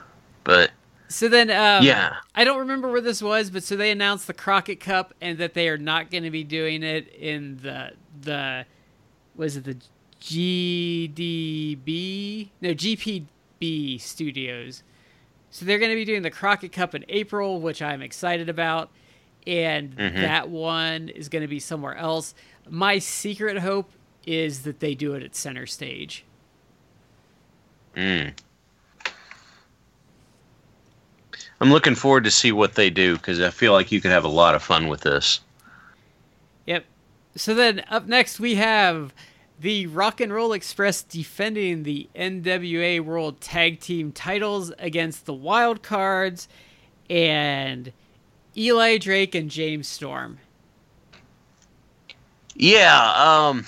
But 0.43 0.71
so 1.07 1.27
then 1.29 1.51
um 1.51 1.83
yeah, 1.83 2.15
i 2.33 2.43
don't 2.43 2.57
remember 2.57 2.91
where 2.91 2.99
this 2.99 3.21
was 3.21 3.51
but 3.51 3.63
so 3.63 3.75
they 3.75 3.91
announced 3.91 4.25
the 4.25 4.33
crockett 4.33 4.79
cup 4.79 5.13
and 5.21 5.37
that 5.37 5.53
they 5.53 5.69
are 5.69 5.77
not 5.77 6.09
going 6.09 6.23
to 6.23 6.31
be 6.31 6.43
doing 6.43 6.81
it 6.81 7.07
in 7.13 7.57
the 7.61 7.91
the 8.21 8.65
was 9.35 9.55
it 9.55 9.65
the 9.65 9.77
gdb 10.85 12.49
no 12.61 12.69
gpb 12.73 14.01
studios 14.01 14.83
so 15.51 15.63
they're 15.65 15.77
going 15.79 15.91
to 15.91 15.95
be 15.95 16.05
doing 16.05 16.23
the 16.23 16.31
crockett 16.31 16.71
cup 16.71 16.95
in 16.95 17.05
april 17.09 17.61
which 17.61 17.81
i'm 17.83 18.01
excited 18.01 18.49
about 18.49 18.89
and 19.45 19.95
Mhm. 19.95 20.15
that 20.21 20.49
one 20.49 21.09
is 21.09 21.29
going 21.29 21.43
to 21.43 21.47
be 21.47 21.59
somewhere 21.59 21.95
else 21.95 22.33
my 22.67 22.97
secret 22.97 23.59
hope 23.59 23.91
is 24.25 24.63
that 24.63 24.79
they 24.79 24.95
do 24.95 25.13
it 25.13 25.21
at 25.21 25.35
center 25.35 25.67
stage 25.67 26.25
mm. 27.95 28.33
I'm 31.61 31.71
looking 31.71 31.95
forward 31.95 32.25
to 32.25 32.31
see 32.31 32.51
what 32.51 32.75
they 32.75 32.89
do 32.89 33.15
because 33.15 33.39
I 33.39 33.49
feel 33.49 33.71
like 33.71 33.91
you 33.91 34.01
could 34.01 34.11
have 34.11 34.25
a 34.25 34.29
lot 34.29 34.55
of 34.55 34.63
fun 34.63 34.87
with 34.87 35.01
this. 35.01 35.39
Yep. 36.65 36.85
So 37.35 37.53
then 37.53 37.83
up 37.89 38.07
next 38.07 38.39
we 38.39 38.55
have 38.55 39.13
the 39.59 39.87
Rock 39.87 40.19
and 40.19 40.33
Roll 40.33 40.53
Express 40.53 41.01
defending 41.01 41.83
the 41.83 42.09
NWA 42.15 42.99
World 42.99 43.39
Tag 43.39 43.79
Team 43.79 44.11
titles 44.11 44.73
against 44.79 45.25
the 45.25 45.33
Wild 45.33 45.81
Cards 45.81 46.49
and 47.09 47.93
Eli 48.57 48.97
Drake 48.97 49.33
and 49.33 49.49
James 49.49 49.87
Storm. 49.87 50.39
Yeah. 52.55 53.13
Um. 53.15 53.65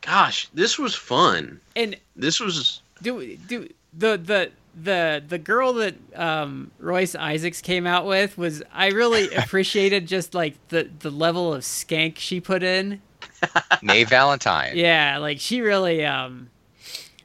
Gosh, 0.00 0.48
this 0.52 0.78
was 0.78 0.96
fun. 0.96 1.60
And 1.76 1.96
This 2.16 2.40
was 2.40 2.82
do 3.02 3.36
do 3.36 3.68
the 3.92 4.16
the 4.18 4.50
the 4.80 5.22
the 5.26 5.38
girl 5.38 5.74
that 5.74 5.94
um, 6.16 6.70
Royce 6.78 7.14
Isaacs 7.14 7.60
came 7.60 7.86
out 7.86 8.06
with 8.06 8.38
was 8.38 8.62
I 8.72 8.88
really 8.88 9.32
appreciated 9.34 10.06
just 10.06 10.34
like 10.34 10.54
the 10.68 10.90
the 11.00 11.10
level 11.10 11.52
of 11.54 11.62
skank 11.62 12.18
she 12.18 12.40
put 12.40 12.62
in. 12.62 13.00
May 13.82 14.04
Valentine. 14.04 14.72
Yeah, 14.76 15.18
like 15.18 15.40
she 15.40 15.60
really 15.60 16.04
um 16.04 16.50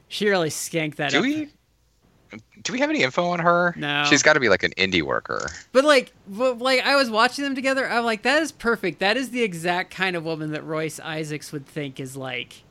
she 0.08 0.28
really 0.28 0.50
skanked 0.50 0.96
that 0.96 1.10
Do 1.10 1.18
up. 1.18 1.22
we? 1.22 1.48
Do 2.62 2.72
we 2.72 2.80
have 2.80 2.90
any 2.90 3.02
info 3.02 3.24
on 3.24 3.38
her? 3.38 3.72
No. 3.78 4.04
She's 4.04 4.22
got 4.22 4.34
to 4.34 4.40
be 4.40 4.48
like 4.50 4.62
an 4.62 4.72
indie 4.72 5.00
worker. 5.02 5.48
But 5.72 5.84
like, 5.84 6.12
but 6.26 6.58
like 6.58 6.80
I 6.84 6.96
was 6.96 7.08
watching 7.08 7.44
them 7.44 7.54
together, 7.54 7.88
I'm 7.88 8.04
like, 8.04 8.22
that 8.22 8.42
is 8.42 8.52
perfect. 8.52 8.98
That 8.98 9.16
is 9.16 9.30
the 9.30 9.42
exact 9.42 9.94
kind 9.94 10.16
of 10.16 10.24
woman 10.24 10.50
that 10.52 10.64
Royce 10.64 11.00
Isaacs 11.00 11.52
would 11.52 11.66
think 11.66 12.00
is 12.00 12.16
like 12.16 12.64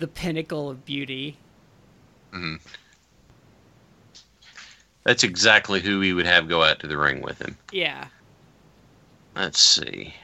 the 0.00 0.08
pinnacle 0.08 0.68
of 0.68 0.84
beauty. 0.84 1.36
that's 5.04 5.24
exactly 5.24 5.80
who 5.80 6.00
he 6.00 6.12
would 6.12 6.26
have 6.26 6.48
go 6.48 6.62
out 6.62 6.80
to 6.80 6.86
the 6.86 6.98
ring 6.98 7.22
with 7.22 7.40
him. 7.40 7.56
Yeah. 7.72 8.06
Let's 9.34 9.60
see. 9.60 10.14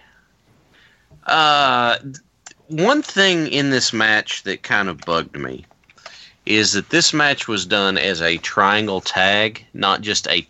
Uh, 1.24 1.98
one 2.68 3.02
thing 3.02 3.46
in 3.48 3.70
this 3.70 3.92
match 3.92 4.42
that 4.42 4.62
kind 4.62 4.88
of 4.88 4.98
bugged 5.00 5.38
me 5.38 5.64
is 6.44 6.72
that 6.72 6.90
this 6.90 7.12
match 7.12 7.48
was 7.48 7.66
done 7.66 7.98
as 7.98 8.22
a 8.22 8.36
triangle 8.38 9.00
tag, 9.00 9.64
not 9.74 10.00
just 10.00 10.28
a 10.28 10.46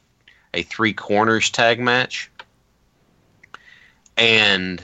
a 0.54 0.62
three 0.62 0.92
corners 0.92 1.50
tag 1.50 1.78
match. 1.78 2.30
And 4.16 4.82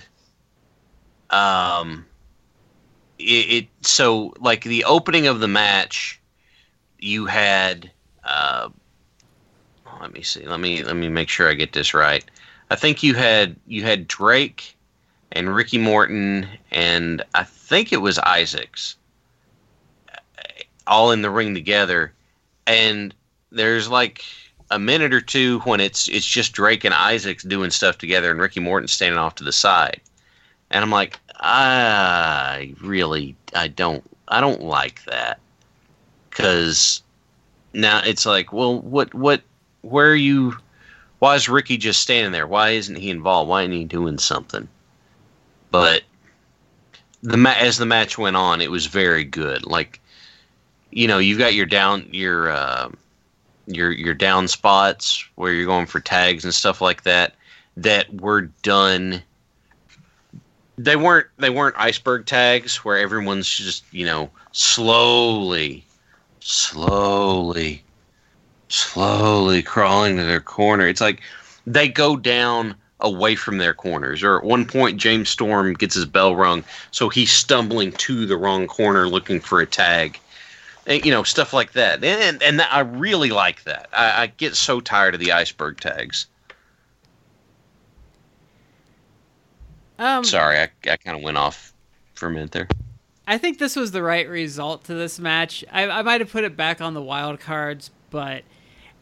um 1.31 2.05
it, 3.23 3.65
it 3.65 3.69
so 3.83 4.35
like 4.41 4.65
the 4.65 4.85
opening 4.85 5.27
of 5.27 5.41
the 5.41 5.49
match 5.49 6.21
you 6.99 7.27
had 7.27 7.91
uh 8.25 8.69
let 10.03 10.13
me 10.13 10.23
see. 10.23 10.45
Let 10.45 10.59
me 10.59 10.83
let 10.83 10.97
me 10.97 11.09
make 11.09 11.29
sure 11.29 11.49
I 11.49 11.55
get 11.55 11.73
this 11.73 11.95
right. 11.95 12.25
I 12.71 12.77
think 12.77 13.03
you 13.03 13.15
had 13.15 13.57
you 13.67 13.85
had 13.85 14.09
Drake 14.09 14.77
and 15.31 15.55
Ricky 15.55 15.79
Morton 15.79 16.47
and 16.71 17.23
I 17.35 17.45
think 17.45 17.93
it 17.93 17.99
was 17.99 18.19
Isaacs 18.19 18.97
all 20.87 21.13
in 21.13 21.23
the 21.23 21.31
ring 21.31 21.55
together 21.55 22.13
and 22.67 23.15
there's 23.53 23.89
like 23.89 24.25
a 24.71 24.79
minute 24.79 25.15
or 25.15 25.21
two 25.21 25.61
when 25.61 25.81
it's 25.81 26.09
it's 26.09 26.27
just 26.27 26.53
Drake 26.53 26.85
and 26.85 26.95
Isaacs 26.95 27.45
doing 27.45 27.71
stuff 27.71 27.99
together 27.99 28.31
and 28.31 28.41
Ricky 28.41 28.61
Morton 28.61 28.89
standing 28.89 29.19
off 29.19 29.37
to 29.37 29.45
the 29.45 29.53
side. 29.53 30.01
And 30.71 30.83
I'm 30.83 30.91
like, 30.91 31.21
I 31.41 32.75
really 32.81 33.37
I 33.55 33.69
don't 33.69 34.05
I 34.29 34.41
don't 34.41 34.63
like 34.63 35.05
that. 35.05 35.41
Cuz 36.31 37.03
now 37.73 38.01
it's 38.05 38.27
like, 38.27 38.53
well, 38.53 38.81
what 38.81 39.13
what 39.15 39.43
where 39.83 40.11
are 40.11 40.15
you 40.15 40.57
why 41.19 41.37
is 41.37 41.49
Ricky 41.49 41.77
just 41.77 42.01
standing 42.01 42.33
there? 42.33 42.47
Why 42.47 42.71
isn't 42.71 42.97
he 42.97 43.11
involved? 43.11 43.49
Why 43.49 43.63
isn't 43.63 43.73
he 43.73 43.85
doing 43.85 44.19
something? 44.19 44.69
But 45.71 46.03
the 47.23 47.37
ma- 47.37 47.55
as 47.57 47.79
the 47.79 47.87
match 47.87 48.19
went 48.19 48.37
on, 48.37 48.61
it 48.61 48.71
was 48.71 48.87
very 48.87 49.25
good. 49.25 49.65
Like, 49.65 50.01
you 50.91 51.07
know, 51.07 51.19
you've 51.19 51.39
got 51.39 51.55
your 51.55 51.67
down 51.67 52.09
your 52.11 52.51
uh, 52.51 52.91
your 53.67 53.93
your 53.93 54.15
down 54.15 54.49
spots 54.49 55.25
where 55.37 55.53
you're 55.53 55.67
going 55.67 55.87
for 55.87 56.01
tags 56.01 56.45
and 56.45 56.53
stuff 56.53 56.81
like 56.81 57.05
that 57.05 57.35
that 57.77 58.13
were 58.21 58.43
done. 58.63 59.23
They 60.85 60.97
weren't 60.97 61.29
they 61.39 61.51
weren't 61.51 61.77
iceberg 61.79 62.27
tags 62.27 62.77
where 62.77 62.99
everyone's 62.99 63.49
just 63.49 63.85
you 63.93 64.07
know 64.07 64.31
slowly, 64.53 65.85
slowly 66.41 67.85
slowly 68.73 69.63
crawling 69.63 70.17
to 70.17 70.25
their 70.25 70.41
corner. 70.41 70.89
It's 70.89 71.01
like 71.01 71.21
they 71.67 71.89
go 71.89 72.17
down 72.17 72.75
away 73.01 73.35
from 73.35 73.59
their 73.59 73.75
corners. 73.75 74.23
Or 74.23 74.39
at 74.39 74.45
one 74.45 74.65
point, 74.65 74.97
James 74.99 75.29
Storm 75.29 75.75
gets 75.75 75.95
his 75.95 76.07
bell 76.07 76.35
rung, 76.35 76.65
so 76.91 77.09
he's 77.09 77.31
stumbling 77.31 77.93
to 77.93 78.27
the 78.27 78.37
wrong 78.37 78.67
corner 78.67 79.09
looking 79.09 79.41
for 79.41 79.61
a 79.61 79.67
tag. 79.67 80.19
And, 80.87 81.05
you 81.05 81.13
know, 81.13 81.23
stuff 81.23 81.53
like 81.53 81.73
that. 81.73 82.03
And, 82.03 82.43
and 82.43 82.61
I 82.61 82.81
really 82.81 83.31
like 83.31 83.63
that. 83.65 83.89
I, 83.93 84.23
I 84.23 84.27
get 84.27 84.57
so 84.57 84.81
tired 84.81 85.15
of 85.15 85.21
the 85.21 85.33
iceberg 85.33 85.79
tags. 85.79 86.27
Um 89.99 90.25
Sorry, 90.25 90.59
I, 90.59 90.69
I 90.91 90.97
kind 90.97 91.17
of 91.17 91.23
went 91.23 91.37
off 91.37 91.73
for 92.15 92.29
a 92.29 92.31
minute 92.31 92.53
there. 92.53 92.69
I 93.27 93.39
think 93.39 93.59
this 93.59 93.77
was 93.77 93.93
the 93.93 94.03
right 94.03 94.29
result 94.29 94.85
to 94.85 94.95
this 94.95 95.19
match. 95.19 95.65
I, 95.71 95.89
I 95.89 96.03
might 96.03 96.21
have 96.21 96.31
put 96.31 96.45
it 96.45 96.57
back 96.57 96.81
on 96.81 96.95
the 96.95 97.03
wild 97.03 97.41
cards, 97.41 97.91
but 98.11 98.43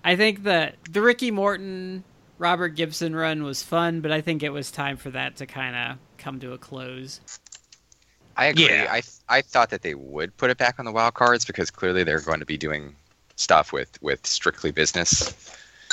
I 0.05 0.17
think 0.17 0.43
that 0.45 0.77
the 0.91 1.01
Ricky 1.01 1.31
Morton 1.31 2.05
Robert 2.39 2.71
Gibson 2.71 3.15
run 3.15 3.43
was 3.43 3.63
fun, 3.63 4.01
but 4.01 4.11
I 4.11 4.21
think 4.21 4.43
it 4.43 4.51
was 4.51 4.71
time 4.71 4.97
for 4.97 5.11
that 5.11 5.37
to 5.37 5.47
kind 5.47 5.77
of 5.77 5.99
come 6.17 6.41
to 6.41 6.53
a 6.53 6.59
close. 6.59 7.21
I 8.37 8.47
agree. 8.47 8.65
Yeah. 8.65 8.89
I 8.91 9.03
I 9.29 9.43
thought 9.43 9.71
that 9.71 9.83
they 9.83 9.95
would 9.95 10.35
put 10.39 10.51
it 10.51 10.57
back 10.57 10.79
on 10.79 10.87
the 10.87 10.93
wild 10.93 11.15
cards 11.15 11.45
because 11.45 11.71
clearly 11.71 12.05
they're 12.05 12.21
going 12.21 12.41
to 12.41 12.47
be 12.47 12.57
doing 12.57 12.97
stuff 13.37 13.73
with 13.73 14.01
with 14.03 14.27
strictly 14.27 14.71
business. 14.71 15.35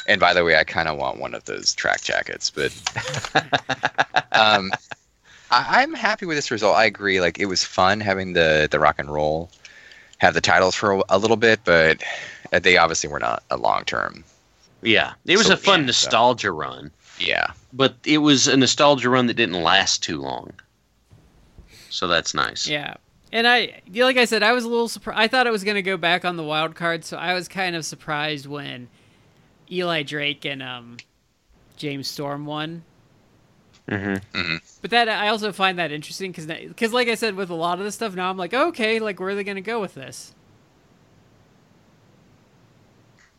And 0.07 0.19
by 0.21 0.33
the 0.33 0.43
way, 0.43 0.55
I 0.57 0.63
kind 0.63 0.87
of 0.87 0.97
want 0.97 1.19
one 1.19 1.33
of 1.33 1.43
those 1.45 1.73
track 1.75 2.01
jackets, 2.01 2.49
but 2.49 2.71
um, 4.31 4.71
I, 5.51 5.81
I'm 5.81 5.93
happy 5.93 6.25
with 6.25 6.37
this 6.37 6.49
result. 6.51 6.75
I 6.77 6.85
agree. 6.85 7.19
Like 7.21 7.39
it 7.39 7.45
was 7.45 7.63
fun 7.63 7.99
having 7.99 8.33
the 8.33 8.67
the 8.71 8.79
rock 8.79 8.99
and 8.99 9.11
roll 9.11 9.49
have 10.19 10.33
the 10.33 10.41
titles 10.41 10.75
for 10.75 10.93
a, 10.93 11.01
a 11.09 11.17
little 11.19 11.37
bit, 11.37 11.59
but 11.63 12.01
they 12.51 12.77
obviously 12.77 13.09
were 13.09 13.19
not 13.19 13.43
a 13.51 13.57
long 13.57 13.83
term. 13.85 14.23
Yeah, 14.81 15.13
it 15.25 15.37
was 15.37 15.47
So, 15.47 15.53
a 15.53 15.57
fun 15.57 15.81
yeah, 15.81 15.83
so- 15.83 15.87
nostalgia 15.87 16.51
run, 16.51 16.91
Yeah. 17.19 17.51
but 17.73 17.95
it 18.05 18.19
was 18.19 18.47
a 18.47 18.55
nostalgia 18.57 19.09
run 19.09 19.27
that 19.27 19.33
didn't 19.35 19.61
last 19.61 20.03
too 20.03 20.21
long. 20.21 20.53
So 21.89 22.07
that's 22.07 22.33
nice. 22.33 22.67
Yeah. 22.67 22.95
And 23.31 23.47
I, 23.47 23.81
yeah, 23.91 24.05
like 24.05 24.17
I 24.17 24.25
said, 24.25 24.41
I 24.43 24.53
was 24.53 24.63
a 24.63 24.69
little 24.69 24.87
surprised. 24.87 25.19
I 25.19 25.27
thought 25.27 25.47
it 25.47 25.51
was 25.51 25.63
going 25.63 25.75
to 25.75 25.81
go 25.81 25.97
back 25.97 26.23
on 26.25 26.37
the 26.37 26.43
wild 26.43 26.75
card, 26.75 27.03
so 27.03 27.17
I 27.17 27.33
was 27.33 27.47
kind 27.47 27.75
of 27.75 27.83
surprised 27.85 28.45
when 28.45 28.87
Eli 29.71 30.03
Drake 30.03 30.45
and 30.45 30.61
um, 30.61 30.97
James 31.77 32.07
Storm 32.07 32.45
won. 32.45 32.83
hmm 33.89 34.15
But 34.81 34.91
that 34.91 35.09
I 35.09 35.29
also 35.29 35.51
find 35.51 35.79
that 35.79 35.91
interesting 35.91 36.31
because, 36.31 36.45
because 36.45 36.93
like 36.93 37.07
I 37.07 37.15
said, 37.15 37.35
with 37.35 37.49
a 37.49 37.55
lot 37.55 37.79
of 37.79 37.85
this 37.85 37.95
stuff 37.95 38.15
now, 38.15 38.29
I'm 38.29 38.37
like, 38.37 38.53
okay, 38.53 38.99
like 38.99 39.19
where 39.19 39.29
are 39.29 39.35
they 39.35 39.43
going 39.43 39.55
to 39.55 39.61
go 39.61 39.79
with 39.79 39.93
this? 39.93 40.33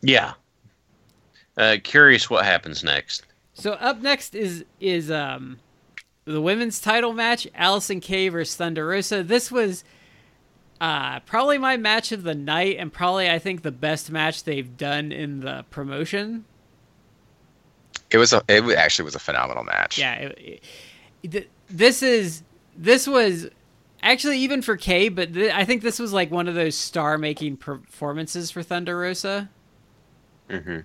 Yeah. 0.00 0.34
Uh, 1.56 1.76
curious 1.82 2.30
what 2.30 2.44
happens 2.44 2.84
next. 2.84 3.24
So 3.54 3.72
up 3.72 4.00
next 4.00 4.36
is 4.36 4.64
is 4.78 5.10
um 5.10 5.58
the 6.24 6.40
women's 6.40 6.80
title 6.80 7.12
match, 7.12 7.48
Allysin 7.58 8.00
Kay 8.00 8.28
versus 8.28 8.54
Thunder 8.54 8.86
Rosa. 8.86 9.22
This 9.24 9.50
was 9.50 9.82
uh, 10.80 11.20
probably 11.20 11.58
my 11.58 11.76
match 11.76 12.12
of 12.12 12.22
the 12.22 12.34
night, 12.34 12.76
and 12.78 12.92
probably 12.92 13.28
I 13.30 13.38
think 13.38 13.62
the 13.62 13.72
best 13.72 14.10
match 14.10 14.44
they've 14.44 14.76
done 14.76 15.12
in 15.12 15.40
the 15.40 15.64
promotion. 15.70 16.44
It 18.10 18.18
was 18.18 18.32
a. 18.32 18.42
It 18.48 18.62
actually 18.76 19.04
was 19.04 19.14
a 19.14 19.18
phenomenal 19.18 19.64
match. 19.64 19.98
Yeah, 19.98 20.14
it, 20.14 20.62
it, 21.22 21.50
this 21.68 22.02
is 22.02 22.42
this 22.76 23.06
was 23.06 23.48
actually 24.02 24.38
even 24.38 24.62
for 24.62 24.76
Kay, 24.76 25.08
but 25.08 25.34
th- 25.34 25.52
I 25.52 25.64
think 25.64 25.82
this 25.82 25.98
was 25.98 26.12
like 26.12 26.30
one 26.30 26.48
of 26.48 26.54
those 26.54 26.74
star-making 26.76 27.56
performances 27.58 28.50
for 28.50 28.62
Thunder 28.62 28.98
Rosa. 28.98 29.48
hmm 30.48 30.78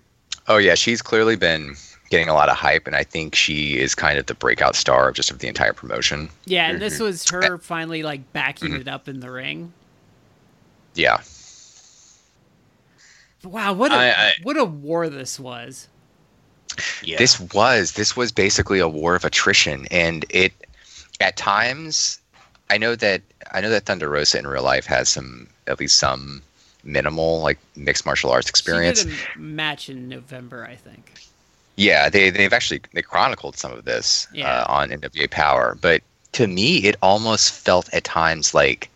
Oh 0.47 0.57
yeah, 0.57 0.75
she's 0.75 1.01
clearly 1.01 1.37
been 1.37 1.75
getting 2.09 2.27
a 2.27 2.33
lot 2.33 2.49
of 2.49 2.57
hype, 2.57 2.85
and 2.87 2.95
I 2.95 3.03
think 3.03 3.33
she 3.35 3.77
is 3.79 3.95
kind 3.95 4.19
of 4.19 4.25
the 4.25 4.35
breakout 4.35 4.75
star 4.75 5.07
of 5.07 5.15
just 5.15 5.31
of 5.31 5.39
the 5.39 5.47
entire 5.47 5.71
promotion. 5.71 6.29
Yeah, 6.45 6.69
and 6.69 6.81
this 6.81 6.97
Mhm. 6.97 7.01
was 7.01 7.29
her 7.29 7.57
finally 7.59 8.03
like 8.03 8.33
backing 8.33 8.73
it 8.73 8.87
up 8.89 9.07
in 9.07 9.21
the 9.21 9.31
ring. 9.31 9.71
Yeah. 10.95 11.19
Wow, 13.43 13.73
what 13.73 13.91
a 13.91 13.95
I- 13.95 14.09
I- 14.27 14.33
what 14.43 14.57
a 14.57 14.63
war 14.65 15.09
this 15.09 15.39
was. 15.39 15.87
Yeah. 17.03 17.17
This 17.17 17.39
was 17.39 17.91
this 17.93 18.15
was 18.15 18.31
basically 18.31 18.79
a 18.79 18.87
war 18.87 19.15
of 19.15 19.25
attrition, 19.25 19.87
and 19.91 20.25
it 20.29 20.53
at 21.19 21.35
times. 21.37 22.19
I 22.69 22.77
know 22.77 22.95
that 22.95 23.21
I 23.51 23.61
know 23.61 23.69
that 23.69 23.85
Thunder 23.85 24.09
Rosa 24.09 24.39
in 24.39 24.47
real 24.47 24.63
life 24.63 24.85
has 24.85 25.09
some 25.09 25.47
at 25.67 25.79
least 25.79 25.99
some 25.99 26.41
minimal 26.83 27.41
like 27.41 27.59
mixed 27.75 28.05
martial 28.05 28.31
arts 28.31 28.49
experience. 28.49 28.99
She 28.99 29.05
did 29.09 29.13
a 29.13 29.21
m- 29.35 29.55
match 29.55 29.89
in 29.89 30.07
November, 30.09 30.65
I 30.65 30.75
think. 30.75 31.13
Yeah, 31.75 32.09
they 32.09 32.29
they've 32.29 32.53
actually 32.53 32.81
they 32.93 33.01
chronicled 33.01 33.57
some 33.57 33.73
of 33.73 33.83
this 33.85 34.27
Yeah. 34.33 34.61
uh, 34.61 34.65
on 34.69 34.89
NWA 34.89 35.29
Power, 35.29 35.77
but 35.81 36.01
to 36.31 36.47
me, 36.47 36.77
it 36.85 36.95
almost 37.01 37.51
felt 37.51 37.93
at 37.93 38.03
times 38.05 38.53
like 38.53 38.89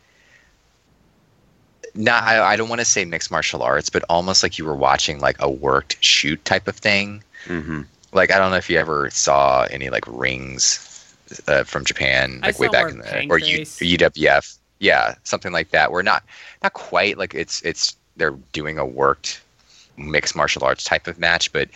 not 1.98 2.24
I, 2.24 2.54
I 2.54 2.56
don't 2.56 2.70
want 2.70 2.80
to 2.80 2.86
say 2.86 3.06
mixed 3.06 3.32
martial 3.32 3.64
arts, 3.64 3.90
but 3.90 4.04
almost 4.10 4.44
like 4.44 4.58
you 4.58 4.66
were 4.66 4.76
watching 4.76 5.20
like 5.20 5.38
a 5.40 5.50
worked 5.50 6.04
shoot 6.04 6.44
type 6.46 6.68
of 6.68 6.76
thing. 6.78 7.24
hmm 7.46 7.82
Like 8.14 8.32
I 8.32 8.38
don't 8.38 8.52
know 8.52 8.58
if 8.58 8.70
you 8.70 8.78
ever 8.78 9.10
saw 9.12 9.64
any 9.72 9.90
like 9.90 10.06
rings 10.08 11.16
uh, 11.48 11.64
from 11.64 11.86
Japan, 11.86 12.40
I 12.44 12.48
like 12.48 12.60
way 12.60 12.68
back 12.68 12.92
in 12.92 13.00
the 13.00 13.28
or 13.30 13.38
U, 13.40 13.62
UWF, 13.62 14.58
yeah, 14.80 15.16
something 15.24 15.52
like 15.52 15.72
that. 15.72 15.92
Where 15.92 16.04
not 16.04 16.24
not 16.64 16.74
quite 16.74 17.18
like 17.18 17.34
it's 17.34 17.62
it's 17.64 17.96
they're 18.16 18.38
doing 18.54 18.78
a 18.78 18.86
worked 18.86 19.42
mixed 19.98 20.36
martial 20.36 20.64
arts 20.64 20.84
type 20.84 21.08
of 21.08 21.20
match, 21.20 21.52
but 21.52 21.70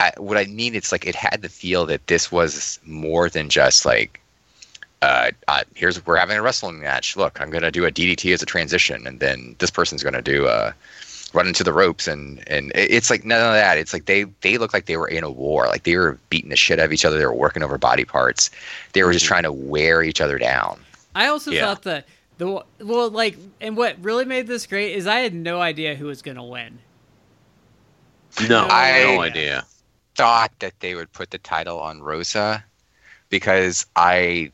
I, 0.00 0.12
what 0.16 0.36
I 0.36 0.44
mean 0.44 0.74
it's 0.74 0.92
like 0.92 1.06
it 1.06 1.14
had 1.14 1.42
the 1.42 1.48
feel 1.48 1.86
that 1.86 2.06
this 2.06 2.32
was 2.32 2.78
more 2.84 3.28
than 3.28 3.48
just 3.48 3.84
like. 3.84 4.20
Uh, 5.02 5.30
uh, 5.48 5.62
here's 5.74 6.04
we're 6.06 6.16
having 6.16 6.36
a 6.36 6.42
wrestling 6.42 6.80
match. 6.80 7.16
Look, 7.16 7.40
I'm 7.40 7.50
gonna 7.50 7.70
do 7.70 7.84
a 7.84 7.90
DDT 7.90 8.32
as 8.32 8.42
a 8.42 8.46
transition, 8.46 9.06
and 9.06 9.20
then 9.20 9.54
this 9.58 9.70
person's 9.70 10.02
gonna 10.02 10.22
do 10.22 10.46
a 10.46 10.74
run 11.34 11.46
into 11.46 11.62
the 11.64 11.72
ropes, 11.72 12.06
and 12.08 12.42
and 12.48 12.72
it's 12.74 13.10
like 13.10 13.24
none 13.24 13.40
of 13.40 13.52
that. 13.52 13.76
It's 13.76 13.92
like 13.92 14.06
they 14.06 14.24
they 14.40 14.56
look 14.56 14.72
like 14.72 14.86
they 14.86 14.96
were 14.96 15.08
in 15.08 15.22
a 15.24 15.30
war, 15.30 15.66
like 15.66 15.82
they 15.82 15.96
were 15.96 16.18
beating 16.30 16.50
the 16.50 16.56
shit 16.56 16.78
out 16.78 16.86
of 16.86 16.92
each 16.92 17.04
other. 17.04 17.18
They 17.18 17.26
were 17.26 17.34
working 17.34 17.62
over 17.62 17.76
body 17.76 18.04
parts. 18.04 18.50
They 18.94 19.02
were 19.02 19.12
just 19.12 19.24
Mhm. 19.26 19.28
trying 19.28 19.42
to 19.42 19.52
wear 19.52 20.02
each 20.02 20.20
other 20.22 20.38
down. 20.38 20.80
I 21.14 21.26
also 21.26 21.50
Yeah. 21.50 21.66
thought 21.66 21.82
the 21.82 22.04
the 22.38 22.62
well, 22.80 23.10
like, 23.10 23.36
and 23.60 23.76
what 23.76 23.96
really 24.02 24.24
made 24.24 24.46
this 24.46 24.66
great 24.66 24.92
is 24.94 25.06
I 25.06 25.20
had 25.20 25.34
no 25.34 25.60
idea 25.60 25.94
who 25.96 26.06
was 26.06 26.22
gonna 26.22 26.44
win. 26.44 26.78
No, 28.48 28.66
I- 28.68 28.86
had 28.88 29.14
no 29.16 29.20
idea. 29.22 29.66
Thought 30.16 30.52
that 30.60 30.72
they 30.80 30.94
would 30.94 31.12
put 31.12 31.30
the 31.30 31.38
title 31.38 31.78
on 31.80 32.00
Rosa 32.00 32.64
because 33.28 33.84
I. 33.96 34.50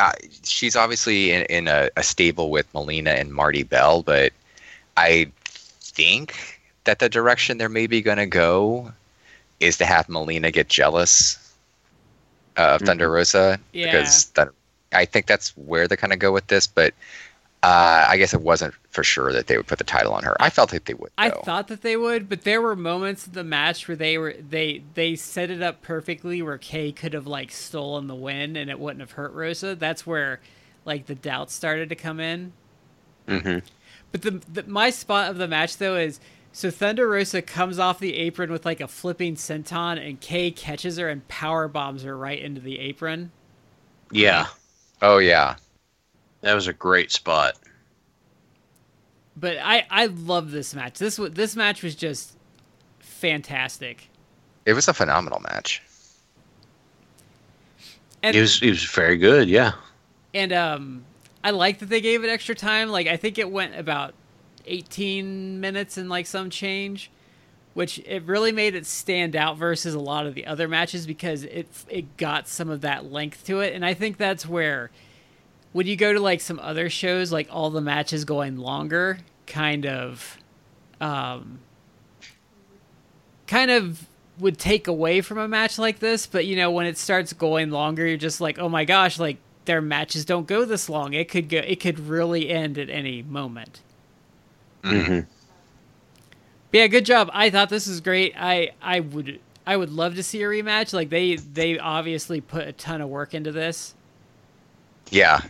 Uh, 0.00 0.12
she's 0.42 0.76
obviously 0.76 1.32
in, 1.32 1.42
in 1.42 1.68
a, 1.68 1.88
a 1.96 2.02
stable 2.02 2.50
with 2.50 2.66
Melina 2.74 3.10
and 3.10 3.32
Marti 3.32 3.62
Belle, 3.62 4.02
but 4.02 4.32
I 4.96 5.30
think 5.80 6.60
that 6.84 6.98
the 6.98 7.08
direction 7.08 7.58
they're 7.58 7.68
maybe 7.68 8.02
going 8.02 8.18
to 8.18 8.26
go 8.26 8.92
is 9.60 9.76
to 9.78 9.84
have 9.86 10.08
Melina 10.08 10.50
get 10.50 10.68
jealous 10.68 11.38
of 12.56 12.80
Mhm. 12.80 12.86
Thunder 12.86 13.10
Rosa 13.10 13.58
Yeah. 13.72 13.86
because 13.86 14.26
that, 14.34 14.48
I 14.92 15.04
think 15.04 15.26
that's 15.26 15.56
where 15.56 15.88
they're 15.88 15.96
kind 15.96 16.12
of 16.12 16.18
go 16.18 16.32
with 16.32 16.46
this. 16.48 16.66
But 16.66 16.94
uh, 17.64 18.06
I 18.08 18.16
guess 18.18 18.34
it 18.34 18.42
wasn't 18.42 18.74
for 18.90 19.02
sure 19.02 19.32
that 19.32 19.46
they 19.46 19.56
would 19.56 19.66
put 19.66 19.78
the 19.78 19.84
title 19.84 20.12
on 20.12 20.22
her. 20.24 20.36
I 20.40 20.50
felt 20.50 20.72
like 20.72 20.84
they 20.84 20.94
would. 20.94 21.10
I 21.16 21.30
thought 21.30 21.68
that 21.68 21.82
they 21.82 21.96
would, 21.96 22.28
but 22.28 22.42
there 22.42 22.60
were 22.60 22.76
moments 22.76 23.26
in 23.26 23.32
the 23.34 23.44
match 23.44 23.86
where 23.88 23.96
they 23.96 24.18
were 24.18 24.34
they 24.34 24.84
they 24.94 25.16
set 25.16 25.50
it 25.50 25.62
up 25.62 25.80
perfectly 25.82 26.42
where 26.42 26.58
Kay 26.58 26.92
could 26.92 27.14
have 27.14 27.26
like 27.26 27.50
stolen 27.52 28.06
the 28.08 28.14
win 28.16 28.56
and 28.56 28.68
it 28.70 28.78
wouldn't 28.80 29.00
have 29.00 29.12
hurt 29.12 29.32
Rosa. 29.32 29.74
That's 29.76 30.06
where 30.06 30.40
like 30.84 31.06
the 31.06 31.14
doubts 31.14 31.54
started 31.54 31.88
to 31.90 31.96
come 31.96 32.20
in. 32.20 32.52
hmm 33.28 33.58
But 34.12 34.22
the, 34.22 34.30
the 34.48 34.62
my 34.64 34.90
spot 34.90 35.30
of 35.30 35.36
the 35.38 35.48
match 35.48 35.76
though 35.76 35.96
is 35.96 36.20
so 36.52 36.70
Thunder 36.70 37.08
Rosa 37.08 37.42
comes 37.42 37.78
off 37.78 37.98
the 37.98 38.14
apron 38.14 38.50
with 38.50 38.64
like 38.64 38.80
a 38.80 38.88
flipping 38.88 39.34
senton 39.34 39.98
and 40.04 40.20
Kay 40.20 40.50
catches 40.52 40.96
her 40.98 41.08
and 41.08 41.26
power 41.28 41.68
bombs 41.68 42.02
her 42.04 42.16
right 42.16 42.40
into 42.40 42.60
the 42.60 42.78
apron. 42.78 43.32
Yeah, 44.10 44.46
Oh 45.02 45.18
yeah. 45.18 45.56
That 46.44 46.54
was 46.54 46.66
a 46.68 46.72
great 46.72 47.10
spot. 47.12 47.54
But 49.36 49.56
I 49.58 49.86
I 49.90 50.06
love 50.06 50.50
this 50.52 50.74
match. 50.74 50.98
This 50.98 51.18
wa- 51.18 51.28
this 51.30 51.56
match 51.56 51.82
was 51.82 51.94
just 51.94 52.36
fantastic. 53.00 54.08
It 54.64 54.72
was 54.74 54.88
a 54.88 54.94
phenomenal 54.94 55.40
match. 55.40 55.82
And 58.22 58.34
It 58.36 58.40
was 58.40 58.62
it 58.62 58.70
was 58.70 58.84
very 58.84 59.16
good. 59.16 59.48
Yeah. 59.48 59.72
and 60.32 60.52
um 60.52 61.04
I 61.42 61.50
like 61.50 61.80
that 61.80 61.90
they 61.90 62.00
gave 62.00 62.24
it 62.24 62.28
extra 62.28 62.54
time. 62.54 62.88
Like 62.88 63.06
I 63.06 63.16
think 63.16 63.38
it 63.38 63.50
went 63.50 63.76
about 63.76 64.14
18 64.66 65.60
minutes 65.60 65.98
and 65.98 66.08
like 66.08 66.26
some 66.26 66.48
change, 66.48 67.10
which 67.74 67.98
it 68.06 68.22
really 68.22 68.50
made 68.50 68.74
it 68.74 68.86
stand 68.86 69.36
out 69.36 69.58
versus 69.58 69.92
a 69.92 70.00
lot 70.00 70.24
of 70.26 70.34
the 70.34 70.46
other 70.46 70.68
matches 70.68 71.06
because 71.06 71.44
it 71.44 71.68
it 71.88 72.16
got 72.16 72.48
some 72.48 72.70
of 72.70 72.80
that 72.82 73.10
length 73.12 73.44
to 73.46 73.60
it. 73.60 73.74
And 73.74 73.84
I 73.84 73.92
think 73.94 74.16
that's 74.16 74.46
where 74.46 74.90
when 75.74 75.86
you 75.86 75.96
go 75.96 76.14
to 76.14 76.20
like 76.20 76.40
some 76.40 76.58
other 76.60 76.88
shows 76.88 77.30
like 77.30 77.48
all 77.50 77.68
the 77.68 77.80
matches 77.82 78.24
going 78.24 78.56
longer 78.56 79.18
kind 79.46 79.84
of 79.84 80.38
um 81.00 81.58
kind 83.46 83.70
of 83.70 84.06
would 84.38 84.58
take 84.58 84.88
away 84.88 85.20
from 85.20 85.38
a 85.38 85.46
match 85.46 85.78
like 85.78 85.98
this, 85.98 86.26
but 86.26 86.46
you 86.46 86.56
know, 86.56 86.70
when 86.70 86.86
it 86.86 86.98
starts 86.98 87.32
going 87.32 87.70
longer, 87.70 88.06
you're 88.06 88.16
just 88.16 88.40
like, 88.40 88.58
"Oh 88.58 88.68
my 88.68 88.84
gosh, 88.84 89.18
like 89.18 89.36
their 89.64 89.80
matches 89.80 90.24
don't 90.24 90.46
go 90.46 90.64
this 90.64 90.88
long. 90.88 91.12
It 91.12 91.28
could 91.28 91.48
go 91.48 91.58
it 91.58 91.80
could 91.80 92.00
really 92.00 92.48
end 92.48 92.78
at 92.78 92.90
any 92.90 93.22
moment." 93.22 93.80
Mm-hmm. 94.82 95.20
But 96.70 96.78
yeah, 96.78 96.86
good 96.88 97.06
job. 97.06 97.30
I 97.32 97.50
thought 97.50 97.68
this 97.68 97.86
was 97.86 98.00
great. 98.00 98.34
I 98.36 98.70
I 98.82 99.00
would 99.00 99.40
I 99.66 99.76
would 99.76 99.90
love 99.90 100.16
to 100.16 100.22
see 100.22 100.42
a 100.42 100.46
rematch. 100.46 100.92
Like 100.92 101.10
they 101.10 101.36
they 101.36 101.78
obviously 101.78 102.40
put 102.40 102.66
a 102.66 102.72
ton 102.72 103.00
of 103.00 103.08
work 103.08 103.34
into 103.34 103.52
this. 103.52 103.94
Yeah. 105.10 105.40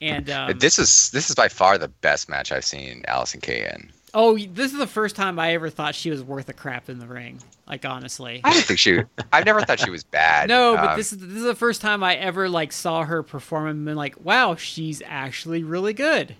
And 0.00 0.30
um, 0.30 0.58
this 0.58 0.78
is 0.78 1.10
this 1.10 1.28
is 1.28 1.34
by 1.34 1.48
far 1.48 1.76
the 1.78 1.88
best 1.88 2.28
match 2.28 2.52
I've 2.52 2.64
seen 2.64 3.02
Allysin 3.08 3.42
Kay 3.42 3.68
in. 3.74 3.90
oh, 4.14 4.38
this 4.38 4.72
is 4.72 4.78
the 4.78 4.86
first 4.86 5.16
time 5.16 5.38
I 5.38 5.52
ever 5.54 5.70
thought 5.70 5.94
she 5.94 6.10
was 6.10 6.22
worth 6.22 6.48
a 6.48 6.52
crap 6.52 6.88
in 6.88 6.98
the 7.00 7.06
ring. 7.06 7.40
Like 7.66 7.84
honestly. 7.84 8.40
I 8.44 8.52
didn't 8.52 8.66
think 8.66 8.78
she. 8.78 9.00
I've 9.32 9.44
never 9.44 9.60
thought 9.62 9.80
she 9.80 9.90
was 9.90 10.04
bad. 10.04 10.48
No, 10.48 10.76
but 10.76 10.90
Um, 10.90 10.96
this 10.96 11.12
is 11.12 11.18
this 11.18 11.36
is 11.38 11.42
the 11.42 11.54
first 11.56 11.80
time 11.80 12.02
I 12.04 12.14
ever 12.14 12.48
like 12.48 12.72
saw 12.72 13.04
her 13.04 13.22
perform 13.22 13.66
and 13.66 13.84
been 13.84 13.96
like, 13.96 14.24
"Wow, 14.24 14.54
she's 14.54 15.02
actually 15.04 15.64
really 15.64 15.92
good." 15.92 16.36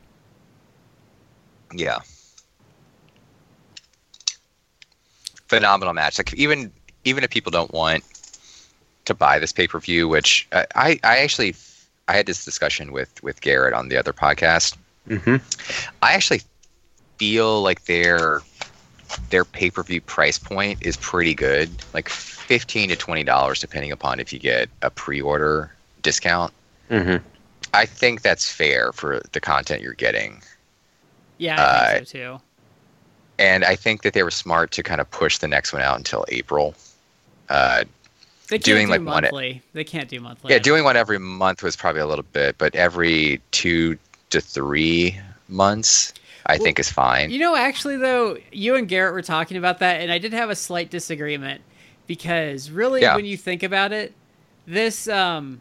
Yeah. 1.75 1.99
Phenomenal 5.49 5.95
match. 5.95 6.19
Like 6.19 6.35
even 6.35 6.71
even 7.05 7.25
if 7.25 7.31
people 7.31 7.51
don't 7.51 7.73
want 7.73 8.05
to 9.07 9.15
buy 9.15 9.39
this 9.39 9.53
pay 9.53 9.67
per 9.67 9.81
view, 9.81 10.07
which 10.09 10.47
uh, 10.53 10.65
I 10.75 11.01
I 11.03 11.19
actually 11.19 11.53
I 12.09 12.17
had 12.17 12.27
this 12.27 12.45
discussion 12.45 12.93
with 12.93 13.23
with 13.23 13.41
Garrett 13.41 13.75
on 13.75 13.89
the 13.89 13.97
other 13.97 14.13
podcast. 14.13 14.77
hmm 15.09 15.37
I 16.03 16.15
actually 16.15 16.43
feel 17.19 17.63
like 17.63 17.85
their 17.85 18.41
their 19.31 19.45
pay 19.45 19.71
per 19.71 19.83
view 19.83 20.01
price 20.01 20.39
point 20.39 20.79
is 20.83 20.97
pretty 20.97 21.35
good, 21.35 21.71
like 21.95 22.09
fifteen 22.09 22.89
to 22.89 22.97
twenty 22.97 23.25
dollars, 23.25 23.61
depending 23.61 23.93
upon 23.93 24.21
if 24.21 24.33
you 24.33 24.39
get 24.39 24.69
a 24.83 24.91
pre 24.91 25.21
order 25.21 25.73
discount. 26.03 26.53
hmm 26.89 27.17
I 27.75 27.85
think 27.85 28.23
that's 28.23 28.51
fair 28.51 28.93
for 28.93 29.21
the 29.33 29.41
content 29.41 29.83
you're 29.83 29.93
getting. 29.93 30.43
Yeah, 31.37 31.55
I 31.59 31.99
think 32.01 32.05
Uh, 32.05 32.13
so 32.13 32.19
too. 32.39 32.41
And 33.39 33.65
I 33.65 33.77
think 33.77 34.03
that 34.03 34.15
they 34.15 34.23
were 34.23 34.31
smart 34.31 34.71
to 34.73 34.83
kind 34.83 35.01
of 35.01 35.11
push 35.11 35.39
the 35.39 35.47
next 35.47 35.73
one 35.73 35.83
out 35.83 35.97
until 35.97 36.25
April. 36.29 36.75
Uh, 37.49 37.85
They 38.49 38.57
can't 38.57 38.65
doing, 38.65 38.87
do 38.87 38.91
like, 38.93 39.01
one- 39.03 39.23
monthly. 39.23 39.63
They 39.75 39.85
can't 39.85 40.09
do 40.09 40.21
monthly. 40.21 40.53
yeah, 40.53 40.59
doing 40.59 40.85
one 40.85 40.97
every 40.97 41.19
month 41.19 41.63
was 41.63 41.77
probably 41.77 42.01
a 42.01 42.07
little 42.07 42.25
bit, 42.33 42.57
but 42.59 42.75
every 42.75 43.41
two 43.51 43.99
to 44.31 44.41
three 44.41 45.19
months, 45.49 46.15
I 46.47 46.55
Well, 46.57 46.65
think 46.65 46.79
is 46.79 46.91
fine. 46.91 47.31
You 47.31 47.39
know, 47.41 47.55
actually, 47.57 47.97
though, 47.99 48.39
you 48.53 48.75
and 48.75 48.89
Garrett 48.89 49.13
were 49.13 49.23
talking 49.23 49.57
about 49.57 49.79
that, 49.81 50.01
and 50.01 50.11
I 50.11 50.19
did 50.19 50.33
have 50.33 50.49
a 50.51 50.55
slight 50.57 50.91
disagreement 50.91 51.61
because 52.07 52.71
really, 52.71 53.03
Yeah. 53.03 53.17
when 53.17 53.27
you 53.27 53.37
think 53.37 53.63
about 53.63 53.93
it, 53.93 54.15
this 54.67 55.09
um, 55.09 55.61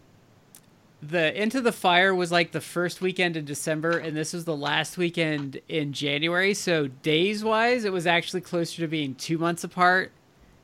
the 1.01 1.39
Into 1.39 1.61
the 1.61 1.71
Fire 1.71 2.15
was 2.15 2.31
like 2.31 2.51
the 2.53 2.61
first 2.61 3.01
weekend 3.01 3.37
in 3.37 3.45
December, 3.45 3.91
and 3.97 4.15
this 4.17 4.33
was 4.33 4.45
the 4.45 4.55
last 4.55 4.97
weekend 4.97 5.59
in 5.69 5.93
January. 5.93 6.53
So 6.53 6.87
days 6.87 7.43
wise, 7.43 7.85
it 7.85 7.91
was 7.93 8.07
actually 8.07 8.41
closer 8.41 8.81
to 8.81 8.87
being 8.87 9.13
two 9.15 9.37
months 9.37 9.63
apart 9.63 10.11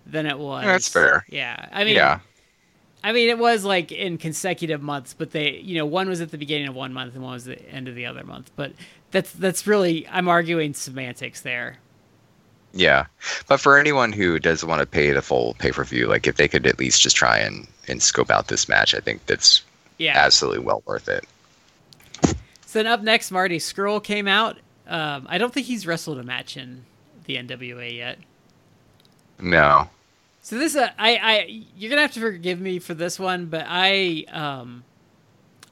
than 0.05 0.25
it 0.25 0.37
was. 0.37 0.65
That's 0.65 0.87
fair. 0.87 1.25
Yeah, 1.29 1.69
I 1.71 1.83
mean, 1.83 1.95
yeah. 1.95 2.19
I 3.03 3.11
mean, 3.11 3.29
it 3.29 3.37
was 3.37 3.65
like 3.65 3.91
in 3.91 4.17
consecutive 4.17 4.81
months, 4.81 5.13
but 5.13 5.31
they, 5.31 5.57
you 5.57 5.77
know, 5.77 5.85
one 5.85 6.07
was 6.07 6.21
at 6.21 6.31
the 6.31 6.37
beginning 6.37 6.67
of 6.67 6.75
one 6.75 6.93
month 6.93 7.13
and 7.15 7.23
one 7.23 7.33
was 7.33 7.45
the 7.45 7.61
end 7.69 7.87
of 7.87 7.95
the 7.95 8.05
other 8.05 8.23
month. 8.23 8.51
But 8.55 8.71
that's 9.11 9.31
that's 9.33 9.67
really, 9.67 10.07
I'm 10.07 10.27
arguing 10.27 10.73
semantics 10.73 11.41
there. 11.41 11.77
Yeah, 12.75 13.05
but 13.47 13.59
for 13.59 13.77
anyone 13.77 14.11
who 14.13 14.39
does 14.39 14.65
want 14.65 14.79
to 14.79 14.87
pay 14.87 15.11
the 15.11 15.21
full 15.21 15.53
pay 15.59 15.71
per 15.71 15.83
view, 15.83 16.07
like 16.07 16.25
if 16.27 16.37
they 16.37 16.47
could 16.47 16.65
at 16.65 16.79
least 16.79 17.01
just 17.01 17.15
try 17.15 17.37
and 17.39 17.67
and 17.87 18.01
scope 18.01 18.31
out 18.31 18.47
this 18.47 18.67
match, 18.69 18.95
I 18.95 18.99
think 18.99 19.25
that's 19.27 19.61
Yeah. 19.99 20.13
absolutely 20.17 20.59
well 20.63 20.81
worth 20.85 21.07
it. 21.07 21.25
So 22.65 22.79
then 22.79 22.87
up 22.87 23.01
next, 23.01 23.29
Marty 23.29 23.59
Scurll 23.59 24.03
came 24.03 24.27
out. 24.27 24.57
Um, 24.87 25.27
I 25.29 25.37
don't 25.37 25.53
think 25.53 25.67
he's 25.67 25.85
wrestled 25.85 26.17
a 26.17 26.23
match 26.23 26.57
in 26.57 26.85
the 27.25 27.35
NWA 27.35 27.95
yet. 27.95 28.17
No, 29.39 29.89
So 30.41 30.57
this, 30.57 30.75
uh, 30.75 30.89
I, 30.97 31.15
I, 31.17 31.65
you're 31.75 31.89
gonna 31.89 32.01
have 32.01 32.13
to 32.13 32.19
forgive 32.19 32.59
me 32.59 32.79
for 32.79 32.93
this 32.93 33.19
one, 33.19 33.47
but 33.47 33.65
I, 33.67 34.25
um, 34.31 34.83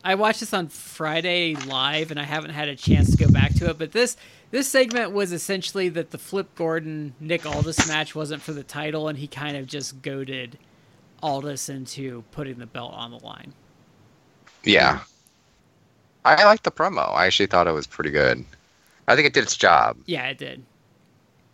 I 0.03 0.15
watched 0.15 0.39
this 0.39 0.53
on 0.53 0.67
Friday 0.67 1.55
live, 1.55 2.11
and 2.11 2.19
I 2.19 2.23
haven't 2.23 2.51
had 2.51 2.67
a 2.69 2.75
chance 2.75 3.11
to 3.11 3.17
go 3.17 3.29
back 3.31 3.53
to 3.55 3.69
it. 3.69 3.77
But 3.77 3.91
this, 3.91 4.17
this 4.49 4.67
segment 4.67 5.11
was 5.11 5.31
essentially 5.31 5.89
that 5.89 6.11
the 6.11 6.17
Flip 6.17 6.53
Gordon 6.55 7.13
Nick 7.19 7.45
Aldis 7.45 7.87
match 7.87 8.15
wasn't 8.15 8.41
for 8.41 8.53
the 8.53 8.63
title, 8.63 9.07
and 9.07 9.17
he 9.19 9.27
kind 9.27 9.57
of 9.57 9.67
just 9.67 10.01
goaded 10.01 10.57
Aldis 11.21 11.69
into 11.69 12.23
putting 12.31 12.57
the 12.57 12.65
belt 12.65 12.93
on 12.93 13.11
the 13.11 13.19
line. 13.19 13.53
yeah, 14.63 15.01
I 16.25 16.45
like 16.45 16.63
the 16.63 16.71
promo. 16.71 17.13
I 17.13 17.25
actually 17.27 17.47
thought 17.47 17.67
it 17.67 17.71
was 17.71 17.87
pretty 17.87 18.11
good. 18.11 18.43
I 19.07 19.15
think 19.15 19.27
it 19.27 19.33
did 19.33 19.43
its 19.43 19.57
job. 19.57 19.97
Yeah, 20.05 20.27
it 20.27 20.37
did. 20.37 20.63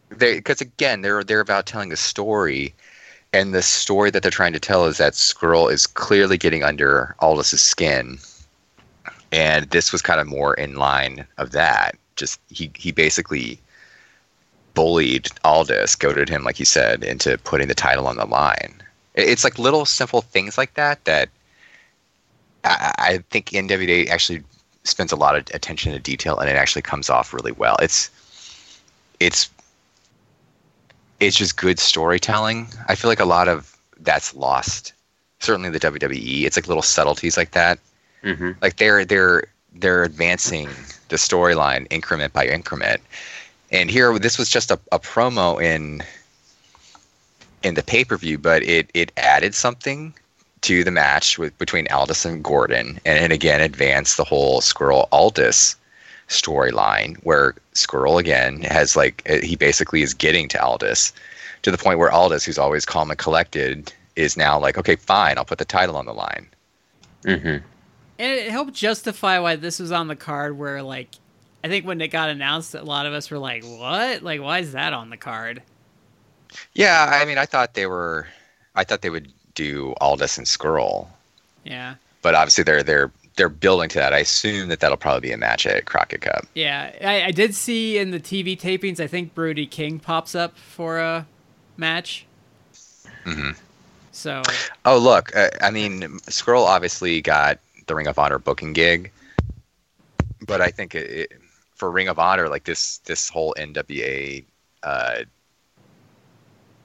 Because 0.10 0.62
again 0.62 1.02
they're 1.02 1.24
they're 1.24 1.40
about 1.40 1.66
telling 1.66 1.92
a 1.92 1.98
story 1.98 2.74
and 3.34 3.54
the 3.54 3.62
story 3.62 4.10
that 4.12 4.22
they're 4.22 4.32
trying 4.32 4.54
to 4.54 4.60
tell 4.60 4.86
is 4.86 4.98
that 4.98 5.14
Scurll 5.14 5.72
is 5.72 5.86
clearly 5.86 6.38
getting 6.38 6.64
under 6.64 7.16
Aldis' 7.20 7.62
skin. 7.62 8.20
And 9.32 9.70
this 9.70 9.92
was 9.92 10.02
kind 10.02 10.22
of 10.22 10.28
more 10.28 10.54
in 10.54 10.76
line 10.76 11.28
of 11.38 11.52
that. 11.52 11.98
Just 12.16 12.40
he 12.50 12.72
he 12.76 12.92
basically 12.92 13.60
bullied 14.74 15.28
Aldis 15.44 15.96
goaded 15.96 16.30
him 16.30 16.44
like 16.44 16.60
you 16.60 16.66
said 16.66 17.04
into 17.04 17.38
putting 17.40 17.68
the 17.68 17.76
title 17.76 18.08
on 18.08 18.16
the 18.16 18.26
line. 18.26 18.82
It's 19.16 19.44
like 19.44 19.60
little 19.60 19.86
simple 19.86 20.22
things 20.22 20.58
like 20.58 20.76
that 20.76 21.04
that 21.06 21.30
I, 22.64 22.94
I 22.98 23.18
think 23.30 23.48
NWA 23.48 24.08
actually 24.10 24.44
spends 24.84 25.12
a 25.12 25.16
lot 25.16 25.36
of 25.36 25.48
attention 25.54 25.92
to 25.92 26.00
detail 26.00 26.38
and 26.38 26.50
it 26.50 26.56
actually 26.56 26.84
comes 26.84 27.10
off 27.10 27.34
really 27.34 27.52
well. 27.52 27.76
It's 27.82 28.10
it's 29.20 29.50
it's 31.20 31.38
just 31.38 31.58
good 31.58 31.80
storytelling. 31.80 32.68
I 32.88 32.96
feel 32.96 33.10
like 33.10 33.20
a 33.20 33.26
lot 33.26 33.48
of 33.48 33.76
that's 34.00 34.36
lost. 34.36 34.94
Certainly 35.40 35.70
the 35.72 35.80
WWE. 35.80 36.44
It's 36.44 36.58
like 36.58 36.68
little 36.68 36.84
subtleties 36.84 37.38
like 37.38 37.52
that. 37.52 37.80
Mm-hmm. 38.24 38.52
Like 38.62 38.78
they're 38.78 39.06
they're 39.06 39.44
they're 39.74 40.04
advancing 40.04 40.70
the 41.10 41.16
storyline 41.16 41.88
increment 41.90 42.34
by 42.34 42.48
increment. 42.48 43.02
And 43.72 43.90
here 43.90 44.18
this 44.20 44.38
was 44.38 44.50
just 44.50 44.72
a, 44.72 44.80
a 44.92 45.00
promo 45.00 45.62
in 45.62 46.04
in 47.64 47.74
the 47.76 47.84
pay 47.84 48.04
per 48.04 48.18
view, 48.18 48.38
but 48.38 48.64
it 48.64 48.90
it 48.94 49.12
added 49.18 49.56
something 49.56 50.14
to 50.62 50.84
the 50.84 50.92
match 50.92 51.38
with 51.38 51.58
between 51.58 51.88
Aldis 51.92 52.26
and 52.26 52.44
Gordon, 52.44 53.00
and, 53.06 53.20
and 53.20 53.34
again 53.34 53.62
advanced 53.62 54.18
the 54.18 54.24
whole 54.24 54.62
Scurll 54.62 55.08
Aldis 55.12 55.76
storyline 56.28 57.18
where 57.24 57.56
Scurll 57.74 58.20
again 58.20 58.62
has 58.62 58.96
like 58.96 59.24
uh, 59.30 59.38
he 59.38 59.56
basically 59.56 60.02
is 60.02 60.14
getting 60.14 60.48
to 60.50 60.62
Aldis 60.62 61.14
to 61.64 61.72
the 61.72 61.78
point 61.78 62.00
where 62.00 62.12
Aldis, 62.12 62.44
who's 62.46 62.58
always 62.58 62.86
calm 62.86 63.10
and 63.10 63.18
collected, 63.18 63.92
is 64.16 64.38
now 64.38 64.60
like, 64.60 64.78
okay, 64.78 64.96
fine, 64.96 65.38
I'll 65.38 65.46
put 65.46 65.58
the 65.58 65.66
title 65.66 65.98
on 65.98 66.06
the 66.06 66.14
line. 66.14 66.48
Mm-hmm. 67.24 67.66
And 68.20 68.32
it 68.34 68.50
helped 68.50 68.74
justify 68.74 69.40
why 69.40 69.56
this 69.56 69.80
was 69.80 69.92
on 69.92 70.08
the 70.08 70.16
card. 70.16 70.58
Where 70.58 70.82
like, 70.82 71.10
I 71.64 71.68
think 71.68 71.86
when 71.86 72.02
it 72.02 72.10
got 72.10 72.30
announced, 72.30 72.74
a 72.74 72.84
lot 72.84 73.06
of 73.06 73.14
us 73.14 73.30
were 73.30 73.38
like, 73.38 73.64
"What? 73.64 74.24
Like, 74.24 74.42
why 74.42 74.60
is 74.60 74.72
that 74.72 74.94
on 74.94 75.10
the 75.10 75.18
card?" 75.18 75.62
Yeah, 76.74 77.10
I 77.12 77.26
mean, 77.26 77.38
I 77.38 77.46
thought 77.46 77.74
they 77.74 77.86
were, 77.86 78.28
I 78.76 78.84
thought 78.84 79.02
they 79.02 79.10
would 79.10 79.32
do 79.54 79.94
Aldis 80.02 80.38
and 80.38 80.48
Scurll, 80.48 81.08
Yeah, 81.64 81.96
but 82.22 82.34
obviously 82.34 82.64
they're 82.64 82.84
they're 82.84 83.12
they're 83.38 83.50
building 83.50 83.88
to 83.90 84.00
that. 84.00 84.14
I 84.14 84.20
assume 84.20 84.68
that 84.70 84.80
that'll 84.82 84.98
probably 84.98 85.22
be 85.30 85.32
a 85.32 85.38
match 85.38 85.66
at 85.66 85.86
Crockett 85.86 86.22
Cup. 86.22 86.46
yeah. 86.56 86.92
I, 87.02 87.26
I 87.26 87.32
did 87.32 87.56
see 87.56 87.98
in 87.98 88.12
the 88.12 88.20
TV 88.20 88.60
tapings. 88.60 89.00
I 89.00 89.08
think 89.08 89.34
Brody 89.34 89.66
King 89.68 90.00
pops 90.00 90.36
up 90.36 90.58
for 90.58 91.00
a 91.00 91.26
match. 91.78 92.26
hmm 93.24 93.52
So 94.12 94.42
Oh, 94.86 94.98
look, 94.98 95.36
uh, 95.36 95.50
I 95.62 95.72
mean, 95.72 96.02
Scurll 96.28 96.66
obviously 96.66 97.22
got 97.22 97.60
the 97.88 97.96
Ring 97.96 98.08
of 98.08 98.20
Honor 98.20 98.40
booking 98.40 98.74
gig, 98.74 99.12
but 100.46 100.60
I 100.62 100.70
think 100.72 100.96
it, 100.96 101.10
it, 101.10 101.32
for 101.76 101.90
Ring 101.92 102.08
of 102.10 102.20
Honor, 102.20 102.50
like 102.50 102.64
this 102.66 102.98
this 103.00 103.30
whole 103.30 103.54
NWA 103.58 104.44
uh, 104.84 105.24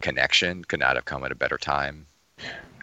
connection 0.00 0.64
could 0.64 0.80
not 0.80 0.96
have 0.96 1.04
come 1.04 1.24
at 1.24 1.32
a 1.32 1.36
better 1.36 1.58
time. 1.58 2.06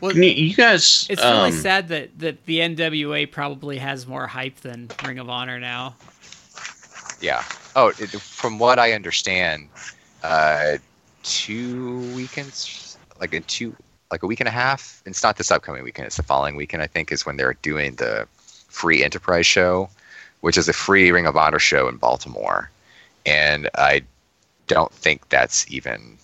Well, 0.02 0.16
You, 0.16 0.24
you 0.24 0.56
guys, 0.56 1.08
it's 1.10 1.22
really 1.22 1.50
um, 1.50 1.52
sad 1.52 1.88
that 1.90 2.18
that 2.20 2.46
the 2.46 2.60
NWA 2.60 3.30
probably 3.32 3.78
has 3.78 4.08
more 4.08 4.28
hype 4.28 4.58
than 4.62 4.90
Ring 5.06 5.20
of 5.20 5.30
Honor 5.30 5.60
now. 5.60 5.96
Yeah. 7.22 7.44
Oh, 7.76 7.90
it, 8.00 8.10
from 8.10 8.60
what 8.60 8.80
I 8.80 8.94
understand, 8.94 9.68
uh, 10.24 10.78
two 11.24 12.00
weekends, 12.16 12.98
like 13.20 13.34
in 13.34 13.44
two, 13.44 13.76
like 14.12 14.24
a 14.24 14.28
week 14.28 14.40
and 14.40 14.48
a 14.48 14.52
half. 14.52 15.02
It's 15.06 15.24
not 15.24 15.38
this 15.38 15.52
upcoming 15.52 15.84
weekend. 15.84 16.08
It's 16.08 16.18
the 16.18 16.24
following 16.24 16.56
weekend. 16.56 16.82
I 16.82 16.88
think 16.88 17.12
is 17.12 17.26
when 17.26 17.38
they're 17.38 17.56
doing 17.62 17.96
the 17.96 18.28
free 18.70 19.04
Enterprise 19.04 19.46
show, 19.46 19.90
which 20.42 20.58
is 20.58 20.68
a 20.70 20.74
free 20.74 21.12
Ring 21.12 21.28
of 21.28 21.36
Honor 21.36 21.60
show 21.60 21.88
in 21.88 21.98
Baltimore, 21.98 22.70
and 23.26 23.70
I 23.76 24.02
don't 24.68 24.92
think 24.94 25.28
that's 25.30 25.70
even. 25.72 26.18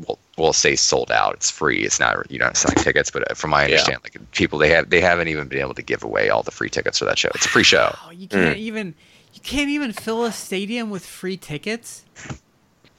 S- 0.00 0.06
We'll, 0.06 0.18
we'll 0.36 0.52
say 0.52 0.76
sold 0.76 1.10
out. 1.10 1.34
It's 1.34 1.50
free. 1.50 1.80
It's 1.84 1.98
not 1.98 2.30
you 2.30 2.38
don't 2.38 2.56
selling 2.56 2.76
tickets, 2.76 3.10
but 3.10 3.30
uh, 3.30 3.34
from 3.34 3.50
my 3.50 3.62
Yeah. 3.62 3.66
understanding, 3.66 4.02
like 4.04 4.30
people 4.32 4.58
they 4.58 4.70
have 4.70 4.90
they 4.90 5.00
haven't 5.00 5.28
even 5.28 5.48
been 5.48 5.58
able 5.60 5.74
to 5.74 5.82
give 5.82 6.02
away 6.04 6.30
all 6.30 6.42
the 6.42 6.50
free 6.52 6.70
tickets 6.70 6.98
for 6.98 7.04
that 7.06 7.18
show. 7.18 7.30
It's 7.34 7.46
a 7.46 7.48
free 7.48 7.64
show. 7.64 7.94
Oh, 8.06 8.10
you 8.12 8.28
can't 8.28 8.56
even 8.56 8.94
you 9.34 9.40
can't 9.40 9.70
even 9.70 9.92
fill 9.92 10.24
a 10.24 10.32
stadium 10.32 10.90
with 10.90 11.04
free 11.04 11.36
tickets. 11.36 12.04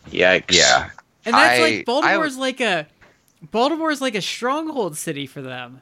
Yikes. 0.10 0.52
Yeah, 0.52 0.90
And 1.26 1.34
that's 1.36 1.60
I- 1.60 1.64
like 1.64 1.86
Baltimore's 1.86 2.38
like 2.38 2.60
a 2.60 2.88
Baltimore's 3.42 4.02
like 4.02 4.16
a 4.16 4.22
stronghold 4.22 4.98
city 4.98 5.26
for 5.26 5.42
them. 5.42 5.82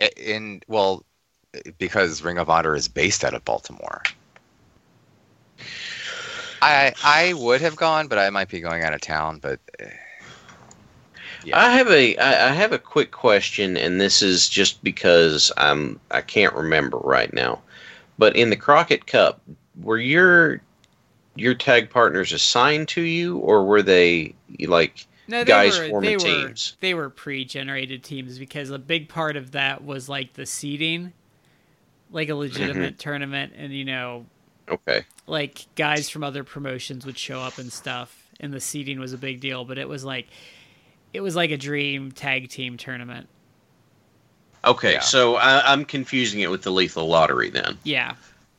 I- 0.00 0.10
in 0.16 0.62
well 0.68 1.04
because 1.78 2.22
ring 2.22 2.38
of 2.38 2.48
honor 2.50 2.74
is 2.76 2.86
based 2.88 3.24
out 3.24 3.32
of 3.32 3.42
baltimore 3.46 4.02
i 6.60 6.92
i 7.02 7.32
would 7.32 7.60
have 7.62 7.76
gone 7.76 8.06
but 8.08 8.18
i 8.18 8.28
might 8.30 8.48
be 8.50 8.60
going 8.60 8.82
out 8.82 8.92
of 8.92 9.00
town 9.00 9.38
but 9.38 9.58
uh, 9.82 9.86
Yeah. 11.46 11.60
I 11.60 11.70
have 11.70 11.88
a 11.88 12.16
I 12.18 12.50
I 12.50 12.52
have 12.52 12.72
a 12.72 12.78
quick 12.78 13.10
question, 13.10 13.76
and 13.76 14.00
this 14.00 14.22
is 14.22 14.48
just 14.48 14.82
because 14.84 15.50
I'm 15.56 16.00
I 16.10 16.20
can't 16.22 16.54
remember 16.54 16.98
right 16.98 17.32
now. 17.32 17.62
But 18.18 18.36
in 18.36 18.50
the 18.50 18.56
Crockett 18.56 19.06
Cup, 19.06 19.42
were 19.80 19.98
your 19.98 20.62
your 21.36 21.54
tag 21.54 21.90
partners 21.90 22.32
assigned 22.32 22.88
to 22.90 23.02
you, 23.02 23.38
or 23.38 23.64
were 23.66 23.82
they 23.82 24.36
like 24.66 25.06
No, 25.28 25.44
guys 25.44 25.78
were, 25.78 25.90
forming 25.90 25.92
they 25.92 26.16
teams? 26.16 26.76
Were, 26.76 26.76
they 26.80 26.94
were 26.94 27.10
pre-generated 27.10 28.04
teams 28.04 28.38
because 28.38 28.70
a 28.70 28.78
big 28.78 29.08
part 29.08 29.36
of 29.36 29.52
that 29.52 29.84
was 29.84 30.08
like 30.08 30.34
the 30.34 30.46
seeding, 30.46 31.12
like 32.10 32.28
a 32.28 32.34
legitimate 32.34 32.98
Mm-hmm. 32.98 32.98
tournament, 32.98 33.52
and 33.56 33.72
you 33.72 33.84
know, 33.84 34.26
Okay, 34.68 35.06
like 35.26 35.66
guys 35.76 36.08
from 36.08 36.24
other 36.24 36.44
promotions 36.44 37.06
would 37.06 37.18
show 37.18 37.42
up 37.42 37.58
and 37.58 37.72
stuff, 37.72 38.30
and 38.40 38.52
the 38.52 38.60
seeding 38.60 39.00
was 39.00 39.12
a 39.12 39.18
big 39.18 39.40
deal. 39.40 39.64
But 39.64 39.78
it 39.78 39.88
was 39.88 40.04
like, 40.04 40.28
it 41.12 41.20
was 41.20 41.36
like 41.36 41.50
a 41.50 41.56
dream 41.56 42.12
tag 42.12 42.48
team 42.48 42.76
tournament. 42.76 43.28
okay. 44.64 44.94
Yeah. 44.94 45.00
So 45.00 45.36
I, 45.36 45.72
I'm 45.72 45.84
confusing 45.84 46.40
it 46.40 46.50
with 46.50 46.62
the 46.62 46.70
Lethal 46.72 47.06
Lottery 47.08 47.50
then. 47.50 47.78
Yeah, 47.84 48.14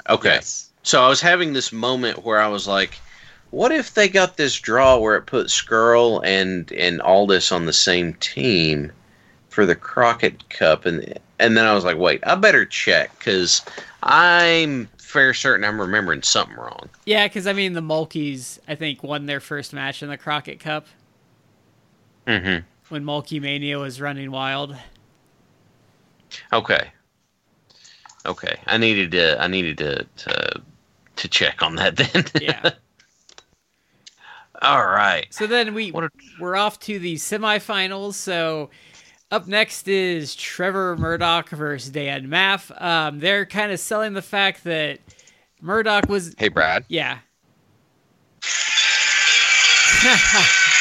Okay. 0.10 0.30
yes. 0.36 0.70
So 0.84 1.04
I 1.04 1.10
was 1.10 1.20
having 1.20 1.52
this 1.54 1.74
moment 1.74 2.24
where 2.24 2.40
I 2.40 2.48
was 2.48 2.66
like, 2.68 2.98
what 3.52 3.72
if 3.74 3.94
they 3.94 4.08
got 4.08 4.38
this 4.38 4.56
draw 4.58 4.98
where 4.98 5.18
it 5.18 5.24
put 5.26 5.48
Scurll 5.48 6.22
and 6.26 6.72
and 6.72 7.02
Aldis 7.02 7.52
on 7.52 7.66
the 7.66 7.74
same 7.74 8.14
team 8.16 8.92
for 9.50 9.66
the 9.66 9.76
Crockett 9.76 10.50
Cup 10.50 10.86
and 10.86 11.18
and 11.40 11.56
then 11.58 11.66
I 11.66 11.74
was 11.74 11.84
like, 11.84 11.98
wait, 11.98 12.22
I 12.26 12.36
better 12.36 12.66
check 12.66 13.18
cuz 13.20 13.62
I'm 14.04 14.88
fair 14.98 15.34
certain 15.34 15.66
I'm 15.66 15.80
remembering 15.82 16.22
something 16.24 16.56
wrong. 16.56 16.90
yeah, 17.06 17.28
because 17.28 17.48
I 17.48 17.54
mean 17.54 17.74
the 17.74 17.82
Mulkeys 17.82 18.60
I 18.68 18.76
think 18.76 19.04
won 19.04 19.26
their 19.26 19.40
first 19.42 19.74
match 19.74 20.02
in 20.02 20.10
the 20.10 20.18
Crockett 20.18 20.60
Cup 20.62 20.88
Mhm. 22.28 22.64
when 22.90 23.04
Mulkey 23.04 23.42
Mania 23.42 23.80
was 23.80 24.02
running 24.02 24.32
wild. 24.32 24.76
Okay. 26.52 26.92
Okay, 28.26 28.60
I 28.68 28.78
needed 28.78 29.12
to. 29.12 29.42
I 29.42 29.48
needed 29.48 29.78
to 29.78 30.04
to, 30.04 30.62
to 31.16 31.28
check 31.30 31.62
on 31.64 31.76
that 31.78 31.96
then. 31.96 32.26
Yeah. 32.42 32.72
All 34.62 34.86
right. 34.86 35.28
So 35.30 35.48
then 35.48 35.74
we 35.74 35.92
What 35.92 36.04
a- 36.06 36.10
we're 36.40 36.58
off 36.58 36.80
to 36.82 37.00
the 37.00 37.16
semifinals. 37.16 38.16
So 38.16 38.70
up 39.32 39.48
next 39.48 39.88
is 39.88 40.36
Trevor 40.36 40.98
Murdoch 40.98 41.50
versus 41.50 41.90
Dan 41.92 42.28
Maff. 42.28 42.70
Um, 42.82 43.20
they're 43.20 43.46
kind 43.46 43.72
of 43.72 43.80
selling 43.80 44.14
the 44.14 44.22
fact 44.22 44.64
that 44.66 45.00
Murdoch 45.62 46.10
was 46.10 46.36
Hey, 46.38 46.50
Brad. 46.50 46.84
yeah. 46.90 47.20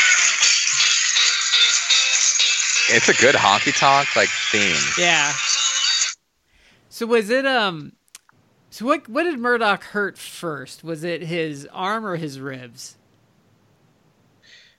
It's 2.88 3.08
a 3.08 3.14
good 3.14 3.34
honky 3.34 3.76
tonk 3.78 4.14
like 4.16 4.28
theme. 4.50 4.76
yeah. 4.98 5.32
So 6.88 7.06
was 7.06 7.30
it 7.30 7.44
um 7.46 7.92
so 8.70 8.84
what 8.86 9.08
what 9.08 9.24
did 9.24 9.38
Murdoch 9.38 9.82
hurt 9.84 10.16
first? 10.18 10.84
Was 10.84 11.04
it 11.04 11.22
his 11.22 11.66
arm 11.72 12.06
or 12.06 12.16
his 12.16 12.40
ribs? 12.40 12.96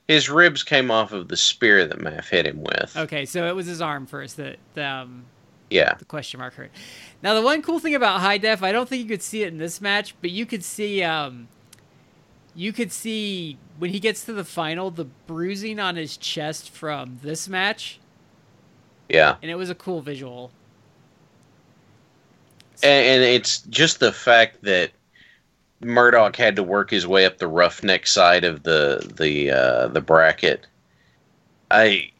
His 0.07 0.29
ribs 0.29 0.63
came 0.63 0.89
off 0.89 1.11
of 1.11 1.27
the 1.27 1.35
spear 1.35 1.85
that 1.85 1.99
Maff 1.99 2.29
hit 2.29 2.47
him 2.47 2.63
with. 2.63 2.95
Okay, 2.95 3.25
so 3.25 3.45
it 3.47 3.55
was 3.55 3.65
his 3.65 3.81
arm 3.81 4.05
first 4.05 4.37
that 4.37 4.57
um 4.77 5.25
Yeah. 5.69 5.95
the 5.95 6.05
question 6.05 6.39
mark 6.39 6.53
hurt. 6.53 6.71
Now 7.21 7.33
the 7.33 7.41
one 7.41 7.61
cool 7.61 7.79
thing 7.79 7.93
about 7.95 8.21
high 8.21 8.37
def, 8.37 8.63
I 8.63 8.71
don't 8.71 8.87
think 8.87 9.03
you 9.03 9.09
could 9.09 9.21
see 9.21 9.43
it 9.43 9.49
in 9.49 9.57
this 9.57 9.81
match, 9.81 10.15
but 10.21 10.31
you 10.31 10.45
could 10.45 10.63
see 10.63 11.03
um 11.03 11.49
you 12.57 12.73
could 12.73 12.91
see 12.91 13.55
when 13.77 13.91
he 13.91 13.99
gets 13.99 14.25
to 14.25 14.33
the 14.33 14.43
final 14.43 14.89
the 14.89 15.05
bruising 15.05 15.79
on 15.79 15.95
his 15.95 16.17
chest 16.17 16.71
from 16.71 17.19
this 17.21 17.47
match, 17.47 17.99
Yeah. 19.07 19.35
and 19.43 19.51
it 19.51 19.55
was 19.55 19.69
a 19.69 19.75
cool 19.75 20.01
visual. 20.01 20.51
And, 22.81 23.05
and 23.05 23.23
it's 23.23 23.59
just 23.61 23.99
the 23.99 24.11
fact 24.11 24.63
that 24.63 24.91
Murdoch 25.81 26.35
had 26.35 26.55
to 26.55 26.63
work 26.63 26.89
his 26.89 27.05
way 27.05 27.25
up 27.25 27.37
the 27.37 27.47
roughneck 27.47 28.07
side 28.07 28.43
of 28.43 28.63
the 28.63 29.07
the 29.15 29.51
uh, 29.51 29.87
the 29.89 30.01
bracket. 30.01 30.65
I 31.69 32.11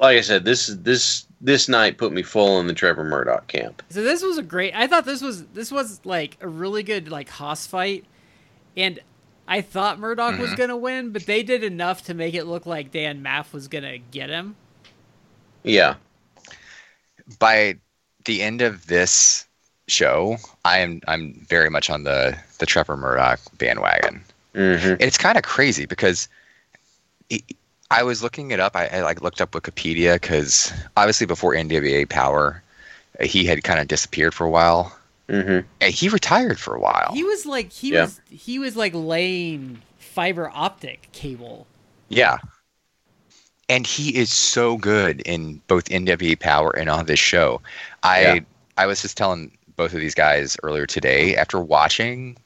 like 0.00 0.16
I 0.16 0.20
said, 0.22 0.46
this 0.46 0.68
this 0.68 1.26
this 1.42 1.68
night 1.68 1.98
put 1.98 2.12
me 2.12 2.22
full 2.22 2.58
in 2.60 2.66
the 2.68 2.74
Trevor 2.74 3.04
Murdoch 3.04 3.46
camp. 3.48 3.82
So 3.90 4.02
this 4.02 4.22
was 4.22 4.38
a 4.38 4.42
great. 4.42 4.74
I 4.74 4.86
thought 4.86 5.04
this 5.04 5.20
was 5.20 5.44
this 5.48 5.70
was 5.70 6.00
like 6.04 6.38
a 6.40 6.48
really 6.48 6.82
good 6.82 7.10
like 7.10 7.28
Haas 7.28 7.66
fight, 7.66 8.06
and 8.76 8.98
I 9.52 9.60
thought 9.60 9.98
Murdoch 9.98 10.38
was 10.38 10.52
Mhm. 10.52 10.56
gonna 10.56 10.76
win, 10.78 11.10
but 11.10 11.26
they 11.26 11.42
did 11.42 11.62
enough 11.62 12.02
to 12.04 12.14
make 12.14 12.32
it 12.32 12.44
look 12.44 12.64
like 12.64 12.90
Dan 12.90 13.22
Maff 13.22 13.52
was 13.52 13.68
gonna 13.68 13.98
get 13.98 14.30
him. 14.30 14.56
Yeah. 15.62 15.96
By 17.38 17.76
the 18.24 18.40
end 18.40 18.62
of 18.62 18.86
this 18.86 19.44
show, 19.88 20.38
I 20.64 20.78
am 20.78 21.02
I'm 21.06 21.44
very 21.50 21.68
much 21.68 21.90
on 21.90 22.04
the 22.04 22.34
the 22.60 22.64
Trevor 22.64 22.96
Murdoch 22.96 23.40
bandwagon. 23.58 24.24
hmm 24.54 24.94
It's 24.98 25.18
kind 25.18 25.36
of 25.36 25.44
crazy 25.44 25.84
because 25.84 26.28
he- 27.28 27.44
I 27.90 28.04
was 28.04 28.22
looking 28.22 28.52
it 28.52 28.60
up. 28.60 28.74
I, 28.74 28.86
I 28.86 29.00
like 29.02 29.20
looked 29.20 29.42
up 29.42 29.50
Wikipedia 29.50 30.14
because 30.14 30.72
obviously 30.96 31.26
before 31.26 31.54
NWA 31.54 32.06
Power, 32.08 32.62
he 33.20 33.44
had 33.44 33.62
kind 33.64 33.80
of 33.80 33.86
disappeared 33.88 34.32
for 34.32 34.46
a 34.46 34.50
while. 34.50 34.96
Hmm 35.28 35.60
And 35.80 35.94
he 35.94 36.08
retired 36.08 36.58
for 36.58 36.74
a 36.74 36.80
while. 36.80 37.12
He 37.12 37.24
was 37.24 37.46
like 37.46 37.72
he 37.72 37.90
Yeah. 37.90 38.02
was 38.02 38.20
he 38.28 38.58
was 38.58 38.76
like 38.76 38.92
laying 38.94 39.82
fiber 39.98 40.50
optic 40.52 41.08
cable. 41.12 41.66
Yeah. 42.08 42.38
And 43.68 43.86
he 43.86 44.14
is 44.16 44.32
so 44.32 44.76
good 44.76 45.20
in 45.22 45.60
both 45.66 45.84
NWA 45.86 46.38
Power 46.38 46.70
and 46.76 46.90
on 46.90 47.06
this 47.06 47.20
show. 47.20 47.60
I 48.02 48.20
Yeah. 48.22 48.40
I 48.76 48.86
was 48.86 49.02
just 49.02 49.16
telling 49.16 49.56
both 49.76 49.94
of 49.94 50.00
these 50.00 50.14
guys 50.14 50.56
earlier 50.62 50.86
today 50.86 51.36
after 51.36 51.60
watching 51.60 52.36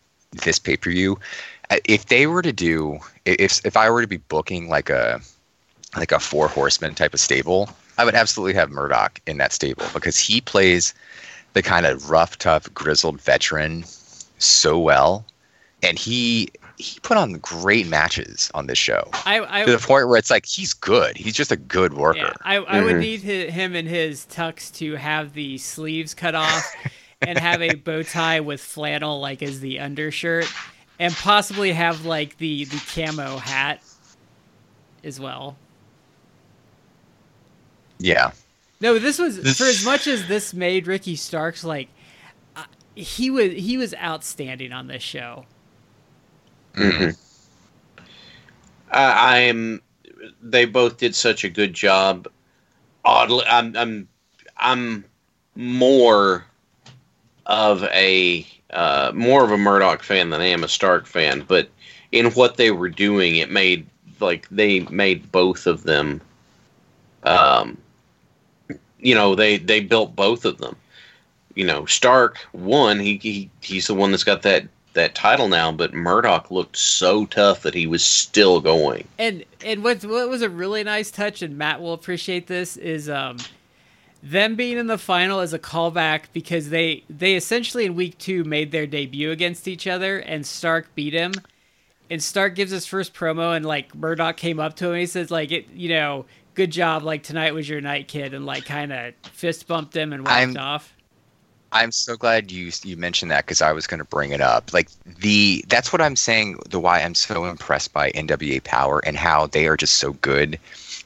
this 0.44 0.58
pay 0.58 0.76
per 0.76 0.90
view, 0.90 1.18
if 1.86 2.06
they 2.06 2.26
were 2.26 2.42
to 2.42 2.52
do 2.52 2.98
if 3.24 3.64
if 3.64 3.76
I 3.76 3.90
were 3.90 4.02
to 4.02 4.06
be 4.08 4.18
booking 4.18 4.68
like 4.68 4.90
a 4.90 5.20
like 5.96 6.12
a 6.12 6.20
four 6.20 6.46
horseman 6.48 6.94
type 6.94 7.14
of 7.14 7.20
stable, 7.20 7.70
I 7.98 8.04
would 8.04 8.14
absolutely 8.14 8.54
have 8.54 8.70
Murdoch 8.70 9.20
in 9.26 9.38
that 9.38 9.52
stable 9.52 9.86
because 9.94 10.18
he 10.18 10.40
plays 10.40 10.94
the 11.56 11.62
kind 11.62 11.86
of 11.86 12.10
rough, 12.10 12.36
tough, 12.36 12.72
grizzled 12.74 13.18
veteran 13.18 13.82
so 14.36 14.78
well, 14.78 15.24
and 15.82 15.98
he 15.98 16.50
he 16.76 17.00
put 17.00 17.16
on 17.16 17.32
great 17.38 17.86
matches 17.86 18.50
on 18.52 18.66
this 18.66 18.76
show 18.76 19.08
I 19.24 19.62
I 19.62 19.64
to 19.64 19.72
the 19.72 19.78
point 19.78 20.06
where 20.06 20.18
it's 20.18 20.30
like 20.30 20.44
he's 20.44 20.74
good. 20.74 21.16
He's 21.16 21.32
just 21.32 21.50
a 21.50 21.56
good 21.56 21.94
worker. 21.94 22.18
yeah, 22.18 22.32
I, 22.42 22.56
I 22.56 22.82
would 22.82 22.96
mm-hmm. 22.96 23.00
need 23.00 23.22
hi- 23.22 23.50
him 23.50 23.74
and 23.74 23.88
his 23.88 24.26
tux 24.30 24.70
to 24.74 24.96
have 24.96 25.32
the 25.32 25.56
sleeves 25.56 26.12
cut 26.12 26.34
off 26.34 26.76
and 27.22 27.38
have 27.38 27.62
a 27.62 27.74
bow 27.74 28.02
tie 28.02 28.40
with 28.40 28.60
flannel 28.60 29.18
like 29.18 29.42
as 29.42 29.60
the 29.60 29.80
undershirt, 29.80 30.52
and 30.98 31.14
possibly 31.14 31.72
have 31.72 32.04
like 32.04 32.36
the 32.36 32.66
the 32.66 32.82
camo 32.94 33.38
hat 33.38 33.82
as 35.02 35.18
well. 35.18 35.56
Yeah. 37.98 38.32
No, 38.80 38.98
this 38.98 39.18
was 39.18 39.40
This- 39.40 39.58
for 39.58 39.64
as 39.64 39.84
much 39.84 40.06
as 40.06 40.26
this 40.28 40.52
made 40.52 40.86
Ricky 40.86 41.16
Starks 41.16 41.64
like 41.64 41.88
uh, 42.54 42.64
he 42.94 43.30
was 43.30 43.52
he 43.52 43.76
was 43.76 43.94
outstanding 43.94 44.72
on 44.72 44.86
this 44.86 45.02
show. 45.02 45.46
hmm 46.74 47.10
I, 48.90 49.46
I'm. 49.48 49.82
They 50.42 50.64
both 50.64 50.96
did 50.98 51.14
such 51.14 51.44
a 51.44 51.48
good 51.48 51.72
job. 51.74 52.28
Oddly, 53.04 53.44
I'm. 53.46 53.76
I'm. 53.76 54.08
I'm 54.56 55.04
more 55.56 56.46
of 57.46 57.82
a 57.84 58.46
uh, 58.70 59.12
more 59.14 59.44
of 59.44 59.50
a 59.50 59.58
Murdoch 59.58 60.02
fan 60.02 60.30
than 60.30 60.40
I 60.40 60.46
am 60.46 60.64
a 60.64 60.68
Stark 60.68 61.06
fan. 61.06 61.44
But 61.46 61.68
in 62.12 62.26
what 62.32 62.56
they 62.56 62.70
were 62.70 62.88
doing, 62.88 63.36
it 63.36 63.50
made 63.50 63.86
like 64.20 64.48
they 64.50 64.80
made 64.80 65.30
both 65.32 65.66
of 65.66 65.82
them. 65.82 66.20
Um, 67.24 67.76
you 69.06 69.14
know, 69.14 69.36
they 69.36 69.56
they 69.58 69.78
built 69.78 70.16
both 70.16 70.44
of 70.44 70.58
them. 70.58 70.74
You 71.54 71.64
know, 71.64 71.86
Stark 71.86 72.38
one. 72.50 72.98
He, 72.98 73.18
he 73.18 73.50
he's 73.60 73.86
the 73.86 73.94
one 73.94 74.10
that's 74.10 74.24
got 74.24 74.42
that 74.42 74.66
that 74.94 75.14
title 75.14 75.46
now, 75.46 75.70
but 75.70 75.94
Murdoch 75.94 76.50
looked 76.50 76.76
so 76.76 77.24
tough 77.26 77.62
that 77.62 77.72
he 77.72 77.86
was 77.86 78.04
still 78.04 78.60
going. 78.60 79.06
And 79.16 79.44
and 79.64 79.84
what 79.84 80.04
what 80.04 80.28
was 80.28 80.42
a 80.42 80.50
really 80.50 80.82
nice 80.82 81.12
touch, 81.12 81.40
and 81.40 81.56
Matt 81.56 81.80
will 81.80 81.92
appreciate 81.92 82.48
this, 82.48 82.76
is 82.76 83.08
um 83.08 83.36
them 84.24 84.56
being 84.56 84.76
in 84.76 84.88
the 84.88 84.98
final 84.98 85.38
as 85.38 85.52
a 85.52 85.58
callback 85.58 86.24
because 86.32 86.70
they 86.70 87.04
they 87.08 87.36
essentially 87.36 87.84
in 87.84 87.94
week 87.94 88.18
two 88.18 88.42
made 88.42 88.72
their 88.72 88.88
debut 88.88 89.30
against 89.30 89.68
each 89.68 89.86
other, 89.86 90.18
and 90.18 90.44
Stark 90.44 90.92
beat 90.96 91.12
him. 91.12 91.32
And 92.10 92.20
Stark 92.20 92.56
gives 92.56 92.72
his 92.72 92.86
first 92.86 93.14
promo, 93.14 93.56
and 93.56 93.64
like 93.64 93.94
Murdoch 93.94 94.36
came 94.36 94.58
up 94.58 94.74
to 94.76 94.90
him, 94.90 94.98
he 94.98 95.06
says 95.06 95.30
like 95.30 95.52
it, 95.52 95.68
you 95.72 95.90
know, 95.90 96.24
good 96.56 96.72
job, 96.72 97.04
like 97.04 97.22
tonight 97.22 97.54
was 97.54 97.68
your 97.68 97.80
night, 97.80 98.08
kid, 98.08 98.34
and 98.34 98.44
like 98.44 98.64
kind 98.64 98.92
of 98.92 99.14
fist 99.30 99.68
bumped 99.68 99.94
him 99.94 100.12
and 100.12 100.24
walked 100.24 100.34
I'm- 100.34 100.56
off. 100.56 100.92
I'm 101.72 101.92
so 101.92 102.16
glad 102.16 102.50
you 102.52 102.70
you 102.84 102.96
mentioned 102.96 103.30
that 103.32 103.44
because 103.44 103.60
I 103.60 103.72
was 103.72 103.86
going 103.86 103.98
to 103.98 104.04
bring 104.04 104.30
it 104.30 104.40
up. 104.40 104.72
Like 104.72 104.88
the 105.04 105.64
that's 105.68 105.92
what 105.92 106.00
I'm 106.00 106.16
saying. 106.16 106.58
The 106.70 106.80
why 106.80 107.02
I'm 107.02 107.14
so 107.14 107.44
impressed 107.44 107.92
by 107.92 108.12
NWA 108.12 108.62
Power 108.62 109.00
and 109.04 109.16
how 109.16 109.48
they 109.48 109.66
are 109.66 109.76
just 109.76 109.94
so 109.94 110.12
good 110.14 110.58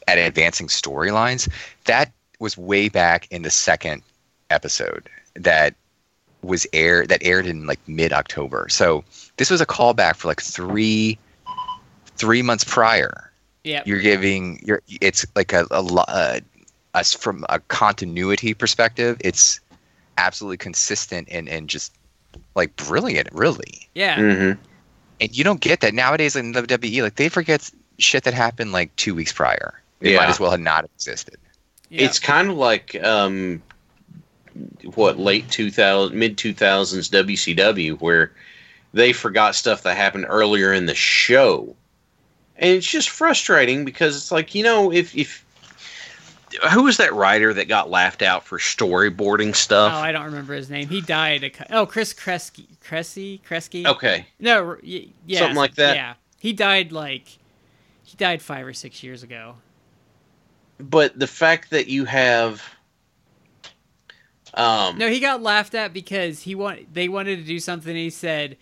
at 0.06 0.18
advancing 0.18 0.68
storylines. 0.68 1.50
That 1.86 2.12
was 2.38 2.56
way 2.58 2.88
back 2.88 3.26
in 3.30 3.42
the 3.42 3.50
second 3.50 4.02
episode 4.50 5.08
that 5.34 5.74
was 6.42 6.66
aired 6.72 7.08
that 7.08 7.22
aired 7.24 7.46
in 7.46 7.66
like 7.66 7.80
mid 7.88 8.12
October. 8.12 8.68
So 8.68 9.02
this 9.38 9.50
was 9.50 9.62
a 9.62 9.66
callback 9.66 10.16
for 10.16 10.28
like 10.28 10.42
three 10.42 11.18
three 12.16 12.42
months 12.42 12.64
prior. 12.64 13.29
Yeah, 13.64 13.82
You're 13.84 14.00
giving 14.00 14.60
you're 14.64 14.82
it's 15.00 15.26
like 15.36 15.52
a 15.52 15.66
a, 15.70 15.82
lo- 15.82 16.04
uh 16.08 16.40
us 16.94 17.12
from 17.14 17.44
a 17.48 17.58
continuity 17.60 18.54
perspective. 18.54 19.16
It's 19.20 19.60
absolutely 20.18 20.56
consistent 20.56 21.28
and 21.30 21.48
and 21.48 21.68
just 21.68 21.92
like 22.54 22.74
brilliant, 22.76 23.28
really. 23.32 23.88
yeah. 23.94 24.16
Mm-hmm. 24.18 24.62
And 25.20 25.36
you 25.36 25.44
don't 25.44 25.60
get 25.60 25.80
that 25.80 25.92
nowadays 25.92 26.34
in 26.36 26.54
WWE. 26.54 27.02
Like 27.02 27.16
they 27.16 27.28
forget 27.28 27.70
shit 27.98 28.24
that 28.24 28.32
happened 28.34 28.72
like 28.72 28.94
two 28.96 29.14
weeks 29.14 29.32
prior. 29.32 29.80
It 30.00 30.16
might 30.16 30.22
Yeah. 30.24 30.30
as 30.30 30.40
well 30.40 30.50
have 30.50 30.60
not 30.60 30.84
existed. 30.86 31.36
yeah. 31.90 32.04
It's 32.06 32.18
kind 32.18 32.48
of 32.50 32.56
like 32.56 32.96
um, 33.04 33.62
what 34.94 35.18
late 35.18 35.50
two 35.50 35.70
thousand, 35.70 36.18
mid 36.18 36.38
two 36.38 36.54
thousands 36.54 37.10
WCW, 37.10 38.00
where 38.00 38.32
they 38.94 39.12
forgot 39.12 39.54
stuff 39.54 39.82
that 39.82 39.96
happened 39.96 40.26
earlier 40.28 40.72
in 40.72 40.86
the 40.86 40.94
show, 40.94 41.76
and 42.60 42.70
it's 42.70 42.86
just 42.86 43.10
frustrating 43.10 43.84
because 43.84 44.16
it's 44.16 44.30
like 44.30 44.54
you 44.54 44.62
know 44.62 44.92
if 44.92 45.16
if 45.16 45.44
who 46.72 46.82
was 46.84 46.96
that 46.98 47.12
writer 47.14 47.52
that 47.54 47.68
got 47.68 47.90
laughed 47.90 48.22
out 48.22 48.44
for 48.44 48.58
storyboarding 48.58 49.54
stuff? 49.54 49.92
Oh. 49.94 49.98
I 49.98 50.10
don't 50.12 50.24
remember 50.24 50.52
his 50.54 50.68
name. 50.70 50.88
He 50.88 51.00
died. 51.00 51.44
A, 51.44 51.52
oh, 51.76 51.86
Chris 51.86 52.12
Kreski, 52.12 52.66
Kreski, 52.84 53.40
Kreski. 53.42 53.86
okay, 53.86 54.26
No, 54.40 54.76
y- 54.82 55.08
yeah, 55.26 55.38
Something 55.40 55.56
like 55.56 55.76
that? 55.76 55.94
Yeah, 55.96 56.14
he 56.38 56.52
died 56.52 56.90
like 56.92 57.38
he 58.02 58.16
died 58.16 58.42
five 58.42 58.66
or 58.66 58.72
six 58.72 59.02
years 59.04 59.22
ago. 59.22 59.54
but 60.78 61.16
the 61.18 61.28
fact 61.28 61.70
that 61.70 61.86
you 61.86 62.04
have 62.06 62.62
Um, 64.54 64.98
No, 64.98 65.08
he 65.08 65.20
got 65.20 65.40
laughed 65.42 65.74
at 65.76 65.92
because 65.92 66.40
he 66.40 66.54
want 66.56 66.92
they 66.92 67.08
wanted 67.08 67.36
to 67.36 67.44
do 67.44 67.60
something. 67.60 67.94
he 67.94 68.10
said 68.10 68.56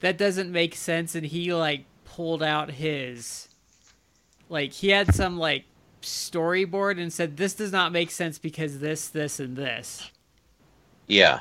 that 0.00 0.16
doesn't 0.16 0.50
make 0.50 0.74
sense, 0.74 1.14
and 1.14 1.26
he 1.26 1.52
like 1.52 1.84
pulled 2.14 2.42
out 2.42 2.70
his 2.70 3.48
like 4.48 4.72
he 4.72 4.90
had 4.90 5.12
some 5.14 5.36
like 5.36 5.64
storyboard 6.02 7.00
and 7.00 7.12
said 7.12 7.36
this 7.36 7.54
does 7.54 7.72
not 7.72 7.92
make 7.92 8.10
sense 8.10 8.38
because 8.38 8.78
this, 8.78 9.08
this, 9.08 9.40
and 9.40 9.56
this. 9.56 10.10
Yeah. 11.06 11.40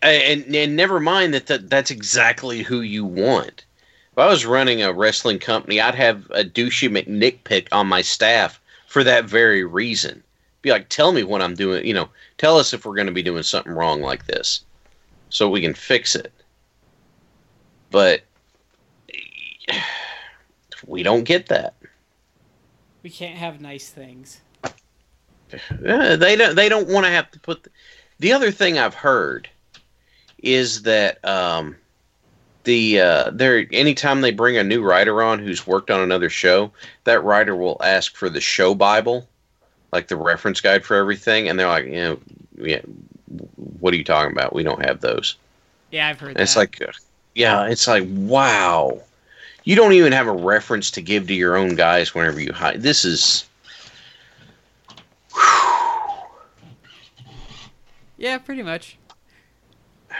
And, 0.00 0.54
and 0.54 0.76
never 0.76 0.98
mind 0.98 1.34
that, 1.34 1.46
that 1.46 1.68
that's 1.68 1.90
exactly 1.90 2.62
who 2.62 2.80
you 2.80 3.04
want. 3.04 3.64
If 4.12 4.18
I 4.18 4.26
was 4.26 4.46
running 4.46 4.82
a 4.82 4.92
wrestling 4.92 5.38
company, 5.38 5.80
I'd 5.80 5.94
have 5.94 6.26
a 6.30 6.44
douchey 6.44 6.88
McNick 6.88 7.44
pick 7.44 7.68
on 7.72 7.86
my 7.86 8.02
staff 8.02 8.60
for 8.86 9.04
that 9.04 9.24
very 9.24 9.64
reason. 9.64 10.22
Be 10.60 10.70
like, 10.70 10.88
tell 10.88 11.12
me 11.12 11.22
what 11.22 11.42
I'm 11.42 11.54
doing. 11.54 11.86
You 11.86 11.94
know, 11.94 12.08
tell 12.38 12.58
us 12.58 12.72
if 12.72 12.84
we're 12.84 12.94
going 12.94 13.06
to 13.06 13.12
be 13.12 13.22
doing 13.22 13.42
something 13.42 13.72
wrong 13.72 14.00
like 14.00 14.26
this, 14.26 14.64
so 15.28 15.48
we 15.48 15.60
can 15.60 15.74
fix 15.74 16.14
it. 16.14 16.32
But 17.90 18.22
we 20.86 21.02
don't 21.02 21.24
get 21.24 21.48
that. 21.48 21.74
We 23.02 23.10
can't 23.10 23.36
have 23.36 23.60
nice 23.60 23.88
things. 23.88 24.40
Uh, 25.86 26.16
they 26.16 26.36
don't. 26.36 26.54
They 26.56 26.68
don't 26.68 26.88
want 26.88 27.04
to 27.04 27.10
have 27.10 27.30
to 27.32 27.40
put. 27.40 27.62
The, 27.64 27.70
the 28.20 28.32
other 28.32 28.50
thing 28.50 28.78
I've 28.78 28.94
heard 28.94 29.48
is 30.38 30.82
that 30.82 31.22
um, 31.24 31.76
the 32.64 33.00
uh, 33.00 33.30
there 33.32 33.66
anytime 33.72 34.20
they 34.20 34.30
bring 34.30 34.56
a 34.56 34.64
new 34.64 34.82
writer 34.82 35.22
on 35.22 35.38
who's 35.38 35.66
worked 35.66 35.90
on 35.90 36.00
another 36.00 36.30
show, 36.30 36.70
that 37.04 37.24
writer 37.24 37.56
will 37.56 37.80
ask 37.82 38.14
for 38.14 38.28
the 38.28 38.40
show 38.40 38.74
bible, 38.74 39.28
like 39.92 40.08
the 40.08 40.16
reference 40.16 40.60
guide 40.60 40.84
for 40.84 40.96
everything, 40.96 41.48
and 41.48 41.58
they're 41.58 41.68
like, 41.68 41.86
you 41.86 41.92
know, 41.92 42.20
yeah, 42.56 42.80
what 43.80 43.92
are 43.92 43.96
you 43.96 44.04
talking 44.04 44.32
about? 44.32 44.54
We 44.54 44.62
don't 44.62 44.84
have 44.86 45.00
those. 45.00 45.36
Yeah, 45.90 46.08
I've 46.08 46.20
heard 46.20 46.40
it's 46.40 46.56
like, 46.56 46.80
yeah, 47.34 47.66
it's 47.66 47.86
like, 47.86 48.04
wow, 48.08 49.02
you 49.64 49.76
don't 49.76 49.92
even 49.92 50.12
have 50.12 50.26
a 50.26 50.32
reference 50.32 50.90
to 50.92 51.02
give 51.02 51.26
to 51.28 51.34
your 51.34 51.56
own 51.56 51.74
guys 51.74 52.14
whenever 52.14 52.40
you 52.40 52.52
hide. 52.52 52.82
This 52.82 53.04
is. 53.04 53.48
yeah, 58.16 58.38
pretty 58.38 58.62
much. 58.62 58.98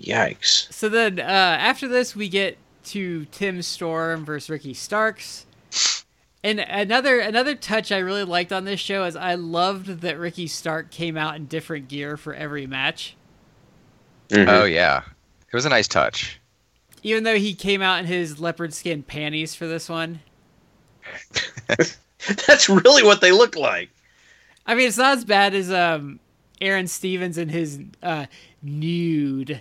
Yikes. 0.00 0.72
So 0.72 0.88
then, 0.88 1.18
uh, 1.20 1.22
after 1.22 1.88
this, 1.88 2.14
we 2.16 2.28
get 2.28 2.58
to 2.86 3.24
Tim 3.26 3.62
Storm 3.62 4.24
versus 4.24 4.48
Ricky 4.50 4.74
Starks. 4.74 5.46
And 6.44 6.60
another 6.60 7.18
another 7.18 7.56
touch 7.56 7.90
I 7.90 7.98
really 7.98 8.22
liked 8.22 8.52
on 8.52 8.64
this 8.64 8.78
show 8.78 9.04
is 9.04 9.16
I 9.16 9.34
loved 9.34 10.02
that 10.02 10.16
Ricky 10.16 10.46
Stark 10.46 10.92
came 10.92 11.16
out 11.16 11.34
in 11.34 11.46
different 11.46 11.88
gear 11.88 12.16
for 12.16 12.34
every 12.34 12.68
match. 12.68 13.16
Mhm. 14.28 14.46
Oh 14.48 14.64
yeah, 14.64 15.02
it 15.52 15.56
was 15.56 15.64
a 15.64 15.68
nice 15.68 15.88
touch. 15.88 16.38
Even 17.06 17.22
though 17.22 17.38
he 17.38 17.54
came 17.54 17.82
out 17.82 18.00
in 18.00 18.06
his 18.06 18.40
leopard 18.40 18.74
skin 18.74 19.04
panties 19.04 19.54
for 19.54 19.68
this 19.68 19.88
one. 19.88 20.18
That's 21.68 22.68
really 22.68 23.04
what 23.04 23.20
they 23.20 23.30
look 23.30 23.54
like. 23.54 23.90
I 24.66 24.74
mean, 24.74 24.88
it's 24.88 24.98
not 24.98 25.16
as 25.16 25.24
bad 25.24 25.54
as 25.54 25.70
um, 25.70 26.18
Aron 26.60 26.88
Stevens 26.88 27.38
in 27.38 27.48
his 27.48 27.78
uh, 28.02 28.26
nude 28.60 29.60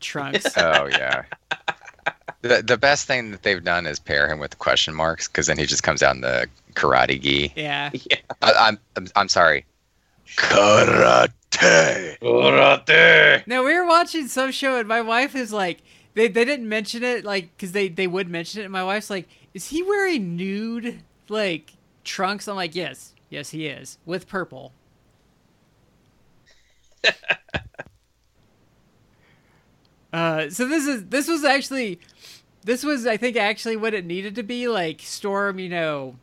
trunks. 0.00 0.46
Oh 0.56 0.86
yeah. 0.86 1.22
The 2.42 2.62
the 2.62 2.76
best 2.76 3.06
thing 3.06 3.30
that 3.30 3.44
they've 3.44 3.62
done 3.62 3.86
is 3.86 4.00
pair 4.00 4.28
him 4.28 4.40
with 4.40 4.58
question 4.58 4.94
marks 4.94 5.28
because 5.28 5.46
then 5.46 5.58
he 5.58 5.66
just 5.66 5.84
comes 5.84 6.02
out 6.02 6.16
in 6.16 6.22
the 6.22 6.48
karate 6.74 7.20
gi. 7.20 7.52
yeah. 7.54 7.90
I, 8.42 8.52
I'm, 8.52 8.78
I'm 8.96 9.06
I'm 9.14 9.28
sorry. 9.28 9.64
Karate. 10.36 12.18
Karate. 12.18 13.46
Now 13.46 13.64
we 13.64 13.74
were 13.74 13.86
watching 13.86 14.26
some 14.26 14.50
show 14.50 14.76
and 14.76 14.88
my 14.88 15.00
wife 15.02 15.36
is 15.36 15.52
like, 15.52 15.82
they, 16.18 16.26
they 16.26 16.44
didn't 16.44 16.68
mention 16.68 17.04
it 17.04 17.24
like 17.24 17.56
because 17.56 17.70
they 17.70 17.88
they 17.88 18.08
would 18.08 18.28
mention 18.28 18.60
it 18.60 18.64
and 18.64 18.72
my 18.72 18.82
wife's 18.82 19.08
like, 19.08 19.28
is 19.54 19.68
he 19.68 19.84
wearing 19.84 20.36
nude 20.36 21.04
like 21.28 21.74
trunks? 22.02 22.48
I'm 22.48 22.56
like, 22.56 22.74
yes, 22.74 23.14
yes 23.30 23.50
he 23.50 23.66
is 23.68 23.98
with 24.04 24.26
purple. 24.26 24.72
uh, 30.12 30.50
so 30.50 30.66
this 30.66 30.88
is 30.88 31.04
this 31.06 31.28
was 31.28 31.44
actually 31.44 32.00
this 32.64 32.82
was 32.82 33.06
I 33.06 33.16
think 33.16 33.36
actually 33.36 33.76
what 33.76 33.94
it 33.94 34.04
needed 34.04 34.34
to 34.34 34.42
be 34.42 34.66
like 34.66 35.00
Storm, 35.02 35.60
you 35.60 35.68
know, 35.68 36.16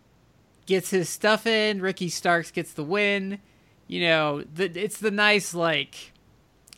gets 0.66 0.90
his 0.90 1.08
stuff 1.08 1.48
in, 1.48 1.82
Ricky 1.82 2.10
Starks 2.10 2.52
gets 2.52 2.74
the 2.74 2.84
win. 2.84 3.40
You 3.88 4.02
know, 4.02 4.44
the, 4.54 4.66
it's 4.78 4.98
the 4.98 5.12
nice 5.12 5.54
like 5.54 6.12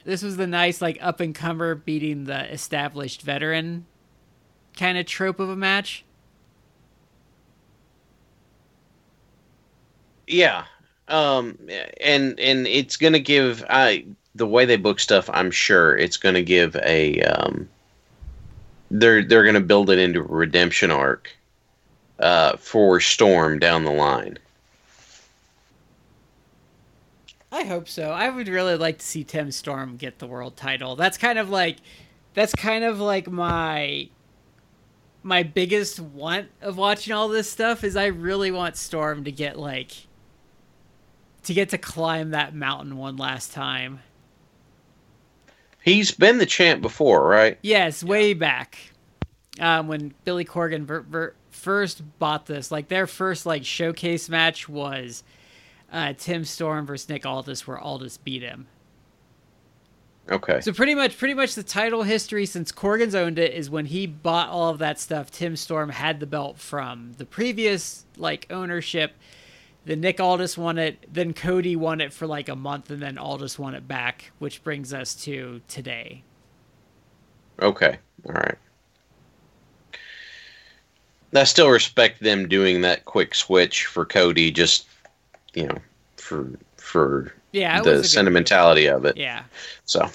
this 0.08 0.24
was 0.24 0.38
the 0.38 0.48
nice 0.48 0.82
like 0.82 0.98
up 1.02 1.20
and 1.20 1.36
comer 1.36 1.76
beating 1.76 2.24
the 2.24 2.50
established 2.50 3.24
veteran 3.24 3.86
kind 4.78 4.98
of 4.98 5.06
trope 5.06 5.38
of 5.42 5.50
a 5.50 5.56
match. 5.56 6.06
Yeah. 10.26 10.64
Um 11.10 11.58
and 12.00 12.40
and 12.40 12.66
it's 12.68 12.96
going 12.96 13.14
to 13.14 13.20
give 13.20 13.66
I 13.70 14.06
the 14.34 14.48
way 14.48 14.64
they 14.64 14.78
book 14.78 15.02
stuff, 15.02 15.30
I'm 15.34 15.52
sure 15.52 15.98
it's 15.98 16.16
going 16.16 16.36
to 16.36 16.44
give 16.44 16.78
a 16.78 17.22
um 17.24 17.68
they're 18.90 19.26
they're 19.26 19.44
going 19.44 19.56
to 19.56 19.60
build 19.60 19.90
it 19.90 20.00
into 20.00 20.22
a 20.22 20.24
redemption 20.24 20.90
arc 20.90 21.36
uh 22.20 22.56
for 22.56 23.02
Storm 23.02 23.60
down 23.60 23.84
the 23.84 23.92
line. 23.92 24.40
I 27.52 27.64
hope 27.64 27.88
so. 27.88 28.12
I 28.12 28.30
would 28.30 28.48
really 28.48 28.76
like 28.76 29.00
to 29.00 29.06
see 29.06 29.24
Tim 29.24 29.52
Storm 29.52 29.96
get 29.96 30.20
the 30.20 30.28
world 30.28 30.58
title. 30.58 30.96
That's 30.96 31.18
kind 31.18 31.40
of 31.40 31.50
like 31.50 31.78
that's 32.34 32.54
kind 32.54 32.84
of 32.84 33.00
like 33.00 33.30
my 33.30 34.10
my 35.24 35.44
biggest 35.44 36.00
want 36.00 36.50
of 36.62 36.78
watching 36.78 37.14
all 37.14 37.28
this 37.30 37.50
stuff 37.50 37.84
is 37.84 37.96
I 37.96 38.08
really 38.08 38.52
want 38.52 38.78
Storm 38.78 39.24
to 39.24 39.32
get 39.32 39.58
like 39.58 39.92
to 41.44 41.54
get 41.54 41.70
to 41.70 41.78
climb 41.78 42.32
that 42.32 42.54
mountain 42.54 42.98
one 42.98 43.16
last 43.16 43.54
time. 43.54 44.02
He's 45.82 46.12
been 46.12 46.38
the 46.38 46.46
champ 46.46 46.82
before, 46.82 47.26
right? 47.26 47.58
Yes, 47.62 48.04
way 48.04 48.34
back 48.34 48.78
um, 49.60 49.88
when 49.88 50.14
Billy 50.26 50.44
Corgan 50.44 50.84
ver- 50.84 51.02
ver- 51.02 51.36
first 51.50 52.02
bought 52.20 52.46
this. 52.46 52.72
Like 52.72 52.90
their 52.90 53.08
first 53.08 53.46
like 53.46 53.64
showcase 53.64 54.28
match 54.28 54.68
was 54.68 55.24
uh, 55.92 56.14
Tim 56.18 56.44
Storm 56.44 56.86
versus 56.86 57.10
Nick 57.10 57.26
Aldis, 57.26 57.68
where 57.68 57.80
Aldis 57.80 58.18
beat 58.18 58.42
him. 58.42 58.68
Okay. 60.30 60.60
So 60.60 60.74
pretty 60.74 60.94
much, 60.94 61.18
pretty 61.18 61.34
much 61.34 61.56
the 61.56 61.64
title 61.64 62.04
history 62.04 62.46
since 62.46 62.72
Corgan's 62.72 63.16
owned 63.16 63.40
it 63.40 63.54
is 63.54 63.70
when 63.70 63.86
he 63.86 64.06
bought 64.06 64.50
all 64.50 64.70
of 64.70 64.80
that 64.80 65.00
stuff. 65.00 65.32
Tim 65.32 65.56
Storm 65.56 65.90
had 65.90 66.20
the 66.20 66.26
belt 66.26 66.58
from 66.58 67.14
the 67.18 67.26
previous 67.26 68.06
like 68.18 68.46
ownership. 68.50 69.14
Then 69.86 70.02
Nick 70.02 70.20
Aldis 70.20 70.58
won 70.58 70.78
it. 70.78 71.08
Then 71.12 71.34
Cody 71.34 71.78
won 71.78 72.02
it 72.02 72.12
for 72.12 72.28
like 72.28 72.50
a 72.50 72.58
month, 72.58 72.92
and 72.92 73.02
then 73.02 73.18
Aldis 73.18 73.58
won 73.58 73.74
it 73.74 73.88
back, 73.88 74.32
which 74.38 74.62
brings 74.64 74.94
us 74.94 75.16
to 75.24 75.62
today. 75.70 76.24
Okay. 77.62 77.98
All 78.26 78.34
right. 78.34 78.58
I 81.34 81.44
still 81.46 81.70
respect 81.70 82.22
them 82.22 82.50
doing 82.50 82.82
that 82.82 83.06
quick 83.06 83.34
switch 83.34 83.86
for 83.86 84.06
Cody 84.06 84.52
just 84.52 84.88
you 85.58 85.68
know, 85.68 85.78
for 86.18 86.52
for 86.78 87.34
Yeah, 87.52 87.82
the 87.82 87.92
was 87.92 88.00
a 88.02 88.08
sentimentality 88.08 88.88
of 88.88 89.06
it. 89.06 89.18
Yeah. 89.18 89.44
So, 89.86 90.08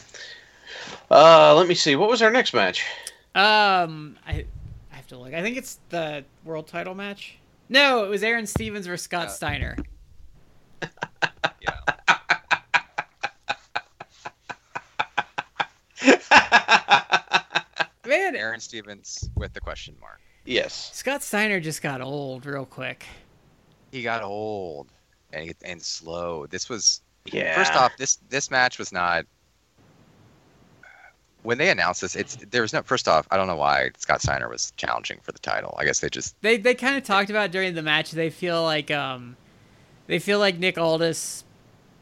uh, 1.11 1.55
let 1.57 1.67
me 1.69 1.75
see. 1.75 1.97
What 1.97 2.09
was 2.09 2.23
our 2.23 2.31
next 2.31 2.55
match? 2.55 2.85
Um, 3.35 4.17
I, 4.27 4.45
I 4.93 4.97
have 4.97 5.07
to 5.09 5.19
look. 5.19 5.35
I 5.35 5.43
think 5.43 5.57
it's 5.57 5.81
the 5.89 6.25
world 6.45 6.69
title 6.69 6.95
match. 6.95 7.37
No, 7.69 8.05
it 8.05 8.09
was 8.09 8.23
Aron 8.23 8.47
Stevens 8.47 8.87
versus 8.87 9.05
Scott 9.05 9.27
Uh, 9.27 9.31
Steiner. 9.31 9.77
Yeah. 11.61 11.79
Man, 18.07 18.35
Aron 18.37 18.61
Stevens 18.61 19.29
with 19.37 19.53
the 19.53 19.61
question 19.61 19.95
mark. 20.01 20.21
yes. 20.45 20.91
Scott 20.93 21.23
Steiner 21.23 21.61
just 21.61 21.83
got 21.83 22.01
old 22.01 22.47
real 22.47 22.67
quick. 22.67 23.07
He 23.93 24.03
got 24.03 24.23
old 24.23 24.89
and 25.33 25.55
and 25.65 25.83
slow. 25.83 26.47
This 26.47 26.69
was 26.69 27.01
Yeah. 27.27 27.55
first 27.55 27.75
off 27.75 27.97
this 27.97 28.19
this 28.29 28.51
match 28.51 28.79
was 28.79 28.93
not. 28.93 29.25
When 31.43 31.59
they 31.59 31.71
announced 31.71 32.03
this, 32.03 32.15
it's 32.15 32.37
there 32.51 32.63
was 32.63 32.73
no. 32.73 32.83
First 32.83 33.09
off, 33.09 33.27
I 33.33 33.37
don't 33.37 33.49
know 33.49 33.57
why 33.57 33.91
Scott 33.99 34.23
Steiner 34.23 34.49
was 34.49 34.73
challenging 34.77 35.19
for 35.25 35.33
the 35.33 35.41
title. 35.41 35.75
I 35.77 35.85
guess 35.85 35.99
they 35.99 36.09
just 36.09 36.37
They 36.41 36.57
they 36.57 36.75
kind 36.75 36.97
of 36.97 37.03
talked 37.03 37.31
about 37.31 37.51
during 37.51 37.75
the 37.75 37.83
match. 37.83 38.13
They 38.13 38.31
feel 38.31 38.63
like 38.63 38.93
um, 38.93 39.37
they 40.07 40.21
feel 40.21 40.39
like 40.39 40.59
Nick 40.59 40.79
Aldis 40.79 41.43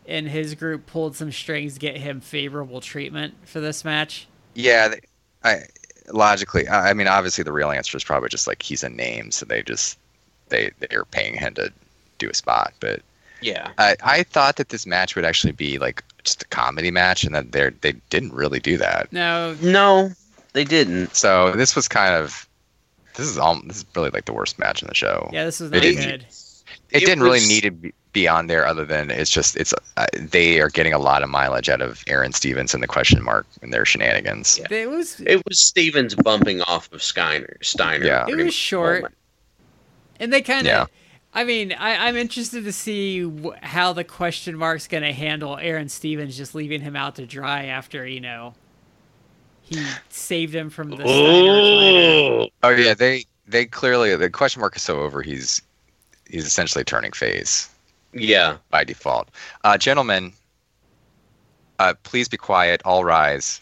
and 0.07 0.29
his 0.29 0.55
group 0.55 0.85
pulled 0.87 1.17
some 1.17 1.33
strings 1.33 1.75
to 1.75 1.81
get 1.81 1.97
him 1.97 2.21
favorable 2.21 2.83
treatment 2.83 3.35
for 3.47 3.61
this 3.61 3.83
match. 3.85 4.29
yeah. 4.55 4.89
They, 4.89 5.01
I 5.43 5.61
logically, 6.13 6.69
I 6.69 6.91
I 6.91 6.93
mean, 6.93 7.07
obviously 7.09 7.43
the 7.45 7.53
real 7.53 7.71
answer 7.71 7.97
is 7.97 8.05
probably 8.05 8.29
just 8.29 8.47
like 8.47 8.61
he's 8.61 8.83
a 8.83 8.91
name, 8.91 9.31
so 9.31 9.47
they 9.47 9.63
just 9.63 9.99
they 10.51 10.71
they're 10.91 11.07
paying 11.07 11.33
him 11.35 11.55
to 11.55 11.73
do 12.19 12.29
a 12.29 12.35
spot. 12.35 12.75
But 12.79 13.01
Yeah. 13.43 13.71
I, 13.79 13.97
I 14.03 14.23
thought 14.25 14.57
that 14.57 14.69
this 14.71 14.87
match 14.87 15.17
would 15.17 15.25
actually 15.25 15.53
be 15.53 15.79
like 15.79 16.05
just 16.25 16.43
a 16.43 16.49
comedy 16.49 16.91
match, 16.91 17.25
and 17.25 17.35
that 17.35 17.53
they 17.53 17.71
they 17.81 17.93
didn't 18.11 18.33
really 18.33 18.61
do 18.61 18.77
that. 18.77 19.13
No, 19.13 19.57
No, 19.63 20.11
they 20.53 20.65
didn't. 20.65 21.15
So 21.17 21.53
this 21.53 21.75
was 21.77 21.89
kind 21.89 22.15
of 22.15 22.47
this 23.15 23.27
is 23.27 23.39
all 23.39 23.61
this 23.65 23.79
is 23.79 23.87
really 23.97 24.11
like 24.11 24.25
the 24.27 24.33
worst 24.33 24.59
match 24.59 24.83
in 24.83 24.89
the 24.89 24.95
show. 24.95 25.29
yeah, 25.33 25.45
this 25.45 25.61
was 25.61 25.71
It 25.71 25.75
not 25.77 25.83
didn't- 25.83 26.05
good. 26.11 26.21
it, 26.91 27.03
it 27.03 27.07
didn't 27.07 27.23
really 27.25 27.41
need 27.47 27.63
to 27.63 27.71
be, 27.71 27.93
be 28.13 28.27
on 28.29 28.49
there 28.49 28.67
other 28.67 28.85
than 28.85 29.11
it's 29.11 29.31
just 29.31 29.57
it's 29.57 29.73
uh, 29.97 30.07
they 30.19 30.61
are 30.61 30.69
getting 30.69 30.93
a 30.93 30.99
lot 30.99 31.23
of 31.23 31.29
mileage 31.31 31.69
out 31.69 31.81
of 31.81 32.03
Aron 32.09 32.33
Stevens 32.33 32.75
and 32.75 32.83
the 32.83 32.87
question 32.89 33.23
mark 33.23 33.47
and 33.63 33.73
their 33.73 33.85
shenanigans. 33.85 34.59
Yeah. 34.61 34.67
It 34.79 34.91
was 34.91 35.21
It 35.21 35.43
was 35.49 35.61
Stevens 35.61 36.15
bumping 36.17 36.61
off 36.63 36.93
of 36.93 37.03
Steiner. 37.03 37.57
Steiner. 37.63 38.05
Yeah. 38.05 38.27
it 38.29 38.35
was 38.37 38.53
short, 38.53 39.03
moment. 39.03 39.15
and 40.19 40.33
they 40.33 40.43
kind 40.43 40.67
of. 40.67 40.73
Yeah. 40.73 40.87
I 41.33 41.45
mean, 41.45 41.73
I, 41.73 42.09
I'm 42.09 42.17
interested 42.17 42.65
to 42.65 42.73
see 42.73 43.23
wh- 43.23 43.57
how 43.63 43.93
the 43.93 44.05
question 44.05 44.57
mark's 44.57 44.89
going 44.89 45.05
to 45.05 45.13
handle 45.13 45.57
Aron 45.59 45.89
Stevens 45.89 46.37
just 46.37 46.55
leaving 46.55 46.81
him 46.81 46.97
out 46.97 47.17
to 47.17 47.27
dry 47.27 47.67
after 47.67 48.07
you 48.07 48.21
know 48.21 48.55
he 49.63 49.85
saved 50.09 50.55
him 50.55 50.71
from 50.71 50.91
the. 50.91 50.97
Steiner 50.97 51.53
recliner. 51.53 52.43
Oh, 52.43 52.49
Oh 52.63 52.71
yeah, 52.71 52.95
they 52.95 53.25
they 53.47 53.67
clearly 53.67 54.15
the 54.17 54.31
question 54.31 54.61
mark 54.61 54.77
is 54.77 54.83
so 54.83 55.01
over. 55.01 55.23
He's 55.23 55.63
he's 56.29 56.47
essentially 56.47 56.85
turning 56.85 57.13
phase 57.13 57.69
yeah. 58.13 58.57
by 58.71 58.85
default. 58.85 59.29
Uh, 59.65 59.79
gentlemen, 59.79 60.33
uh, 61.79 61.95
please 62.03 62.29
be 62.29 62.37
quiet. 62.37 62.83
All 62.85 63.05
rise. 63.05 63.61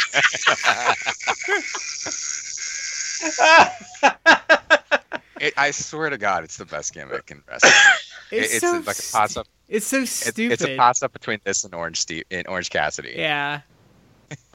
It, 5.38 5.52
I 5.58 5.70
swear 5.70 6.08
to 6.08 6.16
God, 6.16 6.44
it's 6.44 6.56
the 6.56 6.64
best 6.64 6.94
gimmick 6.94 7.30
in 7.30 7.42
wrestling. 7.48 7.72
It's, 8.32 8.54
it's 8.54 8.60
so 8.62 8.72
like 8.78 8.88
a 8.88 8.94
st- 8.94 9.12
toss 9.12 9.36
up. 9.36 9.46
It's 9.68 9.86
so 9.86 10.00
It's, 10.00 10.10
stupid. 10.10 10.52
it's 10.54 10.64
a 10.64 10.76
toss 10.76 11.00
up 11.04 11.12
between 11.12 11.38
this 11.44 11.62
and 11.62 11.72
Orange 11.76 12.00
Steve 12.00 12.24
and 12.32 12.44
Orange 12.48 12.70
Cassidy. 12.70 13.14
Yeah. 13.16 13.60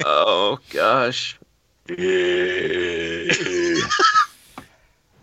Oh 0.03 0.59
gosh. 0.71 1.39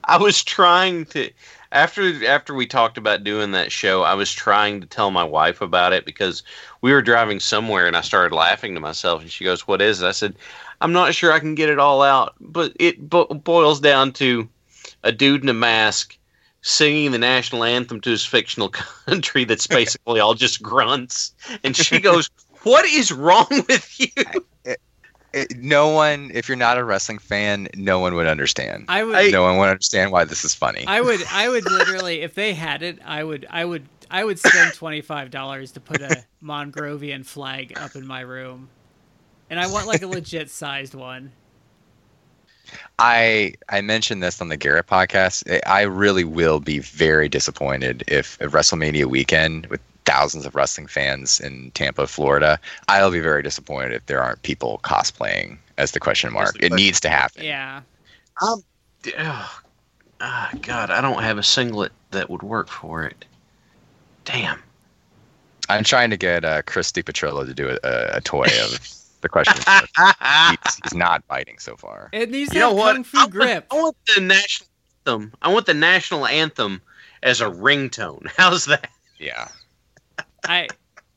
I 0.05 0.17
was 0.19 0.43
trying 0.43 1.05
to 1.07 1.31
after 1.73 2.27
after 2.27 2.55
we 2.55 2.67
talked 2.67 2.99
about 2.99 3.25
doing 3.25 3.53
that 3.53 3.71
show, 3.73 4.03
I 4.03 4.15
was 4.15 4.33
trying 4.33 4.81
to 4.81 4.87
tell 4.87 5.11
my 5.11 5.25
wife 5.25 5.61
about 5.61 5.93
it 5.93 6.05
because 6.05 6.43
we 6.81 6.93
were 6.93 7.03
driving 7.03 7.41
somewhere 7.41 7.87
and 7.87 7.97
I 7.97 8.01
started 8.01 8.35
laughing 8.35 8.75
to 8.75 8.81
myself 8.81 9.23
and 9.23 9.31
she 9.31 9.45
goes, 9.45 9.67
"What 9.67 9.83
is 9.83 10.01
it?" 10.01 10.07
I 10.07 10.13
said, 10.13 10.35
"I'm 10.81 10.93
not 10.93 11.15
sure 11.15 11.33
I 11.33 11.41
can 11.41 11.55
get 11.55 11.69
it 11.69 11.79
all 11.79 12.03
out, 12.03 12.35
but 12.41 12.73
it 12.79 13.09
bo- 13.09 13.27
boils 13.27 13.81
down 13.81 14.13
to 14.15 14.49
a 15.03 15.13
dude 15.13 15.43
in 15.43 15.49
a 15.49 15.55
mask 15.55 16.17
singing 16.63 17.13
the 17.13 17.19
national 17.19 17.65
anthem 17.65 18.01
to 18.01 18.11
his 18.11 18.25
fictional 18.25 18.69
country 19.07 19.45
that's 19.45 19.67
basically 19.67 20.21
all 20.21 20.35
just 20.35 20.63
grunts." 20.63 21.35
And 21.63 21.77
she 21.77 22.01
goes, 22.01 22.31
"What 22.63 22.87
is 22.87 23.13
wrong 23.13 23.65
with 23.69 24.01
you?" 24.01 24.47
It- 25.33 25.57
no 25.59 25.89
one, 25.89 26.31
if 26.33 26.49
you're 26.49 26.57
not 26.57 26.79
a 26.79 26.85
wrestling 26.85 27.19
fan, 27.19 27.69
no 27.75 27.99
one 28.01 28.15
would 28.15 28.27
understand. 28.27 28.87
I 28.89 29.05
would. 29.05 29.15
I- 29.15 29.29
no 29.31 29.43
one 29.43 29.59
would 29.59 29.69
understand 29.69 30.11
why 30.13 30.25
this 30.25 30.45
is 30.45 30.55
funny. 30.55 30.85
I 30.87 31.01
would. 31.01 31.21
I 31.31 31.49
would 31.49 31.65
literally, 31.71 32.23
if 32.23 32.35
they 32.35 32.55
had 32.55 32.83
it, 32.83 32.99
I 33.05 33.23
would. 33.25 33.47
I 33.51 33.65
would. 33.65 33.87
I 34.11 34.25
would 34.25 34.39
spend 34.39 34.73
twenty 34.75 35.03
five 35.03 35.31
dollars 35.31 35.73
to 35.73 35.81
put 35.81 36.01
a 36.01 36.25
Mongrovian 36.43 37.27
flag 37.27 37.77
up 37.79 37.95
in 37.95 38.07
my 38.07 38.21
room, 38.23 38.71
and 39.51 39.61
I 39.61 39.67
want 39.67 39.87
like 39.87 40.01
a 40.03 40.07
legit 40.19 40.49
sized 40.51 40.95
one. 40.95 41.33
I 42.99 43.55
I 43.69 43.81
mentioned 43.81 44.23
this 44.23 44.41
on 44.41 44.49
the 44.49 44.57
Garrett 44.57 44.87
podcast. 44.87 45.51
I- 45.67 45.81
I 45.81 45.83
really 45.83 46.25
will 46.25 46.61
be 46.61 46.79
very 46.79 47.29
disappointed 47.29 48.05
if, 48.09 48.37
if 48.41 48.53
WrestleMania 48.53 49.07
weekend 49.07 49.67
with 49.67 49.81
thousands 50.09 50.47
of 50.47 50.55
wrestling 50.55 50.87
fans 50.87 51.39
in 51.39 51.71
Tampa, 51.73 52.07
Florida. 52.07 52.59
I'll 52.89 53.11
be 53.11 53.21
very 53.21 53.43
disappointed 53.43 53.93
if 53.93 54.07
there 54.07 54.23
aren't 54.23 54.41
people 54.43 54.81
cosplaying 54.83 55.59
as 55.77 55.93
the 55.93 56.01
question 56.01 56.33
mark. 56.33 56.55
the 56.55 56.65
It 56.65 56.71
question 56.71 56.77
needs 56.77 57.01
to 57.01 57.11
happen. 57.11 57.45
Yeah. 57.45 57.83
Oh, 58.41 58.63
ah, 59.19 60.51
God, 60.63 60.91
I 60.91 61.03
don't 61.03 61.23
have 61.23 61.37
a 61.37 61.43
singlet 61.43 61.93
that 62.13 62.31
would 62.31 62.43
work 62.43 62.71
for 62.71 63.05
it. 63.05 63.27
Damn. 64.25 64.63
I'm 65.69 65.85
trying 65.85 66.09
to 66.09 66.17
get 66.17 66.43
uh, 66.43 66.63
Chris 66.63 66.91
DiPetrillo 66.91 67.45
to 67.45 67.53
do 67.53 67.69
a, 67.69 67.79
a, 67.85 68.17
a 68.17 68.21
toy 68.23 68.47
of 68.63 68.79
the 69.21 69.29
question 69.29 69.63
mark. 69.67 69.91
He's, 70.65 70.81
he's 70.85 70.95
not 70.95 71.27
biting 71.29 71.59
so 71.59 71.77
far. 71.77 72.09
It 72.15 72.31
needs 72.31 72.49
to 72.51 72.55
you 72.57 72.61
know 72.61 72.69
have 72.71 72.79
what? 72.79 72.93
kung 72.95 73.01
I 73.01 73.05
fu 73.05 73.19
want, 73.19 73.31
grip. 73.31 73.67
I 73.71 73.75
want 73.75 73.97
the 74.15 74.23
national 74.23 74.69
anthem. 75.07 75.33
I 75.43 75.53
want 75.53 75.67
the 75.67 75.75
national 75.75 76.27
anthem 76.27 76.81
as 77.23 77.43
a 77.43 77.51
ringtone. 77.51 78.27
How's 78.39 78.65
that? 78.65 78.91
Yeah. 79.19 79.49
I. 80.45 80.69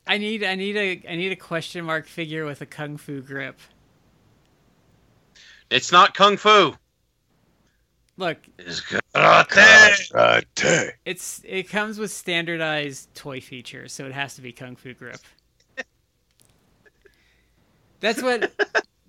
I 0.08 0.18
need. 0.18 0.44
I 0.44 0.56
need 0.56 0.76
a. 0.76 1.04
I 1.10 1.16
need 1.16 1.32
a 1.32 1.36
question 1.36 1.86
mark 1.86 2.08
figure 2.08 2.46
with 2.46 2.62
a 2.62 2.66
kung 2.66 2.98
fu 2.98 3.22
grip. 3.22 3.60
It's 5.70 5.92
not 5.92 6.14
kung 6.14 6.38
fu. 6.38 6.74
Look, 8.18 8.38
It's 8.60 8.82
karate. 8.82 10.92
it's 11.06 11.42
it 11.46 11.70
comes 11.70 11.98
with 11.98 12.12
standardized 12.12 13.14
toy 13.16 13.42
features, 13.42 13.94
so 13.94 14.06
it 14.06 14.12
has 14.12 14.36
to 14.36 14.42
be 14.42 14.52
kung 14.52 14.76
fu 14.76 14.94
grip. 14.94 15.20
That's 18.00 18.22
what. 18.22 18.52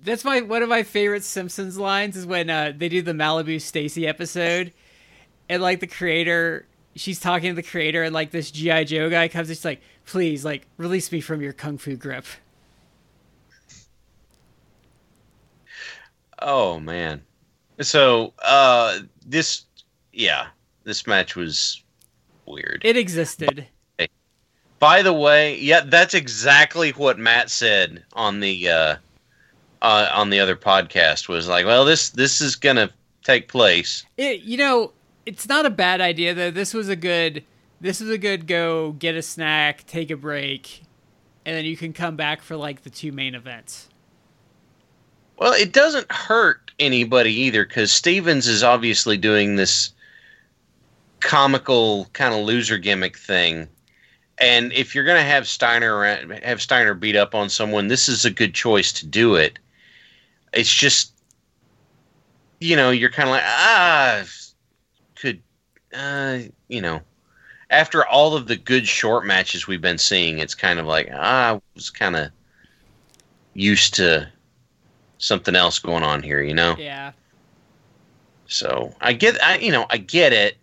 That's 0.04 0.24
my 0.24 0.40
one 0.40 0.62
of 0.62 0.68
my 0.68 0.82
favorite 0.82 1.24
Simpsons 1.24 1.78
lines 1.78 2.16
is 2.16 2.26
when 2.26 2.50
uh, 2.50 2.72
they 2.76 2.88
do 2.88 3.02
the 3.02 3.12
Malibu 3.12 3.60
Stacy 3.60 4.06
episode, 4.06 4.72
and 5.48 5.62
like 5.62 5.80
the 5.80 5.86
creator, 5.86 6.66
she's 6.94 7.20
talking 7.20 7.50
to 7.50 7.54
the 7.54 7.62
creator, 7.62 8.02
and 8.02 8.14
like 8.14 8.30
this 8.30 8.50
GI 8.50 8.84
Joe 8.86 9.10
guy 9.10 9.28
comes, 9.28 9.48
she's 9.48 9.64
like, 9.64 9.80
"Please, 10.06 10.44
like, 10.44 10.66
release 10.76 11.10
me 11.12 11.20
from 11.20 11.40
your 11.40 11.52
kung 11.52 11.78
fu 11.78 11.96
grip." 11.96 12.26
Oh 16.38 16.80
man. 16.80 17.22
So, 17.80 18.32
uh, 18.42 18.98
this, 19.24 19.64
yeah, 20.12 20.48
this 20.84 21.06
match 21.06 21.36
was 21.36 21.82
weird. 22.46 22.82
It 22.84 22.96
existed. 22.96 23.66
By 24.78 25.02
the 25.02 25.12
way, 25.12 25.58
yeah, 25.58 25.82
that's 25.86 26.12
exactly 26.12 26.90
what 26.90 27.16
Matt 27.16 27.50
said 27.50 28.02
on 28.14 28.40
the 28.40 28.68
uh, 28.68 28.96
uh, 29.80 30.08
on 30.12 30.30
the 30.30 30.40
other 30.40 30.56
podcast. 30.56 31.28
Was 31.28 31.46
like, 31.46 31.64
well, 31.64 31.84
this 31.84 32.10
this 32.10 32.40
is 32.40 32.56
gonna 32.56 32.90
take 33.22 33.46
place. 33.46 34.04
It, 34.16 34.40
you 34.40 34.56
know, 34.56 34.92
it's 35.26 35.48
not 35.48 35.66
a 35.66 35.70
bad 35.70 36.00
idea 36.00 36.34
though. 36.34 36.50
This 36.50 36.74
was 36.74 36.88
a 36.88 36.96
good. 36.96 37.44
This 37.80 38.00
was 38.00 38.10
a 38.10 38.18
good 38.18 38.46
go. 38.46 38.92
Get 38.92 39.14
a 39.14 39.22
snack, 39.22 39.86
take 39.86 40.10
a 40.10 40.16
break, 40.16 40.82
and 41.44 41.56
then 41.56 41.64
you 41.64 41.76
can 41.76 41.92
come 41.92 42.16
back 42.16 42.42
for 42.42 42.56
like 42.56 42.82
the 42.82 42.90
two 42.90 43.12
main 43.12 43.34
events. 43.34 43.88
Well, 45.38 45.52
it 45.54 45.72
doesn't 45.72 46.10
hurt 46.10 46.70
anybody 46.78 47.32
either 47.32 47.64
because 47.64 47.90
Stevens 47.90 48.46
is 48.46 48.62
obviously 48.62 49.16
doing 49.16 49.56
this 49.56 49.92
comical 51.20 52.08
kind 52.12 52.34
of 52.34 52.44
loser 52.44 52.78
gimmick 52.78 53.16
thing. 53.16 53.68
And 54.38 54.72
if 54.72 54.94
you're 54.94 55.04
gonna 55.04 55.22
have 55.22 55.46
Steiner 55.46 56.04
have 56.42 56.62
Steiner 56.62 56.94
beat 56.94 57.16
up 57.16 57.34
on 57.34 57.48
someone, 57.48 57.88
this 57.88 58.08
is 58.08 58.24
a 58.24 58.30
good 58.30 58.54
choice 58.54 58.92
to 58.94 59.06
do 59.06 59.34
it. 59.34 59.58
It's 60.52 60.72
just, 60.72 61.12
you 62.60 62.76
know, 62.76 62.90
you're 62.90 63.10
kind 63.10 63.28
of 63.28 63.32
like 63.32 63.44
ah, 63.44 64.22
uh, 65.94 66.38
you 66.68 66.80
know, 66.80 67.00
after 67.70 68.06
all 68.06 68.34
of 68.36 68.46
the 68.46 68.56
good 68.56 68.86
short 68.86 69.24
matches 69.24 69.66
we've 69.66 69.80
been 69.80 69.98
seeing, 69.98 70.38
it's 70.38 70.54
kind 70.54 70.78
of 70.78 70.86
like 70.86 71.08
ah, 71.12 71.54
I 71.54 71.60
was 71.74 71.90
kind 71.90 72.16
of 72.16 72.30
used 73.54 73.94
to 73.94 74.28
something 75.18 75.54
else 75.56 75.78
going 75.78 76.02
on 76.02 76.22
here, 76.22 76.42
you 76.42 76.54
know. 76.54 76.76
Yeah. 76.78 77.12
So 78.46 78.94
I 79.00 79.12
get, 79.14 79.42
I 79.42 79.58
you 79.58 79.72
know, 79.72 79.86
I 79.88 79.96
get 79.96 80.32
it, 80.32 80.56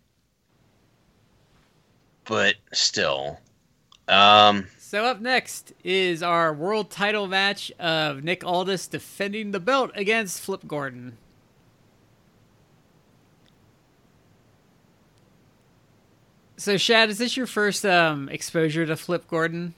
but 2.25 2.55
still, 2.73 3.39
um, 4.07 4.67
So 4.77 5.05
up 5.05 5.21
next 5.21 5.73
is 5.83 6.21
our 6.23 6.53
world 6.53 6.91
title 6.91 7.27
match 7.27 7.71
of 7.79 8.23
Nick 8.23 8.43
Aldis 8.43 8.87
defending 8.87 9.51
the 9.51 9.59
belt 9.59 9.91
against 9.95 10.41
Flip 10.41 10.61
Gordon. 10.67 11.17
So 16.59 16.75
Shad, 16.75 17.09
is 17.09 17.17
this 17.17 17.37
your 17.37 17.47
first 17.47 17.85
um, 17.85 18.27
exposure 18.27 18.85
to 18.85 18.97
Flip 18.97 19.25
Gordon? 19.29 19.73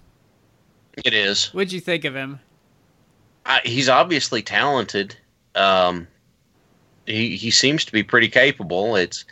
it 1.06 1.14
is. 1.14 1.54
What'd 1.54 1.72
you 1.72 1.80
think 1.80 2.06
of 2.06 2.16
him? 2.16 2.40
I, 3.46 3.62
he's 3.64 3.88
obviously 3.88 4.42
talented. 4.42 5.16
Um, 5.54 6.08
he 7.06 7.36
he 7.36 7.52
seems 7.52 7.86
to 7.86 7.92
be 7.92 8.02
pretty 8.02 8.30
capable. 8.30 8.96
It's 8.96 9.26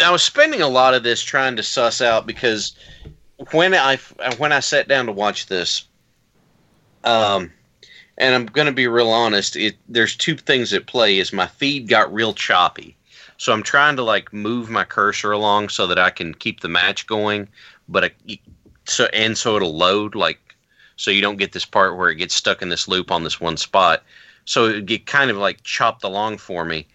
I 0.00 0.10
was 0.10 0.22
spending 0.22 0.62
a 0.62 0.68
lot 0.68 0.94
of 0.94 1.02
this 1.02 1.22
trying 1.22 1.54
to 1.56 1.62
suss 1.62 2.00
out 2.00 2.26
because 2.26 2.74
when 3.50 3.74
I 3.74 3.96
when 4.38 4.52
I 4.52 4.60
sat 4.60 4.88
down 4.88 5.04
to 5.06 5.12
watch 5.12 5.48
this, 5.48 5.84
um, 7.04 7.52
and 8.16 8.34
I'm 8.34 8.46
going 8.46 8.66
to 8.66 8.72
be 8.72 8.88
real 8.88 9.10
honest, 9.10 9.54
it 9.54 9.76
there's 9.86 10.16
two 10.16 10.38
things 10.38 10.72
at 10.72 10.86
play. 10.86 11.18
Is 11.18 11.30
my 11.30 11.46
feed 11.46 11.88
got 11.88 12.12
real 12.12 12.32
choppy, 12.32 12.96
so 13.42 13.52
I'm 13.52 13.64
trying 13.64 13.96
to 13.96 14.04
like 14.04 14.32
move 14.32 14.70
my 14.70 14.84
cursor 14.84 15.32
along 15.32 15.70
so 15.70 15.88
that 15.88 15.98
I 15.98 16.10
can 16.10 16.32
keep 16.32 16.60
the 16.60 16.68
match 16.68 17.08
going, 17.08 17.48
but 17.88 18.04
I, 18.04 18.38
so 18.84 19.06
and 19.06 19.36
so 19.36 19.56
it'll 19.56 19.76
load 19.76 20.14
like 20.14 20.38
so 20.94 21.10
you 21.10 21.20
don't 21.20 21.38
get 21.38 21.50
this 21.50 21.64
part 21.64 21.96
where 21.96 22.08
it 22.08 22.14
gets 22.14 22.36
stuck 22.36 22.62
in 22.62 22.68
this 22.68 22.86
loop 22.86 23.10
on 23.10 23.24
this 23.24 23.40
one 23.40 23.56
spot. 23.56 24.04
So 24.44 24.66
it 24.66 24.86
get 24.86 25.06
kind 25.06 25.28
of 25.28 25.38
like 25.38 25.64
chopped 25.64 26.04
along 26.04 26.38
for 26.38 26.64
me. 26.64 26.86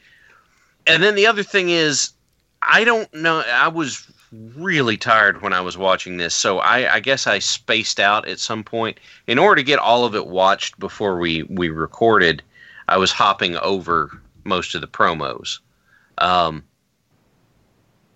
And 0.86 1.03
then 1.03 1.15
the 1.15 1.28
other 1.28 1.44
thing 1.44 1.69
is, 1.69 2.14
I 2.61 2.86
don't 2.86 3.14
know. 3.14 3.40
I 3.40 3.68
was 3.68 4.10
really 4.56 4.95
tired 4.95 5.41
when 5.41 5.52
I 5.52 5.60
was 5.60 5.78
watching 5.78 6.15
this, 6.15 6.34
so 6.34 6.60
I, 6.60 6.94
I 6.94 6.99
guess 7.02 7.28
I 7.28 7.40
spaced 7.40 7.99
out 7.99 8.26
at 8.26 8.40
some 8.40 8.64
point. 8.64 9.02
In 9.28 9.38
order 9.38 9.57
to 9.57 9.65
get 9.65 9.80
all 9.80 10.06
of 10.06 10.15
it 10.15 10.28
watched 10.28 10.80
before 10.80 11.19
we 11.19 11.44
we 11.44 11.68
recorded, 11.68 12.41
I 12.88 12.95
was 12.95 13.11
hopping 13.11 13.57
over 13.57 14.22
most 14.45 14.76
of 14.76 14.80
the 14.80 14.88
promos. 14.88 15.60
Um, 16.18 16.64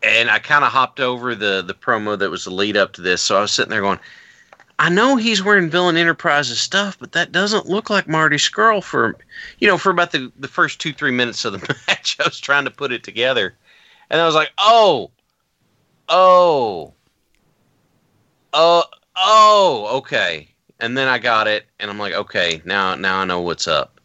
and 0.03 0.29
I 0.29 0.39
kind 0.39 0.63
of 0.63 0.71
hopped 0.71 0.99
over 0.99 1.35
the 1.35 1.61
the 1.61 1.73
promo 1.73 2.17
that 2.17 2.29
was 2.29 2.45
the 2.45 2.51
lead 2.51 2.77
up 2.77 2.93
to 2.93 3.01
this. 3.01 3.21
So 3.21 3.37
I 3.37 3.41
was 3.41 3.51
sitting 3.51 3.69
there 3.69 3.81
going, 3.81 3.99
I 4.81 4.89
know 4.89 5.15
he's 5.15 5.43
wearing 5.43 5.69
Villain 5.69 5.95
Enterprises 5.95 6.59
stuff, 6.59 6.97
but 6.99 7.11
that 7.11 7.31
doesn't 7.31 7.67
look 7.67 7.91
like 7.91 8.07
Marty 8.07 8.37
Scurll 8.37 8.83
for, 8.83 9.15
you 9.59 9.67
know, 9.67 9.77
for 9.77 9.91
about 9.91 10.11
the 10.11 10.31
the 10.39 10.47
first 10.47 10.81
two 10.81 10.91
three 10.91 11.11
minutes 11.11 11.45
of 11.45 11.53
the 11.53 11.59
match. 11.87 12.17
I 12.19 12.23
was 12.23 12.39
trying 12.39 12.65
to 12.65 12.71
put 12.71 12.91
it 12.91 13.03
together, 13.03 13.55
and 14.09 14.19
I 14.19 14.25
was 14.25 14.33
like, 14.33 14.49
oh, 14.57 15.11
oh, 16.09 16.93
oh, 18.53 18.83
oh, 19.15 19.97
okay. 19.97 20.47
And 20.79 20.97
then 20.97 21.07
I 21.07 21.19
got 21.19 21.47
it, 21.47 21.67
and 21.79 21.91
I'm 21.91 21.99
like, 21.99 22.13
okay, 22.13 22.59
now 22.65 22.95
now 22.95 23.19
I 23.19 23.25
know 23.25 23.41
what's 23.41 23.67
up. 23.67 24.01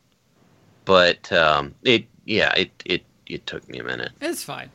But 0.85 1.33
um, 1.33 1.75
it, 1.85 2.05
yeah, 2.27 2.53
it 2.55 2.71
it 2.85 3.03
it 3.27 3.47
took 3.47 3.69
me 3.69 3.79
a 3.79 3.85
minute. 3.85 4.13
It's 4.21 4.45
fine. 4.45 4.71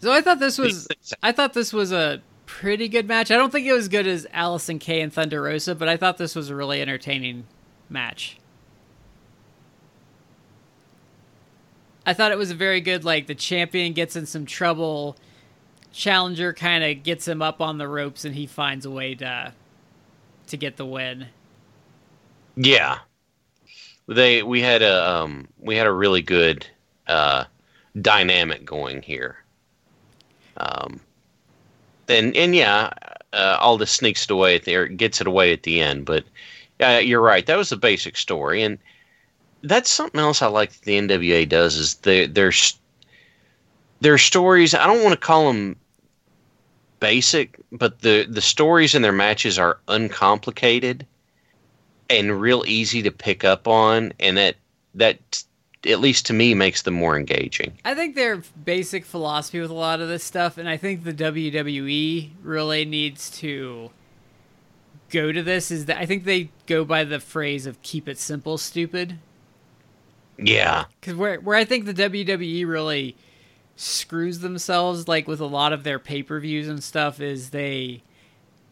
So 0.00 0.12
I 0.12 0.20
thought 0.20 0.40
this 0.40 0.58
was 0.58 0.88
I 1.22 1.32
thought 1.32 1.52
this 1.52 1.72
was 1.72 1.92
a 1.92 2.22
pretty 2.46 2.88
good 2.88 3.06
match. 3.06 3.30
I 3.30 3.36
don't 3.36 3.50
think 3.50 3.66
it 3.66 3.72
was 3.72 3.88
good 3.88 4.06
as 4.06 4.26
Allysin 4.26 4.80
Kay 4.80 5.00
and 5.00 5.12
Thunder 5.12 5.42
Rosa, 5.42 5.74
but 5.74 5.88
I 5.88 5.96
thought 5.96 6.18
this 6.18 6.34
was 6.34 6.50
a 6.50 6.56
really 6.56 6.82
entertaining 6.82 7.44
match. 7.88 8.38
I 12.04 12.14
thought 12.14 12.32
it 12.32 12.38
was 12.38 12.50
a 12.50 12.56
very 12.56 12.80
good 12.80 13.04
like 13.04 13.26
the 13.26 13.34
champion 13.34 13.92
gets 13.92 14.16
in 14.16 14.26
some 14.26 14.44
trouble, 14.44 15.16
challenger 15.92 16.52
kind 16.52 16.82
of 16.82 17.04
gets 17.04 17.28
him 17.28 17.40
up 17.40 17.60
on 17.60 17.78
the 17.78 17.86
ropes 17.86 18.24
and 18.24 18.34
he 18.34 18.46
finds 18.46 18.84
a 18.84 18.90
way 18.90 19.14
to 19.14 19.52
to 20.48 20.56
get 20.56 20.76
the 20.76 20.86
win. 20.86 21.28
Yeah. 22.56 22.98
They 24.12 24.42
we 24.42 24.60
had 24.60 24.82
a 24.82 25.10
um 25.10 25.48
we 25.58 25.76
had 25.76 25.86
a 25.86 25.92
really 25.92 26.22
good 26.22 26.66
uh 27.06 27.44
dynamic 28.00 28.64
going 28.64 29.02
here. 29.02 29.38
Um 30.56 31.00
and 32.08 32.36
and 32.36 32.54
yeah, 32.54 32.90
uh, 33.32 33.58
Aldis 33.60 33.90
sneaks 33.90 34.24
it 34.24 34.30
away 34.30 34.56
at 34.56 34.64
the 34.64 34.76
or 34.76 34.86
gets 34.88 35.20
it 35.20 35.26
away 35.26 35.52
at 35.52 35.62
the 35.62 35.80
end, 35.80 36.04
but 36.04 36.24
you're 36.80 37.20
right. 37.20 37.46
That 37.46 37.56
was 37.56 37.70
the 37.70 37.76
basic 37.76 38.16
story, 38.16 38.62
and 38.62 38.78
that's 39.62 39.90
something 39.90 40.20
else 40.20 40.42
I 40.42 40.48
like 40.48 40.72
that 40.72 40.82
the 40.82 40.98
NWA 40.98 41.48
does 41.48 41.76
is 41.76 41.94
there's 41.94 42.78
their 44.00 44.18
stories. 44.18 44.74
I 44.74 44.86
don't 44.86 45.02
want 45.02 45.12
to 45.12 45.26
call 45.26 45.46
them 45.46 45.76
basic, 47.00 47.58
but 47.70 48.00
the 48.00 48.26
the 48.28 48.40
stories 48.40 48.94
in 48.94 49.02
their 49.02 49.12
matches 49.12 49.58
are 49.58 49.78
uncomplicated 49.88 51.06
and 52.18 52.40
real 52.40 52.64
easy 52.66 53.02
to 53.02 53.10
pick 53.10 53.44
up 53.44 53.68
on, 53.68 54.12
and 54.20 54.36
that 54.36 54.56
that 54.94 55.44
at 55.86 56.00
least 56.00 56.26
to 56.26 56.32
me 56.32 56.54
makes 56.54 56.82
them 56.82 56.94
more 56.94 57.16
engaging. 57.16 57.72
I 57.84 57.94
think 57.94 58.14
their 58.14 58.42
basic 58.64 59.04
philosophy 59.04 59.60
with 59.60 59.70
a 59.70 59.74
lot 59.74 60.00
of 60.00 60.08
this 60.08 60.22
stuff, 60.22 60.58
and 60.58 60.68
I 60.68 60.76
think 60.76 61.04
the 61.04 61.12
WWE 61.12 62.30
really 62.42 62.84
needs 62.84 63.30
to 63.38 63.90
go 65.10 65.32
to 65.32 65.42
this 65.42 65.70
is 65.70 65.86
that 65.86 65.98
I 65.98 66.06
think 66.06 66.24
they 66.24 66.50
go 66.66 66.84
by 66.84 67.04
the 67.04 67.20
phrase 67.20 67.66
of 67.66 67.82
"keep 67.82 68.08
it 68.08 68.18
simple, 68.18 68.58
stupid." 68.58 69.18
Yeah, 70.38 70.86
because 71.00 71.14
where 71.14 71.40
where 71.40 71.56
I 71.56 71.64
think 71.64 71.84
the 71.84 71.94
WWE 71.94 72.66
really 72.66 73.16
screws 73.76 74.40
themselves, 74.40 75.08
like 75.08 75.26
with 75.26 75.40
a 75.40 75.46
lot 75.46 75.72
of 75.72 75.84
their 75.84 75.98
pay 75.98 76.22
per 76.22 76.38
views 76.40 76.68
and 76.68 76.82
stuff, 76.82 77.20
is 77.20 77.50
they 77.50 78.02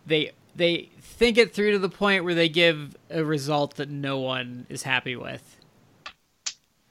they 0.07 0.33
they 0.61 0.91
think 1.01 1.39
it 1.39 1.55
through 1.55 1.73
to 1.73 1.79
the 1.79 1.89
point 1.89 2.25
where 2.25 2.35
they 2.35 2.49
give 2.49 2.97
a 3.09 3.25
result 3.25 3.77
that 3.77 3.89
no 3.89 4.19
one 4.19 4.67
is 4.69 4.83
happy 4.83 5.17
with. 5.17 5.57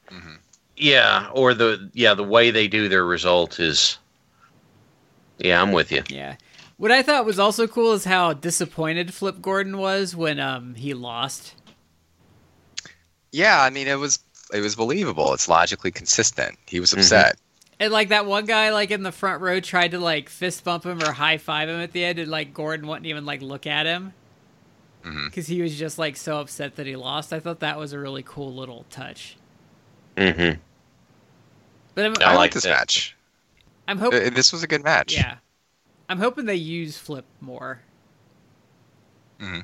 Mm-hmm. 0.10 0.36
Yeah, 0.76 1.30
or 1.34 1.54
the 1.54 1.90
yeah 1.94 2.14
the 2.16 2.24
way 2.24 2.52
they 2.52 2.68
do 2.68 2.90
their 2.90 3.06
result 3.06 3.60
is. 3.60 3.98
Yeah, 5.38 5.62
I'm 5.62 5.72
with 5.72 5.92
you. 5.92 6.04
Yeah. 6.10 6.36
What 6.78 6.92
I 6.92 7.02
thought 7.02 7.26
was 7.26 7.40
also 7.40 7.68
cool 7.68 7.94
is 7.94 8.06
how 8.06 8.34
disappointed 8.34 9.14
Flip 9.14 9.42
Gordon 9.42 9.78
was 9.78 10.16
when 10.16 10.40
um 10.40 10.76
he 10.76 10.94
lost. 10.94 11.56
Yeah, 13.32 13.62
I 13.62 13.70
mean 13.70 13.88
it 13.88 14.00
was 14.00 14.20
it 14.54 14.62
was 14.62 14.76
believable. 14.76 15.34
It's 15.34 15.48
logically 15.48 15.92
consistent. 15.92 16.58
He 16.66 16.80
was 16.80 16.92
mm-hmm. 16.92 17.00
upset. 17.00 17.36
Mm-hmm. 17.36 17.49
And 17.80 17.94
like 17.94 18.10
that 18.10 18.26
one 18.26 18.46
guy 18.46 18.72
like 18.72 18.92
in 18.92 19.04
the 19.04 19.12
front 19.12 19.42
row 19.42 19.60
tried 19.62 19.92
to 19.92 20.00
like 20.00 20.28
fist 20.28 20.64
bump 20.64 20.86
him 20.86 21.02
or 21.02 21.12
high 21.14 21.38
five 21.38 21.70
him 21.70 21.80
at 21.80 21.94
the 21.94 22.04
end, 22.04 22.20
and 22.20 22.30
like 22.30 22.54
Gordon 22.54 22.88
wouldn't 22.88 23.06
even 23.06 23.26
like 23.26 23.42
look 23.42 23.66
at 23.66 23.86
him 23.86 24.14
because 25.02 25.46
mm-hmm. 25.46 25.54
he 25.54 25.62
was 25.62 25.78
just 25.78 25.98
like 25.98 26.18
so 26.18 26.40
upset 26.40 26.76
that 26.76 26.86
he 26.86 26.96
lost. 26.96 27.32
I 27.32 27.40
thought 27.40 27.62
that 27.62 27.78
was 27.78 27.94
a 27.94 28.00
really 28.00 28.24
cool 28.24 28.54
little 28.54 28.86
touch. 28.90 29.38
Mm-hmm. 30.18 30.60
But 31.96 32.06
I'm, 32.06 32.14
I, 32.22 32.34
I 32.34 32.36
like 32.36 32.54
this 32.54 32.64
that. 32.64 32.78
match. 32.78 33.16
I'm 33.88 33.98
hoping 33.98 34.28
uh, 34.28 34.30
this 34.32 34.52
was 34.52 34.62
a 34.62 34.68
good 34.68 34.84
match. 34.84 35.14
Yeah, 35.14 35.38
I'm 36.10 36.20
hoping 36.20 36.46
they 36.46 36.56
use 36.56 36.98
Flip 36.98 37.26
more. 37.40 37.80
Mm-hmm. 39.40 39.62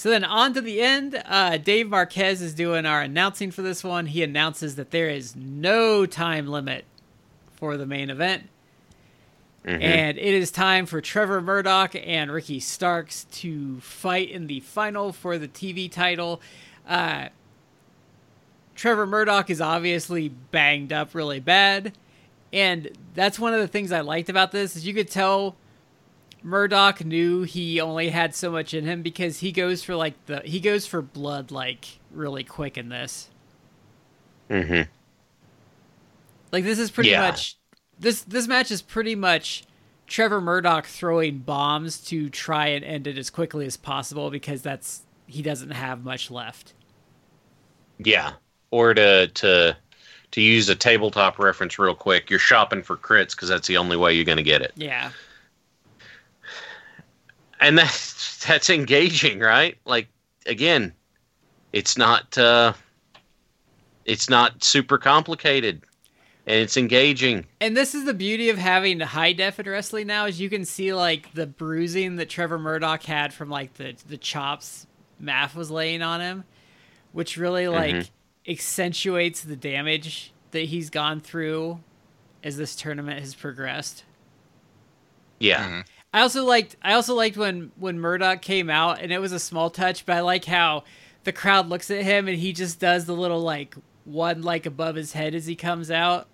So 0.00 0.08
then 0.08 0.24
on 0.24 0.54
to 0.54 0.62
the 0.62 0.80
end. 0.80 1.22
Uh, 1.26 1.58
Dave 1.58 1.90
Marquez 1.90 2.40
is 2.40 2.54
doing 2.54 2.86
our 2.86 3.02
announcing 3.02 3.50
for 3.50 3.60
this 3.60 3.84
one. 3.84 4.06
He 4.06 4.22
announces 4.22 4.76
that 4.76 4.92
there 4.92 5.10
is 5.10 5.36
no 5.36 6.06
time 6.06 6.46
limit 6.46 6.86
for 7.52 7.76
the 7.76 7.84
main 7.84 8.08
event. 8.08 8.48
Mm-hmm. 9.62 9.82
And 9.82 10.16
it 10.16 10.32
is 10.32 10.50
time 10.50 10.86
for 10.86 11.02
Trevor 11.02 11.42
Murdoch 11.42 11.94
and 11.94 12.32
Ricky 12.32 12.60
Starks 12.60 13.24
to 13.24 13.78
fight 13.80 14.30
in 14.30 14.46
the 14.46 14.60
final 14.60 15.12
for 15.12 15.36
the 15.36 15.48
TV 15.48 15.92
title. 15.92 16.40
Uh, 16.88 17.28
Trevor 18.74 19.04
Murdoch 19.04 19.50
is 19.50 19.60
obviously 19.60 20.30
banged 20.30 20.94
up 20.94 21.14
really 21.14 21.40
bad. 21.40 21.92
And 22.54 22.88
that's 23.12 23.38
one 23.38 23.52
of 23.52 23.60
the 23.60 23.68
things 23.68 23.92
I 23.92 24.00
liked 24.00 24.30
about 24.30 24.50
this 24.50 24.76
is 24.76 24.86
you 24.86 24.94
could 24.94 25.10
tell 25.10 25.56
Murdoch 26.42 27.04
knew 27.04 27.42
he 27.42 27.80
only 27.80 28.10
had 28.10 28.34
so 28.34 28.50
much 28.50 28.74
in 28.74 28.84
him 28.84 29.02
because 29.02 29.40
he 29.40 29.52
goes 29.52 29.82
for 29.82 29.94
like 29.94 30.14
the 30.26 30.40
he 30.44 30.60
goes 30.60 30.86
for 30.86 31.02
blood 31.02 31.50
like 31.50 31.98
really 32.10 32.44
quick 32.44 32.78
in 32.78 32.88
this. 32.88 33.30
Mm-hmm. 34.48 34.90
Like 36.52 36.64
this 36.64 36.78
is 36.78 36.90
pretty 36.90 37.10
yeah. 37.10 37.22
much 37.22 37.56
this 37.98 38.22
this 38.22 38.46
match 38.46 38.70
is 38.70 38.82
pretty 38.82 39.14
much 39.14 39.64
Trevor 40.06 40.40
Murdoch 40.40 40.86
throwing 40.86 41.38
bombs 41.38 42.00
to 42.06 42.28
try 42.28 42.68
and 42.68 42.84
end 42.84 43.06
it 43.06 43.18
as 43.18 43.30
quickly 43.30 43.66
as 43.66 43.76
possible 43.76 44.30
because 44.30 44.62
that's 44.62 45.02
he 45.26 45.42
doesn't 45.42 45.70
have 45.70 46.04
much 46.04 46.30
left. 46.30 46.74
Yeah 47.98 48.32
or 48.70 48.94
to 48.94 49.28
to 49.28 49.76
to 50.30 50.40
use 50.40 50.68
a 50.68 50.76
tabletop 50.76 51.38
reference 51.38 51.78
real 51.78 51.94
quick, 51.94 52.30
you're 52.30 52.38
shopping 52.38 52.82
for 52.82 52.96
crits 52.96 53.32
because 53.32 53.48
that's 53.48 53.66
the 53.66 53.76
only 53.76 53.96
way 53.96 54.14
you're 54.14 54.24
going 54.24 54.38
to 54.38 54.44
get 54.44 54.62
it. 54.62 54.72
Yeah. 54.76 55.10
And 57.60 57.78
that's 57.78 58.44
that's 58.44 58.70
engaging, 58.70 59.40
right? 59.40 59.76
Like 59.84 60.08
again, 60.46 60.94
it's 61.72 61.98
not 61.98 62.36
uh, 62.38 62.72
it's 64.04 64.30
not 64.30 64.64
super 64.64 64.98
complicated, 64.98 65.82
and 66.46 66.56
it's 66.56 66.76
engaging. 66.76 67.46
And 67.60 67.76
this 67.76 67.94
is 67.94 68.04
the 68.04 68.14
beauty 68.14 68.48
of 68.48 68.58
having 68.58 69.00
high 69.00 69.32
def 69.32 69.58
wrestling 69.58 70.06
now 70.06 70.26
is 70.26 70.40
you 70.40 70.48
can 70.48 70.64
see 70.64 70.94
like 70.94 71.32
the 71.34 71.46
bruising 71.46 72.16
that 72.16 72.28
Trevor 72.30 72.58
Murdoch 72.58 73.02
had 73.02 73.32
from 73.32 73.50
like 73.50 73.74
the 73.74 73.94
the 74.08 74.16
chops 74.16 74.86
Maff 75.22 75.54
was 75.54 75.70
laying 75.70 76.02
on 76.02 76.20
him, 76.20 76.44
which 77.12 77.36
really 77.36 77.68
like. 77.68 77.94
Mm-hmm 77.94 78.14
accentuates 78.48 79.42
the 79.42 79.56
damage 79.56 80.32
that 80.50 80.64
he's 80.64 80.90
gone 80.90 81.20
through 81.20 81.80
as 82.42 82.56
this 82.56 82.74
tournament 82.74 83.20
has 83.20 83.34
progressed. 83.34 84.04
Yeah. 85.38 85.64
Mm-hmm. 85.64 85.80
I 86.12 86.22
also 86.22 86.44
liked 86.44 86.76
I 86.82 86.94
also 86.94 87.14
liked 87.14 87.36
when 87.36 87.70
when 87.76 88.00
Murdoch 88.00 88.42
came 88.42 88.68
out 88.68 89.00
and 89.00 89.12
it 89.12 89.20
was 89.20 89.32
a 89.32 89.38
small 89.38 89.70
touch, 89.70 90.04
but 90.06 90.16
I 90.16 90.20
like 90.20 90.44
how 90.44 90.84
the 91.24 91.32
crowd 91.32 91.68
looks 91.68 91.90
at 91.90 92.02
him 92.02 92.28
and 92.28 92.38
he 92.38 92.52
just 92.52 92.80
does 92.80 93.04
the 93.04 93.14
little 93.14 93.40
like 93.40 93.74
one 94.04 94.42
like 94.42 94.66
above 94.66 94.96
his 94.96 95.12
head 95.12 95.34
as 95.34 95.46
he 95.46 95.54
comes 95.54 95.90
out. 95.90 96.26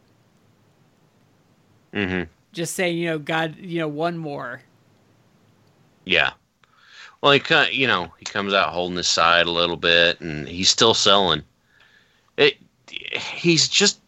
hmm 1.93 2.23
just 2.53 2.75
saying, 2.75 2.97
you 2.97 3.07
know, 3.07 3.19
God, 3.19 3.57
you 3.59 3.81
know, 3.81 3.89
one 3.89 4.17
more. 4.17 4.63
Yeah. 6.07 6.31
Well, 7.21 7.33
he 7.33 7.43
you 7.73 7.87
know 7.87 8.13
he 8.19 8.25
comes 8.25 8.55
out 8.55 8.71
holding 8.71 8.97
his 8.97 9.09
side 9.09 9.47
a 9.47 9.51
little 9.51 9.77
bit, 9.77 10.21
and 10.21 10.49
he's 10.49 10.71
still 10.71 10.95
selling. 10.95 11.43
It. 12.37 12.57
He's 12.91 13.69
just 13.69 14.01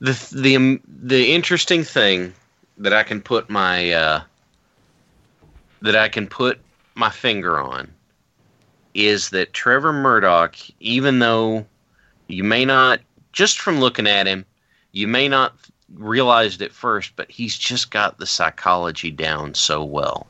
the 0.00 0.12
the 0.32 0.80
the 0.86 1.34
interesting 1.34 1.84
thing 1.84 2.34
that 2.78 2.92
I 2.92 3.02
can 3.02 3.20
put 3.20 3.50
my 3.50 3.92
uh, 3.92 4.22
that 5.82 5.96
I 5.96 6.08
can 6.08 6.26
put 6.26 6.60
my 6.94 7.10
finger 7.10 7.60
on 7.60 7.92
is 8.94 9.30
that 9.30 9.52
Trevor 9.52 9.92
Murdoch, 9.92 10.56
even 10.80 11.18
though 11.18 11.66
you 12.28 12.44
may 12.44 12.64
not 12.64 13.00
just 13.32 13.60
from 13.60 13.80
looking 13.80 14.06
at 14.06 14.26
him, 14.26 14.44
you 14.92 15.08
may 15.08 15.28
not 15.28 15.54
realize 15.94 16.56
it 16.56 16.62
at 16.62 16.72
first, 16.72 17.16
but 17.16 17.30
he's 17.30 17.56
just 17.56 17.90
got 17.90 18.18
the 18.18 18.26
psychology 18.26 19.10
down 19.10 19.54
so 19.54 19.82
well. 19.82 20.26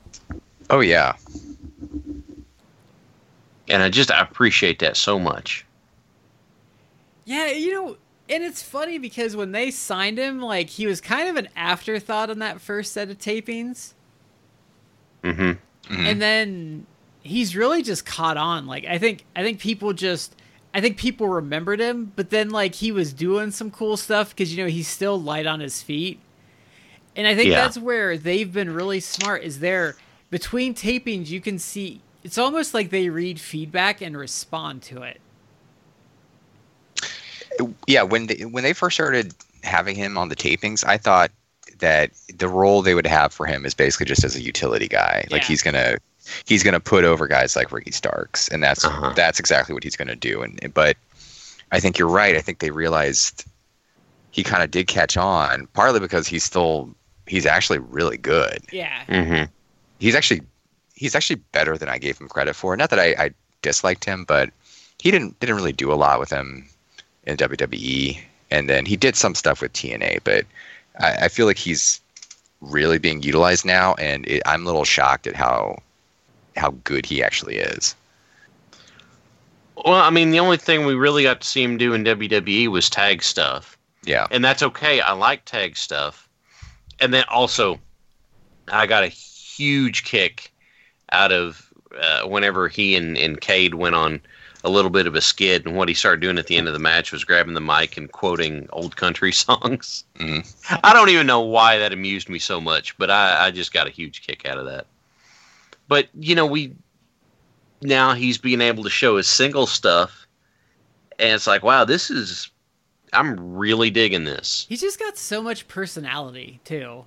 Oh 0.71 0.81
yeah. 0.81 1.15
and 3.69 3.83
I 3.83 3.89
just 3.89 4.11
I 4.11 4.21
appreciate 4.21 4.79
that 4.81 4.97
so 4.97 5.19
much. 5.19 5.65
Yeah, 7.25 7.49
you 7.49 7.73
know, 7.73 7.97
and 8.29 8.43
it's 8.45 8.63
funny 8.63 8.99
because 8.99 9.35
when 9.37 9.53
they 9.53 9.71
signed 9.71 10.19
him, 10.19 10.41
like 10.41 10.71
he 10.71 10.87
was 10.87 11.01
kind 11.01 11.29
of 11.29 11.37
an 11.37 11.49
afterthought 11.57 12.31
on 12.31 12.39
that 12.41 12.61
first 12.61 12.93
set 12.93 13.11
of 13.11 13.19
tapings, 13.19 13.93
Mm-hmm. 15.23 15.53
Mhm. 15.95 16.07
and 16.11 16.21
then 16.23 16.87
he's 17.23 17.55
really 17.55 17.83
just 17.83 18.05
caught 18.05 18.37
on. 18.37 18.67
Like 18.67 18.85
I 18.87 18.99
think 18.99 19.25
I 19.37 19.43
think 19.43 19.61
people 19.61 19.93
just 19.93 20.35
I 20.75 20.81
think 20.81 20.97
people 20.97 21.29
remembered 21.29 21.81
him, 21.81 22.13
but 22.17 22.31
then 22.31 22.51
like 22.51 22.75
he 22.77 22.91
was 22.93 23.13
doing 23.13 23.51
some 23.51 23.71
cool 23.71 23.97
stuff 23.97 24.31
because 24.31 24.55
you 24.55 24.63
know 24.65 24.69
he's 24.71 24.89
still 24.89 25.21
light 25.21 25.47
on 25.47 25.61
his 25.61 25.83
feet, 25.83 26.19
and 27.15 27.27
I 27.27 27.35
think 27.37 27.51
Yeah. 27.51 27.63
that's 27.63 27.79
where 27.79 28.17
they've 28.19 28.53
been 28.53 28.73
really 28.75 29.01
smart. 29.01 29.43
Is 29.45 29.61
there 29.61 29.97
between 30.31 30.75
tapings 30.75 31.29
you 31.29 31.41
can 31.41 31.59
see 31.59 32.01
it's 32.25 32.39
almost 32.39 32.73
like 32.75 32.91
they 32.91 33.09
read 33.09 33.41
feedback 33.41 34.01
and 34.01 34.17
respond 34.17 34.81
to 34.83 35.03
it. 35.03 35.21
Yeah 37.87 38.03
when 38.03 38.27
they 38.27 38.45
when 38.45 38.63
they 38.65 38.73
first 38.73 38.97
started 38.97 39.35
having 39.63 39.95
him 39.97 40.17
on 40.19 40.29
the 40.29 40.37
tapings 40.37 40.85
i 40.87 40.97
thought 40.97 41.31
that 41.79 42.11
the 42.39 42.49
role 42.49 42.83
they 42.83 42.95
would 42.95 43.07
have 43.07 43.33
for 43.33 43.47
him 43.47 43.65
is 43.65 43.75
basically 43.75 44.07
just 44.07 44.25
as 44.25 44.37
a 44.37 44.41
utility 44.43 44.89
guy 44.89 45.25
like 45.31 45.43
he's 45.45 45.63
gonna 45.63 45.97
he's 46.47 46.63
gonna 46.63 46.81
put 46.81 47.05
over 47.05 47.27
guys 47.27 47.57
like 47.57 47.73
ricky 47.73 47.91
starks 47.93 48.49
and 48.49 48.63
that's 48.63 48.85
Uh-huh. 48.85 49.13
that's 49.15 49.39
exactly 49.41 49.73
what 49.75 49.83
he's 49.85 49.97
gonna 49.97 50.17
do 50.17 50.43
and 50.43 50.59
but 50.75 50.97
i 51.73 51.81
think 51.81 51.99
you're 51.99 52.09
right 52.09 52.37
i 52.37 52.41
think 52.41 52.59
they 52.59 52.71
realized 52.71 53.45
he 54.31 54.43
kind 54.43 54.63
of 54.63 54.71
did 54.71 54.87
catch 54.87 55.17
on 55.17 55.67
partly 55.75 56.01
because 56.01 56.27
he's 56.27 56.45
still 56.45 56.89
he's 57.27 57.47
actually 57.47 57.79
really 57.79 58.17
good 58.17 58.59
Yeah, 58.73 59.03
Mm-hmm. 59.09 59.45
he's 59.99 60.15
actually 60.15 60.41
he's 60.95 61.15
actually 61.15 61.41
better 61.53 61.77
than 61.77 61.89
I 61.89 61.99
gave 61.99 62.19
him 62.19 62.29
credit 62.29 62.55
for. 62.55 62.77
Not 62.77 62.91
that 62.91 62.99
I, 63.01 63.15
I 63.19 63.31
disliked 63.63 64.05
him, 64.05 64.25
but 64.25 64.51
he 65.01 65.11
didn't 65.11 65.39
didn't 65.41 65.57
really 65.57 65.73
do 65.73 65.93
a 65.93 65.95
lot 65.95 66.19
with 66.21 66.31
him 66.31 66.69
in 67.25 67.37
WWE. 67.37 68.19
And 68.51 68.69
then 68.69 68.85
he 68.85 68.97
did 68.97 69.17
some 69.17 69.35
stuff 69.35 69.63
with 69.63 69.73
TNA, 69.73 70.21
but 70.25 70.45
I, 70.99 71.25
I 71.25 71.29
feel 71.29 71.47
like 71.47 71.59
he's 71.59 72.01
really 72.61 72.99
being 72.99 73.23
utilized 73.23 73.65
now, 73.65 73.95
and 73.95 74.27
it, 74.27 74.43
I'm 74.47 74.63
a 74.63 74.67
little 74.67 74.85
shocked 74.85 75.27
at 75.27 75.35
how 75.35 75.79
how 76.57 76.71
good 76.85 77.07
he 77.07 77.23
actually 77.23 77.57
is. 77.57 77.95
Well, 79.85 79.95
I 79.95 80.11
mean, 80.11 80.31
the 80.31 80.41
only 80.41 80.59
thing 80.59 80.85
we 80.85 80.95
really 80.95 81.23
got 81.23 81.41
to 81.41 81.47
see 81.47 81.63
him 81.63 81.79
do 81.79 81.95
in 81.95 82.05
WWE 82.05 82.69
was 82.69 82.89
tag 82.89 83.23
stuff, 83.23 83.77
Yeah, 84.05 84.27
and 84.31 84.45
that's 84.45 84.63
okay. 84.63 85.01
I 85.01 85.13
like 85.13 85.45
tag 85.45 85.77
stuff, 85.77 86.29
and 87.01 87.13
then 87.13 87.25
also, 87.29 87.81
I 88.71 88.87
got 88.87 89.03
a 89.03 89.09
huge 89.09 90.05
kick 90.05 90.53
out 91.11 91.33
of 91.33 91.69
uh, 91.99 92.23
whenever 92.23 92.69
he 92.69 92.97
and, 92.97 93.17
and 93.19 93.41
Cade 93.41 93.75
went 93.75 93.95
on 93.95 94.21
a 94.65 94.71
little 94.71 94.91
bit 94.91 95.07
of 95.07 95.15
a 95.15 95.21
skid, 95.21 95.67
and 95.67 95.77
what 95.77 95.89
he 95.89 95.95
started 95.95 96.21
doing 96.21 96.39
at 96.39 96.47
the 96.47 96.57
end 96.57 96.69
of 96.69 96.73
the 96.73 96.79
match 96.79 97.11
was 97.13 97.25
grabbing 97.25 97.55
the 97.55 97.61
mic 97.61 97.97
and 97.97 98.11
quoting 98.13 98.69
old 98.73 98.97
country 98.97 99.33
songs. 99.33 100.05
Mhm. 100.19 100.79
I 100.83 100.93
don't 100.93 101.09
even 101.09 101.27
know 101.27 101.41
why 101.41 101.79
that 101.79 101.93
amused 101.93 102.29
me 102.29 102.39
so 102.39 102.61
much, 102.61 102.97
but 102.99 103.11
I, 103.11 103.47
I 103.47 103.51
just 103.51 103.73
got 103.73 103.87
a 103.87 103.91
huge 103.91 104.23
kick 104.27 104.47
out 104.47 104.59
of 104.59 104.67
that. 104.67 104.87
But 105.89 106.09
you 106.19 106.35
know, 106.35 106.47
we 106.47 106.75
now 107.81 108.15
he's 108.15 108.39
being 108.39 108.61
able 108.61 108.85
to 108.85 108.91
show 108.91 109.17
his 109.17 109.27
single 109.27 109.67
stuff, 109.67 110.27
and 111.19 111.35
it's 111.35 111.47
like, 111.47 111.63
wow, 111.63 111.85
this 111.85 112.11
is. 112.11 112.49
I'm 113.15 113.57
really 113.59 113.91
digging 113.91 114.25
this. 114.25 114.65
he's 114.71 114.81
just 114.81 114.99
got 114.99 115.19
so 115.19 115.43
much 115.43 115.69
personality 115.69 116.61
too. 116.65 117.05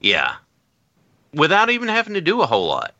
Yeah, 0.00 0.36
without 1.34 1.70
even 1.70 1.88
having 1.88 2.14
to 2.14 2.20
do 2.20 2.40
a 2.40 2.46
whole 2.46 2.66
lot. 2.68 2.94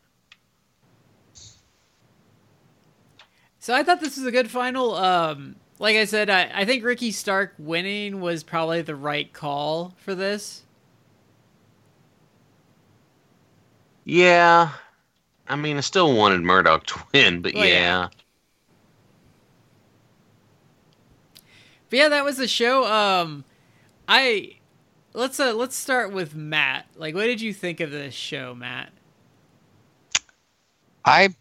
So 3.62 3.72
I 3.72 3.84
thought 3.84 4.01
this 4.01 4.16
was 4.16 4.26
a 4.26 4.32
good 4.32 4.51
final. 4.51 4.97
Um, 4.97 5.55
like 5.78 5.94
I 5.94 6.05
said, 6.05 6.28
I, 6.28 6.51
I 6.52 6.64
think 6.64 6.82
Ricky 6.82 7.12
Stark 7.12 7.55
winning 7.59 8.20
was 8.20 8.43
probably 8.43 8.82
the 8.82 8.97
right 8.97 9.32
call 9.32 9.94
for 9.98 10.16
this. 10.16 10.64
Yeah, 14.05 14.70
I 15.47 15.55
mean, 15.55 15.76
I 15.76 15.80
still 15.80 16.12
wanted 16.12 16.40
Murdoch 16.40 16.86
to 16.86 16.98
win, 17.14 17.40
but 17.40 17.55
Well, 17.55 17.64
yeah. 17.64 17.72
yeah. 17.72 18.09
But 21.89 21.98
yeah, 22.01 22.09
that 22.09 22.24
was 22.24 22.39
the 22.39 22.48
show. 22.48 22.84
Um, 22.84 23.44
I 24.09 24.56
let's 25.12 25.39
uh 25.39 25.55
let's 25.55 25.76
start 25.76 26.12
with 26.12 26.34
Matt. 26.34 26.86
Like, 26.97 27.14
what 27.14 27.26
did 27.26 27.40
you 27.40 27.55
think 27.55 27.78
of 27.78 27.93
this 27.93 28.12
show, 28.12 28.56
Matt? 28.56 28.90
I 31.05 31.36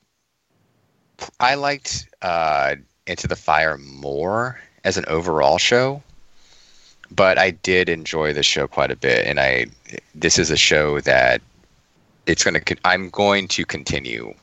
I 1.39 1.55
liked 1.55 2.07
uh, 2.21 2.75
Into 3.07 3.27
the 3.27 3.35
Fire 3.35 3.77
more 3.77 4.59
as 4.83 4.97
an 4.97 5.05
overall 5.07 5.57
show, 5.57 6.01
but 7.09 7.37
I 7.37 7.51
did 7.51 7.89
enjoy 7.89 8.33
the 8.33 8.43
show 8.43 8.67
quite 8.67 8.91
a 8.91 8.95
bit, 8.95 9.27
and 9.27 9.39
I 9.39 9.67
this 10.15 10.39
is 10.39 10.49
a 10.49 10.57
show 10.57 10.99
that 11.01 11.41
it's 12.25 12.43
gonna 12.43 12.61
I'm 12.85 13.09
going 13.09 13.47
to 13.49 13.65
continue 13.65 14.33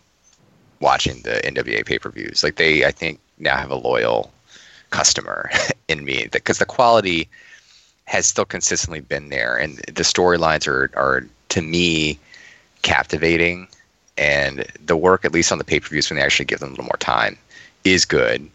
watching 0.81 1.23
the 1.23 1.41
NWA 1.45 1.85
pay 1.85 1.99
per 1.99 2.11
views. 2.11 2.43
Like 2.43 2.57
they, 2.57 2.85
I 2.85 2.91
think 2.91 3.19
now 3.39 3.57
have 3.57 3.71
a 3.71 3.77
loyal 3.77 4.33
customer 4.91 5.51
in 5.89 6.05
me 6.05 6.29
because 6.31 6.59
the 6.59 6.67
quality 6.67 7.29
has 8.05 8.27
still 8.27 8.45
consistently 8.45 9.01
been 9.01 9.29
there, 9.29 9.57
and 9.57 9.79
the 9.87 10.03
storylines 10.03 10.67
are 10.67 10.91
are 10.95 11.27
to 11.51 11.63
me 11.63 12.19
captivating 12.83 13.69
and 14.19 14.67
the 14.85 14.97
work, 14.97 15.25
at 15.25 15.33
least 15.33 15.53
on 15.53 15.59
the 15.59 15.65
pay 15.65 15.81
per 15.81 15.89
views, 15.89 16.11
when 16.11 16.19
they 16.19 16.25
actually 16.25 16.45
give 16.45 16.61
them 16.61 16.69
a 16.69 16.73
little 16.73 16.85
more 16.85 16.99
time, 16.99 17.39
is 17.85 18.05
good. 18.05 18.49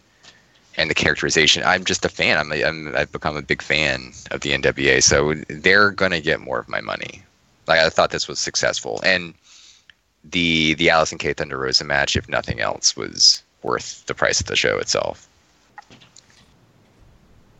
And 0.78 0.90
the 0.90 0.96
characterization, 0.96 1.64
I'm 1.64 1.86
just 1.86 2.04
a 2.06 2.10
fan. 2.10 2.38
I'm, 2.38 2.52
a, 2.52 2.64
I'm 2.64 2.96
I've 2.96 3.12
become 3.12 3.38
a 3.38 3.42
big 3.42 3.62
fan 3.62 4.12
of 4.32 4.42
the 4.42 4.52
NWA, 4.52 5.04
so 5.04 5.34
they're 5.50 5.92
gonna 5.92 6.22
get 6.22 6.42
more 6.42 6.60
of 6.60 6.70
my 6.70 6.82
money. 6.82 7.22
Like 7.68 7.80
I 7.80 7.90
thought 7.90 8.12
this 8.12 8.28
was 8.28 8.40
successful, 8.40 9.00
and 9.04 9.34
the 10.24 10.74
the 10.76 10.88
Allysin 10.88 11.20
Kay 11.20 11.34
Thunder 11.34 11.58
Rosa 11.58 11.84
match, 11.84 12.16
if 12.16 12.28
nothing 12.28 12.60
else, 12.60 12.96
was 12.96 13.44
worth 13.62 14.06
the 14.08 14.16
price 14.16 14.42
of 14.42 14.48
the 14.48 14.56
show 14.56 14.78
itself. 14.78 15.28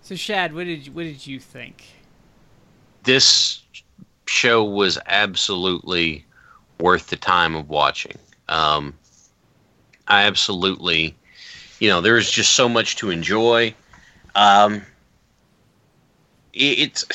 So 0.02 0.16
Shad, 0.16 0.54
what 0.54 0.66
did 0.66 0.88
you, 0.88 0.92
what 0.92 1.04
did 1.04 1.26
you 1.26 1.40
think? 1.40 1.86
this 3.04 3.62
show 4.26 4.64
was 4.64 4.98
absolutely 5.08 6.26
worth 6.80 7.08
the 7.08 7.16
time 7.16 7.56
of 7.56 7.70
watching. 7.70 8.18
Um, 8.50 8.94
I 10.08 10.24
absolutely, 10.24 11.16
you 11.80 11.90
know, 11.90 12.02
there's 12.02 12.30
just 12.30 12.54
so 12.54 12.68
much 12.68 12.98
to 12.98 13.10
enjoy. 13.10 13.74
Um, 14.36 14.82
it, 16.54 16.80
it's. 16.80 17.06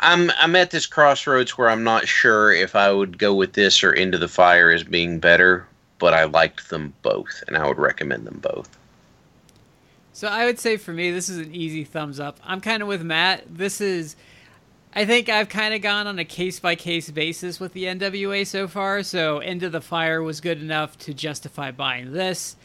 I'm 0.00 0.32
I'm 0.38 0.56
at 0.56 0.72
this 0.72 0.86
crossroads 0.86 1.56
where 1.56 1.70
I'm 1.70 1.84
not 1.84 2.08
sure 2.08 2.52
if 2.52 2.74
I 2.74 2.92
would 2.92 3.18
go 3.18 3.34
with 3.34 3.52
this 3.52 3.84
or 3.84 3.92
Into 3.92 4.18
the 4.18 4.28
Fire 4.28 4.70
as 4.70 4.82
being 4.82 5.20
better, 5.20 5.66
but 5.98 6.14
I 6.14 6.24
liked 6.24 6.70
them 6.70 6.92
both, 7.02 7.44
and 7.46 7.56
I 7.56 7.66
would 7.66 7.78
recommend 7.78 8.26
them 8.26 8.40
both. 8.40 8.76
So 10.16 10.28
I 10.28 10.46
would 10.46 10.58
say 10.58 10.78
for 10.78 10.92
me, 10.92 11.10
this 11.10 11.28
is 11.28 11.36
an 11.36 11.54
easy 11.54 11.84
thumbs 11.84 12.18
up. 12.18 12.40
I'm 12.42 12.62
kind 12.62 12.82
of 12.82 12.88
with 12.88 13.02
Matt. 13.02 13.44
This 13.54 13.82
is, 13.82 14.16
I 14.96 15.04
think 15.04 15.28
I've 15.28 15.50
kind 15.50 15.74
of 15.74 15.82
gone 15.82 16.06
on 16.06 16.18
a 16.18 16.24
case 16.24 16.58
by 16.58 16.74
case 16.74 17.10
basis 17.10 17.60
with 17.60 17.74
the 17.74 17.84
NWA 17.84 18.46
so 18.46 18.66
far. 18.66 19.02
So 19.02 19.40
End 19.40 19.62
of 19.62 19.70
the 19.72 19.82
Fire 19.82 20.22
was 20.22 20.40
good 20.40 20.58
enough 20.58 20.96
to 21.00 21.12
justify 21.12 21.70
buying 21.70 22.12
this, 22.14 22.56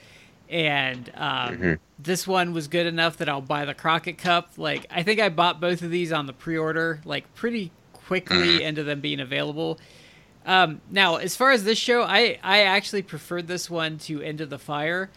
and 0.49 1.11
um, 1.15 1.57
Mhm. 1.57 1.79
this 1.99 2.25
one 2.25 2.53
was 2.53 2.69
good 2.69 2.85
enough 2.87 3.17
that 3.17 3.27
I'll 3.27 3.41
buy 3.41 3.65
the 3.65 3.73
Crockett 3.73 4.17
Cup. 4.17 4.51
Like 4.55 4.85
I 4.89 5.03
think 5.03 5.19
I 5.19 5.27
bought 5.27 5.59
both 5.59 5.81
of 5.81 5.91
these 5.91 6.13
on 6.13 6.25
the 6.25 6.31
pre-order, 6.31 7.01
like 7.03 7.33
pretty 7.35 7.69
quickly 7.91 8.63
into 8.63 8.83
them 8.85 9.01
being 9.01 9.19
available. 9.19 9.77
Um, 10.45 10.79
now, 10.89 11.17
as 11.17 11.35
far 11.35 11.51
as 11.51 11.65
this 11.65 11.77
show, 11.77 12.01
I 12.03 12.39
I 12.41 12.61
actually 12.61 13.01
preferred 13.01 13.47
this 13.47 13.69
one 13.69 13.97
to 13.99 14.21
End 14.21 14.39
of 14.39 14.49
the 14.49 14.57
Fire 14.57 15.09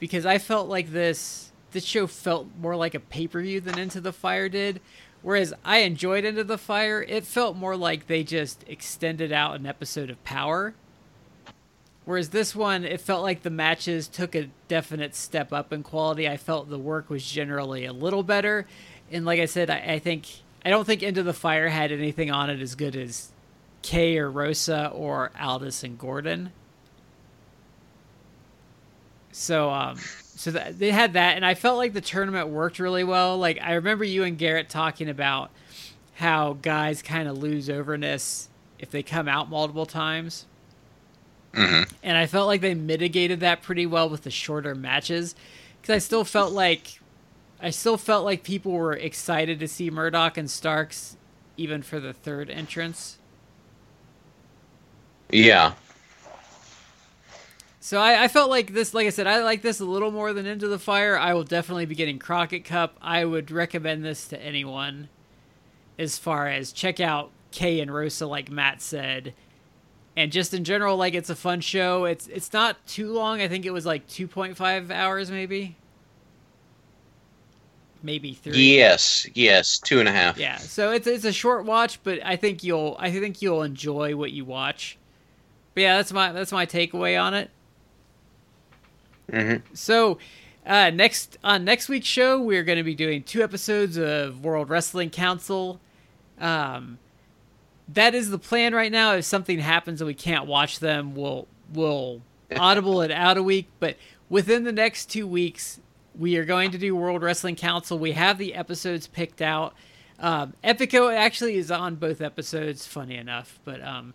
because 0.00 0.24
I 0.24 0.38
felt 0.38 0.70
like 0.70 0.90
this 0.90 1.52
this 1.72 1.84
show 1.84 2.06
felt 2.06 2.46
more 2.58 2.76
like 2.76 2.94
a 2.94 3.00
pay 3.00 3.26
per 3.26 3.42
view 3.42 3.60
than 3.60 3.78
Into 3.78 4.00
the 4.00 4.12
Fire 4.12 4.48
did. 4.48 4.80
Whereas 5.22 5.54
I 5.64 5.78
enjoyed 5.78 6.24
Into 6.24 6.44
the 6.44 6.58
Fire, 6.58 7.02
it 7.02 7.24
felt 7.24 7.56
more 7.56 7.76
like 7.76 8.06
they 8.06 8.24
just 8.24 8.64
extended 8.66 9.32
out 9.32 9.54
an 9.54 9.66
episode 9.66 10.10
of 10.10 10.22
Power. 10.24 10.74
Whereas 12.04 12.30
this 12.30 12.56
one, 12.56 12.84
it 12.84 13.00
felt 13.00 13.22
like 13.22 13.42
the 13.42 13.50
matches 13.50 14.08
took 14.08 14.34
a 14.34 14.48
definite 14.66 15.14
step 15.14 15.52
up 15.52 15.72
in 15.72 15.84
quality. 15.84 16.28
I 16.28 16.36
felt 16.36 16.68
the 16.68 16.78
work 16.78 17.08
was 17.08 17.24
generally 17.24 17.84
a 17.84 17.92
little 17.92 18.24
better. 18.24 18.66
And 19.12 19.24
like 19.24 19.38
I 19.38 19.44
said, 19.44 19.70
I, 19.70 19.78
I 19.94 19.98
think 20.00 20.26
I 20.64 20.70
don't 20.70 20.84
think 20.84 21.02
Into 21.02 21.22
the 21.22 21.32
Fire 21.32 21.68
had 21.68 21.92
anything 21.92 22.32
on 22.32 22.50
it 22.50 22.60
as 22.60 22.74
good 22.74 22.96
as 22.96 23.30
Kay 23.82 24.18
or 24.18 24.30
Rosa 24.30 24.88
or 24.88 25.30
Aldis 25.40 25.84
and 25.84 25.96
Gordon. 25.96 26.52
So 29.30 29.70
um 29.70 29.98
so 30.42 30.50
that, 30.50 30.76
they 30.80 30.90
had 30.90 31.12
that 31.12 31.36
and 31.36 31.46
I 31.46 31.54
felt 31.54 31.78
like 31.78 31.92
the 31.92 32.00
tournament 32.00 32.48
worked 32.48 32.80
really 32.80 33.04
well. 33.04 33.38
Like 33.38 33.60
I 33.62 33.74
remember 33.74 34.02
you 34.02 34.24
and 34.24 34.36
Garrett 34.36 34.68
talking 34.68 35.08
about 35.08 35.52
how 36.14 36.54
guys 36.54 37.00
kind 37.00 37.28
of 37.28 37.38
lose 37.38 37.70
overness 37.70 38.48
if 38.80 38.90
they 38.90 39.04
come 39.04 39.28
out 39.28 39.48
multiple 39.48 39.86
times. 39.86 40.46
hmm 41.54 41.82
And 42.02 42.16
I 42.18 42.26
felt 42.26 42.48
like 42.48 42.60
they 42.60 42.74
mitigated 42.74 43.38
that 43.38 43.62
pretty 43.62 43.86
well 43.86 44.08
with 44.08 44.24
the 44.24 44.32
shorter 44.32 44.74
matches 44.74 45.36
cuz 45.84 45.90
I 45.90 45.98
still 45.98 46.24
felt 46.24 46.52
like 46.52 46.98
I 47.60 47.70
still 47.70 47.96
felt 47.96 48.24
like 48.24 48.42
people 48.42 48.72
were 48.72 48.94
excited 48.94 49.60
to 49.60 49.68
see 49.68 49.90
Murdoch 49.90 50.36
and 50.36 50.50
Starks 50.50 51.16
even 51.56 51.82
for 51.82 52.00
the 52.00 52.12
third 52.12 52.50
entrance. 52.50 53.18
Yeah. 55.30 55.74
So 57.84 57.98
I, 57.98 58.22
I 58.22 58.28
felt 58.28 58.48
like 58.48 58.72
this, 58.74 58.94
like 58.94 59.08
I 59.08 59.10
said, 59.10 59.26
I 59.26 59.42
like 59.42 59.60
this 59.60 59.80
a 59.80 59.84
little 59.84 60.12
more 60.12 60.32
than 60.32 60.46
Into 60.46 60.68
the 60.68 60.78
Fire. 60.78 61.18
I 61.18 61.34
will 61.34 61.42
definitely 61.42 61.84
be 61.84 61.96
getting 61.96 62.20
Crockett 62.20 62.64
Cup. 62.64 62.96
I 63.02 63.24
would 63.24 63.50
recommend 63.50 64.04
this 64.04 64.28
to 64.28 64.40
anyone 64.40 65.08
as 65.98 66.16
far 66.16 66.46
as 66.46 66.70
check 66.70 67.00
out 67.00 67.32
Kay 67.50 67.80
and 67.80 67.92
Rosa, 67.92 68.28
like 68.28 68.52
Matt 68.52 68.82
said. 68.82 69.34
And 70.16 70.30
just 70.30 70.54
in 70.54 70.62
general, 70.62 70.96
like 70.96 71.14
it's 71.14 71.28
a 71.28 71.34
fun 71.34 71.60
show. 71.60 72.04
It's 72.04 72.28
it's 72.28 72.52
not 72.52 72.86
too 72.86 73.12
long. 73.12 73.40
I 73.40 73.48
think 73.48 73.66
it 73.66 73.72
was 73.72 73.84
like 73.84 74.06
two 74.06 74.28
point 74.28 74.56
five 74.56 74.92
hours, 74.92 75.28
maybe, 75.28 75.74
maybe 78.00 78.32
three. 78.32 78.76
Yes. 78.76 79.26
Yes. 79.34 79.80
Two 79.80 79.98
and 79.98 80.08
a 80.08 80.12
half. 80.12 80.38
Yeah, 80.38 80.58
so 80.58 80.92
it's 80.92 81.08
it's 81.08 81.24
a 81.24 81.32
short 81.32 81.64
watch, 81.64 82.00
but 82.04 82.20
I 82.24 82.36
think 82.36 82.62
you'll 82.62 82.94
I 83.00 83.10
think 83.10 83.42
you'll 83.42 83.64
enjoy 83.64 84.14
what 84.14 84.30
you 84.30 84.44
watch. 84.44 84.98
But 85.74 85.80
yeah, 85.80 85.96
that's 85.96 86.12
my 86.12 86.30
that's 86.30 86.52
my 86.52 86.64
takeaway 86.64 87.20
on 87.20 87.34
it. 87.34 87.50
Hmm 89.30 89.56
So, 89.74 90.18
uh, 90.66 90.90
next 90.90 91.38
on 91.42 91.64
next 91.64 91.88
week's 91.88 92.06
show, 92.06 92.40
we're 92.40 92.62
going 92.62 92.78
to 92.78 92.84
be 92.84 92.94
doing 92.94 93.22
two 93.22 93.42
episodes 93.42 93.96
of 93.96 94.44
World 94.44 94.70
Wrestling 94.70 95.10
Council. 95.10 95.80
Um, 96.40 96.98
that 97.88 98.14
is 98.14 98.30
the 98.30 98.38
plan 98.38 98.74
right 98.74 98.92
now. 98.92 99.14
If 99.14 99.24
something 99.24 99.58
happens 99.58 100.00
and 100.00 100.06
we 100.06 100.14
can't 100.14 100.46
watch 100.46 100.78
them, 100.78 101.14
we'll 101.14 101.46
we'll 101.72 102.22
audible 102.56 103.00
it 103.02 103.10
out 103.10 103.36
a 103.36 103.42
week. 103.42 103.68
But 103.80 103.96
within 104.28 104.64
the 104.64 104.72
next 104.72 105.06
two 105.06 105.26
weeks, 105.26 105.80
we 106.16 106.36
are 106.36 106.44
going 106.44 106.70
to 106.70 106.78
do 106.78 106.94
World 106.94 107.22
Wrestling 107.22 107.56
Council. 107.56 107.98
We 107.98 108.12
have 108.12 108.38
the 108.38 108.54
episodes 108.54 109.06
picked 109.06 109.42
out. 109.42 109.74
Um, 110.18 110.54
Epico 110.62 111.14
actually 111.14 111.56
is 111.56 111.70
on 111.70 111.96
both 111.96 112.20
episodes. 112.20 112.86
Funny 112.86 113.16
enough, 113.16 113.58
but 113.64 113.82
um, 113.82 114.14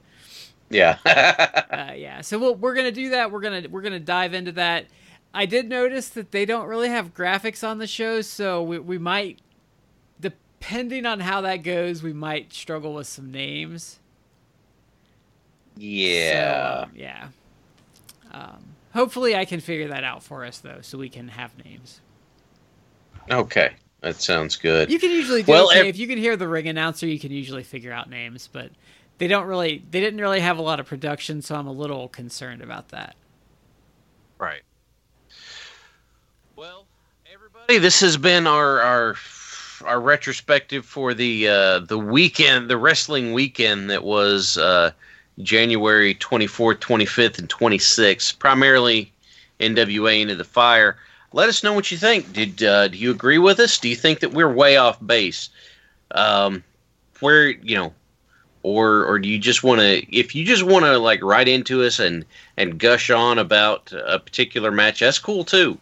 Yeah. 0.69 0.97
uh, 1.05 1.93
yeah, 1.95 2.21
so 2.21 2.37
we'll, 2.39 2.55
we're 2.55 2.75
gonna 2.75 2.91
do 2.91 3.11
that. 3.11 3.31
We're 3.31 3.41
gonna 3.41 3.63
we're 3.69 3.81
gonna 3.81 3.99
dive 3.99 4.33
into 4.33 4.51
that. 4.53 4.85
I 5.33 5.45
did 5.45 5.69
notice 5.69 6.09
that 6.09 6.31
they 6.31 6.45
don't 6.45 6.67
really 6.67 6.89
have 6.89 7.13
graphics 7.13 7.67
on 7.67 7.77
the 7.77 7.87
show, 7.87 8.21
so 8.21 8.63
we, 8.63 8.79
we 8.79 8.97
might, 8.97 9.39
depending 10.19 11.05
on 11.05 11.19
how 11.19 11.41
that 11.41 11.57
goes, 11.57 12.01
we 12.01 12.13
might 12.13 12.53
struggle 12.53 12.95
with 12.95 13.07
some 13.07 13.31
names. 13.31 13.99
yeah. 15.75 16.81
So, 16.81 16.83
um, 16.83 16.91
yeah. 16.95 17.27
Um, 18.31 18.63
hopefully, 18.93 19.35
I 19.35 19.45
can 19.45 19.59
figure 19.59 19.89
that 19.89 20.03
out 20.03 20.23
for 20.23 20.43
us 20.45 20.59
though, 20.59 20.79
so 20.81 20.97
we 20.97 21.09
can 21.09 21.27
have 21.29 21.57
names. 21.63 22.01
okay. 23.29 23.73
That 24.01 24.15
sounds 24.21 24.55
good. 24.55 24.91
You 24.91 24.99
can 24.99 25.09
usually 25.09 25.41
do 25.43 25.51
Well, 25.51 25.71
okay 25.71 25.89
if 25.89 25.97
you 25.97 26.07
can 26.07 26.19
hear 26.19 26.37
the 26.37 26.47
ring 26.47 26.67
announcer. 26.67 27.07
You 27.07 27.19
can 27.19 27.31
usually 27.31 27.63
figure 27.63 27.91
out 27.91 28.09
names, 28.09 28.47
but 28.51 28.69
they 29.17 29.27
don't 29.27 29.47
really. 29.47 29.83
They 29.89 29.99
didn't 29.99 30.21
really 30.21 30.39
have 30.39 30.57
a 30.57 30.61
lot 30.61 30.79
of 30.79 30.85
production, 30.85 31.41
so 31.41 31.55
I'm 31.55 31.67
a 31.67 31.71
little 31.71 32.07
concerned 32.07 32.61
about 32.61 32.89
that. 32.89 33.15
Right. 34.39 34.61
Well, 36.55 36.85
everybody, 37.31 37.79
this 37.79 37.99
has 38.01 38.17
been 38.17 38.47
our 38.47 38.81
our 38.81 39.15
our 39.85 39.99
retrospective 39.99 40.85
for 40.85 41.13
the 41.13 41.47
uh, 41.47 41.79
the 41.79 41.97
weekend, 41.97 42.69
the 42.69 42.77
wrestling 42.77 43.33
weekend 43.33 43.89
that 43.89 44.03
was 44.03 44.57
uh, 44.57 44.91
January 45.39 46.15
24th, 46.15 46.77
25th, 46.79 47.39
and 47.39 47.49
26th, 47.49 48.37
primarily 48.39 49.11
NWA 49.59 50.21
into 50.21 50.35
the 50.35 50.43
fire. 50.43 50.97
Let 51.33 51.49
us 51.49 51.63
know 51.63 51.73
what 51.73 51.91
you 51.91 51.97
think. 51.97 52.31
Did 52.33 52.63
uh, 52.63 52.87
do 52.87 52.97
you 52.97 53.11
agree 53.11 53.37
with 53.37 53.59
us? 53.59 53.77
Do 53.77 53.89
you 53.89 53.95
think 53.95 54.19
that 54.19 54.33
we're 54.33 54.51
way 54.51 54.77
off 54.77 55.05
base? 55.05 55.49
Um, 56.11 56.63
where 57.19 57.49
you 57.49 57.75
know, 57.75 57.93
or 58.67 59.05
or 59.05 59.17
do 59.17 59.29
you 59.29 59.39
just 59.39 59.63
want 59.63 59.79
to? 59.79 60.15
If 60.15 60.35
you 60.35 60.43
just 60.43 60.63
want 60.63 60.85
to 60.85 60.97
like 60.97 61.23
write 61.23 61.47
into 61.47 61.83
us 61.83 61.99
and 61.99 62.25
and 62.57 62.77
gush 62.77 63.09
on 63.09 63.39
about 63.39 63.91
a 63.93 64.19
particular 64.19 64.71
match, 64.71 64.99
that's 64.99 65.19
cool 65.19 65.45
too. 65.45 65.77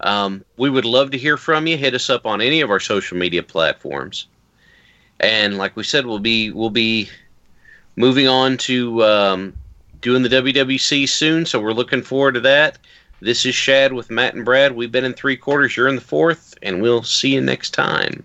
Um, 0.00 0.44
we 0.56 0.70
would 0.70 0.84
love 0.84 1.10
to 1.10 1.18
hear 1.18 1.36
from 1.36 1.66
you. 1.66 1.76
Hit 1.76 1.94
us 1.94 2.10
up 2.10 2.26
on 2.26 2.40
any 2.40 2.60
of 2.60 2.70
our 2.70 2.80
social 2.80 3.16
media 3.16 3.42
platforms. 3.42 4.26
And 5.18 5.58
like 5.58 5.76
we 5.76 5.82
said, 5.82 6.06
we'll 6.06 6.18
be 6.18 6.50
we'll 6.50 6.70
be 6.70 7.08
moving 7.96 8.28
on 8.28 8.56
to 8.58 9.02
um, 9.04 9.52
doing 10.00 10.22
the 10.22 10.28
WWC 10.28 11.08
soon, 11.08 11.46
so 11.46 11.60
we're 11.60 11.72
looking 11.72 12.02
forward 12.02 12.34
to 12.34 12.40
that. 12.40 12.78
This 13.20 13.44
is 13.44 13.54
Shad 13.54 13.92
with 13.92 14.10
Matt 14.10 14.34
and 14.34 14.44
Brad. 14.44 14.74
We've 14.74 14.92
been 14.92 15.04
in 15.04 15.12
three 15.12 15.36
quarters. 15.36 15.76
You're 15.76 15.88
in 15.88 15.96
the 15.96 16.00
fourth, 16.00 16.54
and 16.62 16.80
we'll 16.80 17.02
see 17.02 17.34
you 17.34 17.40
next 17.40 17.70
time. 17.70 18.24